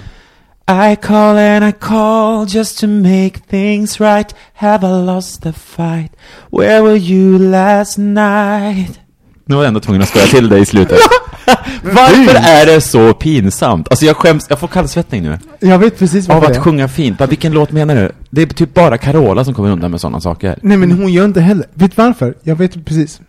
I 0.67 0.95
call 0.95 1.37
and 1.37 1.65
I 1.65 1.71
call 1.71 2.47
just 2.47 2.79
to 2.79 2.87
make 2.87 3.39
things 3.49 3.99
right 3.99 4.35
Have 4.53 4.87
I 4.87 5.05
lost 5.05 5.43
the 5.43 5.53
fight? 5.53 6.11
Where 6.51 6.81
were 6.81 6.97
you 6.97 7.37
last 7.39 7.97
night? 7.97 8.99
Nu 9.45 9.55
var 9.55 9.63
jag 9.63 9.67
ändå 9.67 9.79
tvungen 9.79 10.01
att 10.01 10.09
skoja 10.09 10.25
till 10.25 10.49
dig 10.49 10.61
i 10.61 10.65
slutet. 10.65 10.99
Varför 11.83 12.35
är 12.35 12.65
det 12.65 12.81
så 12.81 13.13
pinsamt? 13.13 13.87
Alltså 13.89 14.05
jag 14.05 14.17
skäms, 14.17 14.45
jag 14.49 14.59
får 14.59 14.67
kallsvettning 14.67 15.21
nu. 15.23 15.39
Jag 15.59 15.79
vet 15.79 15.99
precis 15.99 16.29
Av 16.29 16.35
vad 16.35 16.43
det 16.43 16.47
att 16.51 16.57
är. 16.57 16.61
sjunga 16.61 16.87
fint. 16.87 17.17
Bara, 17.17 17.25
vilken 17.25 17.51
låt 17.53 17.71
menar 17.71 17.95
du? 17.95 18.11
Det 18.29 18.41
är 18.41 18.45
typ 18.45 18.73
bara 18.73 18.97
Carola 18.97 19.45
som 19.45 19.53
kommer 19.53 19.69
undan 19.71 19.91
med 19.91 20.01
sådana 20.01 20.21
saker. 20.21 20.59
Nej 20.61 20.77
men 20.77 20.91
hon 20.91 21.11
gör 21.13 21.25
inte 21.25 21.41
heller. 21.41 21.65
Vet 21.73 21.95
du 21.95 22.01
varför? 22.03 22.33
Jag 22.43 22.55
vet 22.55 22.85
precis. 22.85 23.21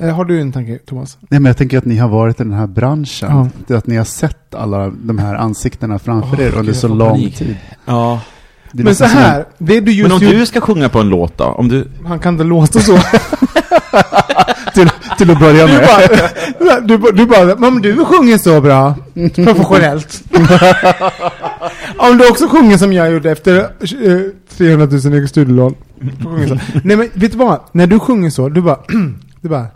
Eh, 0.00 0.08
Har 0.16 0.24
du 0.24 0.40
en 0.40 0.52
tanke, 0.52 0.78
Thomas? 0.78 1.18
Nej, 1.28 1.40
men 1.40 1.44
jag 1.50 1.56
tänker 1.56 1.78
att 1.78 1.84
ni 1.84 1.96
har 1.96 2.08
varit 2.08 2.40
i 2.40 2.42
den 2.42 2.52
här 2.52 2.66
branschen. 2.66 3.28
Ja. 3.30 3.48
Det 3.66 3.74
Att 3.74 3.86
ni 3.86 3.96
har 3.96 4.04
sett 4.04 4.54
alla 4.54 4.88
de 5.02 5.18
här 5.18 5.34
ansiktena 5.34 5.98
framför 5.98 6.40
er 6.40 6.58
under 6.58 6.72
så 6.72 6.88
lång 6.88 7.10
panik. 7.10 7.36
tid. 7.36 7.56
Ja. 7.84 8.20
Det 8.72 8.82
är 8.82 8.84
Men 8.84 8.94
så 8.94 9.04
nästan 9.04 9.08
som 9.08 9.18
en- 9.18 9.24
här, 9.32 9.44
det 9.58 9.80
du 9.80 9.92
just 9.92 10.08
Men 10.08 10.16
om 10.16 10.22
gjorde- 10.24 10.38
du 10.38 10.46
ska 10.46 10.60
sjunga 10.60 10.88
på 10.88 10.98
en 10.98 11.08
låt 11.08 11.38
då? 11.38 11.44
Om 11.44 11.68
du... 11.68 11.88
Han 12.06 12.18
kan 12.18 12.34
inte 12.34 12.44
låta 12.44 12.80
så. 12.80 12.98
till, 14.74 14.90
till 15.18 15.30
att 15.30 15.40
börja 15.40 15.66
Du 15.66 15.72
med. 15.72 15.88
bara, 16.60 16.80
du, 16.86 16.98
bara- 16.98 17.12
du 17.12 17.26
bara, 17.26 17.56
men 17.70 17.82
du 17.82 18.04
sjunger 18.04 18.38
så 18.38 18.60
bra. 18.60 18.94
Professionellt. 19.34 20.22
Om 21.98 22.18
du 22.18 22.28
också 22.30 22.48
sjunger 22.48 22.76
som 22.78 22.92
jag 22.92 23.12
gjorde 23.12 23.30
efter 23.30 23.56
eh, 23.58 24.20
300 24.56 24.86
000 25.10 25.24
i 25.24 25.28
studielån. 25.28 25.74
Du. 26.00 26.58
Nej 26.84 26.96
men 26.96 27.08
vet 27.14 27.32
du 27.32 27.38
vad? 27.38 27.60
När 27.72 27.86
du 27.86 27.98
sjunger 27.98 28.30
så, 28.30 28.48
du 28.48 28.60
bara, 28.62 28.78
du 29.40 29.48
bara 29.48 29.66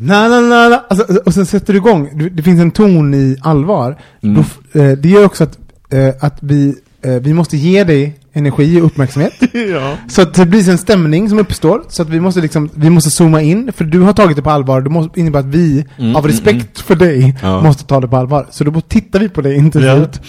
Na, 0.00 0.28
na, 0.28 0.40
na, 0.40 0.68
na. 0.68 0.84
Alltså, 0.90 1.18
och 1.26 1.34
sen 1.34 1.46
sätter 1.46 1.72
du 1.72 1.76
igång, 1.78 2.10
Du- 2.18 2.28
det 2.30 2.42
finns 2.42 2.60
en 2.60 2.70
ton 2.70 3.14
i 3.14 3.36
allvar. 3.42 3.96
Mm. 4.22 4.34
Då, 4.72 4.80
eh, 4.80 4.92
det 4.92 5.08
gör 5.08 5.24
också 5.24 5.44
att, 5.44 5.58
eh, 5.90 6.08
att 6.20 6.36
vi, 6.40 6.74
eh, 7.02 7.10
vi 7.12 7.32
måste 7.34 7.56
ge 7.56 7.84
dig 7.84 8.17
energi 8.32 8.80
och 8.80 8.86
uppmärksamhet. 8.86 9.32
Så 10.08 10.22
att 10.22 10.34
det 10.34 10.46
blir 10.46 10.68
en 10.70 10.78
stämning 10.78 11.28
som 11.28 11.38
uppstår, 11.38 11.82
så 11.88 12.02
att 12.02 12.08
vi 12.08 12.20
måste 12.20 12.40
liksom, 12.40 12.70
vi 12.74 12.90
måste 12.90 13.10
zooma 13.10 13.42
in, 13.42 13.72
för 13.72 13.84
du 13.84 14.00
har 14.00 14.12
tagit 14.12 14.36
det 14.36 14.42
på 14.42 14.50
allvar, 14.50 14.80
det 14.80 14.90
måste 14.90 15.20
innebär 15.20 15.40
att 15.40 15.46
vi, 15.46 15.84
Mm, 15.98 16.16
av 16.16 16.24
mm, 16.24 16.30
respekt 16.36 16.80
för 16.80 16.94
dig, 16.94 17.36
Ja. 17.42 17.60
måste 17.62 17.84
ta 17.84 18.00
det 18.00 18.08
på 18.08 18.16
allvar. 18.16 18.46
Så 18.50 18.64
då 18.64 18.80
tittar 18.80 19.18
vi 19.18 19.28
på 19.28 19.40
dig 19.40 19.56
intensivt. 19.56 20.20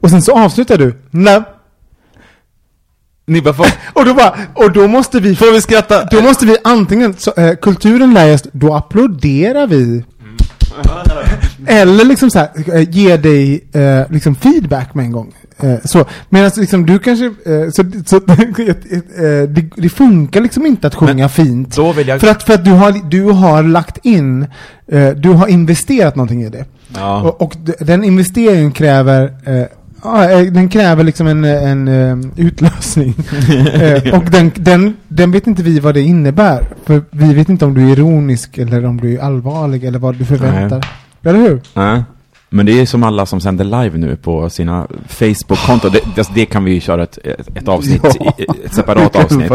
Och 0.00 0.10
sen 0.10 0.22
så 0.22 0.38
avslutar 0.38 0.78
du, 0.78 0.94
nej. 1.10 1.42
Ni 3.26 3.42
bara 3.42 3.54
får... 3.54 3.66
Och 3.92 4.04
då 4.04 4.14
bara, 4.14 4.34
och 4.54 4.72
då 4.72 4.88
måste 4.88 5.20
vi... 5.20 5.36
Får 5.36 5.52
vi 5.52 5.60
skratta? 5.60 6.04
Då 6.04 6.22
måste 6.22 6.46
vi 6.46 6.56
antingen, 6.64 7.14
så, 7.18 7.32
eh, 7.36 7.54
kulturen 7.56 8.14
lär 8.14 8.34
oss, 8.34 8.42
då 8.52 8.74
applåderar 8.74 9.66
vi. 9.66 10.04
Eller 11.66 12.04
liksom 12.04 12.30
så 12.30 12.38
här, 12.38 12.50
eh, 12.74 12.90
ge 12.90 13.16
dig 13.16 13.68
eh, 13.72 14.10
liksom 14.10 14.34
feedback 14.34 14.94
med 14.94 15.04
en 15.04 15.12
gång. 15.12 15.34
Eh, 15.62 15.74
så, 15.84 16.04
medan 16.28 16.50
liksom 16.56 16.86
du 16.86 16.98
kanske, 16.98 17.24
eh, 17.26 17.70
så, 17.72 17.84
så 18.06 18.16
eh, 18.28 19.48
det, 19.48 19.70
det 19.76 19.88
funkar 19.88 20.40
liksom 20.40 20.66
inte 20.66 20.86
att 20.86 20.94
sjunga 20.94 21.14
Men 21.14 21.28
fint. 21.28 21.76
då 21.76 21.92
vill 21.92 22.08
jag- 22.08 22.20
För 22.20 22.28
att, 22.28 22.42
för 22.42 22.54
att 22.54 22.64
du, 22.64 22.70
har, 22.70 23.10
du 23.10 23.22
har 23.22 23.62
lagt 23.62 23.98
in, 24.06 24.46
eh, 24.92 25.08
du 25.10 25.28
har 25.30 25.46
investerat 25.46 26.16
någonting 26.16 26.42
i 26.42 26.48
det. 26.48 26.64
Ja. 26.96 27.22
Och, 27.22 27.42
och 27.42 27.54
den 27.80 28.04
investeringen 28.04 28.72
kräver 28.72 29.32
eh, 29.44 29.66
Ja, 30.04 30.26
den 30.50 30.68
kräver 30.68 31.04
liksom 31.04 31.26
en, 31.26 31.44
en, 31.44 32.32
utlösning. 32.36 33.14
Eh, 33.74 34.14
och 34.18 34.24
den, 34.30 34.52
den, 34.54 34.96
den 35.08 35.30
vet 35.32 35.46
inte 35.46 35.62
vi 35.62 35.80
vad 35.80 35.94
det 35.94 36.00
innebär. 36.00 36.64
För 36.84 37.02
vi 37.10 37.34
vet 37.34 37.48
inte 37.48 37.64
om 37.64 37.74
du 37.74 37.84
är 37.88 37.92
ironisk 37.92 38.58
eller 38.58 38.84
om 38.84 38.96
du 39.00 39.14
är 39.14 39.22
allvarlig 39.22 39.84
eller 39.84 39.98
vad 39.98 40.14
du 40.16 40.24
förväntar. 40.24 40.86
Eller 41.22 41.38
hur? 41.38 41.60
Nej. 41.74 42.02
Men 42.50 42.66
det 42.66 42.80
är 42.80 42.86
som 42.86 43.02
alla 43.02 43.26
som 43.26 43.40
sänder 43.40 43.64
live 43.64 43.98
nu 43.98 44.16
på 44.16 44.50
sina 44.50 44.86
Facebook-konton. 45.08 45.90
Det, 45.92 46.00
alltså 46.18 46.32
det 46.32 46.46
kan 46.46 46.64
vi 46.64 46.72
ju 46.72 46.80
köra 46.80 47.02
ett, 47.02 47.18
ett, 47.54 47.68
avsnitt, 47.68 48.02
Ja. 48.20 48.34
ett 48.64 48.74
separat 48.74 49.16
avsnitt. 49.16 49.50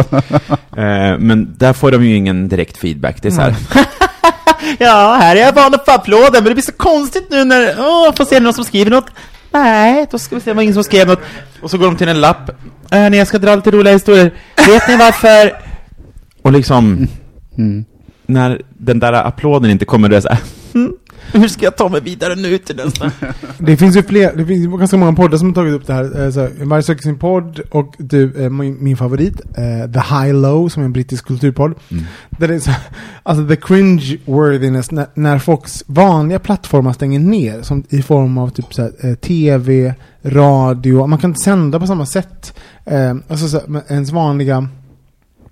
Eh, 0.78 1.18
men 1.20 1.56
där 1.58 1.74
får 1.74 1.92
de 1.92 2.06
ju 2.06 2.16
ingen 2.16 2.48
direkt 2.50 2.78
feedback. 2.78 3.22
Det 3.22 3.28
är 3.28 3.32
så 3.32 3.42
här. 3.42 3.56
ja, 4.80 5.18
här 5.22 5.36
är 5.36 5.40
jag 5.40 5.54
van 5.54 5.74
att 5.74 5.86
få 5.86 5.92
applåder, 5.92 6.34
men 6.34 6.44
det 6.44 6.54
blir 6.54 6.62
så 6.64 6.72
konstigt 6.72 7.28
nu 7.32 7.44
när, 7.44 7.76
åh, 7.80 8.16
får 8.16 8.26
se 8.26 8.40
någon 8.40 8.54
som 8.54 8.64
skriver 8.66 8.92
något. 8.92 9.10
Nej, 9.52 10.08
då 10.12 10.20
ska 10.20 10.36
vi 10.36 10.42
se, 10.42 10.50
det 10.50 10.54
var 10.54 10.62
ingen 10.62 10.74
som 10.74 10.84
skrev 10.84 11.08
något. 11.08 11.20
Och 11.62 11.72
så 11.72 11.78
går 11.78 11.86
de 11.86 11.96
till 11.96 12.08
en 12.08 12.22
lapp. 12.22 12.50
Äh, 12.50 12.56
när 12.92 13.18
jag 13.18 13.28
ska 13.28 13.38
dra 13.38 13.56
lite 13.56 13.72
roliga 13.72 13.94
historier. 13.94 14.34
Vet 14.68 14.88
ni 14.88 14.98
varför? 14.98 15.54
Och 16.42 16.52
liksom, 16.52 17.08
Mm. 17.58 17.86
när 18.26 18.62
den 18.78 19.00
där 19.00 19.14
applåden 19.14 19.72
inte 19.72 19.86
kommer, 19.86 20.10
då 20.10 20.14
är 20.16 20.18
det 20.18 20.22
så 20.22 20.30
här, 20.30 20.40
"Mm, 20.76 20.94
hur 21.32 21.48
ska 21.48 21.66
jag 21.66 21.78
ta 21.78 21.90
mig 21.90 22.02
vidare 22.02 22.36
nu 22.36 22.58
till 22.58 22.76
nästa? 22.76 23.12
Det 23.58 23.78
finns 23.78 23.96
ju 23.98 24.04
fler, 24.04 24.36
det 24.36 24.46
finns 24.46 24.78
ganska 24.78 24.98
många 24.98 25.14
poddar 25.14 25.38
som 25.38 25.48
har 25.48 25.56
tagit 25.56 25.74
upp 25.74 25.88
det 25.88 25.94
här. 25.94 26.26
Eh, 26.26 26.32
Så, 26.32 26.50
varje 26.64 26.84
söker 26.84 27.02
sin 27.02 27.20
podd 27.20 27.60
och 27.72 27.96
du, 27.98 28.44
eh, 28.44 28.50
min, 28.50 28.84
min 28.84 28.98
favorit, 28.98 29.42
eh, 29.58 29.92
The 29.92 30.00
High 30.00 30.34
Low, 30.34 30.70
som 30.70 30.82
är 30.82 30.86
en 30.86 30.94
brittisk 30.94 31.26
kulturpodd. 31.26 31.74
Mm. 31.92 32.04
Där 32.30 32.48
det 32.48 32.56
är 32.56 32.60
så, 32.60 32.72
alltså 33.24 33.48
the 33.48 33.56
cringe-worthiness, 33.56 34.92
när, 34.92 35.08
när 35.14 35.40
folks 35.40 35.84
vanliga 35.88 36.40
plattformar 36.40 36.94
stänger 36.94 37.20
ner, 37.20 37.62
som 37.62 37.84
i 37.90 38.02
form 38.02 38.38
av 38.38 38.50
typ 38.50 38.74
så 38.74 38.82
här, 38.82 38.92
eh, 39.00 39.16
tv, 39.16 39.94
radio, 40.24 41.08
man 41.08 41.20
kan 41.20 41.30
inte 41.30 41.42
sända 41.44 41.80
på 41.80 41.88
samma 41.88 42.06
sätt. 42.06 42.54
Eh, 42.86 43.16
alltså 43.28 43.48
så, 43.48 43.58
här, 43.58 43.84
ens 43.90 44.12
vanliga, 44.12 44.68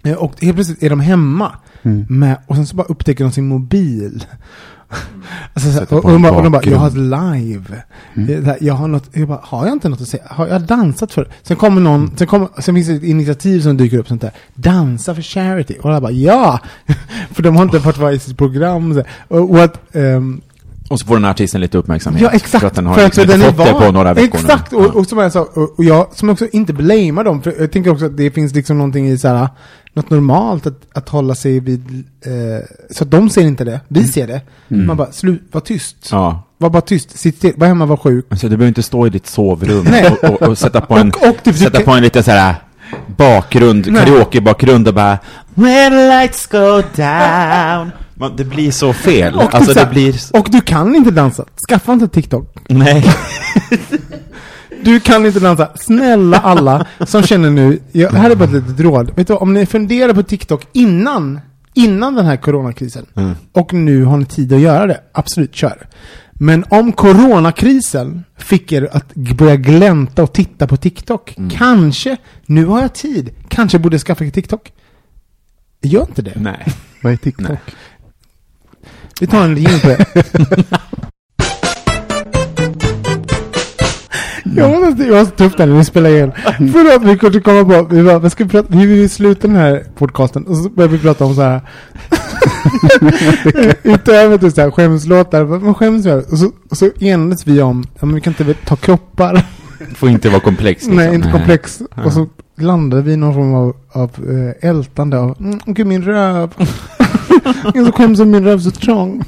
eh, 0.03 0.13
och 0.13 0.41
helt 0.41 0.55
plötsligt 0.55 0.84
är 0.84 0.89
de 0.89 0.99
hemma. 0.99 1.51
Mm. 1.84 2.05
Med, 2.09 2.38
och 2.47 2.55
sen 2.55 2.67
så 2.67 2.76
bara 2.76 2.88
upptäcker 2.88 3.24
de 3.24 3.32
sin 3.32 3.47
mobil. 3.47 4.24
Alltså, 5.53 5.71
så, 5.71 5.79
Sätter 5.79 5.95
och, 5.97 6.05
och, 6.05 6.11
de 6.11 6.21
bara, 6.21 6.31
och 6.31 6.43
de 6.43 6.51
bara, 6.51 6.63
jag 6.63 6.77
har 6.77 6.87
ett 6.87 6.93
live. 6.93 7.83
Mm. 8.13 8.55
Jag 8.61 8.73
har, 8.73 8.87
något, 8.87 9.09
jag 9.13 9.27
bara, 9.27 9.39
har 9.43 9.65
jag 9.65 9.73
inte 9.73 9.89
något 9.89 10.01
att 10.01 10.07
säga? 10.07 10.23
Har 10.25 10.47
jag 10.47 10.61
dansat 10.61 11.11
för? 11.11 11.27
Sen 11.43 11.57
kommer 11.57 11.81
någon, 11.81 12.11
sen, 12.17 12.27
kommer, 12.27 12.47
sen 12.61 12.75
finns 12.75 12.87
det 12.87 12.93
ett 12.93 13.03
initiativ 13.03 13.61
som 13.61 13.77
dyker 13.77 13.97
upp 13.97 14.07
sånt 14.07 14.21
där. 14.21 14.31
Dansa 14.55 15.15
för 15.15 15.21
charity. 15.21 15.75
Och 15.82 15.91
jag 15.91 16.01
bara, 16.01 16.11
ja! 16.11 16.59
för 17.32 17.43
de 17.43 17.55
har 17.55 17.63
inte 17.63 17.79
fått 17.79 17.97
vara 17.97 18.13
i 18.13 18.20
sitt 18.20 18.37
program. 18.37 19.03
Och, 19.28 19.49
och 19.49 19.63
att, 19.63 19.95
ehm, 19.95 20.41
Och 20.89 20.99
så 20.99 21.05
får 21.05 21.16
den 21.16 21.24
här 21.24 21.32
artisten 21.32 21.61
lite 21.61 21.78
uppmärksamhet. 21.78 22.21
Ja, 22.21 22.29
exakt. 22.29 22.59
För 22.61 22.67
att 22.67 22.75
den 22.75 22.86
har 22.86 22.97
liksom 22.97 23.21
inte 23.21 23.33
den 23.37 23.41
är 23.41 23.51
fått 23.51 23.66
det 23.79 23.86
på 23.86 23.91
några 23.91 24.13
veckor 24.13 24.39
Exakt, 24.39 24.71
nu. 24.71 24.78
och, 24.78 24.95
och 24.95 25.05
som 25.07 25.17
jag 25.17 25.32
sa, 25.32 25.41
och, 25.41 25.79
och 25.79 25.83
jag 25.83 26.07
som 26.13 26.29
också 26.29 26.47
inte 26.51 26.74
blamear 26.74 27.24
dem, 27.24 27.41
för 27.41 27.55
jag 27.59 27.71
tänker 27.71 27.91
också 27.91 28.05
att 28.05 28.17
det 28.17 28.32
finns 28.32 28.53
liksom 28.53 28.78
någonting 28.78 29.09
i 29.09 29.17
så 29.17 29.28
här, 29.28 29.49
något 29.93 30.09
normalt 30.09 30.66
att, 30.68 30.80
att 30.93 31.09
hålla 31.09 31.36
sig 31.36 31.59
vid, 31.59 32.04
eh, 32.26 32.32
så 32.92 33.04
att 33.04 33.12
de 33.12 33.30
ser 33.30 33.42
inte 33.42 33.63
det, 33.63 33.80
vi 33.88 34.08
ser 34.08 34.28
det. 34.28 34.42
Mm. 34.72 34.88
Man 34.88 34.97
bara, 34.97 35.12
slut, 35.12 35.42
var 35.51 35.62
tyst. 35.62 35.96
Ja. 36.12 36.43
Var 36.58 36.70
bara 36.70 36.82
tyst, 36.82 37.20
sitt 37.20 37.38
still, 37.38 37.54
var 37.58 37.68
hemma, 37.68 37.86
var 37.86 37.97
sjuk. 37.97 38.26
Alltså, 38.30 38.50
du 38.50 38.58
behöver 38.58 38.68
inte 38.68 38.84
stå 38.84 39.08
i 39.08 39.09
ditt 39.09 39.28
sovrum 39.28 39.88
och, 40.22 40.30
och, 40.30 40.42
och 40.42 40.58
sätta 40.58 40.82
på 40.82 40.96
en, 40.97 41.09
Och- 41.09 41.30
och 41.30 41.43
typ- 41.43 41.55
sätta 41.58 41.82
på 41.82 41.92
en 41.92 42.04
lite 42.04 42.24
så 42.24 42.32
här 42.32 42.55
bakgrund, 43.18 43.88
Nej. 43.92 44.05
karaoke-bakgrund 44.05 44.88
och 44.88 44.93
bara 44.93 45.18
When 45.54 45.93
lights 46.09 46.46
go 46.47 46.82
down 46.96 47.92
Man, 48.13 48.36
Det 48.36 48.43
blir 48.43 48.72
så 48.72 48.93
fel. 48.93 49.36
Och, 49.36 49.55
alltså 49.55 49.74
så 49.74 49.80
det 49.80 49.86
blir... 49.92 50.16
och 50.34 50.47
du 50.51 50.62
kan 50.62 50.96
inte 50.96 51.12
dansa, 51.12 51.46
skaffa 51.70 51.93
inte 51.93 52.08
TikTok. 52.08 52.55
Nej. 52.70 53.05
Du 54.83 54.99
kan 54.99 55.25
inte 55.25 55.39
dansa. 55.39 55.71
Snälla 55.75 56.37
alla 56.37 56.87
som 57.05 57.24
känner 57.24 57.49
nu, 57.49 57.79
jag, 57.91 58.09
här 58.09 58.29
är 58.29 58.36
bara 58.36 58.45
ett 58.45 58.51
litet 58.51 58.79
råd. 58.79 59.12
Vet 59.16 59.28
du 59.28 59.33
vad, 59.33 59.41
om 59.41 59.53
ni 59.53 59.66
funderar 59.66 60.13
på 60.13 60.24
TikTok 60.24 60.67
innan 60.74 61.39
innan 61.74 62.16
den 62.16 62.25
här 62.25 62.37
coronakrisen. 62.37 63.05
Mm. 63.16 63.36
Och 63.51 63.74
nu 63.74 64.03
har 64.03 64.17
ni 64.17 64.25
tid 64.25 64.53
att 64.53 64.59
göra 64.59 64.87
det. 64.87 65.01
Absolut, 65.12 65.55
kör. 65.55 65.87
Men 66.33 66.66
om 66.70 66.91
coronakrisen 66.91 68.24
fick 68.37 68.71
er 68.71 68.89
att 68.91 69.13
börja 69.13 69.55
glänta 69.55 70.24
och 70.24 70.33
titta 70.33 70.67
på 70.67 70.78
TikTok. 70.78 71.37
Mm. 71.37 71.49
Kanske, 71.49 72.17
nu 72.45 72.66
har 72.66 72.82
jag 72.82 72.93
tid, 72.93 73.29
kanske 73.47 73.79
borde 73.79 73.99
skaffa 73.99 74.25
TikTok. 74.25 74.71
Gör 75.82 76.01
inte 76.01 76.21
det. 76.21 76.33
Nej. 76.36 76.66
Vad 77.01 77.13
är 77.13 77.17
TikTok? 77.17 77.49
Nej. 77.49 77.59
Vi 79.20 79.28
tar 79.28 79.43
en 79.43 79.55
linje 79.55 79.79
på 79.79 79.87
det. 79.87 81.08
Jag 84.55 84.82
måste, 84.82 85.03
jag 85.03 85.36
ta 85.36 85.45
upp 85.45 85.57
det 85.57 85.63
här 85.63 85.69
när 85.69 85.78
vi 85.78 85.86
spelar 85.86 86.09
igen. 86.09 86.32
För 86.57 86.95
att 86.95 87.03
vi 87.03 87.17
kunde 87.17 87.39
komma 87.39 87.65
på, 87.65 87.95
vi 87.95 88.03
bara, 88.03 88.19
vad 88.19 88.32
ska 88.32 88.43
vi 88.43 88.49
prata, 88.49 88.67
vi 88.69 88.86
vill 88.86 89.09
sluta 89.09 89.47
den 89.47 89.55
här 89.55 89.83
podcasten 89.95 90.43
och 90.43 90.57
så 90.57 90.69
börjar 90.69 90.89
vi 90.89 90.99
prata 90.99 91.25
om 91.25 91.36
så 91.36 91.41
här. 91.41 91.61
Utöver 93.83 94.37
till 94.37 94.51
så 94.51 94.61
här 94.61 94.71
skämslåtar, 94.71 95.43
vad 95.43 95.78
skäms 95.78 96.05
vi? 96.05 96.11
Och 96.11 96.37
så, 96.37 96.51
och 96.69 96.78
så 96.78 96.89
enades 96.99 97.47
vi 97.47 97.61
om, 97.61 97.83
ja 97.99 98.05
men 98.05 98.15
vi 98.15 98.21
kan 98.21 98.36
inte 98.39 98.53
ta 98.53 98.75
kroppar. 98.75 99.45
Får 99.95 100.09
inte 100.09 100.29
vara 100.29 100.39
komplex. 100.39 100.82
Liksom. 100.82 100.95
Nej, 100.95 101.15
inte 101.15 101.32
komplex. 101.32 101.82
Ja. 101.95 102.03
Och 102.03 102.13
så 102.13 102.28
landade 102.55 103.01
vi 103.01 103.11
i 103.11 103.17
någon 103.17 103.33
form 103.33 103.53
av, 103.53 103.75
av 103.91 104.11
eh, 104.29 104.69
ältande 104.69 105.19
av, 105.19 105.37
mm, 105.39 105.59
gud 105.65 105.87
min 105.87 106.03
röv. 106.03 106.53
jag 107.73 107.86
så 107.86 107.91
skäms 107.91 108.19
om 108.19 108.32
min 108.32 108.43
röv 108.43 108.59
så 108.59 108.71
trång. 108.71 109.23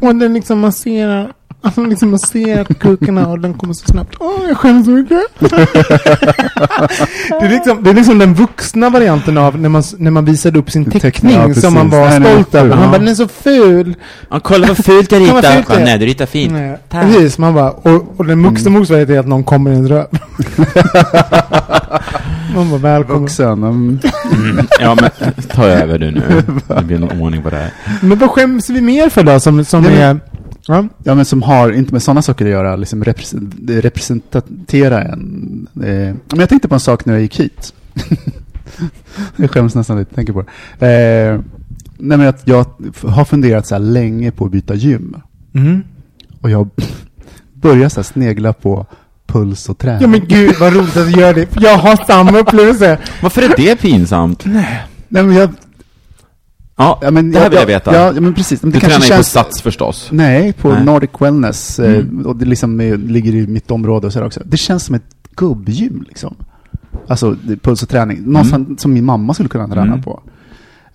Och 0.00 0.16
den 0.16 0.34
liksom 0.34 0.58
masserar, 0.58 1.32
alltså 1.64 1.82
liksom 1.84 2.10
masserar 2.10 2.64
kukarna 2.64 3.28
och 3.28 3.38
den 3.40 3.54
kommer 3.54 3.74
så 3.74 3.86
snabbt. 3.86 4.14
Åh, 4.20 4.32
jag 4.48 4.56
skäms 4.56 4.84
så 4.86 4.90
mycket. 4.90 5.18
det, 5.40 5.52
är 7.46 7.48
liksom, 7.48 7.82
det 7.84 7.90
är 7.90 7.94
liksom 7.94 8.18
den 8.18 8.34
vuxna 8.34 8.90
varianten 8.90 9.38
av 9.38 9.58
när 9.58 9.68
man, 9.68 9.82
när 9.98 10.10
man 10.10 10.24
visade 10.24 10.58
upp 10.58 10.70
sin 10.70 10.90
teckning 10.90 11.32
ja, 11.32 11.54
som 11.54 11.74
man 11.74 11.90
var 11.90 12.18
Nej, 12.18 12.32
stolt 12.32 12.54
över. 12.54 12.74
Han 12.74 12.84
Ja. 12.84 12.90
bara, 12.90 12.98
den 12.98 13.08
är 13.08 13.14
så 13.14 13.28
ful. 13.28 13.94
Ja, 14.30 14.40
kolla 14.40 14.66
vad 14.66 14.84
fult 14.84 15.12
jag 15.12 15.22
ritar. 15.22 15.34
fult 15.52 15.66
det 15.68 15.74
Ja, 15.74 15.80
är. 15.80 15.84
nej, 15.84 15.98
du 15.98 16.06
ritar 16.06 16.26
fint. 16.26 16.52
Nej, 16.52 16.76
Tack. 16.88 17.06
precis, 17.06 17.38
man 17.38 17.54
bara, 17.54 17.70
och, 17.70 18.14
och 18.16 18.26
den 18.26 18.42
vuxna 18.42 18.70
motsvarigheten 18.70 19.14
är 19.16 19.20
att 19.20 19.26
någon 19.28 19.44
kommer 19.44 19.70
i 19.72 19.74
en 19.74 19.88
röv. 19.88 20.06
man 22.54 22.70
bara, 22.70 22.78
välkommen. 22.78 23.22
Vuxen. 23.22 23.48
mm. 23.62 23.98
Mm. 24.32 24.66
Ja, 24.80 24.96
men 25.00 25.10
ta 25.48 25.64
över 25.64 25.98
du 25.98 26.10
nu. 26.10 26.22
Det 26.76 26.82
blir 26.84 26.98
någon 26.98 27.20
ordning 27.20 27.42
på 27.42 27.50
det 27.50 27.56
här. 27.56 27.70
Men 28.02 28.18
vad 28.18 28.30
skäms 28.30 28.70
vi 28.70 28.80
mer 28.80 29.08
för 29.08 29.22
då? 29.22 29.40
Som, 29.40 29.64
som 29.64 29.82
Nej, 29.82 29.92
men- 29.92 30.02
är... 30.02 30.20
Ja. 30.68 30.88
Ja, 31.02 31.14
men 31.14 31.24
som 31.24 31.42
har 31.42 31.72
inte 31.72 31.92
med 31.92 32.02
sådana 32.02 32.22
saker 32.22 32.44
att 32.44 32.50
göra, 32.50 32.76
liksom 32.76 33.04
represent- 33.04 33.80
representera 33.82 35.02
en. 35.02 35.66
Eh, 35.76 35.88
men 36.28 36.40
jag 36.40 36.48
tänkte 36.48 36.68
på 36.68 36.74
en 36.74 36.80
sak 36.80 37.04
när 37.04 37.12
jag 37.14 37.22
gick 37.22 37.40
hit. 37.40 37.74
jag 39.36 39.50
skäms 39.50 39.74
nästan 39.74 39.98
lite, 39.98 40.14
tänker 40.14 40.32
på 40.32 40.44
det. 40.78 40.86
Eh, 40.88 41.40
nej, 41.98 42.18
men 42.18 42.28
att 42.28 42.42
jag 42.44 42.66
har 43.02 43.24
funderat 43.24 43.66
så 43.66 43.74
här 43.74 43.82
länge 43.82 44.30
på 44.30 44.44
att 44.44 44.50
byta 44.50 44.74
gym. 44.74 45.16
Mm. 45.54 45.82
Och 46.40 46.50
jag 46.50 46.68
börjar 47.54 47.88
så 47.88 47.96
här 48.00 48.02
snegla 48.04 48.52
på 48.52 48.86
puls 49.26 49.68
och 49.68 49.78
träning. 49.78 50.02
ja 50.02 50.08
men 50.08 50.28
gud 50.28 50.54
vad 50.60 50.72
roligt 50.74 50.96
att 50.96 51.12
du 51.12 51.20
gör 51.20 51.34
det. 51.34 51.48
Jag 51.60 51.78
har 51.78 52.04
samma 52.06 52.38
upplevelse. 52.38 52.98
Varför 53.22 53.42
är 53.42 53.52
det 53.56 53.76
pinsamt? 53.76 54.44
Nej, 54.44 54.82
men 55.08 55.32
jag... 55.34 55.50
Ja, 56.76 56.98
Ja, 57.02 57.10
men 57.10 57.32
det 57.32 57.38
här 57.38 57.50
vill 57.50 57.58
jag 57.58 57.66
veta. 57.66 57.94
Ja, 57.94 58.12
ja, 58.14 58.20
men 58.20 58.34
precis. 58.34 58.62
Men 58.62 58.72
du 58.72 58.80
kanske 58.80 58.98
tränar 59.00 59.06
ju 59.06 59.10
på 59.10 59.14
känns- 59.16 59.30
Sats 59.32 59.62
förstås. 59.62 60.08
Nej, 60.12 60.52
på 60.52 60.72
Nej. 60.72 60.84
Nordic 60.84 61.10
Wellness. 61.18 61.78
eh, 61.78 61.94
Mm. 61.98 62.26
Och 62.26 62.36
det 62.36 62.44
liksom 62.44 62.80
är, 62.80 62.96
ligger 62.96 63.34
i 63.34 63.46
mitt 63.46 63.70
område 63.70 64.06
och 64.06 64.12
så 64.12 64.18
här 64.18 64.26
också. 64.26 64.40
Det 64.44 64.56
känns 64.56 64.84
som 64.84 64.94
ett 64.94 65.02
gubbgym 65.36 66.04
liksom. 66.08 66.34
Alltså 67.08 67.30
det- 67.42 67.56
puls 67.56 67.82
och 67.82 67.88
träning. 67.88 68.22
Någonstans 68.24 68.80
som 68.82 68.92
min 68.92 69.04
mamma 69.04 69.34
skulle 69.34 69.48
kunna 69.48 69.68
träna 69.68 69.82
Mm. 69.82 70.02
på. 70.02 70.22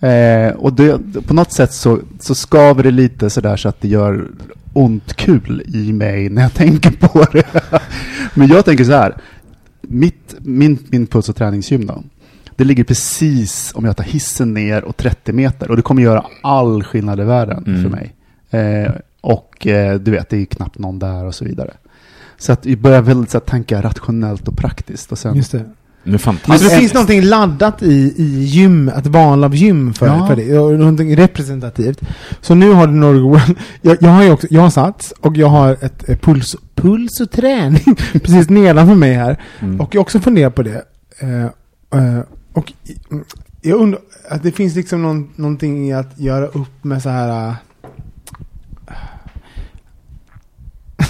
Eh, 0.08 0.52
och 0.56 0.74
det, 0.74 1.00
på 1.28 1.34
något 1.34 1.52
sätt 1.52 1.74
så, 1.74 2.00
så 2.20 2.36
skaver 2.36 2.84
det 2.84 2.92
lite 2.92 3.30
sådär 3.30 3.58
så 3.58 3.70
att 3.70 3.82
det 3.82 3.88
gör 3.88 4.28
ont 4.74 5.14
kul 5.14 5.64
i 5.74 5.94
mig 5.94 6.30
när 6.30 6.42
jag 6.42 6.54
tänker 6.64 6.92
på 6.92 7.26
det. 7.32 7.44
Men 8.34 8.48
jag 8.48 8.66
tänker 8.66 8.84
så 8.84 8.92
här. 8.92 9.16
Mitt, 9.82 10.36
min, 10.40 10.78
min 10.90 11.08
puls 11.08 11.30
och 11.30 11.36
träningsgym 11.36 11.86
då. 11.86 12.04
Det 12.60 12.66
ligger 12.66 12.84
precis 12.84 13.72
om 13.76 13.86
jag 13.86 13.98
tar 13.98 14.04
hissen 14.04 14.54
ner 14.54 14.84
och 14.84 14.98
30 14.98 15.34
meter. 15.34 15.70
Och 15.70 15.76
det 15.76 15.82
kommer 15.82 16.02
göra 16.02 16.26
all 16.44 16.84
skillnad 16.84 17.20
i 17.20 17.24
världen 17.24 17.64
Mm. 17.68 17.84
för 17.84 17.90
mig. 17.90 18.16
Eh, 18.50 18.92
och 19.22 19.68
eh, 19.68 20.00
du 20.00 20.12
vet, 20.12 20.30
det 20.30 20.38
är 20.42 20.46
knappt 20.46 20.78
någon 20.80 21.00
där 21.00 21.26
och 21.26 21.36
så 21.36 21.46
vidare. 21.46 21.72
Så 22.38 22.52
att 22.52 22.66
vi 22.66 22.78
börjar 22.78 23.02
väldigt 23.02 23.30
så 23.30 23.38
här, 23.38 23.46
tänka 23.46 23.82
rationellt 23.82 24.48
och 24.48 24.58
praktiskt. 24.58 25.12
Och 25.12 25.18
sen, 25.20 25.36
Just 25.36 25.52
det. 25.52 25.66
Alltså 26.06 26.18
fantastiskt. 26.18 26.70
det 26.72 26.78
finns 26.80 26.94
någonting 26.94 27.22
laddat 27.22 27.84
i, 27.84 28.14
i 28.18 28.44
gym, 28.44 28.90
ett 28.90 29.08
val 29.08 29.44
av 29.44 29.56
gym 29.56 29.94
för, 29.94 30.08
Ja. 30.08 30.28
för 30.28 30.36
det. 30.36 30.78
Någonting 30.78 31.16
representativt. 31.18 32.00
Så 32.42 32.56
nu 32.56 32.72
har 32.72 32.88
du 32.88 32.94
Norge 32.94 33.42
jag, 33.82 33.98
jag 34.02 34.10
har 34.10 34.24
ju 34.24 34.32
också, 34.32 34.48
jag 34.50 34.62
har 34.62 34.70
sats 34.70 35.14
och 35.22 35.38
jag 35.38 35.48
har 35.48 35.72
ett, 35.82 36.10
eh, 36.10 36.18
puls, 36.18 36.56
puls 36.76 37.20
och 37.22 37.32
träning 37.32 37.96
precis 38.14 38.50
nedanför 38.50 38.96
mig 38.96 39.14
här. 39.14 39.38
Mm. 39.60 39.82
Och 39.82 39.96
jag 39.96 40.00
har 40.00 40.04
också 40.04 40.20
funderat 40.20 40.56
på 40.56 40.64
det. 40.64 40.84
Eh, 41.20 41.44
eh, 42.00 42.20
och 42.54 42.74
mm, 43.12 43.26
jag 43.62 43.80
undrar, 43.80 44.02
att 44.30 44.44
det 44.44 44.52
finns 44.52 44.76
liksom 44.76 45.02
någon, 45.02 45.30
någonting 45.36 45.88
i 45.90 45.94
att 45.94 46.20
göra 46.20 46.46
upp 46.48 46.84
med 46.84 47.04
så 47.04 47.10
här... 47.10 47.48
eh, 47.50 47.54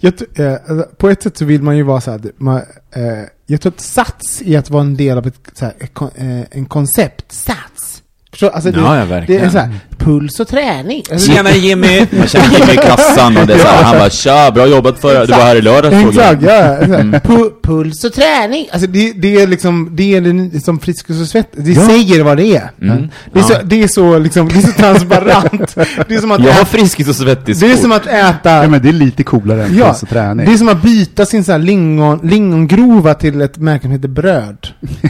jag, 0.00 0.18
t- 0.18 0.24
eh, 0.42 0.52
alltså, 0.52 0.88
på 0.96 1.08
ett 1.10 1.22
sätt 1.22 1.36
så 1.36 1.44
vill 1.44 1.62
man 1.62 1.76
ju 1.76 1.82
vara 1.82 2.00
så 2.00 2.10
här, 2.10 2.20
man, 2.36 2.56
eh, 2.92 3.02
jag 3.46 3.60
tror 3.60 3.72
att 3.72 3.80
sats 3.80 4.42
i 4.42 4.56
att 4.56 4.70
vara 4.70 4.82
en 4.82 4.96
del 4.96 5.18
av 5.18 5.26
ett, 5.26 5.60
här, 5.60 5.72
kon- 5.92 6.10
eh, 6.16 6.44
en 6.50 6.66
koncept, 6.66 7.32
sats. 7.32 8.02
Förstår, 8.30 8.50
alltså 8.50 8.70
det, 8.70 8.78
Ja, 8.80 8.94
ja, 8.96 9.00
det 9.04 9.10
verkligen. 9.10 9.44
är 9.44 9.50
så 9.50 9.58
här, 9.58 9.80
puls 9.98 10.40
och 10.40 10.48
träning. 10.48 11.02
Alltså, 11.12 11.32
Tjena 11.32 11.50
Jimmy! 11.52 12.06
Man 12.18 12.26
känner 12.28 12.58
Jimmy 12.58 12.72
i 12.72 12.76
kassan 12.76 13.36
och 13.36 13.46
det 13.46 13.54
är 13.54 13.58
så 13.58 13.66
här, 13.66 13.82
han 13.82 13.98
bara 13.98 14.10
tja, 14.10 14.50
bra 14.54 14.66
jobbat 14.66 14.98
för 14.98 15.26
Du 15.26 15.32
var 15.32 15.40
här 15.40 15.56
i 15.56 15.62
lördags 15.62 15.94
Exakt, 16.08 16.42
ja. 16.42 16.76
Mm. 16.76 17.14
Pu- 17.24 17.50
puls 17.62 18.04
och 18.04 18.12
träning. 18.12 18.66
Alltså 18.72 18.86
det, 18.90 19.12
det 19.12 19.42
är 19.42 19.46
liksom, 19.46 19.88
det 19.92 20.14
är 20.16 20.20
det 20.52 20.60
som 20.60 20.78
Friskis 20.80 21.20
och 21.20 21.26
Svett, 21.26 21.48
det 21.52 21.72
Ja. 21.72 21.86
säger 21.86 22.22
vad 22.22 22.36
det 22.36 22.56
är. 22.56 22.70
Mm. 22.82 23.08
Det, 23.32 23.38
är 23.38 23.42
Ja. 23.42 23.48
så, 23.48 23.54
det 23.64 23.82
är 23.82 23.88
så 23.88 24.18
liksom, 24.18 24.48
det 24.48 24.54
är 24.58 24.60
så 24.60 24.72
transparent. 24.72 25.74
det 26.08 26.14
är 26.14 26.20
som 26.20 26.30
att 26.30 26.40
Jag 26.44 26.52
har 26.52 26.60
äta, 26.60 26.64
Friskis 26.66 27.08
och 27.08 27.14
Svettis 27.16 27.60
det 27.60 27.72
är 27.72 27.76
som 27.76 27.92
att 27.92 28.06
äta 28.06 28.50
ja, 28.62 28.68
men 28.68 28.82
det 28.82 28.88
är 28.88 28.92
lite 28.92 29.22
coolare 29.22 29.64
än 29.64 29.76
Ja, 29.76 29.86
puls 29.86 30.02
och 30.02 30.08
träning. 30.08 30.46
Det 30.46 30.52
är 30.52 30.56
som 30.56 30.68
att 30.68 30.82
byta 30.82 31.26
sin 31.26 31.44
så 31.44 31.52
här 31.52 31.58
lingon, 31.58 32.20
lingongrova 32.22 33.14
till 33.14 33.40
ett 33.40 33.58
märke 33.58 33.82
som 33.82 33.90
heter 33.90 34.08
bröd. 34.08 34.56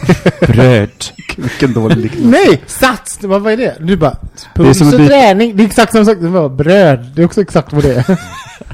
Bröd. 0.40 0.90
Vilken 1.36 1.72
dålig 1.72 1.96
liknelse. 1.96 2.28
Nej! 2.28 2.62
Sats! 2.66 3.18
Vad, 3.22 3.42
vad 3.42 3.52
är 3.52 3.56
det? 3.56 3.74
Du 3.80 3.96
bara, 3.96 4.16
Det 4.54 4.73
är 4.80 4.84
puls 4.84 4.90
som 4.94 5.00
att 5.00 5.08
byta- 5.08 5.08
träning. 5.08 5.56
Det 5.56 5.62
är 5.62 5.66
exakt. 5.66 5.92
Det 5.92 6.28
var 6.28 6.48
bröd. 6.48 7.06
Det 7.16 7.22
är 7.22 7.26
också 7.26 7.40
exakt 7.40 7.72
vad 7.72 7.82
det 7.82 7.94
är. 7.94 8.04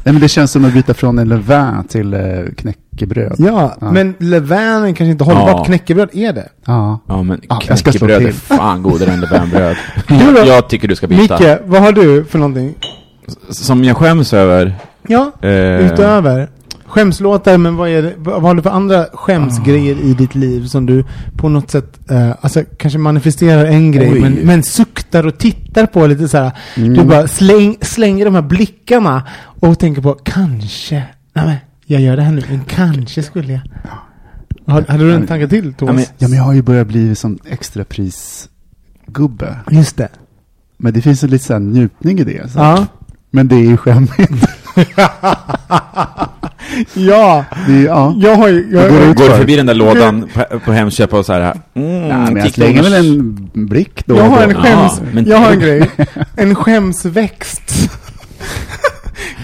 Nej, 0.04 0.12
men 0.12 0.20
det 0.20 0.28
känns 0.28 0.50
som 0.52 0.64
att 0.64 0.72
byta 0.74 0.94
från 0.94 1.18
en 1.18 1.28
levain 1.28 1.84
till 1.88 2.14
eh, 2.14 2.20
knäckebröd. 2.56 3.34
ja, 3.38 3.76
Ja. 3.80 3.90
men 3.92 4.14
levain 4.18 4.82
är 4.82 4.86
kanske 4.86 5.04
inte 5.04 5.24
hållbart. 5.24 5.48
Ja. 5.58 5.64
Knäckebröd 5.64 6.08
är 6.12 6.32
det. 6.32 6.48
Ja. 6.64 7.00
Ja 7.08 7.22
men 7.22 7.40
Ja, 7.48 7.56
knäckebröd 7.60 8.22
är 8.22 8.32
fan 8.32 8.82
godare 8.82 9.10
än 9.10 9.20
levainbröd. 9.20 9.76
Jag 10.46 10.68
tycker 10.68 10.88
du 10.88 10.96
ska 10.96 11.06
byta. 11.06 11.38
Micke, 11.38 11.58
vad 11.64 11.82
har 11.82 11.92
du 11.92 12.24
för 12.24 12.38
någonting? 12.38 12.74
Som 13.50 13.84
jag 13.84 13.96
skäms 13.96 14.32
över. 14.32 14.74
Ja, 15.08 15.30
Eh, 15.42 15.50
utöver. 15.92 16.48
Skämslåtar, 16.90 17.58
men 17.58 17.76
vad, 17.76 17.88
är 17.88 18.02
det, 18.02 18.14
vad 18.18 18.42
har 18.42 18.54
du 18.54 18.62
för 18.62 18.70
andra 18.70 19.06
skämsgrejer 19.12 19.96
i 20.00 20.14
ditt 20.14 20.34
liv 20.34 20.66
som 20.66 20.86
du 20.86 21.04
på 21.36 21.48
något 21.48 21.70
sätt, 21.70 22.10
eh, 22.10 22.30
alltså 22.40 22.64
kanske 22.78 22.98
manifesterar 22.98 23.64
en 23.64 23.92
grej, 23.92 24.12
Oj. 24.12 24.20
men, 24.20 24.32
men 24.32 24.62
suktar 24.62 25.26
och 25.26 25.38
tittar 25.38 25.86
på 25.86 26.06
lite 26.06 26.28
så 26.28 26.38
här. 26.38 26.52
Mm. 26.76 26.94
Du 26.94 27.04
bara 27.04 27.28
släng, 27.28 27.76
slänger 27.80 28.24
de 28.24 28.34
här 28.34 28.42
blickarna 28.42 29.22
och 29.60 29.78
tänker 29.78 30.02
på, 30.02 30.14
kanske, 30.14 31.04
nej 31.32 31.46
men, 31.46 31.56
jag 31.86 32.00
gör 32.00 32.16
det 32.16 32.22
här 32.22 32.32
nu, 32.32 32.42
men 32.48 32.60
kanske 32.64 33.22
skulle 33.22 33.52
jag. 33.52 33.60
Har, 34.72 34.84
hade 34.88 35.04
du 35.04 35.14
en 35.14 35.26
tanke 35.26 35.48
till, 35.48 35.74
Thomas? 35.74 35.92
Ja, 35.92 35.96
men- 35.96 36.04
ja, 36.18 36.28
men 36.28 36.38
jag 36.38 36.44
har 36.44 36.52
ju 36.52 36.62
börjat 36.62 36.86
bli 36.86 37.14
som 37.14 37.38
extraprisgubbe. 37.46 39.56
Just 39.70 39.96
det. 39.96 40.08
Men 40.76 40.92
det 40.92 41.02
finns 41.02 41.24
en 41.24 41.30
lite 41.30 41.44
så 41.44 41.52
här 41.52 41.60
njutning 41.60 42.18
i 42.18 42.24
det. 42.24 42.50
Så. 42.52 42.58
Ja. 42.58 42.86
Men 43.30 43.48
det 43.48 43.54
är 43.54 43.60
ju 43.64 43.76
skämmigt. 43.76 44.46
ja. 46.94 47.44
Det 47.66 47.82
ja. 47.82 48.14
Jag 48.18 48.36
har 48.36 48.48
ju, 48.48 48.68
jag, 48.72 48.90
går 48.90 49.02
ut 49.02 49.16
Går 49.16 49.36
förbi 49.36 49.56
den 49.56 49.66
där 49.66 49.74
lådan 49.74 50.28
på, 50.34 50.58
på 50.60 50.72
Hemköp 50.72 51.14
och 51.14 51.26
så 51.26 51.32
här, 51.32 51.40
mm, 51.74 52.08
Nej, 52.08 52.32
men 52.32 52.36
jag 52.36 52.52
slänger 52.52 52.82
väl 52.82 52.92
en 52.92 53.50
blick 53.52 54.06
då 54.06 54.16
jag 54.16 54.24
har 54.24 54.42
en 54.42 54.54
skäms, 54.54 54.92
Ja, 54.98 55.04
men- 55.12 55.26
jag 55.26 55.36
har 55.38 55.52
en 55.52 55.60
grej. 55.60 55.90
En 56.36 56.54
skämsväxt. 56.54 57.62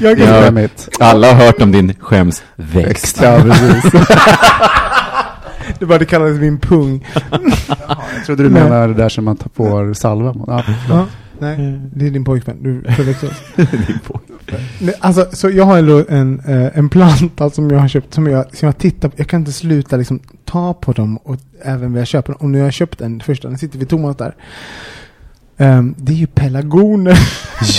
jag 0.01 0.19
kan 0.19 0.57
Ja. 0.57 0.69
Alla 1.01 1.33
har 1.33 1.45
hört 1.47 1.63
om 1.63 1.73
din 1.73 1.95
skämsväxt. 2.01 3.21
Ja, 3.23 3.41
precis. 3.43 3.93
Det 5.79 5.87
bara 5.87 5.99
det 5.99 6.05
kallades 6.05 6.41
min 6.41 6.59
pung. 6.59 7.07
Jag 8.17 8.27
trodde 8.27 8.43
du 8.43 8.51
menar 8.51 8.89
det 8.89 8.95
där 8.95 9.09
som 9.09 9.25
man 9.25 9.37
tar 9.37 9.49
på 9.49 9.95
salva 9.95 10.35
Ja, 10.89 11.07
nej, 11.39 11.81
det 11.95 12.07
är 12.07 12.11
din 12.11 12.25
pojkvän. 12.25 12.63
Du 12.63 12.83
förväxlar 12.93 13.31
oss. 13.31 13.43
Din 13.57 13.99
pojkvän. 14.07 14.95
Alltså, 15.01 15.29
så 15.33 15.51
jag 15.51 15.65
har 15.65 15.79
en, 15.79 16.07
en, 16.09 16.41
eh, 16.41 16.79
en 16.79 16.89
planta 16.89 17.51
som 17.51 17.71
jag 17.71 17.79
har 17.79 17.89
köpt, 17.89 18.15
som 18.15 18.27
jag, 18.27 18.57
som 18.57 18.67
jag 18.67 18.79
tittar 18.79 19.09
på. 19.09 19.15
Jag 19.19 19.29
kan 19.29 19.41
inte 19.41 19.53
sluta 19.53 19.97
liksom 19.97 20.21
ta 20.45 20.75
på 20.75 20.93
dem, 20.93 21.17
och 21.17 21.37
även 21.63 21.93
när 21.93 21.99
jag 21.99 22.07
köper 22.07 22.33
dem. 22.33 22.39
Och 22.41 22.51
nu 22.51 22.59
har 22.59 22.65
jag 22.65 22.73
köpt 22.73 22.99
den 22.99 23.21
första, 23.21 23.49
den 23.49 23.59
sitter 23.59 23.79
vid 23.79 23.89
Thomas 23.89 24.17
där. 24.17 24.35
Ehm, 25.59 25.95
det 25.99 26.13
är 26.13 26.17
ju 26.17 26.27
pelargoner. 26.27 27.19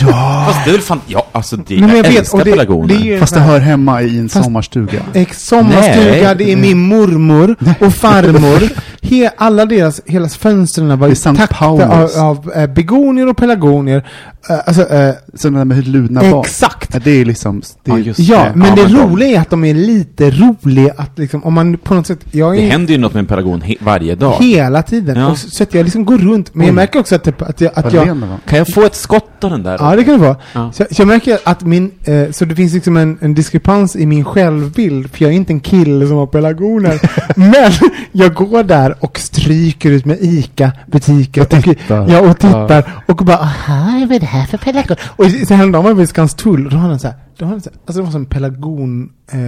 Ja! 0.02 0.44
Fast 0.48 0.66
det 0.66 0.70
är 0.72 0.74
väl 0.74 0.82
fan, 0.82 1.02
ja 1.08 1.26
alltså 1.32 1.58
det, 1.58 1.64
Nej, 1.70 1.80
men 1.80 1.90
jag, 1.90 1.98
jag 1.98 2.04
vet, 2.04 2.20
älskar 2.20 2.38
det- 2.44 2.52
pelargoner. 2.52 2.88
det 2.88 3.14
är 3.14 3.20
Fast 3.20 3.34
det 3.34 3.40
hör 3.40 3.60
hemma 3.60 4.02
i 4.02 4.18
en 4.20 4.30
Fast- 4.30 4.44
sommarstuga. 4.46 5.00
Ex 5.14 5.48
sommarstuga, 5.48 6.24
Nej. 6.24 6.36
det 6.38 6.52
är 6.52 6.56
min 6.58 6.78
mormor 6.80 7.56
och 7.80 7.94
farmor. 7.94 8.70
He, 9.02 9.30
alla 9.38 9.66
deras, 9.66 10.02
hela 10.06 10.30
fönstren 10.30 11.00
var 11.00 11.08
ju 11.08 11.16
täckta 11.16 11.66
av, 11.66 11.82
av 12.18 12.52
eh, 12.56 12.68
begonier 12.68 13.30
och 13.30 13.38
pelargonier. 13.38 14.08
Eh, 14.50 14.60
alltså, 14.66 14.90
eh, 14.90 15.14
Så 15.34 15.50
det 15.50 15.58
där 15.58 15.66
med 15.66 15.88
ludna 15.88 16.22
barn. 16.22 16.40
Exakt. 16.46 16.90
Ja, 16.94 17.00
Det 17.04 17.12
är 17.12 17.26
liksom... 17.26 17.62
Det 17.84 17.92
är, 17.92 17.96
Ja, 17.98 18.04
just 18.04 18.20
ja, 18.20 18.44
det. 18.44 18.52
men 18.56 18.76
det 18.76 18.84
men 18.84 18.94
de- 18.94 19.02
roliga 19.02 19.38
är 19.38 19.42
att 19.42 19.50
de 19.50 19.64
är 19.64 19.74
lite 19.74 20.32
roliga 20.32 20.94
att 20.98 21.20
liksom, 21.20 21.44
om 21.44 21.54
man 21.54 21.78
på 21.78 21.94
något 21.94 22.08
sätt, 22.08 22.20
jag 22.32 22.58
är 22.58 22.62
Det 22.62 22.68
händer 22.68 22.94
ju 22.94 23.00
något 23.00 23.14
med 23.14 23.20
en 23.20 23.26
pelargon 23.26 23.62
he- 23.62 23.78
varje 23.80 24.16
dag. 24.16 24.36
hela 24.40 24.82
tiden. 24.84 25.18
Ja. 25.20 25.28
Och 25.32 25.38
så, 25.38 25.50
så 25.50 25.64
att 25.64 25.74
jag 25.74 25.84
liksom 25.84 26.06
går 26.06 26.18
runt, 26.18 26.56
men 26.56 26.66
jag 26.68 26.72
Oj. 26.74 26.76
märker 26.76 27.00
också 27.00 27.16
att, 27.16 27.24
det, 27.24 27.42
att 27.42 27.62
jag, 27.62 27.72
att 27.76 27.94
jag. 27.94 28.08
Kan 28.48 28.58
jag 28.58 28.68
få 28.74 28.82
ett 28.84 28.96
skott 28.96 29.44
av 29.44 29.50
den 29.50 29.64
där? 29.64 29.78
Ja, 29.80 29.96
det 29.96 30.04
kan 30.04 30.14
det 30.14 30.26
vara. 30.26 30.36
Ja. 30.54 30.72
Så, 30.74 30.86
så 30.92 31.02
jag 31.02 31.08
märker 31.08 31.40
att 31.44 31.62
min, 31.64 31.92
eh, 32.04 32.32
så 32.32 32.46
det 32.46 32.56
finns 32.56 32.74
liksom 32.74 32.98
en, 32.98 33.18
en 33.22 33.34
diskrepans 33.34 33.96
i 33.96 34.06
min 34.06 34.26
självbild, 34.26 35.12
för 35.12 35.24
jag 35.24 35.32
är 35.32 35.36
inte 35.36 35.54
en 35.54 35.60
kille 35.60 36.08
som 36.08 36.18
har 36.18 36.28
pelargoner. 36.28 37.00
men 37.36 37.72
jag 38.12 38.34
går 38.34 38.64
där 38.64 38.96
och 39.00 39.20
stryker 39.20 39.92
ut 39.92 40.06
med 40.06 40.18
ICA-butiker. 40.22 41.42
Och 41.42 41.50
tittar. 41.50 42.08
Ja, 42.10 42.20
och 42.30 42.40
tittar. 42.40 43.04
Och 43.06 43.16
bara, 43.16 43.50
vad 43.68 44.12
är 44.16 44.20
det 44.20 44.26
här 44.26 44.37
för 44.46 44.58
pelargon? 44.58 44.98
Och 45.02 45.26
så 45.48 45.54
häromdagen 45.54 45.84
var 45.84 45.92
jag 45.92 45.96
vid 45.96 46.10
Skanstull, 46.10 46.66
och 46.66 46.72
då 46.72 46.78
hade 46.78 46.90
han 46.90 47.00
så 47.00 47.08
här, 47.08 47.16
då 47.38 47.46
hade 47.46 47.54
han 47.56 47.62
så 47.62 47.70
här, 47.70 47.78
alltså 47.86 48.00
det 48.02 48.06
var 48.06 48.12
som 48.12 48.22
en 48.22 48.26
pelargon 48.26 49.10
eh. 49.32 49.40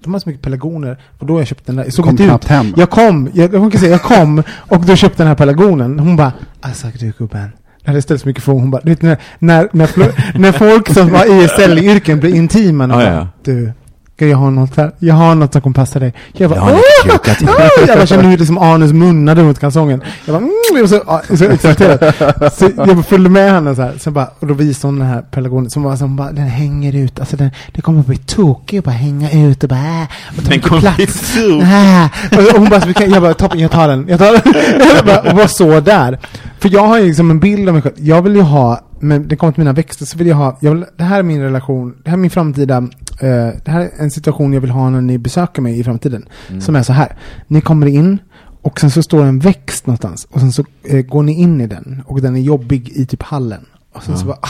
De 0.00 0.12
har 0.12 0.18
så 0.18 0.28
mycket 0.28 0.42
pelargoner. 0.42 0.98
Och 1.18 1.26
då 1.26 1.32
har 1.34 1.40
jag 1.40 1.46
köpt 1.48 1.66
den 1.66 1.76
där. 1.76 1.84
Jag 1.84 1.92
såg 1.92 2.04
Kom 2.04 2.10
inte 2.20 2.24
ut. 2.34 2.44
hem. 2.44 2.74
Jag 2.76 2.90
kom, 2.90 3.30
jag, 3.34 3.54
jag, 3.54 3.72
kan 3.72 3.80
säga, 3.80 3.92
jag 3.92 4.02
kom 4.02 4.42
och 4.50 4.84
då 4.84 4.96
köpte 4.96 5.22
den 5.22 5.28
här 5.28 5.34
pelargonen. 5.34 5.98
Hon 5.98 6.16
bara, 6.16 6.32
alltså 6.60 6.86
du 7.00 7.12
gubben. 7.18 7.48
Det 7.84 7.90
hade 7.90 8.02
ställts 8.02 8.24
mycket 8.24 8.44
frågor. 8.44 8.60
Hon 8.60 8.70
bara, 8.70 8.80
du 8.84 8.90
vet 8.90 9.02
när, 9.02 9.18
när, 9.38 9.68
när, 9.72 10.38
när 10.38 10.52
folk 10.52 10.88
som 10.94 11.10
var 11.12 11.44
i 11.44 11.48
säljyrken 11.48 12.20
blir 12.20 12.34
intima. 12.34 12.84
och 12.84 12.90
Ja, 12.90 12.96
bara, 12.96 13.14
ja. 13.14 13.28
Du, 13.44 13.72
ska 14.16 14.26
jag 14.26 14.38
ha 14.38 14.50
något 14.50 14.76
här? 14.76 14.92
Jag 14.98 15.14
har 15.14 15.34
något 15.34 15.52
som 15.52 15.62
kommer 15.62 15.74
passa 15.74 15.98
dig. 15.98 16.14
Jag 16.32 16.50
bara, 16.50 16.56
Jag 16.56 16.64
har 16.64 16.72
jag 17.86 17.96
bara 17.98 18.06
kände 18.06 18.26
hur 18.26 18.38
liksom 18.38 18.58
Arnes 18.58 18.92
munnade 18.92 19.42
runt 19.42 19.58
kalsongen. 19.58 20.02
Jag 20.24 20.34
bara, 20.34 20.44
mm, 20.76 20.88
så, 20.88 21.36
så 21.36 21.44
exalterad. 21.44 22.14
Så 22.52 22.70
jag 22.76 23.06
följde 23.06 23.30
med 23.30 23.50
henne 23.50 23.74
så 23.74 23.82
här. 23.82 23.94
Sen 23.98 24.12
bara, 24.12 24.30
och 24.38 24.46
då 24.46 24.54
visade 24.54 24.92
hon 24.92 24.98
den 24.98 25.08
här 25.08 25.22
pelargonen 25.22 25.70
som 25.70 25.96
som 25.96 26.16
bara, 26.16 26.32
den 26.32 26.46
hänger 26.46 26.96
ut. 26.96 27.20
Alltså 27.20 27.36
den, 27.36 27.50
det 27.72 27.80
kommer 27.80 28.02
bli 28.02 28.16
tokig 28.16 28.78
och 28.78 28.84
bara 28.84 28.90
hänga 28.90 29.30
ut 29.30 29.62
och 29.62 29.68
bara, 29.68 29.78
äh, 29.78 30.02
och 30.38 30.44
ta 30.44 30.50
Den 30.50 30.50
mycket 30.50 30.80
plats. 30.80 31.36
Äh. 31.36 32.38
Och 32.54 32.58
hon 32.60 32.68
bara, 32.68 32.80
så 32.80 32.92
jag 32.96 33.22
bara, 33.22 33.34
toppen, 33.34 33.60
jag 33.60 33.70
tar 33.70 33.88
den. 33.88 34.06
Jag 34.08 34.18
tar 34.18 34.32
den. 34.32 34.54
Jag 34.96 35.04
bara, 35.06 35.30
och 35.30 35.36
var 35.36 35.46
så 35.46 35.80
där. 35.80 36.18
För 36.58 36.68
jag 36.68 36.86
har 36.86 36.98
ju 36.98 37.06
liksom 37.06 37.30
en 37.30 37.40
bild 37.40 37.68
av 37.68 37.74
mig 37.74 37.82
själv. 37.82 37.94
Jag 37.98 38.22
vill 38.22 38.36
ju 38.36 38.42
ha, 38.42 38.80
men 39.00 39.28
det 39.28 39.36
kommer 39.36 39.52
till 39.52 39.60
mina 39.60 39.72
växter, 39.72 40.06
så 40.06 40.18
vill 40.18 40.26
jag 40.26 40.36
ha, 40.36 40.58
jag 40.60 40.74
vill, 40.74 40.84
det 40.98 41.04
här 41.04 41.18
är 41.18 41.22
min 41.22 41.40
relation, 41.42 41.94
det 42.04 42.10
här 42.10 42.16
är 42.16 42.20
min 42.20 42.30
framtida, 42.30 42.76
eh, 42.76 43.48
det 43.64 43.70
här 43.70 43.80
är 43.80 43.90
en 43.98 44.10
situation 44.10 44.52
jag 44.52 44.60
vill 44.60 44.70
ha 44.70 44.90
när 44.90 45.00
ni 45.00 45.18
besöker 45.18 45.62
mig 45.62 45.80
i 45.80 45.84
framtiden. 45.84 46.28
Som 46.60 46.76
är 46.76 46.82
så 46.82 46.92
här. 46.92 47.16
Ni 47.46 47.60
kommer 47.60 47.86
in 47.86 48.18
och 48.62 48.80
sen 48.80 48.90
så 48.90 49.02
står 49.02 49.24
en 49.24 49.38
växt 49.38 49.86
någonstans 49.86 50.26
och 50.30 50.40
sen 50.40 50.52
så 50.52 50.64
eh, 50.84 51.00
går 51.00 51.22
ni 51.22 51.32
in 51.32 51.60
i 51.60 51.66
den 51.66 52.02
och 52.06 52.22
den 52.22 52.36
är 52.36 52.40
jobbig 52.40 52.88
i 52.88 53.06
typ 53.06 53.22
hallen. 53.22 53.66
Och 53.92 54.02
sen 54.02 54.18
så 54.18 54.26
bara, 54.26 54.38
ah. 54.40 54.48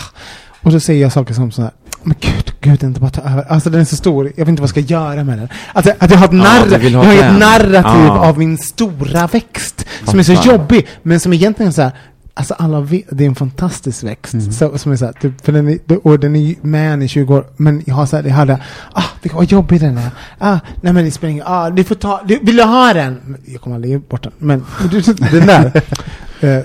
Och 0.62 0.72
så 0.72 0.80
säger 0.80 1.02
jag 1.02 1.12
saker 1.12 1.34
som 1.34 1.50
så 1.50 1.62
här, 1.62 1.70
men 2.02 2.16
gud, 2.20 2.52
gud, 2.60 2.82
inte 2.82 3.00
bara 3.00 3.10
ta 3.10 3.22
över. 3.30 3.42
Alltså 3.42 3.70
den 3.70 3.80
är 3.80 3.84
så 3.84 3.96
stor, 3.96 4.24
jag 4.36 4.44
vet 4.44 4.48
inte 4.48 4.62
vad 4.62 4.68
jag 4.76 4.84
ska 4.86 4.94
göra 4.94 5.24
med 5.24 5.38
den. 5.38 5.48
Alltså 5.72 5.92
att 5.98 6.10
jag 6.10 6.18
har 6.18 6.26
ett, 6.26 6.32
Ja, 6.32 6.38
narr, 6.38 6.78
vill 6.78 6.92
jag 6.92 7.00
ha 7.00 7.06
har 7.06 7.14
ett 7.14 7.38
narrativ 7.38 8.06
Ja. 8.06 8.28
av 8.28 8.38
min 8.38 8.58
stora 8.58 9.26
växt. 9.26 9.86
Som 10.04 10.18
är 10.18 10.22
så 10.22 10.32
jobbig, 10.32 10.86
men 11.02 11.20
som 11.20 11.32
egentligen 11.32 11.72
så 11.72 11.82
här, 11.82 11.92
Alltså 12.38 12.54
alla 12.54 12.80
vet, 12.80 13.04
det 13.10 13.24
är 13.24 13.28
en 13.28 13.34
fantastisk 13.34 14.04
växt. 14.04 14.52
Så, 14.58 14.78
som 14.78 14.92
är 14.92 14.96
så 14.96 15.04
här, 15.04 15.12
typ, 15.12 15.44
för 15.44 15.52
den 15.52 15.68
är, 15.68 15.78
och 16.06 16.18
den 16.20 16.36
är 16.36 16.40
ju 16.40 16.54
med 16.62 16.92
en 16.92 17.02
i 17.02 17.08
20 17.08 17.34
år. 17.34 17.46
Men 17.56 17.82
jag 17.86 17.94
har 17.94 18.06
så 18.06 18.16
här, 18.16 18.24
jag 18.24 18.30
hade, 18.34 18.58
ah, 18.92 19.02
vad 19.32 19.44
jobbig 19.52 19.80
den 19.80 19.98
är. 19.98 20.10
Ah, 20.38 20.58
nej 20.80 20.92
men 20.92 21.04
det 21.04 21.10
spelar 21.10 21.30
ingen 21.30 21.44
ah, 21.46 21.70
du 21.70 21.84
får 21.84 21.94
ta, 21.94 22.20
du, 22.24 22.38
vill 22.42 22.56
du 22.56 22.62
ha 22.62 22.92
den? 22.94 23.36
Jag 23.46 23.60
kommer 23.60 23.76
aldrig 23.76 23.92
ge 23.92 23.98
bort 23.98 24.22
den. 24.22 24.32
Men, 24.38 24.64
den 25.30 25.46
där. 25.46 25.82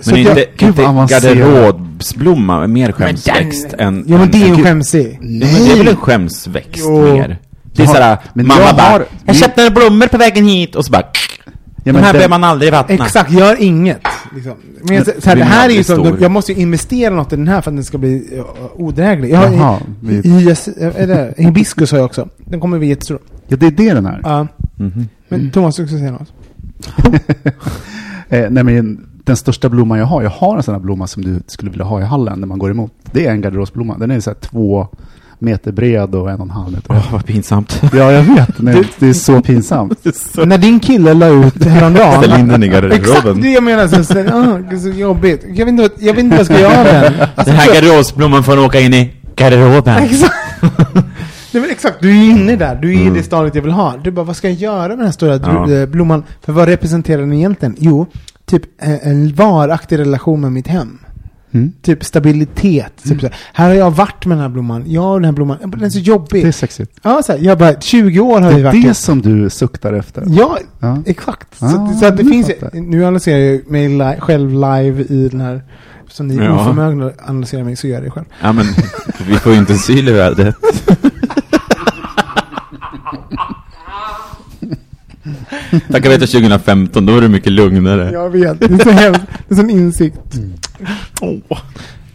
Så 0.01 0.11
Men 0.11 0.27
att 0.27 0.37
jag- 0.37 0.37
inte, 0.39 0.65
inte 0.65 0.81
garderobsblomma, 1.09 2.67
mer 2.67 2.91
skämsväxt 2.91 3.73
än... 3.77 4.03
Jo 4.07 4.17
men 4.17 4.31
det 4.31 4.43
är 4.43 4.47
än- 4.49 4.63
skämsig. 4.63 5.17
Nej, 5.21 5.53
men 5.53 5.63
det 5.65 5.71
är 5.71 5.77
väl 5.77 5.87
en 5.87 5.95
skämsväxt 5.95 6.83
Jo. 6.87 7.13
mer? 7.13 7.39
Det 7.73 7.83
är 7.83 7.87
såhär, 7.87 8.17
men 8.33 8.47
mamma 8.47 8.61
jag 8.61 8.75
bara, 8.75 8.85
har- 8.89 9.05
jag 9.25 9.35
köpte 9.35 9.61
några 9.61 9.75
blommor 9.75 10.07
på 10.07 10.17
vägen 10.17 10.45
hit 10.47 10.75
och 10.75 10.85
så 10.85 10.91
bara, 10.91 11.03
Ja, 11.83 11.91
de 11.91 11.91
men 11.93 12.03
här 12.03 12.13
behöver 12.13 12.29
man 12.29 12.43
aldrig 12.43 12.71
vattna. 12.71 12.95
Exakt, 12.95 13.31
gör 13.31 13.61
inget. 13.61 14.01
Liksom. 14.35 14.53
Men 14.83 14.95
jag, 14.95 15.05
så 15.05 15.29
här, 15.29 15.35
det 15.35 15.43
här 15.43 15.69
är 15.69 15.73
ju 15.73 15.83
så, 15.83 15.93
stor. 15.93 16.17
jag 16.21 16.31
måste 16.31 16.53
ju 16.53 16.61
investera 16.61 17.15
något 17.15 17.33
i 17.33 17.35
den 17.35 17.47
här 17.47 17.61
för 17.61 17.71
att 17.71 17.77
den 17.77 17.83
ska 17.85 17.97
bli 17.97 18.37
uh, 18.37 18.45
odräglig. 18.75 19.29
Jag 19.31 19.37
har, 19.37 19.55
Jaha, 19.55 19.79
vi- 20.01 20.17
är 20.17 21.07
det, 21.07 21.33
hibiskus 21.37 21.91
har 21.91 21.97
jag 21.99 22.05
också. 22.05 22.27
Den 22.37 22.59
kommer 22.59 22.77
bli 22.79 22.87
jättestor. 22.87 23.19
Ja, 23.47 23.57
det 23.57 23.67
är 23.67 23.71
det 23.71 23.93
den 23.93 24.05
är. 24.05 24.21
Ja. 24.23 24.47
Mhm. 24.75 25.07
Men 25.27 25.51
Thomas, 25.51 25.75
du 25.75 25.87
ska 25.87 25.97
säga 25.97 26.11
något? 26.11 26.33
Eh, 28.29 28.49
nej, 28.49 28.63
men 28.63 29.07
den 29.23 29.35
största 29.35 29.69
blomman 29.69 29.99
jag 29.99 30.05
har, 30.05 30.21
jag 30.21 30.29
har 30.29 30.57
en 30.57 30.63
sån 30.63 30.73
här 30.75 30.81
blomma 30.81 31.07
som 31.07 31.23
du 31.23 31.39
skulle 31.47 31.71
vilja 31.71 31.85
ha 31.85 32.01
i 32.01 32.03
hallen 32.03 32.39
när 32.39 32.47
man 32.47 32.59
går 32.59 32.71
emot. 32.71 32.91
Det 33.11 33.27
är 33.27 33.31
en 33.31 33.41
garderobsblomma. 33.41 33.97
Den 33.97 34.11
är 34.11 34.19
så 34.19 34.29
här 34.29 34.37
två 34.37 34.87
meter 35.41 35.71
bred 35.71 36.15
och 36.15 36.29
en 36.31 36.35
och 36.39 36.45
en 36.45 36.49
halv 36.49 36.71
meter. 36.71 36.85
Åh, 36.89 37.11
vad 37.11 37.25
pinsamt. 37.25 37.81
Ja, 37.93 38.11
jag 38.11 38.23
vet. 38.23 38.49
Nej, 38.61 38.83
det 38.99 39.09
är 39.09 39.13
så 39.13 39.41
pinsamt. 39.41 40.05
När 40.45 40.57
din 40.57 40.79
kille 40.79 41.13
la 41.13 41.27
ut 41.27 41.63
häromdagen. 41.63 42.23
Ställ 42.23 42.39
in 42.39 42.47
den 42.47 42.63
i 42.63 42.67
Exakt 42.67 42.83
garderoben. 43.07 43.41
det 43.41 43.49
jag 43.51 43.63
menar. 43.63 43.87
Så, 43.87 44.03
så, 44.03 44.19
ah, 44.19 44.59
det 44.69 44.75
är 44.75 44.79
så 44.79 44.89
jobbigt. 44.89 45.45
Jag 45.47 45.65
vet, 45.65 45.67
inte, 45.67 45.81
vad- 45.83 45.91
jag 45.99 46.13
vet 46.13 46.23
inte 46.23 46.37
vad 46.37 46.39
jag 46.39 46.45
ska 46.45 46.59
göra 46.59 46.83
med 46.83 47.03
den. 47.03 47.13
Alltså, 47.21 47.43
Den 47.45 47.55
här 47.55 47.67
för- 47.67 47.73
garderobsblomman 47.81 48.43
får 48.43 48.65
åka 48.65 48.79
in 48.79 48.93
i 48.93 49.13
garderoben. 49.35 50.03
Exakt. 50.03 50.33
Nej, 51.53 51.61
men 51.61 51.69
exakt, 51.71 51.97
du 52.01 52.09
är 52.09 52.23
inne 52.31 52.55
där. 52.55 52.75
Du 52.75 52.89
är 52.89 52.97
i 52.97 53.01
Mm. 53.01 53.13
det 53.13 53.23
stadiet 53.23 53.55
jag 53.55 53.61
vill 53.61 53.71
ha. 53.71 53.93
Du 54.03 54.11
bara, 54.11 54.25
vad 54.25 54.35
ska 54.35 54.49
jag 54.49 54.57
göra 54.57 54.87
med 54.87 54.97
den 54.97 55.05
här 55.05 55.11
stora 55.11 55.35
Ja. 55.43 55.69
ja. 55.71 55.85
blomman? 55.85 56.23
För 56.41 56.53
vad 56.53 56.67
representerar 56.67 57.21
den 57.21 57.33
egentligen? 57.33 57.75
Jo, 57.79 58.05
typ 58.45 58.61
en, 58.81 58.99
en 59.03 59.33
varaktig 59.35 59.99
relation 59.99 60.41
med 60.41 60.51
mitt 60.51 60.67
hem. 60.67 60.97
Mm. 61.53 61.71
Typ 61.81 62.03
stabilitet. 62.05 63.03
Typ 63.03 63.21
så 63.21 63.27
här, 63.27 63.35
här 63.53 63.67
har 63.67 63.75
jag 63.75 63.91
varit 63.91 64.25
med 64.25 64.37
den 64.37 64.41
här 64.41 64.49
blomman. 64.49 64.83
Jag 64.87 65.11
och 65.13 65.19
den 65.19 65.25
här 65.25 65.31
blomman. 65.31 65.57
Den 65.61 65.83
är 65.83 65.89
så 65.89 65.99
jobbig. 65.99 66.43
Det 66.43 66.47
är 66.47 66.51
sexigt. 66.51 66.91
Ja, 67.03 67.21
så 67.25 67.31
här, 67.31 67.39
jag 67.39 67.57
bara, 67.57 67.79
20 67.79 68.19
år 68.19 68.41
har 68.41 68.49
Det 68.49 68.55
vi 68.55 68.61
är 68.61 68.65
varit 68.65 68.83
det 68.83 68.93
som 68.93 69.21
du 69.21 69.49
suktar 69.49 69.93
efter. 69.93 70.23
Ja, 70.27 70.57
Ja. 70.79 70.97
exakt. 71.05 71.47
Ah, 71.59 71.69
så, 71.69 71.99
så 71.99 72.05
att 72.05 72.17
det 72.17 72.23
nu 72.23 72.31
finns, 72.31 72.47
fattar 72.47 72.69
jag. 72.73 72.83
nu 72.83 73.05
analyserar 73.05 73.37
jag 73.39 73.71
mig 73.71 73.89
li- 73.89 74.19
själv 74.19 74.49
live 74.51 75.03
i 75.03 75.29
den 75.31 75.41
här, 75.41 75.61
som 76.07 76.27
ni 76.27 76.37
är 76.37 76.43
Ja. 76.43 76.61
oförmögna 76.61 77.05
att 77.05 77.29
analysera 77.29 77.63
mig 77.63 77.75
så 77.75 77.87
gör 77.87 77.95
jag 77.95 78.03
det 78.03 78.11
själv. 78.11 78.25
Ja 78.41 78.51
men, 78.51 78.65
vi 79.27 79.35
får 79.35 79.53
ju 79.53 79.57
inte 79.59 79.75
syl 79.77 80.09
i 80.09 80.11
vädret. 80.11 80.55
Tack 85.91 86.05
vare 86.05 86.17
2015, 86.17 87.05
då 87.05 87.13
var 87.13 87.21
du 87.21 87.27
mycket 87.29 87.51
lugnare. 87.51 88.09
Jag 88.13 88.29
vet, 88.29 88.59
det 88.59 88.65
är 88.65 88.83
så 88.83 88.89
hemskt. 88.91 89.21
Det 89.47 89.53
är 89.53 89.55
sån 89.55 89.69
insikt. 89.69 90.39
Åh. 91.21 91.57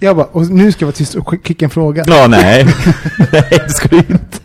Jag 0.00 0.16
bara, 0.16 0.26
och 0.26 0.46
nu 0.50 0.72
ska 0.72 0.82
jag 0.82 0.86
vara 0.86 0.92
tyst 0.96 1.14
och 1.14 1.28
skicka 1.28 1.64
en 1.64 1.70
fråga. 1.70 2.04
Ja, 2.06 2.26
nej. 2.28 2.64
nej, 3.32 3.44
det 3.50 3.70
ska 3.72 3.88
du 3.88 3.96
inte. 3.96 4.38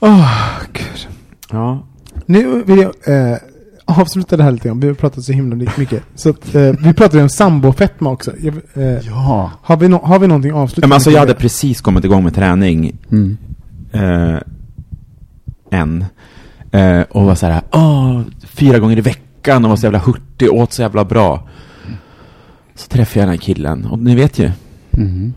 Åh, 0.00 0.30
gud. 0.72 1.08
Ja. 1.50 1.86
Nu 2.26 2.62
vill 2.66 2.78
jag 2.78 2.92
eh, 3.30 3.36
avsluta 3.84 4.36
det 4.36 4.42
här 4.42 4.52
lite 4.52 4.68
grann. 4.68 4.80
Vi 4.80 4.86
har 4.88 4.94
pratat 4.94 5.24
så 5.24 5.32
himla 5.32 5.56
mycket. 5.76 6.02
Så 6.14 6.30
att, 6.30 6.54
eh, 6.54 6.72
vi 6.80 6.92
pratade 6.92 7.22
om 7.22 7.28
sambofetma 7.28 8.10
också. 8.10 8.32
Jag, 8.40 8.54
eh, 8.74 8.98
Ja. 9.06 9.50
har, 9.62 9.76
vi 9.76 9.86
no- 9.86 10.04
har 10.06 10.18
vi 10.18 10.26
någonting 10.26 10.50
Ja, 10.50 10.56
avslutat? 10.56 10.88
men 10.88 10.94
alltså 10.94 11.10
jag 11.10 11.18
hade 11.20 11.34
precis 11.34 11.80
kommit 11.80 12.04
igång 12.04 12.24
med 12.24 12.34
träning. 12.34 12.96
Mm. 13.12 13.36
En. 15.70 16.04
Eh, 16.72 17.00
och 17.00 17.24
var 17.24 17.34
så 17.34 17.46
här, 17.46 17.62
åh, 17.72 18.20
fyra 18.44 18.78
gånger 18.78 18.98
i 18.98 19.00
veckan 19.00 19.64
och 19.64 19.68
var 19.70 19.76
så 19.76 19.86
jävla 19.86 19.98
hurtig, 19.98 20.52
åt 20.52 20.72
så 20.72 20.82
jävla 20.82 21.04
bra. 21.04 21.48
Så 22.74 22.88
träffade 22.88 23.20
jag 23.20 23.28
den 23.28 23.30
här 23.34 23.36
killen 23.44 23.84
och 23.86 23.98
ni 23.98 24.14
vet 24.14 24.38
ju. 24.38 24.50
Mm. 24.92 25.32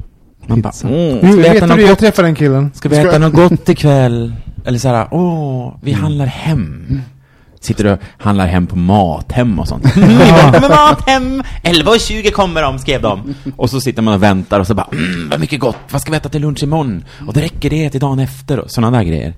Man 0.47 0.61
bara, 0.61 0.73
Jo, 0.83 1.17
ska 1.19 1.27
vi 1.27 1.35
vet 1.41 1.55
äta 1.55 1.65
du, 1.65 1.71
något 1.71 1.79
jag 1.81 1.89
gott? 1.89 1.99
träffade 1.99 2.27
den 2.27 2.35
killen. 2.35 2.71
Ska 2.73 2.89
vi 2.89 2.97
äta 2.97 3.17
något 3.17 3.33
gott 3.33 3.69
ikväll? 3.69 4.33
Eller 4.65 4.79
så 4.79 4.87
här, 4.87 5.07
åh, 5.11 5.75
vi 5.81 5.91
handlar 5.91 6.25
hem. 6.25 7.01
Sitter 7.59 7.85
och 7.85 7.99
handlar 8.17 8.47
hem 8.47 8.67
på 8.67 8.75
Mathem 8.75 9.59
och 9.59 9.67
sånt. 9.67 9.85
Mm, 9.97 10.17
välkommen 10.17 10.69
Mathem! 10.69 11.43
11.20 11.63 12.31
kommer 12.31 12.61
de, 12.61 12.79
skrev 12.79 13.01
de. 13.01 13.35
Och 13.55 13.69
så 13.69 13.81
sitter 13.81 14.01
man 14.01 14.13
och 14.13 14.23
väntar 14.23 14.59
och 14.59 14.67
så 14.67 14.73
bara, 14.73 14.87
mm, 14.91 15.29
vad 15.29 15.39
mycket 15.39 15.59
gott, 15.59 15.77
vad 15.91 16.01
ska 16.01 16.11
vi 16.11 16.17
äta 16.17 16.29
till 16.29 16.41
lunch 16.41 16.63
imorgon? 16.63 17.03
Och 17.27 17.33
det 17.33 17.41
räcker 17.41 17.69
det 17.69 17.89
till 17.89 17.99
dagen 17.99 18.19
efter 18.19 18.59
och 18.59 18.71
sådana 18.71 18.97
där 18.97 19.03
grejer. 19.03 19.33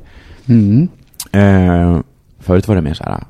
Mm. 0.45 0.87
Eh, 1.31 1.99
förut 2.39 2.67
var 2.67 2.75
det 2.75 2.81
mer 2.81 2.93
så 2.93 3.03
här. 3.03 3.23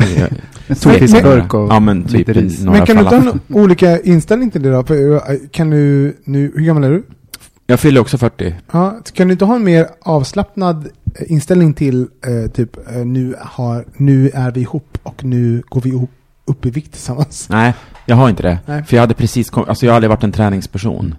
eh, 0.00 0.22
En 0.66 0.76
tonfiskburk 0.76 1.54
och 1.54 1.72
Ja 1.72 1.80
men 1.80 2.02
typ 2.04 2.12
lite 2.12 2.32
ris. 2.32 2.60
Men 2.60 2.86
kan 2.86 2.96
du 2.96 3.04
falafel. 3.04 3.28
en 3.28 3.56
olika 3.56 4.00
inställning 4.00 4.50
till 4.50 4.62
det 4.62 4.70
då? 4.70 4.94
Eh, 4.94 5.20
kan 5.50 5.70
du, 5.70 6.16
nu, 6.24 6.52
hur 6.54 6.64
gammal 6.64 6.84
är 6.84 6.90
du? 6.90 7.02
Jag 7.66 7.80
fyller 7.80 8.00
också 8.00 8.18
40. 8.18 8.54
Ja, 8.72 8.98
kan 9.12 9.28
du 9.28 9.32
inte 9.32 9.44
ha 9.44 9.56
en 9.56 9.64
mer 9.64 9.86
avslappnad 10.02 10.88
eh, 11.18 11.32
inställning 11.32 11.74
till 11.74 12.06
eh, 12.26 12.50
typ 12.50 12.76
nu, 13.04 13.34
har, 13.40 13.84
nu 13.96 14.30
är 14.34 14.50
vi 14.50 14.60
ihop 14.60 14.98
och 15.02 15.24
nu 15.24 15.62
går 15.68 15.80
vi 15.80 15.88
ihop 15.90 16.10
upp 16.44 16.66
i 16.66 16.70
vikt 16.70 16.92
tillsammans. 16.92 17.48
Nej, 17.50 17.74
jag 18.06 18.16
har 18.16 18.30
inte 18.30 18.42
det. 18.42 18.58
Nej. 18.66 18.84
För 18.84 18.96
jag 18.96 19.00
hade 19.02 19.14
precis 19.14 19.50
kom, 19.50 19.64
alltså 19.68 19.86
jag 19.86 19.92
har 19.92 19.96
aldrig 19.96 20.10
varit 20.10 20.24
en 20.24 20.32
träningsperson. 20.32 21.14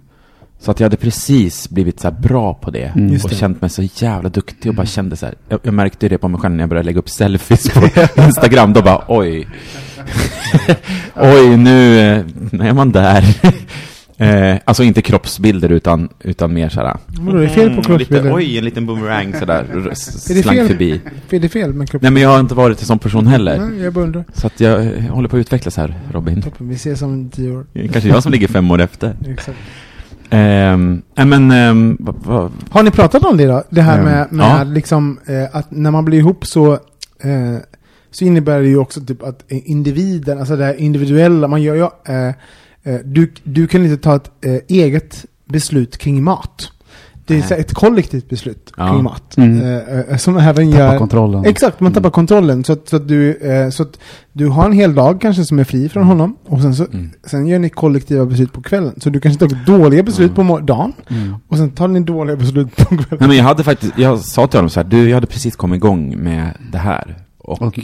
Så 0.63 0.71
att 0.71 0.79
jag 0.79 0.85
hade 0.85 0.97
precis 0.97 1.69
blivit 1.69 1.99
så 1.99 2.11
bra 2.11 2.53
på 2.53 2.71
det. 2.71 2.93
Mm. 2.95 3.19
Och 3.23 3.29
det. 3.29 3.35
känt 3.35 3.61
mig 3.61 3.69
så 3.69 3.83
jävla 3.95 4.29
duktig 4.29 4.69
och 4.69 4.75
bara 4.75 4.85
kände 4.85 5.15
så 5.15 5.25
här. 5.25 5.35
Jag, 5.49 5.59
jag 5.63 5.73
märkte 5.73 6.09
det 6.09 6.17
på 6.17 6.27
mig 6.27 6.41
själv 6.41 6.55
när 6.55 6.61
jag 6.61 6.69
började 6.69 6.85
lägga 6.85 6.99
upp 6.99 7.09
selfies 7.09 7.69
på 7.69 7.89
Instagram. 8.21 8.73
Då 8.73 8.81
bara 8.81 9.03
oj. 9.07 9.47
oj, 11.15 11.57
nu, 11.57 11.99
eh, 11.99 12.25
nu 12.51 12.67
är 12.67 12.73
man 12.73 12.91
där. 12.91 13.23
eh, 14.17 14.57
alltså 14.65 14.83
inte 14.83 15.01
kroppsbilder 15.01 15.71
utan, 15.71 16.09
utan 16.19 16.53
mer 16.53 16.69
så 16.69 16.79
här. 16.79 16.97
Vadå, 17.07 17.37
är 17.37 17.41
det 17.41 17.49
fel 17.49 17.67
på 17.67 17.71
mm, 17.71 17.83
kroppsbilder? 17.83 18.23
Lite, 18.23 18.35
oj, 18.35 18.57
en 18.57 18.65
liten 18.65 18.85
boomerang 18.85 19.33
sådär. 19.39 19.65
Är 19.89 19.93
Slank 20.41 20.57
fel? 20.57 20.67
förbi. 20.67 21.01
Är 21.29 21.39
det 21.39 21.49
fel 21.49 21.73
med 21.73 21.89
kropp? 21.89 22.01
Nej 22.01 22.11
men 22.11 22.21
jag 22.23 22.29
har 22.29 22.39
inte 22.39 22.55
varit 22.55 22.79
en 22.79 22.85
sån 22.85 22.99
person 22.99 23.27
heller. 23.27 23.59
Nej, 23.59 23.83
jag 23.83 23.93
bara 23.93 24.03
undrar. 24.03 24.25
Så 24.33 24.47
att 24.47 24.59
jag 24.59 24.85
eh, 24.85 25.03
håller 25.03 25.29
på 25.29 25.35
att 25.35 25.39
utvecklas 25.41 25.77
här, 25.77 25.99
Robin. 26.11 26.41
Toppen, 26.41 26.69
vi 26.69 26.75
ses 26.75 27.01
om 27.01 27.29
tio 27.29 27.51
år. 27.51 27.65
Kanske 27.91 28.09
jag 28.09 28.23
som 28.23 28.31
ligger 28.31 28.47
fem 28.47 28.71
år 28.71 28.81
efter. 28.81 29.15
Exakt. 29.27 29.57
Ehm, 30.33 31.01
nej 31.15 31.25
men, 31.25 31.97
va, 31.99 32.49
Har 32.69 32.83
ni 32.83 32.91
pratat 32.91 33.23
om 33.25 33.37
det 33.37 33.45
då? 33.45 33.63
Det 33.69 33.81
här 33.81 33.99
Mm. 33.99 34.11
med, 34.11 34.27
med 34.31 34.45
Ja. 34.59 34.63
liksom, 34.63 35.19
eh, 35.25 35.55
att 35.55 35.71
när 35.71 35.91
man 35.91 36.05
blir 36.05 36.17
ihop 36.19 36.45
så, 36.45 36.73
eh, 36.73 37.57
så 38.11 38.25
innebär 38.25 38.59
det 38.59 38.67
ju 38.67 38.77
också 38.77 39.01
typ 39.01 39.23
att 39.23 39.43
individen, 39.47 40.39
alltså 40.39 40.55
det 40.55 40.65
här 40.65 40.73
individuella, 40.81 41.47
man 41.47 41.61
gör 41.61 41.75
ju, 41.75 42.13
eh, 42.13 42.27
eh, 42.83 42.99
du, 43.05 43.33
du 43.43 43.67
kan 43.67 43.83
inte 43.85 44.03
ta 44.03 44.15
ett 44.15 44.31
eh, 44.45 44.59
eget 44.67 45.25
beslut 45.45 45.97
kring 45.97 46.23
mat. 46.23 46.71
Det 47.25 47.51
är 47.51 47.59
ett 47.59 47.73
kollektivt 47.73 48.29
beslut 48.29 48.71
Ja. 48.77 48.89
kring 48.89 49.03
mat. 49.03 49.37
Mm. 49.37 49.61
Eh, 49.61 49.99
eh, 49.99 50.17
som 50.17 50.37
även 50.37 50.71
Tappa 50.71 50.83
gör... 50.83 50.97
kontrollen. 50.97 51.45
Exakt, 51.45 51.79
man 51.79 51.93
tappar 51.93 52.09
kontrollen. 52.09 52.63
Så 52.63 52.73
att, 52.73 52.89
så, 52.89 52.95
att 52.95 53.07
du, 53.07 53.35
eh, 53.35 53.69
så 53.69 53.83
att 53.83 53.99
du 54.33 54.47
har 54.47 54.65
en 54.65 54.71
hel 54.73 54.95
dag 54.95 55.21
kanske 55.21 55.45
som 55.45 55.59
är 55.59 55.63
fri 55.63 55.89
från 55.89 56.03
honom. 56.03 56.35
Och 56.47 56.61
sen, 56.61 56.75
så, 56.75 56.85
Mm. 56.85 57.09
sen 57.23 57.47
gör 57.47 57.59
ni 57.59 57.69
kollektiva 57.69 58.25
beslut 58.25 58.53
på 58.53 58.61
kvällen. 58.61 58.93
Så 58.97 59.09
du 59.09 59.19
kanske 59.19 59.47
tar 59.47 59.65
dåliga 59.65 60.03
beslut 60.03 60.35
på 60.35 60.41
mo- 60.41 60.61
dagen. 60.65 60.93
Mm. 61.09 61.35
Och 61.47 61.57
sen 61.57 61.71
tar 61.71 61.87
ni 61.87 61.99
dåliga 61.99 62.35
beslut 62.35 62.75
på 62.75 62.85
kvällen. 62.85 63.05
nej 63.19 63.27
men 63.27 63.37
jag 63.37 63.43
hade 63.43 63.63
faktiskt, 63.63 63.93
jag 63.97 64.19
sa 64.19 64.47
till 64.47 64.57
honom 64.57 64.69
så 64.69 64.79
här, 64.79 64.87
du 64.87 65.09
jag 65.09 65.15
hade 65.17 65.27
precis 65.27 65.55
kommit 65.55 65.77
igång 65.77 66.23
med 66.23 66.53
det 66.71 66.77
här. 66.77 67.17
Och, 67.37 67.61
Och 67.61 67.79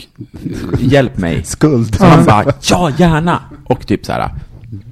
hjälp 0.79 1.17
mig. 1.17 1.43
skuld. 1.43 1.95
Så 1.95 2.05
han 2.05 2.25
bara, 2.25 2.45
ja 2.69 2.91
gärna. 2.97 3.39
Och 3.65 3.87
typ 3.87 4.05
så 4.05 4.11
här, 4.11 4.29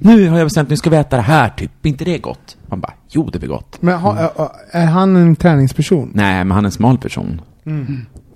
nu 0.00 0.28
har 0.28 0.38
jag 0.38 0.46
bestämt, 0.46 0.68
nu 0.70 0.76
ska 0.76 0.90
vi 0.90 0.96
äta 0.96 1.16
det 1.16 1.22
här 1.22 1.48
typ, 1.48 1.70
är 1.82 1.88
inte 1.88 2.04
det 2.04 2.18
gott? 2.18 2.56
Han 2.68 2.80
bara, 2.80 2.92
jo 3.10 3.30
det 3.32 3.38
blir 3.38 3.48
gott. 3.48 3.76
Men 3.80 3.98
ha, 3.98 4.18
ä- 4.18 4.48
är 4.70 4.86
han 4.86 5.16
en 5.16 5.36
träningsperson? 5.36 6.10
Nej, 6.14 6.44
men 6.44 6.50
han 6.54 6.64
är 6.64 6.68
en 6.68 6.72
smal 6.72 6.98
person. 6.98 7.40
Mm. 7.66 7.86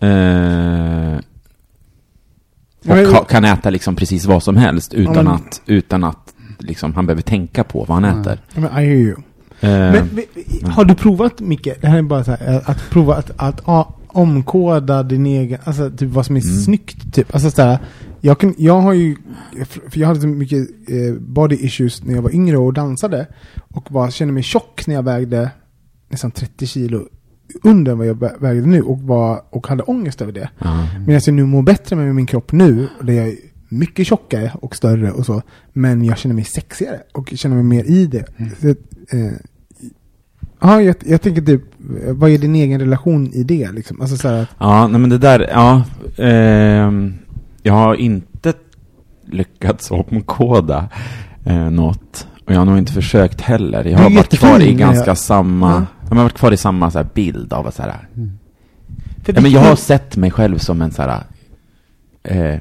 Eh, 0.01 1.19
och 2.81 2.97
men- 2.97 3.06
ka- 3.06 3.24
kan 3.28 3.44
äta 3.44 3.70
liksom 3.70 3.97
precis 3.97 4.24
vad 4.27 4.43
som 4.43 4.56
helst 4.56 4.94
utan 4.94 5.14
men- 5.24 5.28
att, 5.28 5.62
utan 5.66 6.05
att 6.05 6.35
liksom, 6.59 6.94
han 6.94 7.06
behöver 7.06 7.23
tänka 7.23 7.64
på 7.64 7.85
vad 7.89 8.02
han 8.02 8.05
Mm. 8.05 8.20
äter. 8.20 8.39
Men 8.55 8.64
I 8.64 8.69
hear 8.69 8.85
you. 8.86 9.14
Eh, 9.60 9.70
Men, 9.70 10.09
har 10.73 10.85
du 10.85 10.94
provat, 10.94 11.40
Micke, 11.40 11.69
det 11.81 11.86
här 11.89 11.98
är 11.98 12.02
bara 12.02 12.24
så 12.24 12.31
här, 12.31 12.55
eh, 12.55 12.70
att 12.70 12.90
prova 12.90 13.14
att, 13.16 13.31
att 13.36 13.60
omkoda 14.06 15.02
din 15.02 15.27
egen, 15.27 15.59
alltså 15.64 15.90
typ 15.90 16.10
vad 16.10 16.27
som 16.27 16.36
är 16.36 16.40
Mm. 16.44 16.56
snyggt 16.60 17.14
typ. 17.14 17.35
Alltså 17.35 17.51
så 17.51 17.62
här, 17.62 17.78
jag, 18.24 18.39
kan, 18.39 18.55
jag 18.59 18.81
har 18.81 18.93
ju, 18.93 19.16
för 19.90 20.01
jag 20.01 20.09
hade 20.09 20.20
så 20.20 20.27
mycket 20.27 20.69
eh, 20.89 21.15
body 21.20 21.57
issues 21.57 22.05
när 22.05 22.15
jag 22.15 22.23
var 22.23 22.35
yngre 22.35 22.57
och 22.57 22.73
dansade. 22.73 23.27
Och 23.70 23.89
bara 23.90 24.11
kände 24.11 24.35
mig 24.35 24.43
tjock 24.43 24.86
när 24.86 24.94
jag 24.94 25.03
vägde 25.03 25.51
nästan 26.09 26.31
30 26.31 26.66
kilo 26.66 27.09
under 27.62 27.94
vad 27.94 28.07
jag 28.07 28.16
vä- 28.16 28.40
vägde 28.40 28.66
nu 28.66 28.82
och, 28.82 29.01
var, 29.03 29.43
och 29.51 29.66
hade 29.66 29.82
ångest 29.82 30.23
över 30.23 30.32
det. 30.32 30.51
ja. 30.59 30.86
Medan 31.07 31.20
jag 31.27 31.35
nu 31.35 31.44
mår 31.44 31.62
bättre 31.62 31.97
med 31.97 32.15
min 32.15 32.27
kropp 32.27 32.53
nu, 32.53 32.89
och 32.99 33.05
det 33.05 33.19
är 33.19 33.35
mycket 33.69 34.07
tjockare 34.07 34.53
och 34.55 34.77
större 34.77 35.12
och 35.12 35.27
så, 35.27 35.43
men 35.73 36.05
jag 36.05 36.19
känner 36.19 36.35
mig 36.35 36.44
sexigare 36.44 37.01
och 37.12 37.32
känner 37.35 37.57
mig 37.57 37.65
mer 37.65 37.85
i 37.85 38.07
det. 38.07 38.24
Så, 38.61 38.70
att, 38.70 38.77
eh, 39.15 39.32
ja, 40.61 40.82
jag, 40.82 40.97
jag 41.05 41.23
tänker 41.23 41.43
typ, 41.43 41.62
eh, 42.07 42.12
vad 42.15 42.31
är 42.31 42.39
din 42.39 42.55
egen 42.55 42.81
relation 42.81 43.27
i 43.32 43.43
det? 43.43 43.73
Liksom? 43.73 44.01
Alltså 44.01 44.16
så 44.16 44.28
att, 44.28 44.49
Ja, 44.59 44.89
nej 44.89 45.01
men 45.01 45.11
det 45.11 45.19
där, 45.19 45.49
ja. 45.53 45.85
ehm, 46.19 47.15
jag 47.62 47.72
har 47.74 47.94
inte 47.94 48.52
lyckats 49.26 49.90
omkoda 49.90 50.89
eh, 51.44 51.70
något. 51.70 52.26
Och 52.47 52.52
jag 52.52 52.59
har 52.59 52.64
nog 52.64 52.78
inte 52.78 52.93
försökt 52.93 53.40
heller. 53.40 53.84
Jag 53.84 54.01
är 54.01 54.02
har 54.02 54.10
varit 54.10 54.39
kvar 54.39 54.60
i 54.60 54.74
ganska 54.74 55.06
jag- 55.10 55.18
samma, 55.18 55.70
Ja. 55.70 55.86
jag 56.09 56.16
har 56.16 56.22
varit 56.22 56.39
kvar 56.39 56.52
i 56.52 56.56
samma 56.56 56.90
så 56.90 56.98
här, 56.98 57.06
bild 57.14 57.52
av 57.52 57.66
att 57.66 57.74
så 57.74 57.82
här, 57.82 58.09
för 59.24 59.32
ja, 59.34 59.40
men 59.40 59.51
jag 59.51 59.60
har 59.60 59.76
sett 59.76 60.16
mig 60.16 60.30
själv 60.30 60.59
som 60.59 60.82
en 60.82 60.90
så 60.93 61.02
här, 61.02 61.22
eh, 62.22 62.59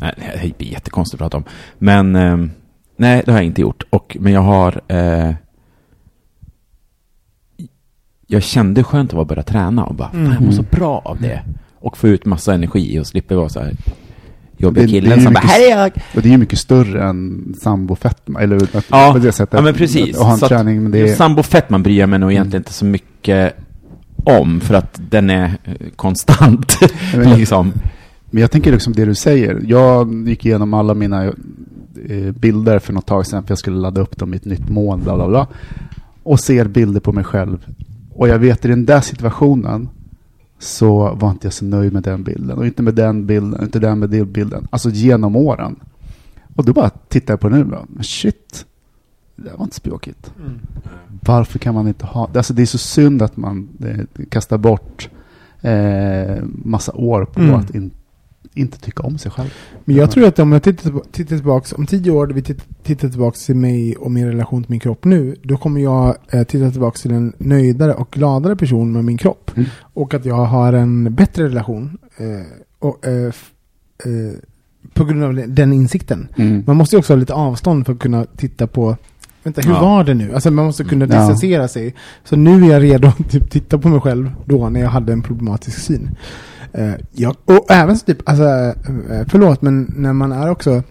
nej, 0.00 0.14
det 0.42 0.58
blir 0.58 0.68
jättekonstigt 0.72 1.14
att 1.22 1.24
prata 1.24 1.36
om. 1.36 1.44
Men, 1.78 2.16
ehm, 2.16 2.50
nej 2.96 3.22
det 3.26 3.32
har 3.32 3.38
jag 3.38 3.46
inte 3.46 3.60
gjort. 3.60 3.82
Och, 3.90 4.16
men 4.20 4.32
jag 4.32 4.40
har, 4.42 4.80
eh, 4.88 5.34
jag 8.26 8.42
kände 8.42 8.84
skönt 8.84 9.14
att 9.14 9.28
börja 9.28 9.42
träna 9.42 9.84
och 9.84 9.94
bara, 9.94 10.10
fan 10.10 10.32
jag 10.32 10.40
mår 10.42 10.52
så 10.52 10.62
bra 10.62 11.02
av 11.04 11.20
det. 11.20 11.42
Och 11.80 11.98
få 11.98 12.08
ut 12.08 12.24
massa 12.24 12.54
energi 12.54 12.98
och 13.00 13.06
slippa 13.06 13.34
vara 13.36 13.48
så 13.48 13.60
här 13.60 13.72
jobbiga 14.62 14.84
Det- 14.86 14.90
killen 14.90 15.22
som 15.22 15.32
bara, 15.32 15.40
här 15.40 15.60
är 15.72 15.78
jag! 15.78 15.92
Och 16.16 16.22
det 16.22 16.28
är 16.28 16.32
ju 16.32 16.38
mycket 16.38 16.58
större 16.58 17.02
än 17.04 17.54
sambofetma, 17.60 18.40
eller 18.40 18.56
att, 18.56 18.84
Ja, 18.90 19.10
på 19.12 19.18
det 19.18 19.32
sättet. 19.32 19.54
ja 19.54 19.62
men 19.62 19.74
precis. 19.74 20.16
Att 20.16 20.22
ha 20.24 20.32
en 20.32 20.38
Så 20.38 20.44
att 20.44 20.48
träning, 20.48 20.82
men 20.82 20.92
det 20.92 20.98
är... 21.00 21.14
Sambo 21.14 21.42
fett 21.42 21.70
man 21.70 21.82
bryr 21.82 21.98
jag 21.98 22.08
mig 22.08 22.18
nog 22.18 22.32
egentligen 22.32 22.60
inte 22.60 22.72
så 22.72 22.84
mycket 22.84 23.54
om, 24.24 24.60
för 24.60 24.74
att 24.74 25.00
den 25.10 25.30
är 25.30 25.44
eh, 25.64 25.72
konstant. 25.96 26.76
Men- 27.16 27.38
liksom. 27.38 27.72
Men 28.30 28.40
jag 28.40 28.50
tänker 28.50 28.72
liksom 28.72 28.92
det 28.92 29.04
du 29.04 29.14
säger. 29.14 29.60
Jag 29.66 30.28
gick 30.28 30.46
igenom 30.46 30.74
alla 30.74 30.94
mina 30.94 31.24
eh, 31.24 32.30
bilder 32.38 32.78
för 32.78 32.92
något 32.92 33.06
tag 33.06 33.26
sedan 33.26 33.42
för 33.42 33.50
jag 33.50 33.58
skulle 33.58 33.76
ladda 33.76 34.00
upp 34.00 34.16
dem 34.18 34.34
i 34.34 34.36
ett 34.36 34.44
nytt 34.44 34.68
mål, 34.68 35.00
bla 35.00 35.16
bla 35.16 35.28
bla. 35.28 35.46
Och 36.22 36.40
ser 36.40 36.64
bilder 36.64 37.00
på 37.00 37.12
mig 37.12 37.24
själv. 37.24 37.58
Och 38.14 38.28
jag 38.28 38.38
vet 38.38 38.64
i 38.64 38.68
den 38.68 38.84
där 38.86 39.00
situationen 39.00 39.88
så 40.62 41.14
var 41.14 41.30
inte 41.30 41.46
jag 41.46 41.52
så 41.52 41.64
nöjd 41.64 41.92
med 41.92 42.02
den 42.02 42.22
bilden. 42.22 42.58
Och 42.58 42.66
inte 42.66 42.82
med 42.82 42.94
den 42.94 43.26
bilden, 43.26 43.62
inte 43.62 43.78
den 43.78 43.98
med 43.98 44.10
den 44.10 44.32
bilden. 44.32 44.68
Alltså 44.70 44.90
genom 44.90 45.36
åren. 45.36 45.76
Och 46.56 46.64
då 46.64 46.72
bara 46.72 46.90
tittar 47.08 47.32
jag 47.32 47.40
på 47.40 47.48
det 47.48 47.56
nu 47.56 47.62
och 47.62 47.68
bara, 47.68 47.86
men 47.88 48.04
shit. 48.04 48.66
Det 49.36 49.42
där 49.42 49.56
var 49.56 49.64
inte 49.64 49.76
språkigt. 49.76 50.32
Varför 51.26 51.58
kan 51.58 51.74
man 51.74 51.88
inte 51.88 52.06
ha... 52.06 52.30
Alltså 52.34 52.54
det 52.54 52.62
är 52.62 52.66
så 52.66 52.78
synd 52.78 53.22
att 53.22 53.36
man 53.36 53.68
eh, 53.84 54.24
kastar 54.28 54.58
bort 54.58 55.08
eh, 55.60 56.44
massa 56.44 56.92
år 56.92 57.24
på 57.24 57.40
Mm. 57.40 57.54
att 57.54 57.74
in, 57.74 57.90
inte 58.54 58.78
tycka 58.80 59.02
om 59.02 59.18
sig 59.18 59.30
själv. 59.30 59.54
Men 59.84 59.96
jag 59.96 60.10
tror 60.10 60.26
att 60.26 60.38
om 60.38 60.52
jag 60.52 60.62
tittar, 60.62 60.92
tittar 61.12 61.36
tillbaka, 61.36 61.76
om 61.76 61.86
tio 61.86 62.10
år, 62.10 62.26
vi 62.26 62.42
tittar, 62.42 63.08
tillbaka 63.08 63.36
till 63.46 63.56
mig 63.56 63.96
och 63.96 64.10
min 64.10 64.26
relation 64.26 64.62
till 64.62 64.70
min 64.70 64.80
kropp 64.80 65.04
nu, 65.04 65.36
då 65.42 65.56
kommer 65.56 65.80
jag 65.80 66.16
eh, 66.30 66.42
titta 66.42 66.70
tillbaka 66.70 66.98
till 66.98 67.10
en 67.12 67.32
nöjdare 67.38 67.94
och 67.94 68.10
gladare 68.10 68.56
person 68.56 68.92
med 68.92 69.04
min 69.04 69.18
kropp. 69.18 69.50
Mm. 69.56 69.68
Och 69.80 70.14
att 70.14 70.24
jag 70.24 70.44
har 70.44 70.72
en 70.72 71.14
bättre 71.14 71.44
relation. 71.44 71.98
Eh, 72.16 72.26
och, 72.78 73.06
eh, 73.06 73.26
eh, 74.04 74.32
på 74.94 75.04
grund 75.04 75.24
av 75.24 75.34
den 75.48 75.72
insikten. 75.72 76.28
Mm. 76.36 76.64
Man 76.66 76.76
måste 76.76 76.96
ju 76.96 76.98
också 76.98 77.12
ha 77.12 77.18
lite 77.18 77.34
avstånd 77.34 77.86
för 77.86 77.92
att 77.92 77.98
kunna 77.98 78.24
titta 78.36 78.66
på 78.66 78.96
Vänta, 79.44 79.60
hur 79.60 79.70
Ja. 79.72 79.80
var 79.80 80.04
det 80.04 80.14
nu? 80.14 80.34
Alltså 80.34 80.50
man 80.50 80.64
måste 80.64 80.84
kunna 80.84 81.04
Ja. 81.06 81.18
distansera 81.18 81.68
sig. 81.68 81.94
Så 82.24 82.36
nu 82.36 82.64
är 82.64 82.70
jag 82.70 82.82
redo 82.82 83.08
att 83.08 83.30
typ, 83.30 83.50
titta 83.50 83.78
på 83.78 83.88
mig 83.88 84.00
själv 84.00 84.30
då 84.44 84.68
när 84.68 84.80
jag 84.80 84.88
hade 84.88 85.12
en 85.12 85.22
problematisk 85.22 85.78
syn. 85.78 86.10
Eh, 86.72 86.92
ja, 87.12 87.34
och 87.44 87.66
även 87.70 87.98
så 87.98 88.04
typ, 88.06 88.28
alltså, 88.28 88.44
eh, 88.44 89.26
förlåt, 89.28 89.62
men 89.62 89.92
när 89.96 90.12
man 90.12 90.32
är 90.32 90.50
också 90.50 90.82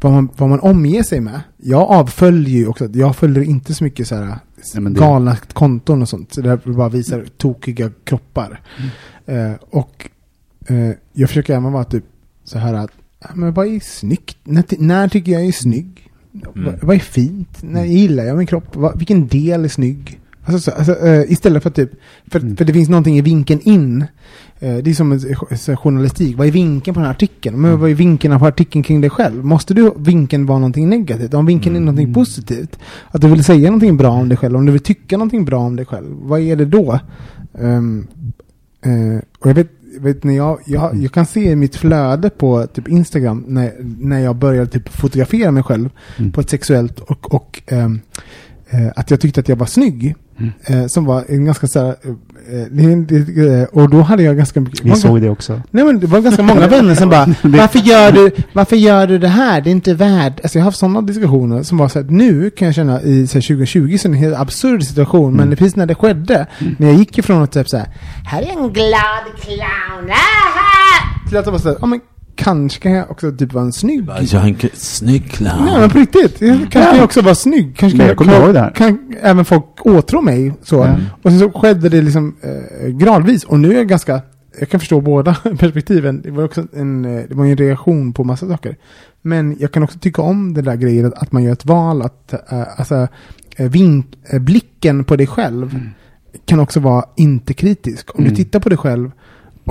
vad 0.00 0.12
man, 0.12 0.28
vad 0.36 0.48
man 0.48 0.60
omger 0.60 1.02
sig 1.02 1.20
med. 1.20 1.40
Jag 1.56 1.82
avföljer 1.90 2.58
ju 2.58 2.66
också, 2.68 2.88
jag 2.92 3.16
följer 3.16 3.42
inte 3.42 3.74
så 3.74 3.84
mycket 3.84 4.08
så 4.08 4.14
här 4.14 4.24
Nej, 4.74 4.92
det- 4.92 5.00
galna 5.00 5.36
konton 5.52 6.02
och 6.02 6.08
sånt. 6.08 6.34
Så 6.34 6.40
där 6.40 6.60
bara 6.72 6.88
visar 6.88 7.24
tokiga 7.36 7.90
kroppar. 8.04 8.60
Eh, 9.26 9.52
och 9.70 10.10
eh, 10.66 10.90
jag 11.12 11.28
försöker 11.28 11.52
även 11.56 11.72
vara 11.72 11.84
typ 11.84 12.04
så 12.44 12.58
här 12.58 12.74
att, 12.74 12.90
men 13.34 13.52
vad 13.54 13.66
är 13.66 13.80
snyggt? 13.80 14.36
När, 14.44 14.64
när 14.78 15.08
tycker 15.08 15.32
jag 15.32 15.44
är 15.44 15.52
snygg? 15.52 16.10
Vad, 16.54 16.78
vad 16.82 16.96
är 16.96 17.00
fint? 17.00 17.62
När 17.62 17.84
gillar 17.84 18.24
jag 18.24 18.36
min 18.38 18.46
kropp? 18.46 18.76
Vad, 18.76 18.98
vilken 18.98 19.26
del 19.28 19.64
är 19.64 19.68
snygg? 19.68 20.20
Alltså, 20.44 20.70
så, 20.70 20.76
alltså, 20.76 21.06
eh, 21.06 21.32
istället 21.32 21.62
för 21.62 21.70
typ, 21.70 21.90
för, 22.30 22.40
Mm. 22.40 22.56
för 22.56 22.64
det 22.64 22.72
finns 22.72 22.88
någonting 22.88 23.18
i 23.18 23.20
vinkeln 23.20 23.60
in. 23.64 24.02
Eh, 24.60 24.76
det 24.76 24.90
är 24.90 24.94
som 24.94 25.12
en 25.12 25.76
journalistik. 25.76 26.36
Vad 26.38 26.46
är 26.46 26.50
vinkeln 26.50 26.94
på 26.94 27.00
den 27.00 27.04
här 27.06 27.14
artikeln? 27.14 27.60
Men 27.60 27.80
vad 27.80 27.90
är 27.90 27.94
vinkeln 27.94 28.38
på 28.38 28.46
artikeln 28.46 28.82
kring 28.82 29.00
dig 29.00 29.10
själv? 29.10 29.44
Måste 29.44 29.74
du 29.74 29.92
vinkeln 29.96 30.46
vara 30.46 30.58
någonting 30.58 30.88
negativt? 30.88 31.34
Om 31.34 31.46
vinkeln 31.46 31.76
är 31.76 31.80
någonting 31.80 32.14
positivt? 32.14 32.78
Att 33.10 33.20
du 33.20 33.28
vill 33.28 33.44
säga 33.44 33.66
någonting 33.70 33.96
bra 33.96 34.10
om 34.10 34.28
dig 34.28 34.38
själv? 34.38 34.56
Om 34.56 34.66
du 34.66 34.72
vill 34.72 34.80
tycka 34.80 35.16
någonting 35.16 35.44
bra 35.44 35.58
om 35.58 35.76
dig 35.76 35.86
själv? 35.86 36.06
Vad 36.22 36.40
är 36.40 36.56
det 36.56 36.64
då? 36.64 36.98
Ehm, 37.58 38.06
eh, 38.84 39.18
och 39.38 39.50
jag 39.50 39.54
vet, 39.54 39.70
vet 40.00 40.24
när 40.24 40.36
jag, 40.36 40.58
jag, 40.66 41.02
jag 41.02 41.12
kan 41.12 41.26
se 41.26 41.50
i 41.50 41.56
mitt 41.56 41.76
flöde 41.76 42.30
på 42.30 42.66
typ 42.66 42.88
Instagram 42.88 43.44
när, 43.48 43.72
när 44.00 44.18
jag 44.20 44.36
började 44.36 44.66
typ 44.66 44.88
fotografera 44.88 45.50
mig 45.50 45.62
själv 45.62 45.88
Mm. 46.18 46.32
på 46.32 46.40
ett 46.40 46.50
sexuellt 46.50 47.00
och, 47.00 47.34
och 47.34 47.62
eh, 47.66 47.88
att 48.96 49.10
jag 49.10 49.20
tyckte 49.20 49.40
att 49.40 49.48
jag 49.48 49.56
var 49.56 49.66
snygg. 49.66 50.14
Eh, 50.64 50.86
som 50.86 51.04
var 51.04 51.24
en 51.28 51.44
ganska 51.44 51.66
så 51.66 51.78
här, 51.80 51.96
eh, 52.52 53.60
eh, 53.60 53.64
och 53.64 53.90
då 53.90 54.00
hade 54.00 54.22
jag 54.22 54.36
ganska 54.36 54.60
mycket... 54.60 54.80
Vi 54.80 54.88
många- 54.88 54.96
såg 55.00 55.20
det 55.22 55.30
också. 55.30 55.60
Nej 55.70 55.84
men 55.84 56.00
det 56.00 56.06
var 56.06 56.20
ganska 56.20 56.42
många 56.42 56.66
vänner 56.68 56.94
som 56.94 57.08
bara, 57.10 57.26
varför 57.42 57.78
gör 57.78 58.12
du, 58.12 58.30
varför 58.52 58.76
gör 58.76 59.06
du 59.06 59.18
det 59.18 59.28
här? 59.28 59.60
Det 59.60 59.70
är 59.70 59.72
inte 59.72 59.94
värt, 59.94 60.40
alltså 60.40 60.58
jag 60.58 60.62
har 60.62 60.64
haft 60.64 60.78
sådana 60.78 61.00
diskussioner 61.02 61.62
som 61.62 61.78
var 61.78 61.88
så 61.88 61.98
att 61.98 62.10
nu 62.10 62.50
kan 62.50 62.66
jag 62.66 62.74
känna 62.74 63.02
i 63.02 63.26
så 63.26 63.34
här, 63.34 63.42
2020 63.42 63.96
så 63.98 64.08
är 64.08 64.12
det 64.12 64.16
en 64.18 64.22
helt 64.22 64.36
absurd 64.36 64.82
situation, 64.84 65.34
men 65.36 65.56
precis 65.56 65.76
när 65.76 65.86
det 65.86 65.94
skedde, 65.94 66.46
när 66.78 66.88
jag 66.88 66.96
gick 66.96 67.18
ifrån 67.18 67.42
att 67.42 67.52
typ 67.52 67.68
så 67.68 67.76
här, 67.76 67.86
här 68.24 68.42
är 68.42 68.50
en 68.50 68.72
glad 68.72 69.24
clown, 69.40 70.10
aha! 70.10 71.28
till 71.28 71.38
att 71.38 71.44
det 71.44 71.50
var 71.50 71.58
så 71.58 71.68
här, 71.68 71.76
ja 71.80 71.86
men 71.86 72.00
kanske 72.36 72.80
kan 72.80 72.92
jag 72.92 73.10
också 73.10 73.32
typ 73.32 73.52
vara 73.52 73.64
en 73.64 73.72
snygg 73.72 74.08
Jag 74.08 74.34
är 74.34 74.48
en 74.48 74.70
snygg 74.74 75.30
clown. 75.30 75.64
Nej 75.64 75.80
men 75.80 75.90
på 75.90 75.98
riktigt, 75.98 76.40
jag 76.40 76.58
kanske 76.58 76.70
kan 76.70 76.96
jag 76.96 77.04
också 77.04 77.22
vara 77.22 77.34
snygg. 77.34 77.76
Kanske 77.76 77.98
kan, 77.98 78.06
jag 78.06 78.16
kommer 78.16 78.40
ihåg 78.40 78.54
det 78.54 78.60
här. 78.60 78.70
kan 78.70 79.14
även 79.22 79.44
folk 79.44 79.64
åtrå 79.86 80.20
mig 80.20 80.52
så. 80.62 80.80
Och 81.22 81.30
sen 81.30 81.38
så 81.38 81.50
skedde 81.50 81.88
det 81.88 82.02
liksom 82.02 82.36
eh, 82.40 82.88
gradvis. 82.88 83.44
Och 83.44 83.60
nu 83.60 83.72
är 83.72 83.76
jag 83.76 83.88
ganska, 83.88 84.20
jag 84.58 84.68
kan 84.68 84.80
förstå 84.80 85.00
båda 85.00 85.34
perspektiven. 85.58 86.22
Det 86.22 86.30
var 86.30 86.44
också 86.44 86.66
en, 86.72 87.04
eh, 87.04 87.22
det 87.28 87.34
var 87.34 87.44
ju 87.44 87.50
en 87.50 87.56
reaktion 87.56 88.12
på 88.12 88.24
massa 88.24 88.48
saker. 88.48 88.76
Men 89.22 89.56
jag 89.60 89.72
kan 89.72 89.82
också 89.82 89.98
tycka 89.98 90.22
om 90.22 90.54
det 90.54 90.62
där 90.62 90.76
grejen 90.76 91.06
att, 91.06 91.14
att 91.14 91.32
man 91.32 91.42
gör 91.42 91.52
ett 91.52 91.66
val, 91.66 92.02
att 92.02 92.32
eh, 92.32 92.62
alltså, 92.76 93.08
eh, 93.56 93.70
vink, 93.70 94.06
eh, 94.32 94.40
blicken 94.40 95.04
på 95.04 95.16
dig 95.16 95.26
själv 95.26 95.80
kan 96.44 96.60
också 96.60 96.80
vara 96.80 97.04
inte 97.16 97.54
kritisk. 97.54 98.18
Om 98.18 98.24
du 98.24 98.34
tittar 98.34 98.60
på 98.60 98.68
dig 98.68 98.78
själv 98.78 99.10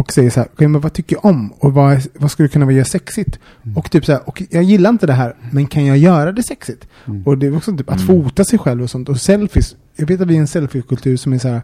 och 0.02 0.12
säger 0.12 0.30
så 0.30 0.40
här, 0.40 0.50
okej, 0.54 0.68
men 0.68 0.82
vad 0.82 0.94
tycker 0.94 1.16
jag 1.16 1.26
om? 1.26 1.54
Och 1.60 1.74
vad, 1.74 2.02
vad 2.20 2.32
skulle 2.32 2.50
kunna 2.50 2.72
göra 2.72 2.86
sexigt? 2.86 3.40
Och 3.76 3.92
typ 3.92 4.06
så 4.06 4.12
här, 4.12 4.30
och 4.30 4.44
jag 4.50 4.64
gillar 4.64 4.90
inte 4.90 5.08
det 5.08 5.14
här, 5.14 5.36
men 5.52 5.68
kan 5.68 5.86
jag 5.86 5.98
göra 5.98 6.32
det 6.32 6.44
sexigt? 6.44 6.88
Och 7.26 7.38
det 7.38 7.48
är 7.48 7.58
också 7.58 7.78
typ 7.78 7.90
att 7.90 8.02
fota 8.02 8.44
sig 8.44 8.60
själv 8.60 8.84
och 8.84 8.90
sånt. 8.90 9.10
Och 9.10 9.22
selfies, 9.22 9.76
jag 9.96 10.08
vet 10.08 10.22
att 10.22 10.28
vi 10.28 10.36
är 10.36 10.40
en 10.40 10.48
selfiekultur 10.48 11.18
som 11.18 11.34
är 11.34 11.38
så 11.38 11.48
här, 11.48 11.62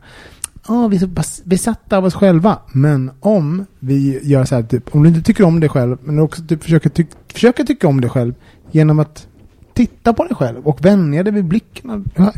ja, 0.67 0.87
vi 0.87 0.95
är 0.95 0.99
så 0.99 1.07
besatta 1.43 1.97
av 1.97 2.05
oss 2.05 2.13
själva. 2.13 2.59
Men 2.71 3.11
om 3.19 3.65
vi 3.79 4.19
gör 4.23 4.45
så 4.45 4.55
här, 4.55 4.63
typ, 4.63 4.95
om 4.95 5.03
du 5.03 5.09
inte 5.09 5.21
tycker 5.21 5.43
om 5.43 5.59
dig 5.59 5.69
själv, 5.69 5.97
men 6.03 6.19
också 6.19 6.41
typ 6.47 6.63
försöker, 6.63 6.89
ty 6.89 7.05
försöker 7.33 7.63
tycka 7.63 7.87
om 7.87 8.01
dig 8.01 8.09
själv 8.09 8.33
genom 8.71 8.99
att 8.99 9.27
titta 9.73 10.13
på 10.13 10.23
dig 10.23 10.35
själv 10.35 10.67
och 10.67 10.85
vänja 10.85 11.23
dig 11.23 11.33
vid 11.33 11.45
blicken. 11.45 12.05
Ja, 12.15 12.33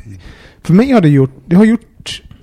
För 0.62 0.74
mig 0.74 0.92
har 0.92 1.02
det 1.02 1.10
gjort, 1.10 1.32
det 1.46 1.56
har 1.56 1.66
gjort 1.66 1.89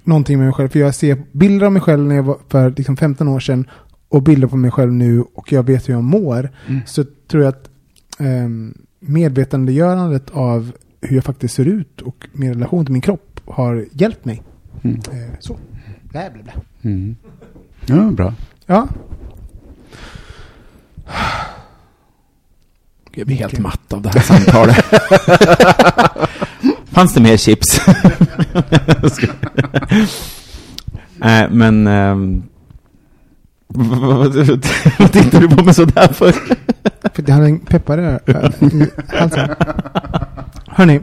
någonting 0.06 0.38
med 0.38 0.46
mig 0.46 0.54
själv. 0.54 0.68
För 0.68 0.78
jag 0.78 0.94
ser 0.94 1.22
bilder 1.32 1.66
av 1.66 1.72
mig 1.72 1.82
själv 1.82 2.04
när 2.04 2.14
jag 2.14 2.22
var 2.22 2.38
för 2.48 2.74
liksom 2.76 2.96
15 2.96 3.28
år 3.28 3.40
sedan 3.40 3.68
och 4.08 4.22
bilder 4.22 4.48
på 4.48 4.56
mig 4.56 4.70
själv 4.70 4.92
nu 4.92 5.24
och 5.34 5.52
jag 5.52 5.62
vet 5.62 5.88
hur 5.88 5.94
jag 5.94 6.04
mår. 6.04 6.50
Så 6.86 7.04
tror 7.28 7.42
jag 7.42 7.48
att 7.48 7.70
um, 8.18 8.74
medvetandegörandet 9.00 10.30
av 10.30 10.72
hur 11.00 11.16
jag 11.16 11.24
faktiskt 11.24 11.54
ser 11.54 11.64
ut 11.64 12.00
och 12.00 12.26
min 12.32 12.54
relation 12.54 12.84
till 12.84 12.92
min 12.92 13.02
kropp 13.02 13.40
har 13.44 13.86
hjälpt 13.92 14.24
mig. 14.24 14.42
Mm. 14.82 14.96
Eh, 14.96 15.38
så. 15.40 15.56
Bla, 16.02 16.30
bla, 16.30 16.42
bla. 16.42 16.52
Mm. 16.82 17.16
Ja, 17.86 18.10
bra. 18.10 18.34
Ja. 18.66 18.88
Jag 23.12 23.26
blir 23.26 23.36
helt 23.36 23.58
matt 23.58 23.92
av 23.92 24.02
det 24.02 24.08
här 24.08 24.20
samtalet. 24.20 24.84
Fanns 26.96 27.14
det 27.14 27.20
mer 27.20 27.36
chips? 27.36 27.80
Nej, 31.16 31.48
men... 31.50 31.86
ehm, 31.86 32.42
vad- 33.68 34.32
tittar 35.12 35.40
du 35.40 35.48
på 35.48 35.64
mig 35.64 35.74
sådär 35.74 36.08
för? 36.12 36.32
För 37.14 37.22
det 37.22 37.32
hade 37.32 37.46
en 37.46 37.58
peppar 37.58 37.98
äh, 37.98 38.04
i 38.60 38.86
halsen. 39.18 39.48
Hörni, 40.66 41.00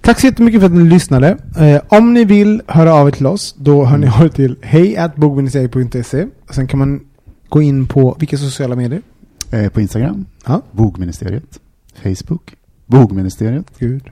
tack 0.00 0.20
så 0.20 0.26
jättemycket 0.26 0.60
för 0.60 0.66
att 0.66 0.72
ni 0.72 0.84
lyssnade. 0.88 1.36
Eh, 1.58 1.80
om 1.88 2.14
ni 2.14 2.24
vill 2.24 2.62
höra 2.68 2.94
av 2.94 3.08
er 3.08 3.12
till 3.12 3.26
oss, 3.26 3.54
då 3.58 3.84
hör 3.84 3.98
ni 3.98 4.06
av 4.08 4.24
er 4.24 4.28
till 4.28 4.56
hejatbogministeriet.se. 4.62 6.26
Sen 6.50 6.66
kan 6.66 6.78
man 6.78 7.00
gå 7.48 7.62
in 7.62 7.86
på 7.86 8.16
vilka 8.18 8.36
sociala 8.38 8.76
medier? 8.76 9.02
Eh, 9.50 9.68
på 9.68 9.80
Instagram, 9.80 10.24
Ja. 10.46 10.62
Bogministeriet. 10.70 11.58
Facebook, 12.02 12.54
Bogministeriet. 12.96 13.66
Gud. 13.78 14.02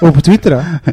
Och 0.00 0.14
på 0.14 0.20
Twitter 0.20 0.50
då? 0.50 0.92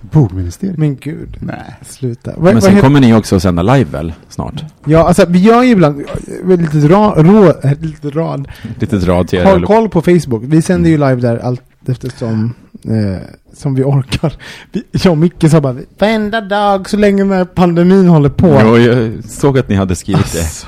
Bogministeriet. 0.00 0.78
Men 0.78 0.96
gud. 0.96 1.36
Nej. 1.40 1.76
Sluta. 1.88 2.32
Vad- 2.36 2.52
Men 2.52 2.62
sen 2.62 2.70
heter- 2.70 2.82
kommer 2.86 3.00
ni 3.00 3.14
också 3.14 3.36
att 3.36 3.42
sända 3.42 3.62
live 3.62 3.90
väl, 3.90 4.12
snart? 4.28 4.64
Ja, 4.84 5.08
alltså 5.08 5.26
vi 5.28 5.38
gör 5.38 5.62
ju 5.62 5.70
ibland 5.70 6.00
eh, 6.00 6.50
ett 6.52 6.60
litet 6.60 6.90
rad, 6.90 7.26
rå, 7.26 7.48
ett 7.62 7.80
litet 7.84 8.14
rad. 8.14 8.48
Litet 8.80 9.04
rad 9.04 9.28
till 9.28 9.38
er. 9.38 9.44
Håll 9.44 9.66
koll 9.66 9.88
på 9.88 10.02
Facebook. 10.02 10.42
Vi 10.46 10.62
sänder 10.62 10.90
ju 10.90 10.96
live 10.96 11.14
där 11.16 11.38
allt 11.38 11.62
eftersom 11.86 12.54
eh, 12.84 13.22
som 13.54 13.74
vi 13.74 13.82
orkar. 13.84 14.32
Vi, 14.72 14.82
jag 14.92 15.10
och 15.10 15.18
Micke 15.18 15.50
sa 15.50 15.60
bara 15.60 15.76
varenda 15.98 16.40
dag 16.40 16.88
så 16.90 16.96
länge 16.96 17.22
den 17.22 17.32
här 17.32 17.44
pandemin 17.44 18.08
håller 18.08 18.28
på. 18.28 18.60
Jo, 18.64 18.78
jag 18.78 19.24
såg 19.24 19.58
att 19.58 19.68
ni 19.68 19.74
hade 19.74 19.96
skrivit 19.96 20.32
det. 20.32 20.66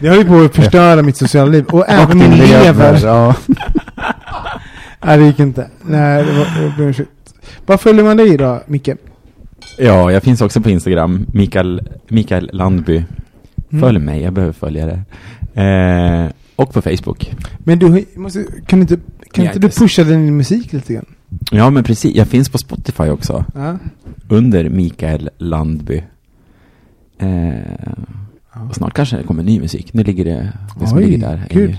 Det 0.00 0.08
höll 0.08 0.18
ju 0.18 0.24
på 0.24 0.40
att 0.40 0.54
förstöra 0.54 1.02
mitt 1.02 1.16
sociala 1.16 1.50
liv. 1.50 1.64
Och 1.64 1.88
även 1.88 2.18
min 2.18 2.30
lever. 2.30 3.00
Ja. 3.04 3.34
Nej, 5.04 5.18
det 5.18 5.26
gick 5.26 5.40
inte. 5.40 5.68
Nej, 5.82 6.24
det 6.24 6.32
var, 6.32 6.62
det 6.62 6.72
blev 6.76 6.92
shit. 6.92 7.08
Vad 7.66 7.80
följer 7.80 8.04
man 8.04 8.16
dig 8.16 8.36
då, 8.36 8.62
Micke? 8.66 8.88
Ja, 9.78 10.12
jag 10.12 10.22
finns 10.22 10.40
också 10.40 10.60
på 10.60 10.70
Instagram. 10.70 11.26
Mikael, 11.32 11.88
Mikael 12.08 12.50
Landby. 12.52 13.04
Följ 13.80 13.98
mig, 13.98 14.22
jag 14.22 14.32
behöver 14.32 14.52
följa 14.52 14.86
det. 14.86 15.02
Eh, 15.62 16.30
och 16.56 16.72
på 16.72 16.82
Facebook. 16.82 17.32
Men 17.58 17.78
du 17.78 18.04
måste, 18.16 18.44
kan 18.66 18.80
inte, 18.80 18.96
kan 19.32 19.44
Jag 19.44 19.54
inte 19.54 19.66
du 19.66 19.68
pusha 19.72 20.04
din 20.04 20.36
musik 20.36 20.72
lite 20.72 20.94
grann? 20.94 21.06
Ja, 21.50 21.70
men 21.70 21.84
precis. 21.84 22.14
Jag 22.16 22.28
finns 22.28 22.48
på 22.48 22.58
Spotify 22.58 23.02
också. 23.08 23.44
Ja. 23.54 23.78
Under 24.28 24.68
Mikael 24.68 25.30
Landby. 25.38 26.02
Eh, 27.18 27.92
och 28.68 28.74
snart 28.74 28.94
kanske 28.94 29.16
det 29.16 29.22
kommer 29.22 29.42
ny 29.42 29.60
musik. 29.60 29.94
Nu 29.94 30.04
ligger 30.04 30.24
det, 30.24 30.52
det 30.80 30.86
som 30.86 30.98
Oj, 30.98 31.04
ligger 31.04 31.18
där. 31.28 31.46
är- 31.50 31.78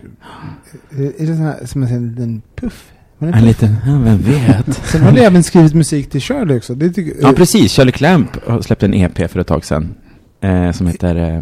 Är 1.21 1.27
det 1.27 1.35
sån 1.35 1.45
här, 1.45 1.65
som 1.65 1.83
en 1.83 2.09
liten 2.09 2.41
puff? 2.55 2.91
Det 3.31 3.37
En 3.37 3.45
liten, 3.45 3.75
ja, 3.85 3.91
vem 4.03 4.17
vet. 4.17 4.75
Sen 4.85 5.01
har 5.01 5.11
du 5.11 5.19
även 5.19 5.43
skrivit 5.43 5.73
musik 5.73 6.09
till 6.09 6.21
Shirley 6.21 6.57
också. 6.57 6.75
Det 6.75 6.89
tycker, 6.89 7.13
Ja, 7.21 7.33
precis. 7.33 7.73
Shirley 7.75 7.91
Clamp 7.91 8.47
har 8.47 8.61
släppt 8.61 8.83
en 8.83 8.93
EP 8.93 9.31
för 9.31 9.39
ett 9.39 9.47
tag 9.47 9.65
sedan. 9.65 9.95
Eh, 10.41 10.71
som 10.71 10.87
heter 10.87 11.15
eh, 11.15 11.37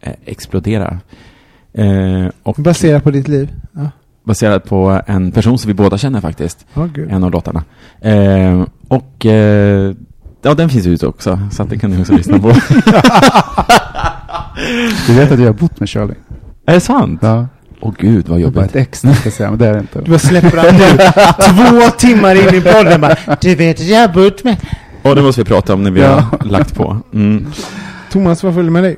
eh, 0.00 0.12
Explodera. 0.24 0.98
Eh, 1.74 2.26
och 2.42 2.56
Baserat 2.58 3.04
på 3.04 3.10
ditt 3.10 3.28
liv? 3.28 3.52
Ja. 3.72 3.90
baserad 4.24 4.64
på 4.64 5.00
en 5.06 5.32
person 5.32 5.58
som 5.58 5.68
vi 5.68 5.74
båda 5.74 5.98
känner 5.98 6.20
faktiskt. 6.20 6.66
Gud. 6.94 7.10
En 7.10 7.24
av 7.24 7.30
låtarna. 7.30 7.64
Eh, 8.00 8.64
och 8.88 9.26
eh, 9.26 9.94
ja, 10.42 10.54
den 10.54 10.68
finns 10.68 10.86
ute 10.86 11.06
också. 11.06 11.40
Så 11.52 11.62
att 11.62 11.70
det 11.70 11.78
kan 11.78 11.90
ni 11.90 12.00
också 12.02 12.12
lyssna 12.12 12.38
på. 12.38 12.52
Du 15.06 15.14
vet 15.14 15.32
att 15.32 15.38
jag 15.38 15.46
har 15.46 15.52
bott 15.52 15.80
med 15.80 15.88
Shirley? 15.90 16.16
är 16.66 16.74
det 16.74 16.80
sant? 16.80 17.20
Ja. 17.22 17.46
Åh 17.82 17.92
gud, 17.98 18.28
vad 18.28 18.38
Det 18.38 18.42
är 18.42 18.50
bara 18.50 18.62
jobbigt. 18.62 18.76
ett 18.76 18.82
ex, 18.82 18.98
ska 18.98 19.08
jag 19.24 19.32
säga, 19.32 19.50
men 19.50 19.58
det 19.58 19.66
är 19.66 19.72
det 19.74 19.80
inte. 19.80 20.00
Du 20.04 20.10
bara 20.10 20.18
släpper 20.18 20.56
han 20.56 20.74
nu. 20.76 21.80
Två 21.80 21.90
timmar 21.98 22.34
in 22.48 22.54
i 22.54 22.60
podden 22.60 23.00
bara, 23.00 23.16
Du 23.40 23.54
vet 23.54 23.80
att 23.80 23.86
jag 23.86 24.00
har 24.08 24.14
bott 24.14 24.44
med. 24.44 24.56
Och 25.02 25.16
det 25.16 25.22
måste 25.22 25.40
vi 25.40 25.44
prata 25.44 25.74
om 25.74 25.82
när 25.82 25.90
vi 25.90 26.00
Ja. 26.00 26.08
har 26.40 26.44
lagt 26.48 26.74
på. 26.74 26.96
Mm. 27.14 27.46
Thomas, 28.10 28.42
vad 28.42 28.54
följer 28.54 28.70
med 28.70 28.82
dig? 28.82 28.96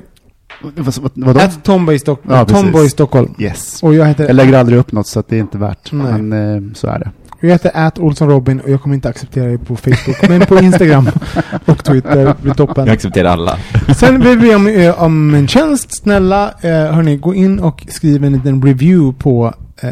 Vad, 0.61 0.95
vad, 0.97 1.11
vadå? 1.13 1.39
At 1.39 1.63
Tomboy, 1.63 1.99
Stock 1.99 2.21
Ja. 2.29 2.45
Tomboy 2.45 2.89
Stockholm. 2.89 3.35
Yes. 3.39 3.83
Och 3.83 3.93
jag 3.95 4.05
heter, 4.05 4.25
Jag 4.27 4.35
lägger 4.35 4.57
aldrig 4.57 4.79
upp 4.79 4.91
något 4.91 5.07
så 5.07 5.19
att 5.19 5.27
det 5.29 5.35
är 5.35 5.39
inte 5.39 5.57
värt. 5.57 5.91
Nej. 5.91 6.21
Men 6.21 6.55
eh, 6.55 6.73
så 6.73 6.87
är 6.87 6.99
det. 6.99 7.11
Jag 7.39 7.49
heter 7.49 7.71
at 7.73 7.99
Olsson 7.99 8.29
Robin 8.29 8.59
och 8.59 8.69
jag 8.69 8.81
kommer 8.81 8.95
inte 8.95 9.09
acceptera 9.09 9.45
dig 9.45 9.57
på 9.57 9.75
Facebook. 9.75 10.29
men 10.29 10.41
på 10.41 10.59
Instagram 10.59 11.09
och 11.65 11.83
Twitter 11.83 12.35
blir 12.41 12.53
toppen. 12.53 12.85
Jag 12.85 12.93
accepterar 12.93 13.29
alla. 13.29 13.59
Sen 13.97 14.21
vill 14.21 14.37
vi 14.37 14.55
om, 14.55 14.67
eh, 14.67 15.03
om 15.03 15.33
en 15.33 15.47
tjänst. 15.47 15.97
Snälla, 16.03 16.53
eh, 16.61 16.69
hörni, 16.69 17.17
gå 17.17 17.35
in 17.35 17.59
och 17.59 17.85
skriv 17.89 18.23
en 18.23 18.33
liten 18.33 18.61
review 18.61 19.19
på 19.19 19.53
eh, 19.81 19.89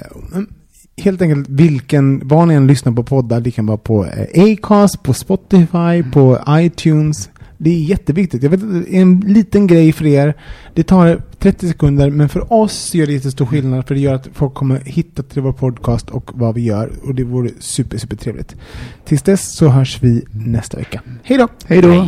helt 0.97 1.21
enkelt 1.21 1.49
vilken, 1.49 2.27
var 2.27 2.45
ni 2.45 2.53
än 2.53 2.67
lyssnar 2.67 2.93
på 2.93 3.03
poddar. 3.03 3.39
Det 3.39 3.51
kan 3.51 3.65
vara 3.65 3.77
på 3.77 4.05
eh, 4.05 4.43
Acast, 4.43 5.03
på 5.03 5.13
Spotify, 5.13 6.03
på 6.13 6.39
iTunes. 6.49 7.29
Det 7.63 7.69
är 7.69 7.79
jätteviktigt. 7.79 8.43
Jag 8.43 8.49
vet 8.49 8.63
att 8.63 8.85
det 8.85 8.95
är 8.95 9.01
en 9.01 9.19
liten 9.19 9.67
grej 9.67 9.93
för 9.93 10.05
er. 10.05 10.33
Det 10.73 10.83
tar 10.83 11.21
30 11.39 11.67
sekunder, 11.67 12.09
men 12.09 12.29
för 12.29 12.53
oss 12.53 12.93
gör 12.93 13.07
det 13.07 13.13
jättestor 13.13 13.45
skillnad. 13.45 13.87
För 13.87 13.95
det 13.95 14.01
gör 14.01 14.13
att 14.13 14.29
folk 14.33 14.53
kommer 14.53 14.79
hitta 14.79 15.23
till 15.23 15.41
vår 15.41 15.53
podcast 15.53 16.09
och 16.09 16.31
vad 16.33 16.55
vi 16.55 16.61
gör. 16.61 16.91
Och 17.03 17.15
det 17.15 17.23
vore 17.23 17.49
super, 17.59 17.97
super 17.97 18.15
trevligt. 18.15 18.55
Tills 19.05 19.21
dess 19.21 19.55
så 19.55 19.67
hörs 19.67 19.99
vi 20.01 20.25
nästa 20.31 20.77
vecka. 20.77 21.01
Hej 21.23 21.37
då! 21.37 21.47
Hej 21.67 21.81
då! 21.81 22.07